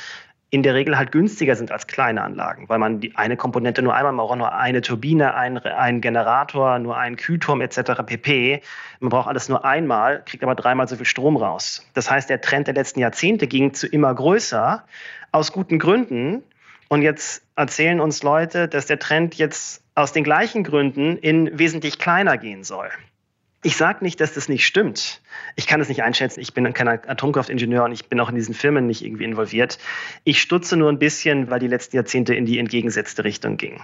in 0.52 0.62
der 0.62 0.74
Regel 0.74 0.98
halt 0.98 1.12
günstiger 1.12 1.56
sind 1.56 1.72
als 1.72 1.86
kleine 1.86 2.22
Anlagen, 2.22 2.68
weil 2.68 2.78
man 2.78 3.00
die 3.00 3.16
eine 3.16 3.38
Komponente 3.38 3.80
nur 3.80 3.94
einmal, 3.94 4.12
man 4.12 4.26
braucht 4.26 4.36
nur 4.36 4.52
eine 4.52 4.82
Turbine, 4.82 5.32
einen 5.34 6.02
Generator, 6.02 6.78
nur 6.78 6.94
einen 6.94 7.16
Kühlturm 7.16 7.62
etc. 7.62 8.02
pp. 8.04 8.60
Man 9.00 9.08
braucht 9.08 9.28
alles 9.28 9.48
nur 9.48 9.64
einmal, 9.64 10.22
kriegt 10.26 10.44
aber 10.44 10.54
dreimal 10.54 10.86
so 10.88 10.96
viel 10.96 11.06
Strom 11.06 11.38
raus. 11.38 11.88
Das 11.94 12.10
heißt, 12.10 12.28
der 12.28 12.42
Trend 12.42 12.66
der 12.66 12.74
letzten 12.74 13.00
Jahrzehnte 13.00 13.46
ging 13.46 13.72
zu 13.72 13.86
immer 13.86 14.14
größer, 14.14 14.84
aus 15.32 15.52
guten 15.52 15.78
Gründen. 15.78 16.42
Und 16.88 17.00
jetzt 17.00 17.42
erzählen 17.56 17.98
uns 17.98 18.22
Leute, 18.22 18.68
dass 18.68 18.84
der 18.84 18.98
Trend 18.98 19.36
jetzt 19.36 19.82
aus 19.94 20.12
den 20.12 20.22
gleichen 20.22 20.64
Gründen 20.64 21.16
in 21.16 21.58
wesentlich 21.58 21.98
kleiner 21.98 22.36
gehen 22.36 22.62
soll. 22.62 22.90
Ich 23.64 23.76
sage 23.76 24.02
nicht, 24.02 24.20
dass 24.20 24.34
das 24.34 24.48
nicht 24.48 24.66
stimmt. 24.66 25.20
Ich 25.54 25.68
kann 25.68 25.80
es 25.80 25.88
nicht 25.88 26.02
einschätzen. 26.02 26.40
Ich 26.40 26.52
bin 26.52 26.70
kein 26.72 26.88
Atomkraftingenieur 26.88 27.84
und 27.84 27.92
ich 27.92 28.08
bin 28.08 28.18
auch 28.18 28.28
in 28.28 28.34
diesen 28.34 28.54
Firmen 28.54 28.86
nicht 28.88 29.04
irgendwie 29.04 29.24
involviert. 29.24 29.78
Ich 30.24 30.42
stutze 30.42 30.76
nur 30.76 30.90
ein 30.90 30.98
bisschen, 30.98 31.48
weil 31.48 31.60
die 31.60 31.68
letzten 31.68 31.94
Jahrzehnte 31.94 32.34
in 32.34 32.44
die 32.44 32.58
entgegengesetzte 32.58 33.22
Richtung 33.22 33.56
gingen. 33.56 33.80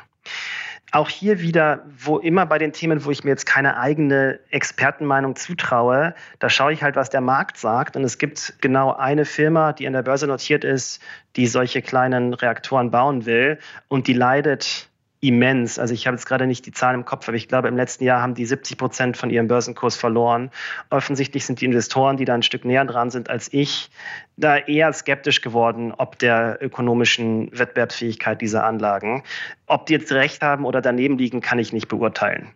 Auch 0.91 1.09
hier 1.11 1.41
wieder, 1.41 1.85
wo 1.97 2.19
immer 2.19 2.47
bei 2.47 2.59
den 2.59 2.73
Themen, 2.73 3.05
wo 3.05 3.11
ich 3.11 3.23
mir 3.23 3.31
jetzt 3.31 3.47
keine 3.47 3.79
eigene 3.79 4.41
Expertenmeinung 4.51 5.37
zutraue, 5.37 6.15
da 6.39 6.49
schaue 6.49 6.73
ich 6.73 6.83
halt, 6.83 6.97
was 6.97 7.11
der 7.11 7.21
Markt 7.21 7.59
sagt. 7.59 7.95
Und 7.95 8.03
es 8.03 8.19
gibt 8.19 8.55
genau 8.61 8.95
eine 8.95 9.27
Firma, 9.27 9.75
die 9.75 9.87
an 9.87 9.93
der 9.93 10.03
Börse 10.03 10.27
notiert 10.27 10.65
ist, 10.65 11.01
die 11.37 11.47
solche 11.47 11.83
kleinen 11.83 12.35
Reaktoren 12.35 12.91
bauen 12.91 13.27
will 13.27 13.59
und 13.89 14.09
die 14.09 14.15
leidet 14.15 14.88
immens. 15.21 15.79
Also 15.79 15.95
ich 15.95 16.07
habe 16.07 16.17
jetzt 16.17 16.27
gerade 16.27 16.47
nicht 16.47 16.65
die 16.67 16.73
Zahlen 16.73 17.01
im 17.01 17.05
Kopf, 17.05 17.29
aber 17.29 17.37
ich 17.37 17.49
glaube, 17.49 17.69
im 17.69 17.77
letzten 17.77 18.05
Jahr 18.05 18.23
haben 18.23 18.35
die 18.35 18.45
70 18.45 18.79
Prozent 18.79 19.17
von 19.17 19.31
ihrem 19.31 19.49
Börsenkurs 19.49 19.97
verloren. 19.97 20.51
Offensichtlich 20.91 21.45
sind 21.45 21.61
die 21.61 21.65
Investoren, 21.65 22.17
die 22.17 22.25
da 22.25 22.35
ein 22.35 22.43
Stück 22.43 22.65
näher 22.65 22.85
dran 22.85 23.11
sind 23.11 23.29
als 23.29 23.53
ich, 23.53 23.91
da 24.37 24.57
eher 24.57 24.93
skeptisch 24.93 25.41
geworden, 25.41 25.93
ob 25.97 26.19
der 26.19 26.59
ökonomischen 26.61 27.51
Wettbewerbsfähigkeit 27.57 28.41
dieser 28.41 28.65
Anlagen. 28.65 29.25
Ob 29.67 29.87
die 29.87 29.95
jetzt 29.95 30.13
recht 30.13 30.43
haben 30.43 30.65
oder 30.65 30.81
daneben 30.81 31.19
liegen, 31.19 31.41
kann 31.41 31.59
ich 31.59 31.73
nicht 31.73 31.89
beurteilen. 31.89 32.49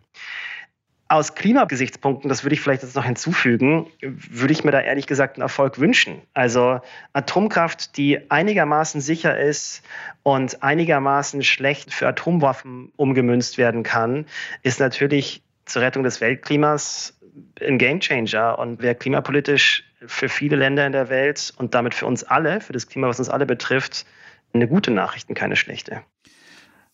Aus 1.09 1.35
Klimagesichtspunkten, 1.35 2.29
das 2.29 2.43
würde 2.43 2.55
ich 2.55 2.61
vielleicht 2.61 2.81
jetzt 2.81 2.95
noch 2.95 3.05
hinzufügen, 3.05 3.87
würde 4.01 4.53
ich 4.53 4.63
mir 4.63 4.71
da 4.71 4.81
ehrlich 4.81 5.05
gesagt 5.05 5.35
einen 5.35 5.43
Erfolg 5.43 5.79
wünschen. 5.79 6.21
Also 6.33 6.79
Atomkraft, 7.11 7.97
die 7.97 8.31
einigermaßen 8.31 9.01
sicher 9.01 9.37
ist 9.37 9.83
und 10.23 10.63
einigermaßen 10.63 11.43
schlecht 11.43 11.93
für 11.93 12.07
Atomwaffen 12.07 12.91
umgemünzt 12.95 13.57
werden 13.57 13.83
kann, 13.83 14.25
ist 14.63 14.79
natürlich 14.79 15.43
zur 15.65 15.81
Rettung 15.81 16.03
des 16.03 16.21
Weltklimas 16.21 17.19
ein 17.61 17.77
Gamechanger 17.77 18.57
und 18.57 18.81
wäre 18.81 18.95
klimapolitisch 18.95 19.83
für 20.05 20.29
viele 20.29 20.55
Länder 20.55 20.85
in 20.85 20.91
der 20.91 21.09
Welt 21.09 21.53
und 21.57 21.73
damit 21.73 21.95
für 21.95 22.05
uns 22.05 22.23
alle, 22.23 22.61
für 22.61 22.73
das 22.73 22.87
Klima, 22.87 23.07
was 23.07 23.19
uns 23.19 23.29
alle 23.29 23.45
betrifft, 23.45 24.05
eine 24.53 24.67
gute 24.67 24.91
Nachricht 24.91 25.29
und 25.29 25.35
keine 25.35 25.55
schlechte. 25.55 26.03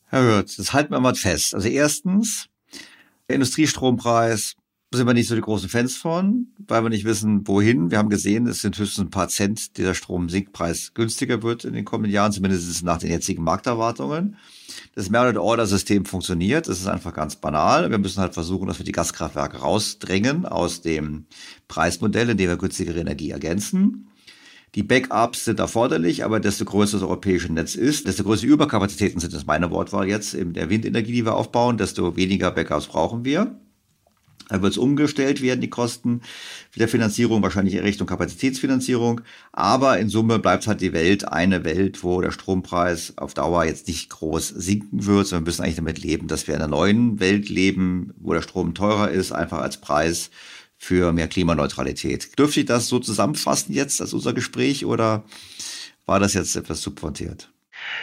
Herr 0.07 0.23
Hürth, 0.23 0.57
das 0.57 0.73
halten 0.73 0.91
wir 0.91 0.99
mal 0.99 1.15
fest. 1.15 1.53
Also 1.53 1.69
erstens, 1.69 2.49
der 3.29 3.35
Industriestrompreis 3.35 4.55
sind 4.91 5.05
wir 5.05 5.13
nicht 5.13 5.27
so 5.27 5.35
die 5.35 5.41
großen 5.41 5.69
Fans 5.69 5.95
von, 5.95 6.47
weil 6.67 6.81
wir 6.81 6.89
nicht 6.89 7.05
wissen, 7.05 7.47
wohin. 7.47 7.91
Wir 7.91 7.99
haben 7.99 8.09
gesehen, 8.09 8.47
es 8.47 8.61
sind 8.61 8.75
höchstens 8.75 9.05
ein 9.05 9.11
paar 9.11 9.27
Cent, 9.27 9.77
der 9.77 9.93
Stromsinkpreis 9.93 10.95
günstiger 10.95 11.43
wird 11.43 11.63
in 11.63 11.73
den 11.73 11.85
kommenden 11.85 12.11
Jahren, 12.11 12.31
zumindest 12.31 12.83
nach 12.83 12.97
den 12.97 13.11
jetzigen 13.11 13.43
Markterwartungen. 13.43 14.35
Das 14.95 15.11
Merit-Order-System 15.11 16.05
funktioniert. 16.05 16.67
Das 16.67 16.79
ist 16.79 16.87
einfach 16.87 17.13
ganz 17.13 17.35
banal. 17.35 17.91
Wir 17.91 17.99
müssen 17.99 18.19
halt 18.19 18.33
versuchen, 18.33 18.67
dass 18.67 18.79
wir 18.79 18.85
die 18.85 18.91
Gaskraftwerke 18.91 19.57
rausdrängen 19.57 20.47
aus 20.47 20.81
dem 20.81 21.27
Preismodell, 21.67 22.31
indem 22.31 22.49
wir 22.49 22.57
günstigere 22.57 22.99
Energie 22.99 23.29
ergänzen. 23.29 24.09
Die 24.75 24.83
Backups 24.83 25.45
sind 25.45 25.59
erforderlich, 25.59 26.23
aber 26.23 26.39
desto 26.39 26.65
größer 26.65 26.97
das 26.97 27.03
europäische 27.03 27.51
Netz 27.51 27.75
ist, 27.75 28.07
desto 28.07 28.23
größer 28.23 28.45
Überkapazitäten 28.45 29.19
sind, 29.19 29.33
das 29.33 29.41
ist 29.41 29.47
meine 29.47 29.71
Wortwahl 29.71 30.07
jetzt, 30.07 30.33
in 30.33 30.53
der 30.53 30.69
Windenergie, 30.69 31.11
die 31.11 31.25
wir 31.25 31.35
aufbauen, 31.35 31.77
desto 31.77 32.15
weniger 32.15 32.51
Backups 32.51 32.87
brauchen 32.87 33.25
wir. 33.25 33.59
Da 34.49 34.63
wird 34.63 34.71
es 34.71 34.79
umgestellt 34.79 35.43
werden, 35.43 35.61
die 35.61 35.69
Kosten 35.69 36.21
der 36.75 36.87
Finanzierung, 36.87 37.43
wahrscheinlich 37.43 37.75
in 37.75 37.83
Richtung 37.83 38.07
Kapazitätsfinanzierung. 38.07 39.21
Aber 39.51 39.99
in 39.99 40.09
Summe 40.09 40.39
bleibt 40.39 40.65
halt 40.65 40.81
die 40.81 40.91
Welt 40.91 41.27
eine 41.27 41.63
Welt, 41.63 42.03
wo 42.03 42.19
der 42.19 42.31
Strompreis 42.31 43.13
auf 43.17 43.35
Dauer 43.35 43.65
jetzt 43.65 43.87
nicht 43.87 44.09
groß 44.09 44.47
sinken 44.49 45.05
wird, 45.05 45.27
sondern 45.27 45.45
wir 45.45 45.49
müssen 45.49 45.61
eigentlich 45.61 45.75
damit 45.75 45.99
leben, 45.99 46.27
dass 46.27 46.47
wir 46.47 46.55
in 46.55 46.61
einer 46.61 46.69
neuen 46.69 47.19
Welt 47.19 47.47
leben, 47.47 48.11
wo 48.17 48.33
der 48.33 48.41
Strom 48.41 48.73
teurer 48.73 49.11
ist, 49.11 49.31
einfach 49.31 49.59
als 49.59 49.77
Preis 49.77 50.31
für 50.79 51.11
mehr 51.11 51.27
Klimaneutralität. 51.27 52.39
Dürfte 52.39 52.61
ich 52.61 52.65
das 52.65 52.87
so 52.87 52.99
zusammenfassen 52.99 53.73
jetzt 53.73 54.01
als 54.01 54.13
unser 54.13 54.33
Gespräch 54.33 54.85
oder 54.85 55.23
war 56.05 56.19
das 56.19 56.33
jetzt 56.33 56.55
etwas 56.55 56.81
subpontiert? 56.81 57.51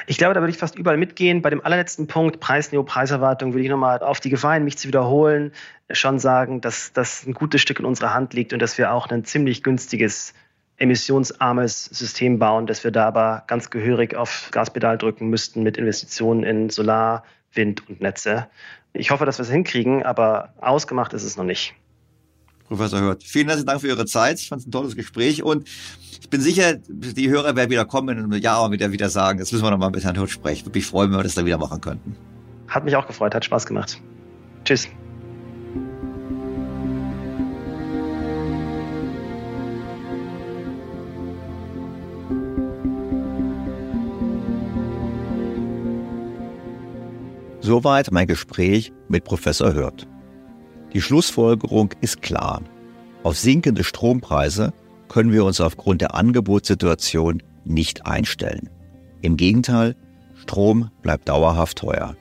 Ich 0.07 0.19
glaube, 0.19 0.35
da 0.35 0.41
würde 0.41 0.51
ich 0.51 0.59
fast 0.59 0.79
überall 0.79 0.97
mitgehen. 0.97 1.43
Bei 1.43 1.51
dem 1.51 1.65
allerletzten 1.65 2.07
Punkt, 2.07 2.39
Preisniveau, 2.39 2.85
Preiserwartung, 2.85 3.53
würde 3.53 3.65
ich 3.65 3.71
nochmal 3.71 3.99
auf 4.01 4.21
die 4.21 4.31
Gefahr 4.31 4.61
mich 4.61 4.79
zu 4.79 4.89
wiederholen, 4.89 5.53
schon 5.91 6.19
sagen, 6.19 6.61
dass 6.61 6.93
das 6.93 7.27
ein 7.27 7.35
gutes 7.35 7.61
Stück 7.61 7.81
in 7.81 7.87
unserer 7.87 8.15
Hand 8.15 8.35
liegt 8.35 8.53
und 8.53 8.61
dass 8.61 8.79
wir 8.79 8.93
auch 8.93 9.09
ein 9.09 9.25
ziemlich 9.25 9.63
günstiges, 9.63 10.35
emissionsarmes 10.79 11.85
System 11.87 12.39
bauen, 12.39 12.67
dass 12.67 12.85
wir 12.85 12.91
da 12.91 13.07
aber 13.07 13.45
ganz 13.47 13.71
gehörig 13.71 14.15
auf 14.15 14.51
Gaspedal 14.51 14.99
drücken 14.99 15.29
müssten 15.29 15.63
mit 15.63 15.79
Investitionen 15.79 16.43
in 16.45 16.69
Solar, 16.69 17.25
Wind 17.53 17.89
und 17.89 18.01
Netze. 18.03 18.49
Ich 18.93 19.11
hoffe, 19.11 19.25
dass 19.25 19.39
wir 19.39 19.45
es 19.45 19.51
hinkriegen, 19.51 20.03
aber 20.03 20.53
ausgemacht 20.59 21.15
ist 21.15 21.25
es 21.25 21.37
noch 21.37 21.45
nicht. 21.45 21.75
Professor 22.69 23.01
Hört, 23.01 23.23
vielen 23.23 23.47
herzlichen 23.47 23.67
Dank 23.67 23.81
für 23.81 23.89
Ihre 23.89 24.07
Zeit. 24.07 24.41
Ich 24.41 24.49
fand 24.49 24.61
es 24.61 24.67
ein 24.67 24.73
tolles 24.73 24.97
Gespräch 24.97 25.43
und 25.43 25.69
ich 26.21 26.29
bin 26.29 26.41
sicher, 26.41 26.75
die 26.89 27.29
Hörer 27.29 27.55
werden 27.55 27.71
wieder 27.71 27.85
kommen 27.85 28.19
in 28.19 28.25
einem 28.25 28.43
Jahr 28.43 28.65
und 28.65 28.73
wieder, 28.73 28.91
wieder 28.91 29.09
sagen, 29.09 29.39
jetzt 29.39 29.53
müssen 29.53 29.65
wir 29.65 29.71
nochmal 29.71 29.91
mit 29.91 30.03
Herrn 30.03 30.19
Hurt 30.19 30.31
sprechen. 30.31 30.67
Würde 30.67 30.79
mich 30.79 30.87
freuen, 30.87 31.11
wenn 31.11 31.19
wir 31.19 31.23
das 31.23 31.35
dann 31.35 31.47
wieder 31.47 31.59
machen 31.59 31.81
könnten. 31.81 32.17
Hat 32.69 32.85
mich 32.85 32.97
auch 32.97 33.07
gefreut, 33.07 33.35
hat 33.35 33.45
Spaß 33.45 33.67
gemacht. 33.67 34.01
Tschüss. 34.65 34.89
Soweit 47.61 48.13
mein 48.13 48.27
Gespräch 48.27 48.93
mit 49.09 49.25
Professor 49.25 49.73
Hört. 49.73 50.07
Die 50.97 51.03
Schlussfolgerung 51.03 51.93
ist 52.01 52.23
klar. 52.23 52.63
Auf 53.23 53.37
sinkende 53.37 53.85
Strompreise 53.85 54.73
können 55.09 55.31
wir 55.31 55.45
uns 55.45 55.61
aufgrund 55.61 56.01
der 56.01 56.15
Angebotssituation 56.15 57.43
nicht 57.67 58.07
einstellen. 58.07 58.71
Im 59.21 59.37
Gegenteil, 59.37 59.95
Strom 60.37 60.91
bleibt 61.03 61.29
dauerhaft 61.29 61.77
teuer. 61.77 62.17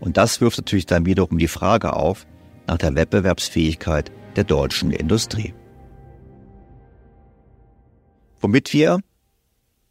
Und 0.00 0.18
das 0.18 0.42
wirft 0.42 0.58
natürlich 0.58 0.84
dann 0.84 1.06
wiederum 1.06 1.38
die 1.38 1.48
Frage 1.48 1.94
auf 1.94 2.26
nach 2.66 2.76
der 2.76 2.94
Wettbewerbsfähigkeit 2.94 4.12
der 4.36 4.44
deutschen 4.44 4.90
Industrie. 4.90 5.54
Womit 8.38 8.74
wir 8.74 9.00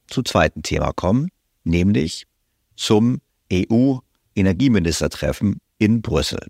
zum 0.06 0.24
zweiten 0.24 0.62
Thema 0.62 0.94
kommen, 0.94 1.30
nämlich 1.64 2.28
zum 2.76 3.22
EU-Energieministertreffen 3.52 5.58
in 5.80 6.04
Brüssel. 6.04 6.46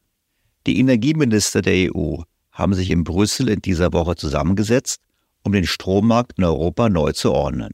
Die 0.65 0.79
Energieminister 0.79 1.61
der 1.61 1.93
EU 1.93 2.17
haben 2.51 2.73
sich 2.73 2.89
in 2.89 3.03
Brüssel 3.03 3.49
in 3.49 3.61
dieser 3.61 3.91
Woche 3.91 4.15
zusammengesetzt, 4.15 5.01
um 5.43 5.51
den 5.51 5.65
Strommarkt 5.65 6.37
in 6.37 6.45
Europa 6.45 6.87
neu 6.89 7.11
zu 7.11 7.33
ordnen. 7.33 7.73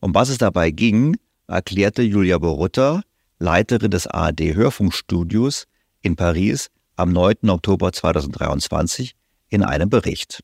Um 0.00 0.14
was 0.14 0.30
es 0.30 0.38
dabei 0.38 0.70
ging, 0.70 1.16
erklärte 1.46 2.02
Julia 2.02 2.38
Borutta, 2.38 3.02
Leiterin 3.38 3.90
des 3.90 4.06
ARD-Hörfunkstudios 4.06 5.66
in 6.02 6.16
Paris 6.16 6.70
am 6.96 7.12
9. 7.12 7.48
Oktober 7.48 7.92
2023 7.92 9.14
in 9.48 9.62
einem 9.62 9.90
Bericht. 9.90 10.40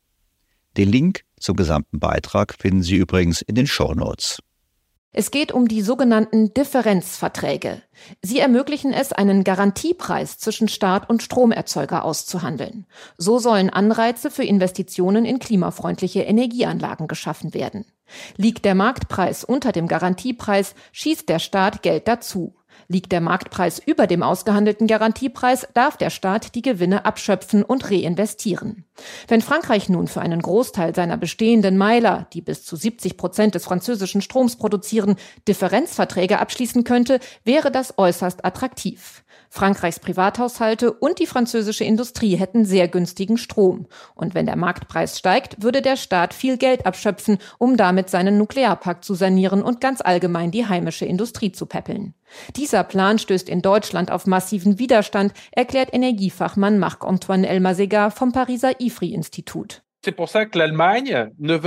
Den 0.77 0.90
Link 0.90 1.23
zum 1.39 1.57
gesamten 1.57 1.98
Beitrag 1.98 2.55
finden 2.59 2.82
Sie 2.82 2.97
übrigens 2.97 3.43
in 3.43 3.55
den 3.55 3.66
Show 3.66 3.94
Notes. 3.94 4.39
Es 5.18 5.30
geht 5.30 5.51
um 5.51 5.66
die 5.66 5.80
sogenannten 5.80 6.52
Differenzverträge. 6.52 7.80
Sie 8.20 8.38
ermöglichen 8.38 8.93
es, 8.93 9.14
einen 9.14 9.44
Garantiepreis 9.44 10.36
zwischen 10.36 10.68
Staat 10.68 11.09
und 11.09 11.22
Stromerzeuger 11.22 12.05
auszuhandeln. 12.05 12.84
So 13.16 13.38
sollen 13.38 13.70
Anreize 13.70 14.30
für 14.30 14.44
Investitionen 14.44 15.24
in 15.24 15.38
klimafreundliche 15.38 16.20
Energieanlagen 16.20 17.09
geschaffen 17.09 17.55
werden. 17.55 17.86
Liegt 18.36 18.66
der 18.66 18.74
Marktpreis 18.74 19.43
unter 19.43 19.72
dem 19.72 19.88
Garantiepreis, 19.88 20.74
schießt 20.93 21.30
der 21.30 21.38
Staat 21.38 21.82
Geld 21.82 22.09
dazu. 22.09 22.55
Liegt 22.89 23.12
der 23.12 23.20
Marktpreis 23.20 23.81
über 23.85 24.07
dem 24.07 24.23
ausgehandelten 24.23 24.86
Garantiepreis, 24.86 25.66
darf 25.74 25.97
der 25.97 26.11
Staat 26.11 26.55
die 26.55 26.62
Gewinne 26.62 27.05
abschöpfen 27.05 27.62
und 27.62 27.90
reinvestieren. 27.90 28.85
Wenn 29.28 29.43
Frankreich 29.43 29.89
nun 29.89 30.09
für 30.09 30.20
einen 30.20 30.40
Großteil 30.40 30.94
seiner 30.94 31.16
bestehenden 31.16 31.77
Meiler, 31.77 32.27
die 32.32 32.43
bis 32.43 32.65
zu 32.65 32.77
70 32.77 33.16
Prozent 33.16 33.55
des 33.55 33.65
französischen 33.65 34.23
Stroms 34.23 34.57
produzieren, 34.57 35.16
Differenzverträge 35.48 36.39
abschließen 36.39 36.85
könnte, 36.85 37.20
wäre 37.44 37.70
das 37.70 37.98
äußerst 37.98 38.44
attraktiv. 38.44 39.23
Frankreichs 39.57 40.01
Privathaushalte 40.01 40.93
und 40.93 41.19
die 41.19 41.27
französische 41.27 41.83
Industrie 41.83 42.37
hätten 42.37 42.66
sehr 42.66 42.89
günstigen 42.89 43.39
Strom. 43.39 43.87
Und 44.15 44.35
wenn 44.35 44.45
der 44.45 44.57
Marktpreis 44.57 45.19
steigt, 45.19 45.62
würde 45.62 45.81
der 45.81 45.97
Staat 45.97 46.35
viel 46.35 46.59
Geld 46.59 46.85
abschöpfen, 46.85 47.39
um 47.57 47.78
damit 47.78 48.11
seinen 48.11 48.37
Nuklearpakt 48.37 49.03
zu 49.03 49.15
sanieren 49.15 49.62
und 49.62 49.81
ganz 49.81 50.03
allgemein 50.03 50.51
die 50.51 50.66
heimische 50.66 51.07
Industrie 51.07 51.53
zu 51.53 51.65
peppeln. 51.65 52.12
Dieser 52.55 52.85
Plan 52.85 53.19
stößt 53.19 53.49
in 53.49 53.62
Deutschland 53.62 54.11
auf 54.11 54.27
massiven 54.27 54.78
Widerstand, 54.78 55.33
erklärt 55.53 55.95
Energiefachmann 55.95 56.78
Marc-Antoine 56.78 57.49
Elmasegar 57.49 58.11
vom 58.11 58.33
Pariser 58.33 58.78
IFRI-Institut. 58.78 59.85
Ne 61.39 61.61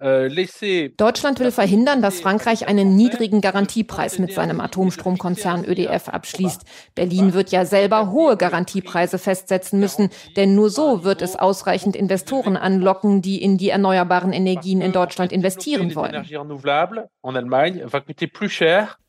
euh, 0.00 0.88
Deutschland 0.96 1.40
will 1.40 1.50
verhindern, 1.50 2.02
dass 2.02 2.20
Frankreich 2.20 2.66
einen 2.68 2.96
niedrigen 2.96 3.40
Garantiepreis 3.40 4.18
mit 4.18 4.32
seinem 4.32 4.60
Atomstromkonzern 4.60 5.64
ÖDF 5.64 6.08
abschließt. 6.08 6.62
Berlin 6.94 7.32
wird 7.34 7.50
ja 7.50 7.64
selber 7.64 8.10
hohe 8.10 8.36
Garantiepreise 8.36 9.18
festsetzen 9.18 9.80
müssen, 9.80 10.10
denn 10.36 10.54
nur 10.54 10.70
so 10.70 11.04
wird 11.04 11.22
es 11.22 11.36
ausreichend 11.36 11.96
Investoren 11.96 12.56
anlocken, 12.56 13.22
die 13.22 13.42
in 13.42 13.58
die 13.58 13.70
erneuerbaren 13.70 14.32
Energien 14.32 14.80
in 14.80 14.92
Deutschland 14.92 15.32
investieren 15.32 15.94
wollen. 15.94 16.24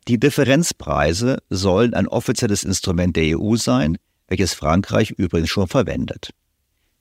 Die 0.08 0.20
Differenzpreise 0.20 1.38
sollen 1.50 1.94
ein 1.96 2.08
offizielles 2.08 2.64
Instrument 2.64 3.16
der 3.16 3.40
EU 3.40 3.56
sein, 3.56 3.98
welches 4.28 4.54
Frankreich 4.54 5.12
übrigens 5.12 5.50
schon 5.50 5.68
verwendet. 5.68 6.32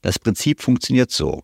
Das 0.01 0.19
Prinzip 0.19 0.61
funktioniert 0.61 1.11
so. 1.11 1.43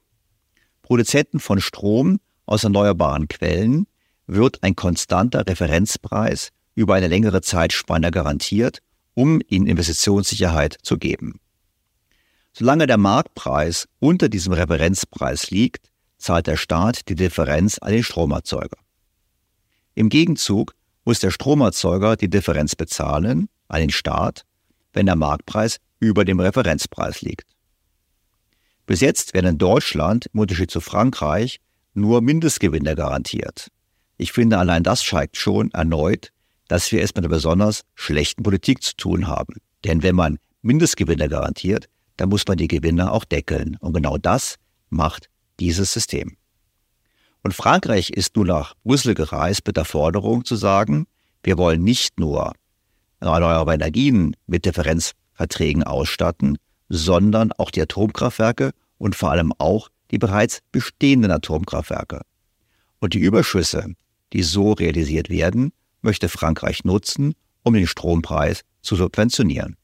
Produzenten 0.92 1.40
von 1.40 1.62
Strom 1.62 2.20
aus 2.46 2.66
erneuerbaren 2.66 3.30
Quellen 3.30 3.88
wird 4.28 4.62
ein 4.62 4.76
konstanter 4.76 5.48
Referenzpreis 5.48 6.50
über 6.76 6.96
eine 6.96 7.08
längere 7.08 7.42
Zeitspanne 7.42 8.12
garantiert, 8.12 8.80
um 9.14 9.40
ihnen 9.48 9.68
Investitionssicherheit 9.68 10.78
zu 10.84 10.98
geben. 10.98 11.40
Solange 12.52 12.88
der 12.88 12.98
Marktpreis 12.98 13.88
unter 14.00 14.28
diesem 14.28 14.52
Referenzpreis 14.52 15.50
liegt, 15.50 15.90
zahlt 16.18 16.48
der 16.48 16.58
Staat 16.58 17.08
die 17.08 17.16
Differenz 17.16 17.78
an 17.78 17.94
den 17.94 18.04
Stromerzeuger. 18.04 18.78
Im 19.96 20.10
Gegenzug 20.10 20.76
muss 21.06 21.20
der 21.20 21.32
Stromerzeuger 21.32 22.18
die 22.18 22.30
Differenz 22.30 22.76
bezahlen 22.76 23.48
an 23.70 23.80
den 23.80 23.92
Staat, 23.92 24.44
wenn 24.92 25.06
der 25.06 25.16
Marktpreis 25.16 25.78
über 26.02 26.26
dem 26.26 26.42
Referenzpreis 26.42 27.22
liegt. 27.22 27.51
Bis 28.92 29.00
jetzt 29.00 29.34
werden 29.34 29.52
in 29.52 29.58
Deutschland, 29.58 30.26
im 30.34 30.42
Unterschied 30.42 30.70
zu 30.70 30.82
Frankreich, 30.82 31.62
nur 31.94 32.20
Mindestgewinne 32.20 32.94
garantiert. 32.94 33.70
Ich 34.18 34.34
finde, 34.34 34.58
allein 34.58 34.84
das 34.84 35.02
zeigt 35.02 35.38
schon 35.38 35.72
erneut, 35.72 36.34
dass 36.68 36.92
wir 36.92 37.02
es 37.02 37.12
mit 37.16 37.20
einer 37.20 37.30
besonders 37.30 37.84
schlechten 37.96 38.44
Politik 38.44 38.84
zu 38.84 38.94
tun 38.98 39.28
haben. 39.28 39.54
Denn 39.86 40.04
wenn 40.04 40.16
man 40.16 40.40
Mindestgewinne 40.62 41.30
garantiert, 41.30 41.88
dann 42.18 42.28
muss 42.28 42.46
man 42.46 42.58
die 42.58 42.68
Gewinne 42.68 43.14
auch 43.14 43.24
deckeln. 43.24 43.78
Und 43.80 43.94
genau 43.94 44.18
das 44.18 44.58
macht 44.90 45.30
dieses 45.62 45.94
System. 45.94 46.36
Und 47.44 47.54
Frankreich 47.54 48.10
ist 48.10 48.36
nun 48.36 48.48
nach 48.48 48.74
Brüssel 48.84 49.14
gereist 49.14 49.66
mit 49.66 49.78
der 49.78 49.86
Forderung 49.86 50.44
zu 50.44 50.58
sagen, 50.58 51.08
wir 51.44 51.58
wollen 51.58 51.82
nicht 51.82 52.20
nur 52.20 52.52
erneuerbare 53.22 53.74
Energien 53.74 54.36
mit 54.48 54.66
Differenzverträgen 54.66 55.84
ausstatten, 55.84 56.58
sondern 56.90 57.54
auch 57.54 57.72
die 57.72 57.82
Atomkraftwerke 57.82 58.72
und 59.02 59.16
vor 59.16 59.32
allem 59.32 59.52
auch 59.58 59.90
die 60.12 60.20
bereits 60.20 60.60
bestehenden 60.72 61.32
Atomkraftwerke. 61.32 62.22
Und 63.00 63.16
die 63.16 63.20
Überschüsse, 63.20 63.96
die 64.32 64.44
so 64.44 64.74
realisiert 64.74 65.30
werden, 65.30 65.74
möchte 66.04 66.30
Frankreich 66.30 66.84
nutzen, 66.84 67.34
um 67.64 67.74
den 67.74 67.88
Strompreis 67.88 68.62
zu 68.84 68.96
subventionieren. 68.96 69.76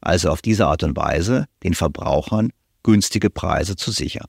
Also 0.00 0.30
auf 0.30 0.40
diese 0.40 0.68
Art 0.68 0.84
und 0.84 0.96
Weise 0.96 1.46
den 1.64 1.74
Verbrauchern 1.74 2.52
günstige 2.84 3.28
Preise 3.28 3.74
zu 3.74 3.90
sichern. 3.90 4.28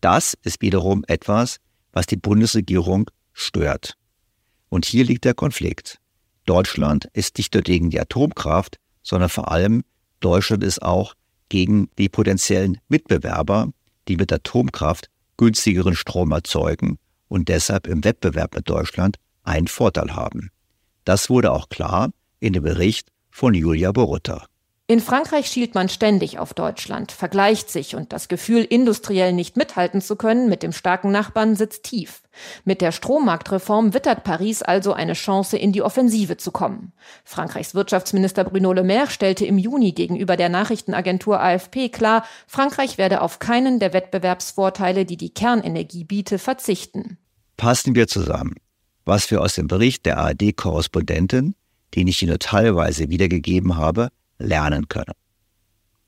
Das 0.00 0.38
ist 0.42 0.62
wiederum 0.62 1.04
etwas, 1.06 1.58
was 1.92 2.06
die 2.06 2.16
Bundesregierung 2.16 3.10
stört. 3.34 3.98
Und 4.70 4.86
hier 4.86 5.04
liegt 5.04 5.26
der 5.26 5.34
Konflikt. 5.34 5.98
Deutschland 6.46 7.10
ist 7.12 7.36
nicht 7.36 7.52
nur 7.52 7.62
gegen 7.62 7.90
die 7.90 8.00
Atomkraft, 8.00 8.78
sondern 9.02 9.28
vor 9.28 9.50
allem 9.50 9.82
Deutschland 10.20 10.64
ist 10.64 10.80
auch 10.80 11.14
gegen 11.50 11.90
die 11.98 12.08
potenziellen 12.08 12.78
Mitbewerber, 12.88 13.70
die 14.08 14.16
mit 14.16 14.32
Atomkraft 14.32 15.10
günstigeren 15.36 15.94
Strom 15.94 16.32
erzeugen 16.32 16.98
und 17.28 17.48
deshalb 17.48 17.86
im 17.86 18.02
Wettbewerb 18.04 18.54
mit 18.54 18.68
Deutschland 18.70 19.18
einen 19.42 19.68
Vorteil 19.68 20.14
haben. 20.14 20.50
Das 21.04 21.28
wurde 21.28 21.52
auch 21.52 21.68
klar 21.68 22.10
in 22.40 22.54
dem 22.54 22.62
Bericht 22.62 23.10
von 23.30 23.52
Julia 23.54 23.92
Borutta. 23.92 24.46
In 24.90 24.98
Frankreich 24.98 25.46
schielt 25.46 25.76
man 25.76 25.88
ständig 25.88 26.40
auf 26.40 26.52
Deutschland, 26.52 27.12
vergleicht 27.12 27.70
sich 27.70 27.94
und 27.94 28.12
das 28.12 28.26
Gefühl, 28.26 28.64
industriell 28.64 29.32
nicht 29.32 29.56
mithalten 29.56 30.00
zu 30.00 30.16
können 30.16 30.48
mit 30.48 30.64
dem 30.64 30.72
starken 30.72 31.12
Nachbarn 31.12 31.54
sitzt 31.54 31.84
tief. 31.84 32.22
Mit 32.64 32.80
der 32.80 32.90
Strommarktreform 32.90 33.94
wittert 33.94 34.24
Paris 34.24 34.62
also 34.62 34.92
eine 34.92 35.12
Chance, 35.12 35.56
in 35.56 35.70
die 35.70 35.82
Offensive 35.82 36.38
zu 36.38 36.50
kommen. 36.50 36.92
Frankreichs 37.22 37.76
Wirtschaftsminister 37.76 38.42
Bruno 38.42 38.72
Le 38.72 38.82
Maire 38.82 39.08
stellte 39.08 39.46
im 39.46 39.58
Juni 39.58 39.92
gegenüber 39.92 40.36
der 40.36 40.48
Nachrichtenagentur 40.48 41.40
AFP 41.40 41.90
klar, 41.90 42.24
Frankreich 42.48 42.98
werde 42.98 43.20
auf 43.20 43.38
keinen 43.38 43.78
der 43.78 43.92
Wettbewerbsvorteile, 43.92 45.04
die 45.04 45.16
die 45.16 45.32
Kernenergie 45.32 46.02
biete, 46.02 46.40
verzichten. 46.40 47.16
Passen 47.56 47.94
wir 47.94 48.08
zusammen, 48.08 48.56
was 49.04 49.30
wir 49.30 49.40
aus 49.40 49.54
dem 49.54 49.68
Bericht 49.68 50.04
der 50.04 50.18
ARD-Korrespondentin, 50.18 51.54
den 51.94 52.08
ich 52.08 52.20
Ihnen 52.24 52.40
teilweise 52.40 53.08
wiedergegeben 53.08 53.76
habe, 53.76 54.10
lernen 54.40 54.88
können. 54.88 55.14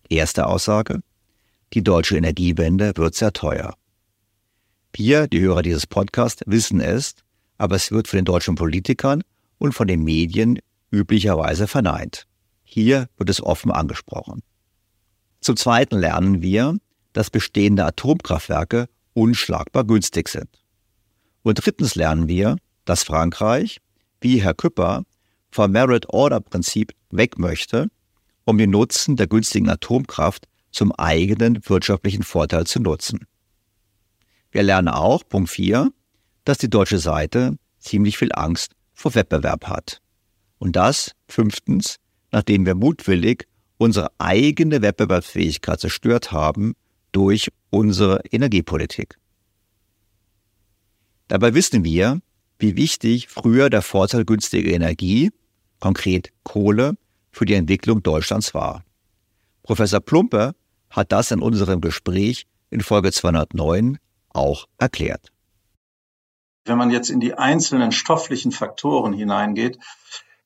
Erste 0.08 0.46
Aussage. 0.46 1.00
Die 1.72 1.82
deutsche 1.82 2.16
Energiewende 2.16 2.92
wird 2.96 3.14
sehr 3.14 3.32
teuer. 3.32 3.74
Wir, 4.92 5.26
die 5.26 5.40
Hörer 5.40 5.62
dieses 5.62 5.86
Podcasts, 5.86 6.42
wissen 6.46 6.80
es, 6.80 7.14
aber 7.56 7.76
es 7.76 7.90
wird 7.92 8.08
von 8.08 8.18
den 8.18 8.24
deutschen 8.24 8.56
Politikern 8.56 9.22
und 9.58 9.72
von 9.72 9.86
den 9.86 10.02
Medien 10.02 10.58
üblicherweise 10.90 11.66
verneint. 11.66 12.26
Hier 12.64 13.08
wird 13.16 13.30
es 13.30 13.42
offen 13.42 13.70
angesprochen. 13.70 14.42
Zum 15.40 15.56
Zweiten 15.56 15.98
lernen 15.98 16.42
wir, 16.42 16.78
dass 17.12 17.30
bestehende 17.30 17.84
Atomkraftwerke 17.84 18.88
unschlagbar 19.14 19.84
günstig 19.84 20.28
sind. 20.28 20.48
Und 21.42 21.64
drittens 21.64 21.94
lernen 21.94 22.28
wir, 22.28 22.56
dass 22.84 23.02
Frankreich, 23.02 23.78
wie 24.20 24.42
Herr 24.42 24.54
Küpper, 24.54 25.04
vom 25.50 25.72
Merit-Order-Prinzip 25.72 26.92
weg 27.10 27.38
möchte 27.38 27.88
um 28.44 28.58
den 28.58 28.70
Nutzen 28.70 29.16
der 29.16 29.26
günstigen 29.26 29.68
Atomkraft 29.68 30.48
zum 30.70 30.92
eigenen 30.92 31.60
wirtschaftlichen 31.68 32.22
Vorteil 32.22 32.66
zu 32.66 32.80
nutzen. 32.80 33.26
Wir 34.50 34.62
lernen 34.62 34.88
auch, 34.88 35.22
Punkt 35.28 35.50
4, 35.50 35.90
dass 36.44 36.58
die 36.58 36.70
deutsche 36.70 36.98
Seite 36.98 37.56
ziemlich 37.78 38.18
viel 38.18 38.32
Angst 38.32 38.72
vor 38.92 39.14
Wettbewerb 39.14 39.66
hat. 39.66 40.00
Und 40.58 40.76
das, 40.76 41.12
fünftens, 41.26 41.96
nachdem 42.30 42.66
wir 42.66 42.74
mutwillig 42.74 43.46
unsere 43.78 44.10
eigene 44.18 44.82
Wettbewerbsfähigkeit 44.82 45.80
zerstört 45.80 46.32
haben 46.32 46.74
durch 47.10 47.50
unsere 47.70 48.22
Energiepolitik. 48.30 49.18
Dabei 51.28 51.54
wissen 51.54 51.84
wir, 51.84 52.20
wie 52.58 52.76
wichtig 52.76 53.28
früher 53.28 53.70
der 53.70 53.82
Vorteil 53.82 54.24
günstiger 54.24 54.70
Energie, 54.70 55.30
konkret 55.80 56.30
Kohle, 56.44 56.96
für 57.32 57.44
die 57.44 57.54
Entwicklung 57.54 58.02
Deutschlands 58.02 58.54
war. 58.54 58.84
Professor 59.62 60.00
Plumpe 60.00 60.54
hat 60.90 61.12
das 61.12 61.30
in 61.30 61.40
unserem 61.40 61.80
Gespräch 61.80 62.46
in 62.70 62.80
Folge 62.80 63.12
209 63.12 63.98
auch 64.30 64.66
erklärt. 64.78 65.32
Wenn 66.64 66.78
man 66.78 66.90
jetzt 66.90 67.10
in 67.10 67.20
die 67.20 67.34
einzelnen 67.34 67.90
stofflichen 67.92 68.52
Faktoren 68.52 69.12
hineingeht, 69.12 69.78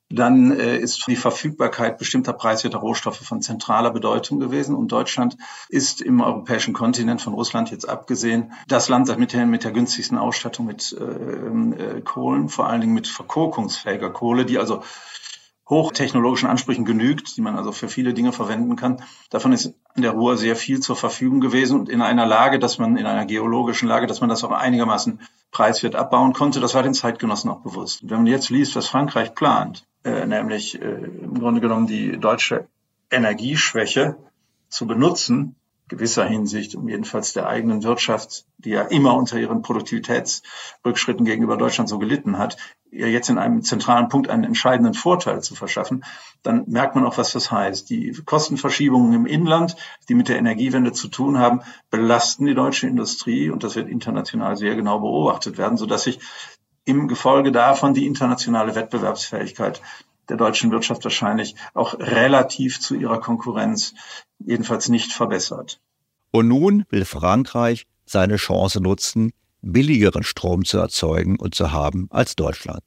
dann 0.09 0.53
äh, 0.53 0.79
ist 0.79 1.07
die 1.09 1.17
Verfügbarkeit 1.17 1.99
bestimmter 1.99 2.33
preiswerter 2.33 2.79
Rohstoffe 2.79 3.19
von 3.19 3.43
zentraler 3.43 3.91
Bedeutung 3.91 4.39
gewesen. 4.39 4.77
Und 4.77 4.93
Deutschland 4.93 5.37
ist 5.69 6.01
im 6.01 6.21
europäischen 6.21 6.75
Kontinent 6.75 7.21
von 7.21 7.35
Russland 7.35 7.71
jetzt 7.71 7.89
abgesehen 7.89 8.53
das 8.69 8.89
Land 8.89 9.15
mit 9.19 9.33
der, 9.33 9.47
mit 9.47 9.65
der 9.65 9.73
günstigsten 9.73 10.17
Ausstattung 10.17 10.67
mit 10.67 10.97
äh, 10.99 11.05
äh, 11.05 12.01
Kohlen, 12.03 12.49
vor 12.49 12.69
allen 12.69 12.81
Dingen 12.81 12.95
mit 12.95 13.09
verkorkungsfähiger 13.09 14.11
Kohle, 14.11 14.47
die 14.47 14.59
also 14.59 14.83
hochtechnologischen 15.69 16.49
Ansprüchen 16.49 16.85
genügt, 16.85 17.37
die 17.37 17.41
man 17.41 17.57
also 17.57 17.73
für 17.73 17.89
viele 17.89 18.15
Dinge 18.15 18.33
verwenden 18.33 18.77
kann. 18.77 19.03
Davon 19.31 19.53
ist 19.53 19.75
in 19.97 20.03
der 20.03 20.13
Ruhr 20.13 20.37
sehr 20.37 20.55
viel 20.55 20.81
zur 20.81 20.95
Verfügung 20.95 21.41
gewesen 21.41 21.81
und 21.81 21.89
in 21.89 22.03
einer 22.03 22.27
Lage, 22.27 22.59
dass 22.59 22.79
man, 22.79 22.97
in 22.97 23.07
einer 23.07 23.27
geologischen 23.27 23.89
Lage, 23.89 24.07
dass 24.07 24.21
man 24.21 24.31
das 24.31 24.45
auch 24.45 24.53
einigermaßen 24.53 25.21
preiswert 25.51 25.97
abbauen 25.97 26.33
konnte. 26.33 26.61
Das 26.61 26.75
war 26.75 26.83
den 26.83 26.95
Zeitgenossen 26.95 27.51
auch 27.51 27.61
bewusst. 27.61 28.01
Wenn 28.03 28.19
man 28.19 28.27
jetzt 28.27 28.51
liest, 28.51 28.77
was 28.77 28.87
Frankreich 28.87 29.35
plant, 29.35 29.85
äh, 30.05 30.25
nämlich 30.27 30.81
äh, 30.81 30.85
im 30.85 31.41
Grunde 31.41 31.61
genommen 31.61 31.89
die 31.89 32.17
deutsche 32.17 32.69
Energieschwäche 33.11 34.17
zu 34.69 34.87
benutzen, 34.87 35.57
gewisser 35.89 36.25
Hinsicht, 36.25 36.75
um 36.75 36.89
jedenfalls 36.89 37.33
der 37.33 37.47
eigenen 37.47 37.85
Wirtschaft, 37.85 38.45
die 38.59 38.71
ja 38.71 38.83
immer 38.83 39.15
unter 39.15 39.39
ihren 39.39 39.63
Produktivitätsrückschritten 39.63 41.25
gegenüber 41.25 41.57
Deutschland 41.57 41.89
so 41.89 41.99
gelitten 41.99 42.39
hat, 42.39 42.57
ihr 42.91 43.11
jetzt 43.11 43.29
in 43.31 43.39
einem 43.39 43.63
zentralen 43.63 44.09
Punkt 44.09 44.29
einen 44.29 44.45
entscheidenden 44.45 44.95
Vorteil 44.95 45.43
zu 45.43 45.55
verschaffen, 45.55 46.05
dann 46.43 46.65
merkt 46.67 46.95
man 46.95 47.05
auch, 47.05 47.19
was 47.19 47.33
das 47.33 47.51
heißt. 47.51 47.89
Die 47.91 48.13
Kostenverschiebungen 48.25 49.13
im 49.13 49.27
Inland, 49.27 49.77
die 50.09 50.15
mit 50.15 50.29
der 50.29 50.39
Energiewende 50.39 50.93
zu 50.93 51.09
tun 51.09 51.39
haben, 51.39 51.63
belasten 51.91 52.47
die 52.47 52.55
deutsche 52.55 52.87
Industrie 52.87 53.51
und 53.51 53.63
das 53.63 53.77
wird 53.77 53.89
international 53.89 54.57
sehr 54.57 54.75
genau 54.75 55.01
beobachtet 55.01 55.59
werden, 55.59 55.77
sodass 55.77 56.05
sich 56.05 56.21
im 56.85 57.09
Gefolge 57.09 57.53
davon 57.53 57.95
die 57.95 58.07
internationale 58.07 58.75
Wettbewerbsfähigkeit 58.75 59.83
der 60.29 60.37
deutschen 60.37 60.71
Wirtschaft 60.71 61.05
wahrscheinlich 61.05 61.55
auch 61.75 61.99
relativ 61.99 62.81
zu 62.81 62.95
ihrer 62.95 63.21
Konkurrenz 63.21 63.95
jedenfalls 64.39 64.89
nicht 64.89 65.13
verbessert. 65.13 65.81
Und 66.31 66.49
nun 66.49 66.85
will 66.91 67.05
Frankreich 67.05 67.87
seine 68.05 68.37
Chance 68.37 68.81
nutzen, 68.81 69.33
billigeren 69.63 70.23
Strom 70.23 70.65
zu 70.65 70.79
erzeugen 70.79 71.39
und 71.39 71.55
zu 71.55 71.73
haben 71.73 72.09
als 72.11 72.37
Deutschland. 72.37 72.83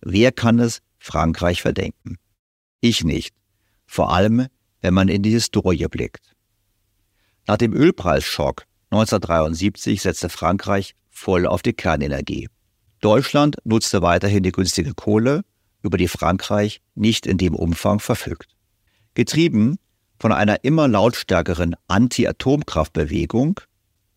Wer 0.00 0.32
kann 0.32 0.58
es 0.58 0.80
Frankreich 0.98 1.62
verdenken? 1.62 2.16
Ich 2.80 3.04
nicht. 3.04 3.34
Vor 3.86 4.12
allem, 4.12 4.46
wenn 4.80 4.94
man 4.94 5.08
in 5.08 5.22
die 5.22 5.30
Historie 5.30 5.86
blickt. 5.88 6.34
Nach 7.46 7.56
dem 7.56 7.74
Ölpreisschock 7.74 8.64
1973 8.90 10.02
setzte 10.02 10.28
Frankreich 10.28 10.94
voll 11.10 11.46
auf 11.46 11.62
die 11.62 11.72
Kernenergie. 11.72 12.48
Deutschland 13.00 13.56
nutzte 13.64 14.02
weiterhin 14.02 14.42
die 14.42 14.52
günstige 14.52 14.94
Kohle, 14.94 15.42
über 15.82 15.98
die 15.98 16.08
Frankreich 16.08 16.80
nicht 16.94 17.26
in 17.26 17.38
dem 17.38 17.54
Umfang 17.54 18.00
verfügt. 18.00 18.56
Getrieben 19.14 19.78
von 20.18 20.32
einer 20.32 20.64
immer 20.64 20.86
lautstärkeren 20.86 21.76
Anti-Atomkraftbewegung 21.88 23.60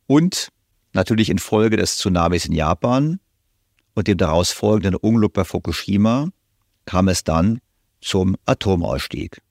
und 0.07 0.49
natürlich 0.91 1.29
infolge 1.29 1.77
des 1.77 1.97
Tsunamis 1.97 2.45
in 2.45 2.53
Japan 2.53 3.19
und 3.95 4.07
dem 4.07 4.17
daraus 4.17 4.51
folgenden 4.51 4.95
Unglück 4.95 5.33
bei 5.33 5.43
Fukushima 5.43 6.29
kam 6.85 7.07
es 7.07 7.23
dann 7.23 7.59
zum 8.01 8.35
Atomausstieg. 8.45 9.41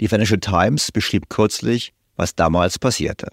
Die 0.00 0.08
Financial 0.08 0.40
Times 0.40 0.92
beschrieb 0.92 1.30
kürzlich, 1.30 1.94
was 2.16 2.34
damals 2.34 2.78
passierte. 2.78 3.32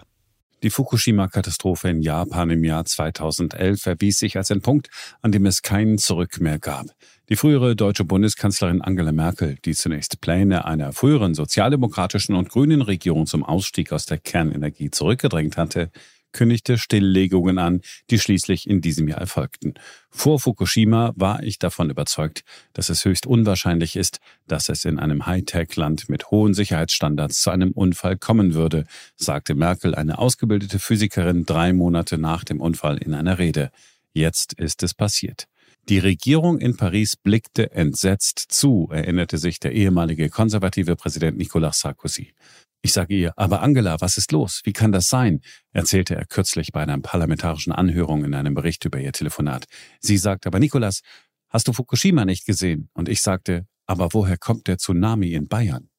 Die 0.62 0.70
Fukushima-Katastrophe 0.70 1.90
in 1.90 2.00
Japan 2.00 2.48
im 2.48 2.64
Jahr 2.64 2.86
2011 2.86 3.84
erwies 3.84 4.18
sich 4.18 4.38
als 4.38 4.50
ein 4.50 4.62
Punkt, 4.62 4.88
an 5.20 5.30
dem 5.30 5.44
es 5.44 5.60
kein 5.60 5.98
Zurück 5.98 6.40
mehr 6.40 6.58
gab. 6.58 6.86
Die 7.30 7.36
frühere 7.36 7.74
deutsche 7.74 8.04
Bundeskanzlerin 8.04 8.82
Angela 8.82 9.10
Merkel, 9.10 9.56
die 9.64 9.72
zunächst 9.72 10.20
Pläne 10.20 10.66
einer 10.66 10.92
früheren 10.92 11.32
sozialdemokratischen 11.32 12.34
und 12.34 12.50
grünen 12.50 12.82
Regierung 12.82 13.24
zum 13.24 13.42
Ausstieg 13.42 13.92
aus 13.92 14.04
der 14.04 14.18
Kernenergie 14.18 14.90
zurückgedrängt 14.90 15.56
hatte, 15.56 15.90
kündigte 16.32 16.76
Stilllegungen 16.76 17.56
an, 17.58 17.80
die 18.10 18.18
schließlich 18.18 18.68
in 18.68 18.82
diesem 18.82 19.08
Jahr 19.08 19.20
erfolgten. 19.20 19.72
Vor 20.10 20.38
Fukushima 20.38 21.14
war 21.16 21.42
ich 21.42 21.58
davon 21.58 21.88
überzeugt, 21.88 22.44
dass 22.74 22.90
es 22.90 23.06
höchst 23.06 23.26
unwahrscheinlich 23.26 23.96
ist, 23.96 24.20
dass 24.46 24.68
es 24.68 24.84
in 24.84 24.98
einem 24.98 25.24
Hightech-Land 25.24 26.10
mit 26.10 26.30
hohen 26.30 26.52
Sicherheitsstandards 26.52 27.40
zu 27.40 27.48
einem 27.48 27.70
Unfall 27.70 28.18
kommen 28.18 28.52
würde, 28.52 28.84
sagte 29.16 29.54
Merkel, 29.54 29.94
eine 29.94 30.18
ausgebildete 30.18 30.78
Physikerin, 30.78 31.46
drei 31.46 31.72
Monate 31.72 32.18
nach 32.18 32.44
dem 32.44 32.60
Unfall 32.60 32.98
in 32.98 33.14
einer 33.14 33.38
Rede. 33.38 33.70
Jetzt 34.12 34.52
ist 34.52 34.82
es 34.82 34.92
passiert. 34.92 35.48
Die 35.90 35.98
Regierung 35.98 36.60
in 36.60 36.78
Paris 36.78 37.14
blickte 37.14 37.72
entsetzt 37.72 38.38
zu, 38.48 38.88
erinnerte 38.90 39.36
sich 39.36 39.60
der 39.60 39.72
ehemalige 39.72 40.30
konservative 40.30 40.96
Präsident 40.96 41.36
Nicolas 41.36 41.80
Sarkozy. 41.80 42.32
Ich 42.80 42.94
sage 42.94 43.14
ihr, 43.14 43.34
aber 43.36 43.60
Angela, 43.60 44.00
was 44.00 44.16
ist 44.16 44.32
los? 44.32 44.62
Wie 44.64 44.72
kann 44.72 44.92
das 44.92 45.08
sein? 45.08 45.42
erzählte 45.72 46.14
er 46.14 46.24
kürzlich 46.24 46.72
bei 46.72 46.82
einer 46.82 46.98
parlamentarischen 47.00 47.72
Anhörung 47.72 48.24
in 48.24 48.34
einem 48.34 48.54
Bericht 48.54 48.82
über 48.86 48.98
ihr 48.98 49.12
Telefonat. 49.12 49.66
Sie 50.00 50.16
sagt, 50.16 50.46
aber 50.46 50.58
Nicolas, 50.58 51.02
hast 51.50 51.68
du 51.68 51.74
Fukushima 51.74 52.24
nicht 52.24 52.46
gesehen? 52.46 52.88
Und 52.94 53.10
ich 53.10 53.20
sagte, 53.20 53.66
aber 53.86 54.14
woher 54.14 54.38
kommt 54.38 54.68
der 54.68 54.78
Tsunami 54.78 55.34
in 55.34 55.48
Bayern? 55.48 55.90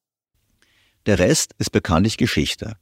Der 1.06 1.20
Rest 1.20 1.54
ist 1.60 1.72
bekanntlich 1.72 2.18
Geschichte. 2.18 2.78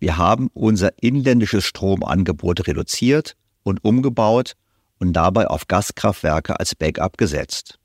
Wir 0.00 0.16
haben 0.16 0.48
unser 0.54 0.90
inländisches 1.00 1.64
Stromangebot 1.64 2.66
reduziert 2.66 3.36
und 3.62 3.84
umgebaut 3.84 4.56
und 4.98 5.12
dabei 5.12 5.46
auf 5.48 5.68
Gaskraftwerke 5.68 6.58
als 6.58 6.74
Backup 6.74 7.18
gesetzt. 7.18 7.78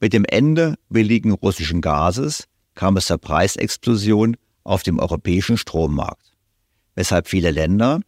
Mit 0.00 0.12
dem 0.12 0.24
Ende 0.24 0.76
billigen 0.88 1.32
russischen 1.32 1.80
Gases 1.80 2.48
kam 2.74 2.96
es 2.96 3.06
zur 3.06 3.18
Preisexplosion 3.18 4.36
auf 4.64 4.82
dem 4.82 4.98
europäischen 4.98 5.56
Strommarkt, 5.56 6.32
weshalb 6.94 7.28
viele 7.28 7.50
Länder, 7.50 8.00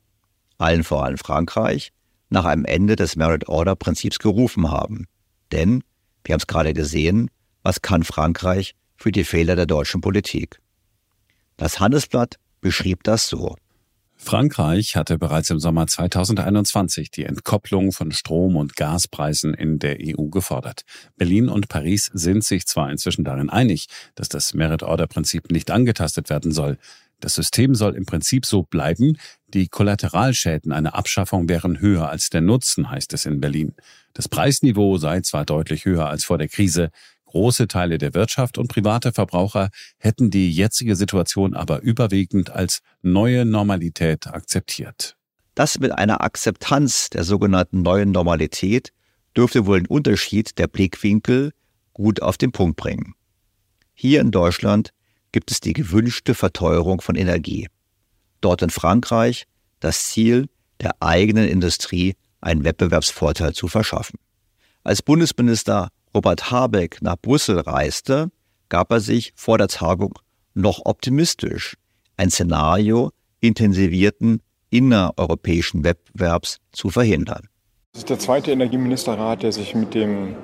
allen 0.58 0.84
voran 0.84 1.18
Frankreich, 1.18 1.92
nach 2.30 2.44
einem 2.44 2.64
Ende 2.64 2.96
des 2.96 3.16
Merit-Order-Prinzips 3.16 4.18
gerufen 4.18 4.70
haben. 4.70 5.06
Denn, 5.52 5.84
wir 6.24 6.32
haben 6.32 6.40
es 6.40 6.46
gerade 6.46 6.74
gesehen, 6.74 7.30
was 7.62 7.82
kann 7.82 8.02
Frankreich 8.02 8.74
für 8.96 9.12
die 9.12 9.24
Fehler 9.24 9.56
der 9.56 9.66
deutschen 9.66 10.00
Politik? 10.00 10.60
Das 11.56 11.78
Handelsblatt 11.78 12.36
beschrieb 12.60 13.04
das 13.04 13.28
so. 13.28 13.56
Frankreich 14.24 14.96
hatte 14.96 15.18
bereits 15.18 15.50
im 15.50 15.60
Sommer 15.60 15.86
2021 15.86 17.10
die 17.10 17.24
Entkopplung 17.24 17.92
von 17.92 18.10
Strom- 18.10 18.56
und 18.56 18.74
Gaspreisen 18.74 19.52
in 19.52 19.78
der 19.78 19.98
EU 20.00 20.24
gefordert. 20.28 20.82
Berlin 21.16 21.50
und 21.50 21.68
Paris 21.68 22.10
sind 22.14 22.42
sich 22.42 22.66
zwar 22.66 22.90
inzwischen 22.90 23.24
darin 23.24 23.50
einig, 23.50 23.86
dass 24.14 24.30
das 24.30 24.54
Merit-Order-Prinzip 24.54 25.50
nicht 25.50 25.70
angetastet 25.70 26.30
werden 26.30 26.52
soll. 26.52 26.78
Das 27.20 27.34
System 27.34 27.74
soll 27.74 27.94
im 27.94 28.06
Prinzip 28.06 28.46
so 28.46 28.62
bleiben. 28.62 29.18
Die 29.48 29.68
Kollateralschäden 29.68 30.72
einer 30.72 30.94
Abschaffung 30.94 31.48
wären 31.48 31.80
höher 31.80 32.08
als 32.08 32.30
der 32.30 32.40
Nutzen, 32.40 32.90
heißt 32.90 33.12
es 33.12 33.26
in 33.26 33.40
Berlin. 33.40 33.74
Das 34.14 34.28
Preisniveau 34.28 34.96
sei 34.96 35.20
zwar 35.20 35.44
deutlich 35.44 35.84
höher 35.84 36.08
als 36.08 36.24
vor 36.24 36.38
der 36.38 36.48
Krise, 36.48 36.90
Große 37.34 37.66
Teile 37.66 37.98
der 37.98 38.14
Wirtschaft 38.14 38.58
und 38.58 38.68
private 38.68 39.10
Verbraucher 39.10 39.70
hätten 39.98 40.30
die 40.30 40.52
jetzige 40.52 40.94
Situation 40.94 41.54
aber 41.54 41.80
überwiegend 41.80 42.50
als 42.50 42.78
neue 43.02 43.44
Normalität 43.44 44.28
akzeptiert. 44.28 45.16
Das 45.56 45.80
mit 45.80 45.90
einer 45.90 46.20
Akzeptanz 46.20 47.10
der 47.10 47.24
sogenannten 47.24 47.82
neuen 47.82 48.12
Normalität 48.12 48.92
dürfte 49.36 49.66
wohl 49.66 49.80
den 49.80 49.88
Unterschied 49.88 50.56
der 50.60 50.68
Blickwinkel 50.68 51.50
gut 51.92 52.22
auf 52.22 52.38
den 52.38 52.52
Punkt 52.52 52.76
bringen. 52.76 53.14
Hier 53.94 54.20
in 54.20 54.30
Deutschland 54.30 54.90
gibt 55.32 55.50
es 55.50 55.58
die 55.58 55.72
gewünschte 55.72 56.34
Verteuerung 56.34 57.00
von 57.00 57.16
Energie. 57.16 57.66
Dort 58.42 58.62
in 58.62 58.70
Frankreich 58.70 59.46
das 59.80 60.06
Ziel, 60.06 60.46
der 60.80 61.02
eigenen 61.02 61.48
Industrie 61.48 62.14
einen 62.40 62.62
Wettbewerbsvorteil 62.62 63.54
zu 63.54 63.66
verschaffen. 63.66 64.20
Als 64.84 65.02
Bundesminister 65.02 65.88
Robert 66.14 66.50
Habeck 66.50 67.02
nach 67.02 67.16
Brüssel 67.20 67.58
reiste, 67.58 68.30
gab 68.68 68.92
er 68.92 69.00
sich 69.00 69.32
vor 69.34 69.58
der 69.58 69.68
Tagung 69.68 70.14
noch 70.54 70.82
optimistisch 70.84 71.76
ein 72.16 72.30
Szenario 72.30 73.10
intensivierten 73.40 74.40
innereuropäischen 74.70 75.84
Wettbewerbs 75.84 76.58
zu 76.72 76.90
verhindern. 76.90 77.48
Das 77.92 78.02
ist 78.02 78.10
der 78.10 78.18
zweite 78.18 78.52
Energieministerrat, 78.52 79.42
der 79.42 79.52
sich 79.52 79.74
mit 79.74 79.94
dem 79.94 80.36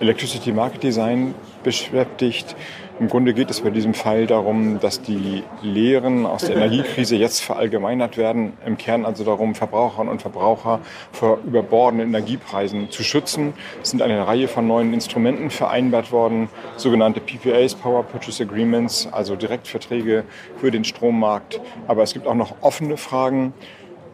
Electricity 0.00 0.52
Market 0.52 0.82
Design 0.82 1.34
beschäftigt. 1.62 2.56
Im 3.00 3.08
Grunde 3.08 3.32
geht 3.32 3.50
es 3.50 3.62
bei 3.62 3.70
diesem 3.70 3.94
Fall 3.94 4.26
darum, 4.26 4.78
dass 4.78 5.00
die 5.00 5.42
Lehren 5.62 6.26
aus 6.26 6.44
der 6.44 6.56
Energiekrise 6.56 7.16
jetzt 7.16 7.40
verallgemeinert 7.40 8.18
werden. 8.18 8.52
Im 8.66 8.76
Kern 8.76 9.06
also 9.06 9.24
darum, 9.24 9.54
Verbraucherinnen 9.54 10.12
und 10.12 10.20
Verbraucher 10.20 10.80
vor 11.10 11.38
überbordenden 11.46 12.08
Energiepreisen 12.08 12.90
zu 12.90 13.02
schützen. 13.02 13.54
Es 13.82 13.88
sind 13.88 14.02
eine 14.02 14.26
Reihe 14.26 14.48
von 14.48 14.66
neuen 14.66 14.92
Instrumenten 14.92 15.48
vereinbart 15.48 16.12
worden, 16.12 16.50
sogenannte 16.76 17.20
PPAs, 17.20 17.74
Power 17.74 18.02
Purchase 18.02 18.42
Agreements, 18.42 19.08
also 19.10 19.34
Direktverträge 19.34 20.24
für 20.58 20.70
den 20.70 20.84
Strommarkt. 20.84 21.58
Aber 21.88 22.02
es 22.02 22.12
gibt 22.12 22.26
auch 22.26 22.34
noch 22.34 22.56
offene 22.60 22.98
Fragen. 22.98 23.54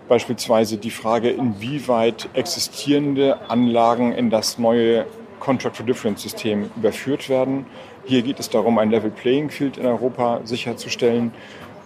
Beispielsweise 0.08 0.76
die 0.76 0.92
Frage, 0.92 1.30
inwieweit 1.30 2.28
existierende 2.34 3.50
Anlagen 3.50 4.12
in 4.12 4.30
das 4.30 4.58
neue 4.58 5.06
Contract 5.40 5.76
for 5.76 5.86
Difference 5.86 6.22
System 6.22 6.70
überführt 6.76 7.28
werden. 7.28 7.66
Hier 8.08 8.22
geht 8.22 8.38
es 8.38 8.48
darum, 8.48 8.78
ein 8.78 8.90
Level 8.90 9.10
Playing 9.10 9.50
Field 9.50 9.78
in 9.78 9.84
Europa 9.84 10.40
sicherzustellen. 10.44 11.32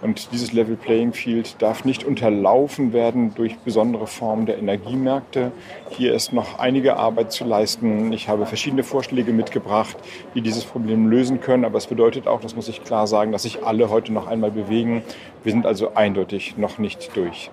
Und 0.03 0.33
dieses 0.33 0.53
Level 0.53 0.77
Playing 0.77 1.15
Field 1.15 1.57
darf 1.63 1.87
nicht 1.87 2.05
unterlaufen 2.05 2.93
werden 2.93 3.35
durch 3.35 3.57
besondere 3.61 4.07
Formen 4.07 4.45
der 4.45 4.59
Energiemärkte. 4.59 5.51
Hier 5.89 6.15
ist 6.15 6.35
noch 6.35 6.59
einige 6.59 6.97
Arbeit 6.99 7.33
zu 7.33 7.45
leisten. 7.45 8.13
Ich 8.13 8.29
habe 8.29 8.45
verschiedene 8.45 8.83
Vorschläge 8.83 9.33
mitgebracht, 9.33 9.97
die 10.35 10.43
dieses 10.43 10.65
Problem 10.65 11.09
lösen 11.09 11.41
können. 11.41 11.65
Aber 11.65 11.79
es 11.79 11.87
bedeutet 11.87 12.27
auch, 12.27 12.43
das 12.43 12.55
muss 12.55 12.69
ich 12.69 12.85
klar 12.85 13.07
sagen, 13.07 13.33
dass 13.33 13.45
sich 13.45 13.65
alle 13.65 13.89
heute 13.89 14.13
noch 14.13 14.27
einmal 14.27 14.51
bewegen. 14.51 15.03
Wir 15.43 15.53
sind 15.53 15.65
also 15.65 15.95
eindeutig 15.95 16.59
noch 16.59 16.77
nicht 16.77 17.17
durch. 17.17 17.51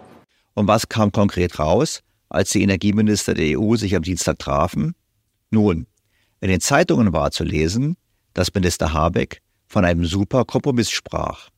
Und 0.55 0.67
was 0.67 0.89
kam 0.89 1.13
konkret 1.13 1.57
raus, 1.57 2.01
als 2.27 2.49
die 2.49 2.63
Energieminister 2.63 3.33
der 3.33 3.57
EU 3.57 3.77
sich 3.77 3.95
am 3.95 4.03
Dienstag 4.03 4.39
trafen? 4.39 4.93
Nun, 5.51 5.87
in 6.41 6.49
den 6.49 6.59
Zeitungen 6.59 7.13
war 7.13 7.31
zu 7.31 7.45
lesen, 7.45 7.95
dass 8.37 8.53
Minister 8.53 8.93
Habeck 8.93 9.41
von 9.67 9.83
einem 9.83 10.05
super 10.05 10.45
Kompromiss 10.45 10.89
sprach. 10.89 11.49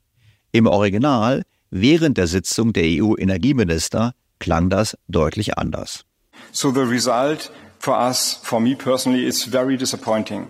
Im 0.52 0.66
Original 0.66 1.44
während 1.70 2.18
der 2.18 2.28
Sitzung 2.28 2.74
der 2.74 2.84
EU-Energieminister 2.86 4.14
klang 4.40 4.70
das 4.70 4.98
deutlich 5.08 5.58
anders. 5.58 6.06
So 6.52 6.72
the 6.72 6.80
result 6.80 7.52
for 7.80 7.96
us, 8.00 8.40
for 8.42 8.60
me 8.60 8.76
personally, 8.76 9.26
is 9.26 9.44
very 9.44 9.78
disappointing. 9.78 10.48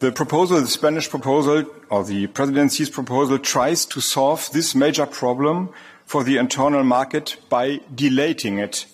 The 0.00 0.10
proposal, 0.10 0.60
the 0.60 0.70
Spanish 0.70 1.08
proposal, 1.08 1.64
or 1.88 2.04
the 2.04 2.26
presidency's 2.26 2.90
proposal, 2.90 3.38
tries 3.38 3.86
to 3.88 4.00
solve 4.00 4.50
this 4.52 4.74
major 4.74 5.06
problem 5.06 5.68
for 6.06 6.24
the 6.24 6.38
internal 6.38 6.82
market 6.82 7.36
by 7.48 7.80
dilating 7.94 8.58
it 8.58 8.86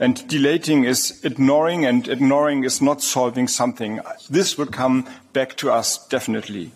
And 0.00 0.26
delating 0.26 0.84
is 0.84 1.20
ignoring, 1.22 1.86
and 1.86 2.08
ignoring 2.08 2.64
is 2.64 2.82
not 2.82 3.00
solving 3.00 3.46
something. 3.46 4.00
This 4.28 4.58
will 4.58 4.66
come 4.66 5.06
back 5.34 5.54
to 5.56 5.70
us 5.70 6.08
definitely. 6.08 6.72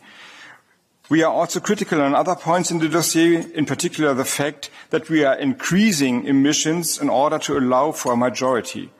We 1.09 1.23
are 1.23 1.33
also 1.33 1.59
critical 1.59 2.03
on 2.03 2.15
other 2.15 2.35
points 2.35 2.71
in 2.71 2.81
the 2.81 2.89
dossier, 2.91 3.47
in 3.55 3.65
particular 3.65 4.13
the 4.13 4.27
fact 4.27 4.69
that 4.91 5.09
we 5.09 5.25
are 5.25 5.39
increasing 5.39 6.27
emissions 6.27 7.01
in 7.01 7.09
order 7.09 7.39
to 7.39 7.57
allow 7.57 7.93
for 7.93 8.13
a 8.13 8.17
majority. 8.17 8.91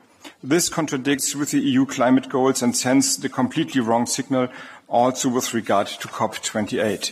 This 0.41 0.69
contradicts 0.69 1.35
with 1.35 1.51
the 1.51 1.59
EU 1.59 1.85
climate 1.85 2.27
goals 2.27 2.63
and 2.63 2.75
sends 2.75 3.17
the 3.17 3.29
completely 3.29 3.79
wrong 3.79 4.07
signal 4.07 4.47
also 4.87 5.29
with 5.29 5.53
regard 5.53 5.85
to 5.85 6.07
COP28. 6.07 7.11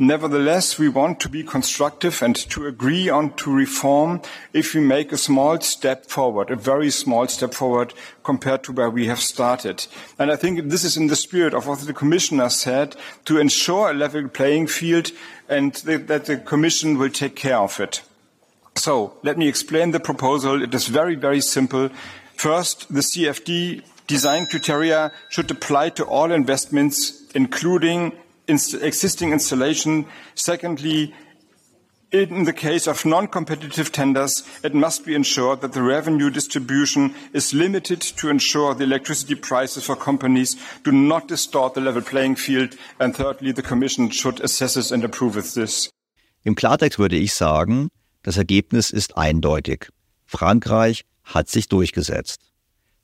Nevertheless, 0.00 0.78
we 0.78 0.88
want 0.88 1.18
to 1.18 1.28
be 1.28 1.42
constructive 1.42 2.22
and 2.22 2.36
to 2.50 2.68
agree 2.68 3.08
on 3.08 3.34
to 3.34 3.52
reform 3.52 4.22
if 4.52 4.72
we 4.72 4.80
make 4.80 5.10
a 5.10 5.18
small 5.18 5.60
step 5.60 6.06
forward, 6.06 6.50
a 6.50 6.56
very 6.56 6.88
small 6.88 7.26
step 7.26 7.52
forward 7.52 7.92
compared 8.22 8.62
to 8.62 8.72
where 8.72 8.90
we 8.90 9.06
have 9.06 9.18
started. 9.18 9.88
And 10.16 10.30
I 10.30 10.36
think 10.36 10.68
this 10.68 10.84
is 10.84 10.96
in 10.96 11.08
the 11.08 11.16
spirit 11.16 11.52
of 11.52 11.66
what 11.66 11.80
the 11.80 11.92
Commissioner 11.92 12.48
said, 12.48 12.94
to 13.24 13.40
ensure 13.40 13.90
a 13.90 13.94
level 13.94 14.28
playing 14.28 14.68
field 14.68 15.10
and 15.48 15.74
that 15.74 16.26
the 16.26 16.36
Commission 16.36 16.96
will 16.96 17.10
take 17.10 17.34
care 17.34 17.58
of 17.58 17.80
it. 17.80 18.02
So 18.76 19.14
let 19.24 19.36
me 19.36 19.48
explain 19.48 19.90
the 19.90 19.98
proposal. 19.98 20.62
It 20.62 20.72
is 20.74 20.86
very, 20.86 21.16
very 21.16 21.40
simple. 21.40 21.90
First, 22.34 22.86
the 22.94 23.00
CFD 23.00 23.82
design 24.06 24.46
criteria 24.46 25.10
should 25.28 25.50
apply 25.50 25.88
to 25.90 26.04
all 26.04 26.30
investments, 26.30 27.24
including 27.34 28.12
existing 28.48 29.32
installation. 29.32 30.06
Secondly, 30.34 31.14
in 32.10 32.44
the 32.44 32.52
case 32.54 32.86
of 32.86 33.04
non-competitive 33.04 33.92
tenders, 33.92 34.42
it 34.62 34.74
must 34.74 35.04
be 35.04 35.14
ensured 35.14 35.60
that 35.60 35.74
the 35.74 35.82
revenue 35.82 36.30
distribution 36.30 37.14
is 37.34 37.52
limited 37.52 38.00
to 38.00 38.30
ensure 38.30 38.74
the 38.74 38.84
electricity 38.84 39.34
prices 39.34 39.84
for 39.84 39.94
companies 39.94 40.56
do 40.84 40.92
not 40.92 41.28
distort 41.28 41.74
the 41.74 41.80
level 41.80 42.00
playing 42.00 42.36
field. 42.36 42.74
And 42.98 43.14
thirdly, 43.14 43.52
the 43.52 43.62
Commission 43.62 44.10
should 44.10 44.40
assess 44.40 44.90
and 44.90 45.04
approve 45.04 45.34
this. 45.54 45.90
Im 46.44 46.54
Klartext 46.54 46.98
würde 46.98 47.16
ich 47.16 47.34
sagen, 47.34 47.88
das 48.22 48.38
Ergebnis 48.38 48.90
ist 48.90 49.18
eindeutig. 49.18 49.88
Frankreich 50.24 51.04
hat 51.24 51.50
sich 51.50 51.68
durchgesetzt. 51.68 52.40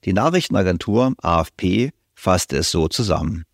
Die 0.05 0.13
Nachrichtenagentur 0.13 1.15
AFP 1.23 1.91
fasste 2.15 2.57
es 2.57 2.71
so 2.71 2.89
zusammen. 2.89 3.45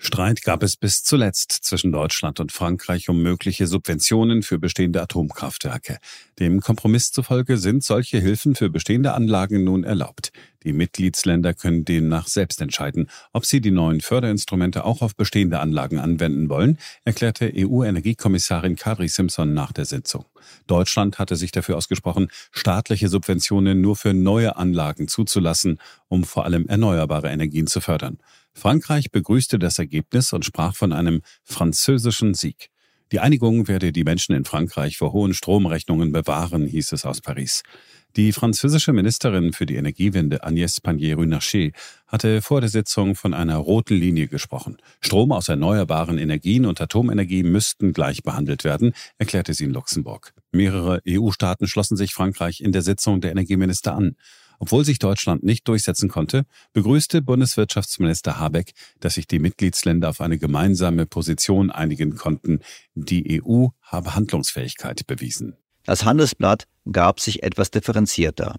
Streit 0.00 0.42
gab 0.42 0.62
es 0.62 0.76
bis 0.76 1.02
zuletzt 1.02 1.50
zwischen 1.50 1.90
Deutschland 1.90 2.38
und 2.38 2.52
Frankreich 2.52 3.08
um 3.08 3.20
mögliche 3.20 3.66
Subventionen 3.66 4.44
für 4.44 4.60
bestehende 4.60 5.02
Atomkraftwerke. 5.02 5.98
Dem 6.38 6.60
Kompromiss 6.60 7.10
zufolge 7.10 7.58
sind 7.58 7.82
solche 7.82 8.18
Hilfen 8.18 8.54
für 8.54 8.70
bestehende 8.70 9.12
Anlagen 9.12 9.64
nun 9.64 9.82
erlaubt. 9.82 10.30
Die 10.62 10.72
Mitgliedsländer 10.72 11.52
können 11.52 11.84
demnach 11.84 12.28
selbst 12.28 12.60
entscheiden, 12.60 13.10
ob 13.32 13.44
sie 13.44 13.60
die 13.60 13.72
neuen 13.72 14.00
Förderinstrumente 14.00 14.84
auch 14.84 15.02
auf 15.02 15.16
bestehende 15.16 15.58
Anlagen 15.58 15.98
anwenden 15.98 16.48
wollen, 16.48 16.78
erklärte 17.04 17.52
EU-Energiekommissarin 17.56 18.76
Kadri 18.76 19.08
Simpson 19.08 19.52
nach 19.52 19.72
der 19.72 19.84
Sitzung. 19.84 20.26
Deutschland 20.68 21.18
hatte 21.18 21.34
sich 21.34 21.50
dafür 21.50 21.76
ausgesprochen, 21.76 22.28
staatliche 22.52 23.08
Subventionen 23.08 23.80
nur 23.80 23.96
für 23.96 24.14
neue 24.14 24.56
Anlagen 24.56 25.08
zuzulassen, 25.08 25.78
um 26.06 26.22
vor 26.22 26.44
allem 26.44 26.68
erneuerbare 26.68 27.30
Energien 27.30 27.66
zu 27.66 27.80
fördern. 27.80 28.18
Frankreich 28.58 29.12
begrüßte 29.12 29.60
das 29.60 29.78
Ergebnis 29.78 30.32
und 30.32 30.44
sprach 30.44 30.74
von 30.74 30.92
einem 30.92 31.22
französischen 31.44 32.34
Sieg. 32.34 32.70
Die 33.12 33.20
Einigung 33.20 33.68
werde 33.68 33.92
die 33.92 34.02
Menschen 34.02 34.34
in 34.34 34.44
Frankreich 34.44 34.98
vor 34.98 35.12
hohen 35.12 35.32
Stromrechnungen 35.32 36.10
bewahren, 36.10 36.66
hieß 36.66 36.90
es 36.90 37.06
aus 37.06 37.20
Paris. 37.20 37.62
Die 38.16 38.32
französische 38.32 38.92
Ministerin 38.92 39.52
für 39.52 39.64
die 39.64 39.76
Energiewende 39.76 40.44
Agnès 40.44 40.82
Pannier-Runacher 40.82 41.70
hatte 42.08 42.42
vor 42.42 42.60
der 42.60 42.68
Sitzung 42.68 43.14
von 43.14 43.32
einer 43.32 43.58
roten 43.58 43.94
Linie 43.94 44.26
gesprochen. 44.26 44.78
Strom 45.00 45.30
aus 45.30 45.48
erneuerbaren 45.48 46.18
Energien 46.18 46.66
und 46.66 46.80
Atomenergie 46.80 47.44
müssten 47.44 47.92
gleich 47.92 48.24
behandelt 48.24 48.64
werden, 48.64 48.92
erklärte 49.18 49.54
sie 49.54 49.64
in 49.64 49.72
Luxemburg. 49.72 50.34
Mehrere 50.50 51.00
EU-Staaten 51.08 51.68
schlossen 51.68 51.96
sich 51.96 52.12
Frankreich 52.12 52.60
in 52.60 52.72
der 52.72 52.82
Sitzung 52.82 53.20
der 53.20 53.30
Energieminister 53.30 53.94
an. 53.94 54.16
Obwohl 54.58 54.84
sich 54.84 54.98
Deutschland 54.98 55.44
nicht 55.44 55.68
durchsetzen 55.68 56.08
konnte, 56.08 56.44
begrüßte 56.72 57.22
Bundeswirtschaftsminister 57.22 58.38
Habeck, 58.38 58.72
dass 59.00 59.14
sich 59.14 59.26
die 59.26 59.38
Mitgliedsländer 59.38 60.10
auf 60.10 60.20
eine 60.20 60.38
gemeinsame 60.38 61.06
Position 61.06 61.70
einigen 61.70 62.16
konnten. 62.16 62.60
Die 62.94 63.42
EU 63.42 63.68
habe 63.82 64.14
Handlungsfähigkeit 64.14 65.06
bewiesen. 65.06 65.56
Das 65.84 66.04
Handelsblatt 66.04 66.64
gab 66.90 67.20
sich 67.20 67.42
etwas 67.42 67.70
differenzierter. 67.70 68.56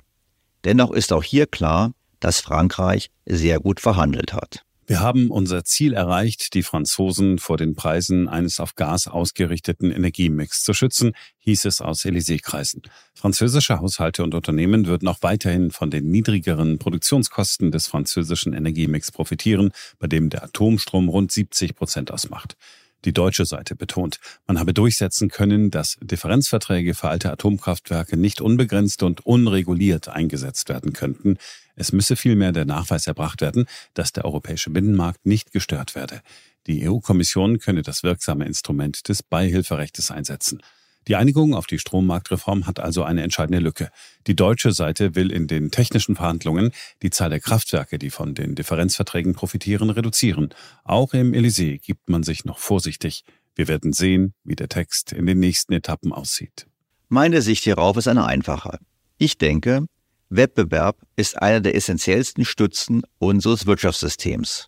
Dennoch 0.64 0.92
ist 0.92 1.14
auch 1.14 1.24
hier 1.24 1.48
klar, 1.48 1.94
dass 2.20 2.40
Frankreich 2.40 3.12
sehr 3.26 3.60
gut 3.60 3.80
verhandelt 3.80 4.34
hat. 4.34 4.66
Wir 4.90 5.02
haben 5.02 5.30
unser 5.30 5.64
Ziel 5.66 5.94
erreicht, 5.94 6.56
die 6.56 6.64
Franzosen 6.64 7.38
vor 7.38 7.58
den 7.58 7.76
Preisen 7.76 8.28
eines 8.28 8.60
auf 8.60 8.74
Gas 8.74 9.08
ausgerichteten 9.08 9.92
Energiemix 9.92 10.64
zu 10.64 10.74
schützen, 10.74 11.12
hieß 11.42 11.66
es 11.66 11.80
aus 11.80 12.06
Élysée-Kreisen. 12.06 12.82
Französische 13.14 13.80
Haushalte 13.80 14.24
und 14.24 14.34
Unternehmen 14.34 14.88
würden 14.88 15.08
auch 15.08 15.20
weiterhin 15.22 15.70
von 15.70 15.92
den 15.92 16.10
niedrigeren 16.10 16.80
Produktionskosten 16.80 17.72
des 17.72 17.86
französischen 17.86 18.54
Energiemix 18.54 19.12
profitieren, 19.12 19.74
bei 20.00 20.08
dem 20.08 20.32
der 20.32 20.44
Atomstrom 20.44 21.08
rund 21.08 21.32
70 21.32 21.76
Prozent 21.76 22.10
ausmacht. 22.10 22.58
Die 23.06 23.14
deutsche 23.14 23.46
Seite 23.46 23.76
betont, 23.76 24.20
man 24.46 24.60
habe 24.60 24.74
durchsetzen 24.74 25.30
können, 25.30 25.72
dass 25.72 25.98
Differenzverträge 26.02 26.94
für 26.94 27.10
alte 27.10 27.32
Atomkraftwerke 27.32 28.18
nicht 28.18 28.42
unbegrenzt 28.42 29.04
und 29.04 29.26
unreguliert 29.26 30.10
eingesetzt 30.10 30.68
werden 30.68 30.92
könnten. 30.92 31.38
Es 31.76 31.94
müsse 31.94 32.18
vielmehr 32.18 32.52
der 32.52 32.66
Nachweis 32.66 33.08
erbracht 33.08 33.40
werden, 33.40 33.68
dass 33.94 34.12
der 34.12 34.26
europäische 34.26 34.70
Binnenmarkt 34.70 35.26
nicht 35.26 35.54
gestört 35.54 35.96
werde. 35.96 36.22
Die 36.68 36.88
EU-Kommission 36.88 37.60
könne 37.60 37.84
das 37.84 38.04
wirksame 38.04 38.46
Instrument 38.46 39.08
des 39.08 39.24
Beihilferechtes 39.24 40.12
einsetzen. 40.12 40.62
Die 41.10 41.16
Einigung 41.16 41.56
auf 41.56 41.66
die 41.66 41.80
Strommarktreform 41.80 42.68
hat 42.68 42.80
also 42.80 43.02
eine 43.04 43.24
entscheidende 43.24 43.58
Lücke. 43.58 43.90
Die 44.28 44.36
deutsche 44.36 44.72
Seite 44.72 45.16
will 45.16 45.32
in 45.32 45.48
den 45.48 45.72
technischen 45.72 46.16
Verhandlungen 46.16 46.70
die 47.02 47.10
Zahl 47.10 47.32
der 47.32 47.40
Kraftwerke, 47.40 47.98
die 47.98 48.12
von 48.12 48.36
den 48.36 48.54
Differenzverträgen 48.54 49.34
profitieren, 49.34 49.90
reduzieren. 49.90 50.50
Auch 50.84 51.16
im 51.16 51.34
Elysée 51.34 51.80
gibt 51.80 52.10
man 52.10 52.22
sich 52.22 52.46
noch 52.46 52.60
vorsichtig. 52.60 53.24
Wir 53.56 53.68
werden 53.68 53.92
sehen, 53.92 54.36
wie 54.44 54.56
der 54.56 54.70
Text 54.70 55.12
in 55.12 55.26
den 55.26 55.40
nächsten 55.40 55.74
Etappen 55.74 56.14
aussieht. 56.14 56.68
Meine 57.08 57.42
Sicht 57.42 57.64
hierauf 57.64 57.98
ist 57.98 58.08
eine 58.08 58.26
einfache. 58.26 58.78
Ich 59.18 59.40
denke, 59.40 59.88
Wettbewerb 60.30 60.98
ist 61.16 61.42
einer 61.42 61.60
der 61.60 61.74
essentiellsten 61.74 62.46
Stützen 62.46 63.02
unseres 63.18 63.66
Wirtschaftssystems. 63.66 64.68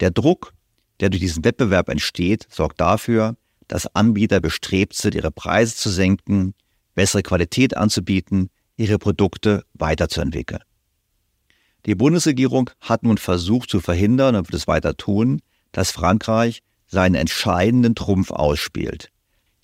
Der 0.00 0.10
Druck, 0.10 0.52
der 0.98 1.10
durch 1.10 1.20
diesen 1.20 1.44
Wettbewerb 1.44 1.88
entsteht, 1.90 2.48
sorgt 2.50 2.80
dafür, 2.80 3.36
dass 3.70 3.94
Anbieter 3.94 4.40
bestrebt 4.40 4.94
sind, 4.94 5.14
ihre 5.14 5.30
Preise 5.30 5.76
zu 5.76 5.90
senken, 5.90 6.54
bessere 6.96 7.22
Qualität 7.22 7.76
anzubieten, 7.76 8.50
ihre 8.76 8.98
Produkte 8.98 9.64
weiterzuentwickeln. 9.74 10.62
Die 11.86 11.94
Bundesregierung 11.94 12.70
hat 12.80 13.04
nun 13.04 13.16
versucht 13.16 13.70
zu 13.70 13.78
verhindern 13.78 14.34
und 14.34 14.48
wird 14.48 14.54
es 14.54 14.66
weiter 14.66 14.96
tun, 14.96 15.40
dass 15.70 15.92
Frankreich 15.92 16.62
seinen 16.88 17.14
entscheidenden 17.14 17.94
Trumpf 17.94 18.32
ausspielt. 18.32 19.12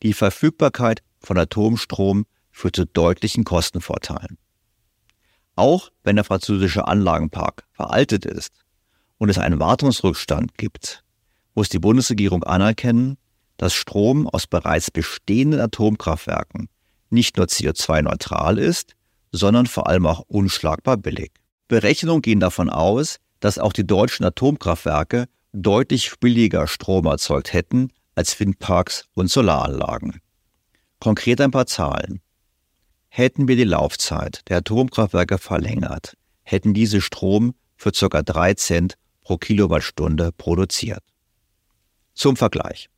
Die 0.04 0.12
Verfügbarkeit 0.12 1.02
von 1.18 1.36
Atomstrom 1.36 2.26
führt 2.52 2.76
zu 2.76 2.86
deutlichen 2.86 3.42
Kostenvorteilen. 3.42 4.38
Auch 5.56 5.90
wenn 6.04 6.14
der 6.14 6.24
französische 6.24 6.86
Anlagenpark 6.86 7.64
veraltet 7.72 8.24
ist 8.24 8.52
und 9.18 9.30
es 9.30 9.38
einen 9.38 9.58
Wartungsrückstand 9.58 10.56
gibt, 10.56 11.02
muss 11.56 11.70
die 11.70 11.80
Bundesregierung 11.80 12.44
anerkennen, 12.44 13.18
dass 13.56 13.74
Strom 13.74 14.26
aus 14.28 14.46
bereits 14.46 14.90
bestehenden 14.90 15.60
Atomkraftwerken 15.60 16.68
nicht 17.10 17.36
nur 17.36 17.46
CO2-neutral 17.46 18.58
ist, 18.58 18.94
sondern 19.32 19.66
vor 19.66 19.88
allem 19.88 20.06
auch 20.06 20.20
unschlagbar 20.28 20.96
billig. 20.96 21.32
Berechnungen 21.68 22.22
gehen 22.22 22.40
davon 22.40 22.70
aus, 22.70 23.18
dass 23.40 23.58
auch 23.58 23.72
die 23.72 23.86
deutschen 23.86 24.24
Atomkraftwerke 24.24 25.26
deutlich 25.52 26.12
billiger 26.20 26.66
Strom 26.66 27.06
erzeugt 27.06 27.52
hätten 27.52 27.90
als 28.14 28.38
Windparks 28.38 29.04
und 29.14 29.30
Solaranlagen. 29.30 30.20
Konkret 31.00 31.40
ein 31.40 31.50
paar 31.50 31.66
Zahlen. 31.66 32.20
Hätten 33.08 33.48
wir 33.48 33.56
die 33.56 33.64
Laufzeit 33.64 34.42
der 34.48 34.58
Atomkraftwerke 34.58 35.38
verlängert, 35.38 36.16
hätten 36.42 36.74
diese 36.74 37.00
Strom 37.00 37.54
für 37.76 37.92
ca. 37.92 38.22
3 38.22 38.54
Cent 38.54 38.94
pro 39.22 39.36
Kilowattstunde 39.36 40.32
produziert. 40.32 41.02
Zum 42.14 42.36
Vergleich. 42.36 42.88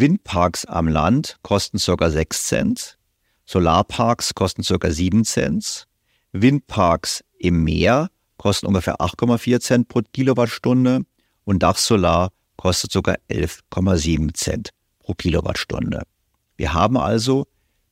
Windparks 0.00 0.64
am 0.64 0.88
Land 0.88 1.36
kosten 1.42 1.78
ca. 1.78 2.10
6 2.10 2.46
Cent, 2.46 2.98
Solarparks 3.44 4.34
kosten 4.34 4.62
ca. 4.62 4.90
7 4.90 5.24
Cent, 5.24 5.86
Windparks 6.32 7.22
im 7.38 7.62
Meer 7.64 8.08
kosten 8.38 8.66
ungefähr 8.66 9.00
8,4 9.00 9.60
Cent 9.60 9.88
pro 9.88 10.00
Kilowattstunde 10.12 11.02
und 11.44 11.62
Dachsolar 11.62 12.30
kostet 12.56 12.90
sogar 12.90 13.16
11,7 13.28 14.32
Cent 14.32 14.70
pro 14.98 15.12
Kilowattstunde. 15.12 16.02
Wir 16.56 16.72
haben 16.72 16.96
also 16.96 17.46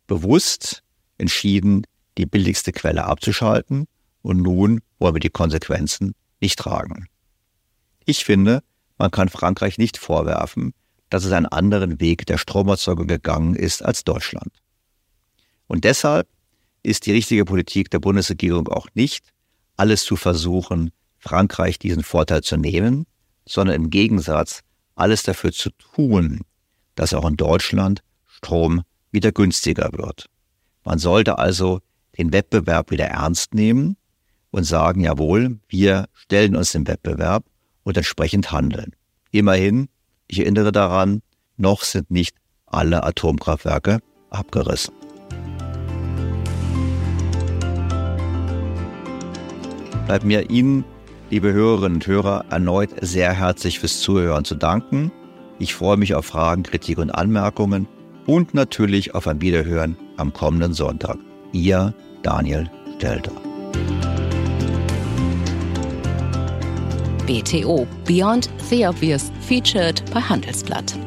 bewusst 0.07 0.83
entschieden, 1.19 1.87
die 2.17 2.27
billigste 2.27 2.73
Quelle 2.73 3.05
abzuschalten 3.05 3.87
und 4.23 4.41
nun 4.41 4.81
wollen 4.99 5.15
wir 5.17 5.21
die 5.21 5.29
Konsequenzen 5.29 6.15
nicht 6.41 6.59
tragen. 6.59 7.09
Ich 8.07 8.25
finde, 8.25 8.63
man 8.97 9.11
kann 9.11 9.29
Frankreich 9.29 9.77
nicht 9.77 9.99
vorwerfen, 9.99 10.73
dass 11.11 11.25
es 11.25 11.33
einen 11.33 11.47
anderen 11.47 12.01
Weg 12.01 12.27
der 12.27 12.39
Stromerzeugung 12.39 13.07
gegangen 13.07 13.55
ist 13.55 13.85
als 13.85 14.05
Deutschland. 14.05 14.51
Und 15.67 15.85
deshalb 15.85 16.29
ist 16.83 17.07
die 17.07 17.13
richtige 17.13 17.45
Politik 17.45 17.91
der 17.91 17.99
Bundesregierung 17.99 18.69
auch 18.69 18.89
nicht, 18.95 19.29
alles 19.77 20.05
zu 20.05 20.17
versuchen, 20.17 20.91
Frankreich 21.19 21.79
diesen 21.79 22.03
Vorteil 22.03 22.43
zu 22.43 22.57
nehmen, 22.57 23.07
sondern 23.47 23.77
im 23.77 23.91
Gegensatz 23.91 24.61
alles 24.95 25.23
dafür 25.23 25.53
zu 25.53 25.71
tun, 25.71 26.41
dass 26.95 27.15
auch 27.15 27.27
in 27.29 27.37
Deutschland 27.37 28.03
Strom 28.27 28.83
wieder 29.11 29.33
günstiger 29.33 29.91
wird. 29.93 30.27
Man 30.85 30.99
sollte 30.99 31.39
also 31.39 31.81
den 32.17 32.33
Wettbewerb 32.33 32.91
wieder 32.91 33.07
ernst 33.07 33.55
nehmen 33.55 33.97
und 34.51 34.65
sagen, 34.65 35.03
jawohl, 35.03 35.59
wir 35.69 36.09
stellen 36.13 36.57
uns 36.57 36.73
dem 36.73 36.87
Wettbewerb 36.87 37.45
und 37.83 37.97
entsprechend 37.97 38.53
handeln. 38.53 38.95
Immerhin 39.31 39.89
ich 40.31 40.41
erinnere 40.41 40.73
daran, 40.73 41.23
noch 41.57 41.83
sind 41.83 42.11
nicht 42.11 42.37
alle 42.67 43.03
Atomkraftwerke 43.03 43.99
abgerissen. 44.31 44.95
Bleibt 50.07 50.25
mir 50.25 50.51
Ihnen, 50.51 50.85
liebe 51.31 51.53
Hörerinnen 51.53 51.97
und 51.97 52.07
Hörer, 52.07 52.45
erneut 52.51 52.91
sehr 53.01 53.33
herzlich 53.33 53.81
fürs 53.81 54.01
Zuhören 54.01 54.45
zu 54.45 54.55
danken. 54.55 55.13
Ich 55.59 55.75
freue 55.75 55.97
mich 55.97 56.15
auf 56.15 56.27
Fragen, 56.27 56.63
Kritik 56.63 56.99
und 56.99 57.11
Anmerkungen 57.11 57.87
und 58.27 58.55
natürlich 58.55 59.15
auf 59.15 59.27
ein 59.27 59.41
Wiederhören 59.41 59.97
am 60.17 60.33
kommenden 60.33 60.73
Sonntag. 60.73 61.19
Ihr 61.53 61.95
Daniel 62.23 62.71
Stelter. 62.97 63.33
BTO 67.31 67.87
Beyond 68.07 68.49
the 68.69 68.85
Obvious 68.85 69.31
featured 69.43 70.03
bei 70.13 70.21
Handelsblatt. 70.21 70.99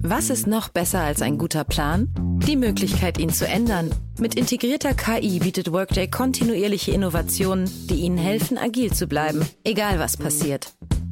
Was 0.00 0.30
ist 0.30 0.46
noch 0.46 0.68
besser 0.68 1.00
als 1.00 1.20
ein 1.20 1.36
guter 1.36 1.64
Plan? 1.64 2.08
Die 2.46 2.54
Möglichkeit, 2.54 3.18
ihn 3.18 3.30
zu 3.30 3.48
ändern. 3.48 3.90
Mit 4.20 4.36
integrierter 4.36 4.94
KI 4.94 5.40
bietet 5.40 5.72
Workday 5.72 6.08
kontinuierliche 6.08 6.92
Innovationen, 6.92 7.68
die 7.90 7.96
Ihnen 7.96 8.16
helfen, 8.16 8.58
agil 8.58 8.92
zu 8.92 9.08
bleiben, 9.08 9.44
egal 9.64 9.98
was 9.98 10.16
passiert. 10.16 10.72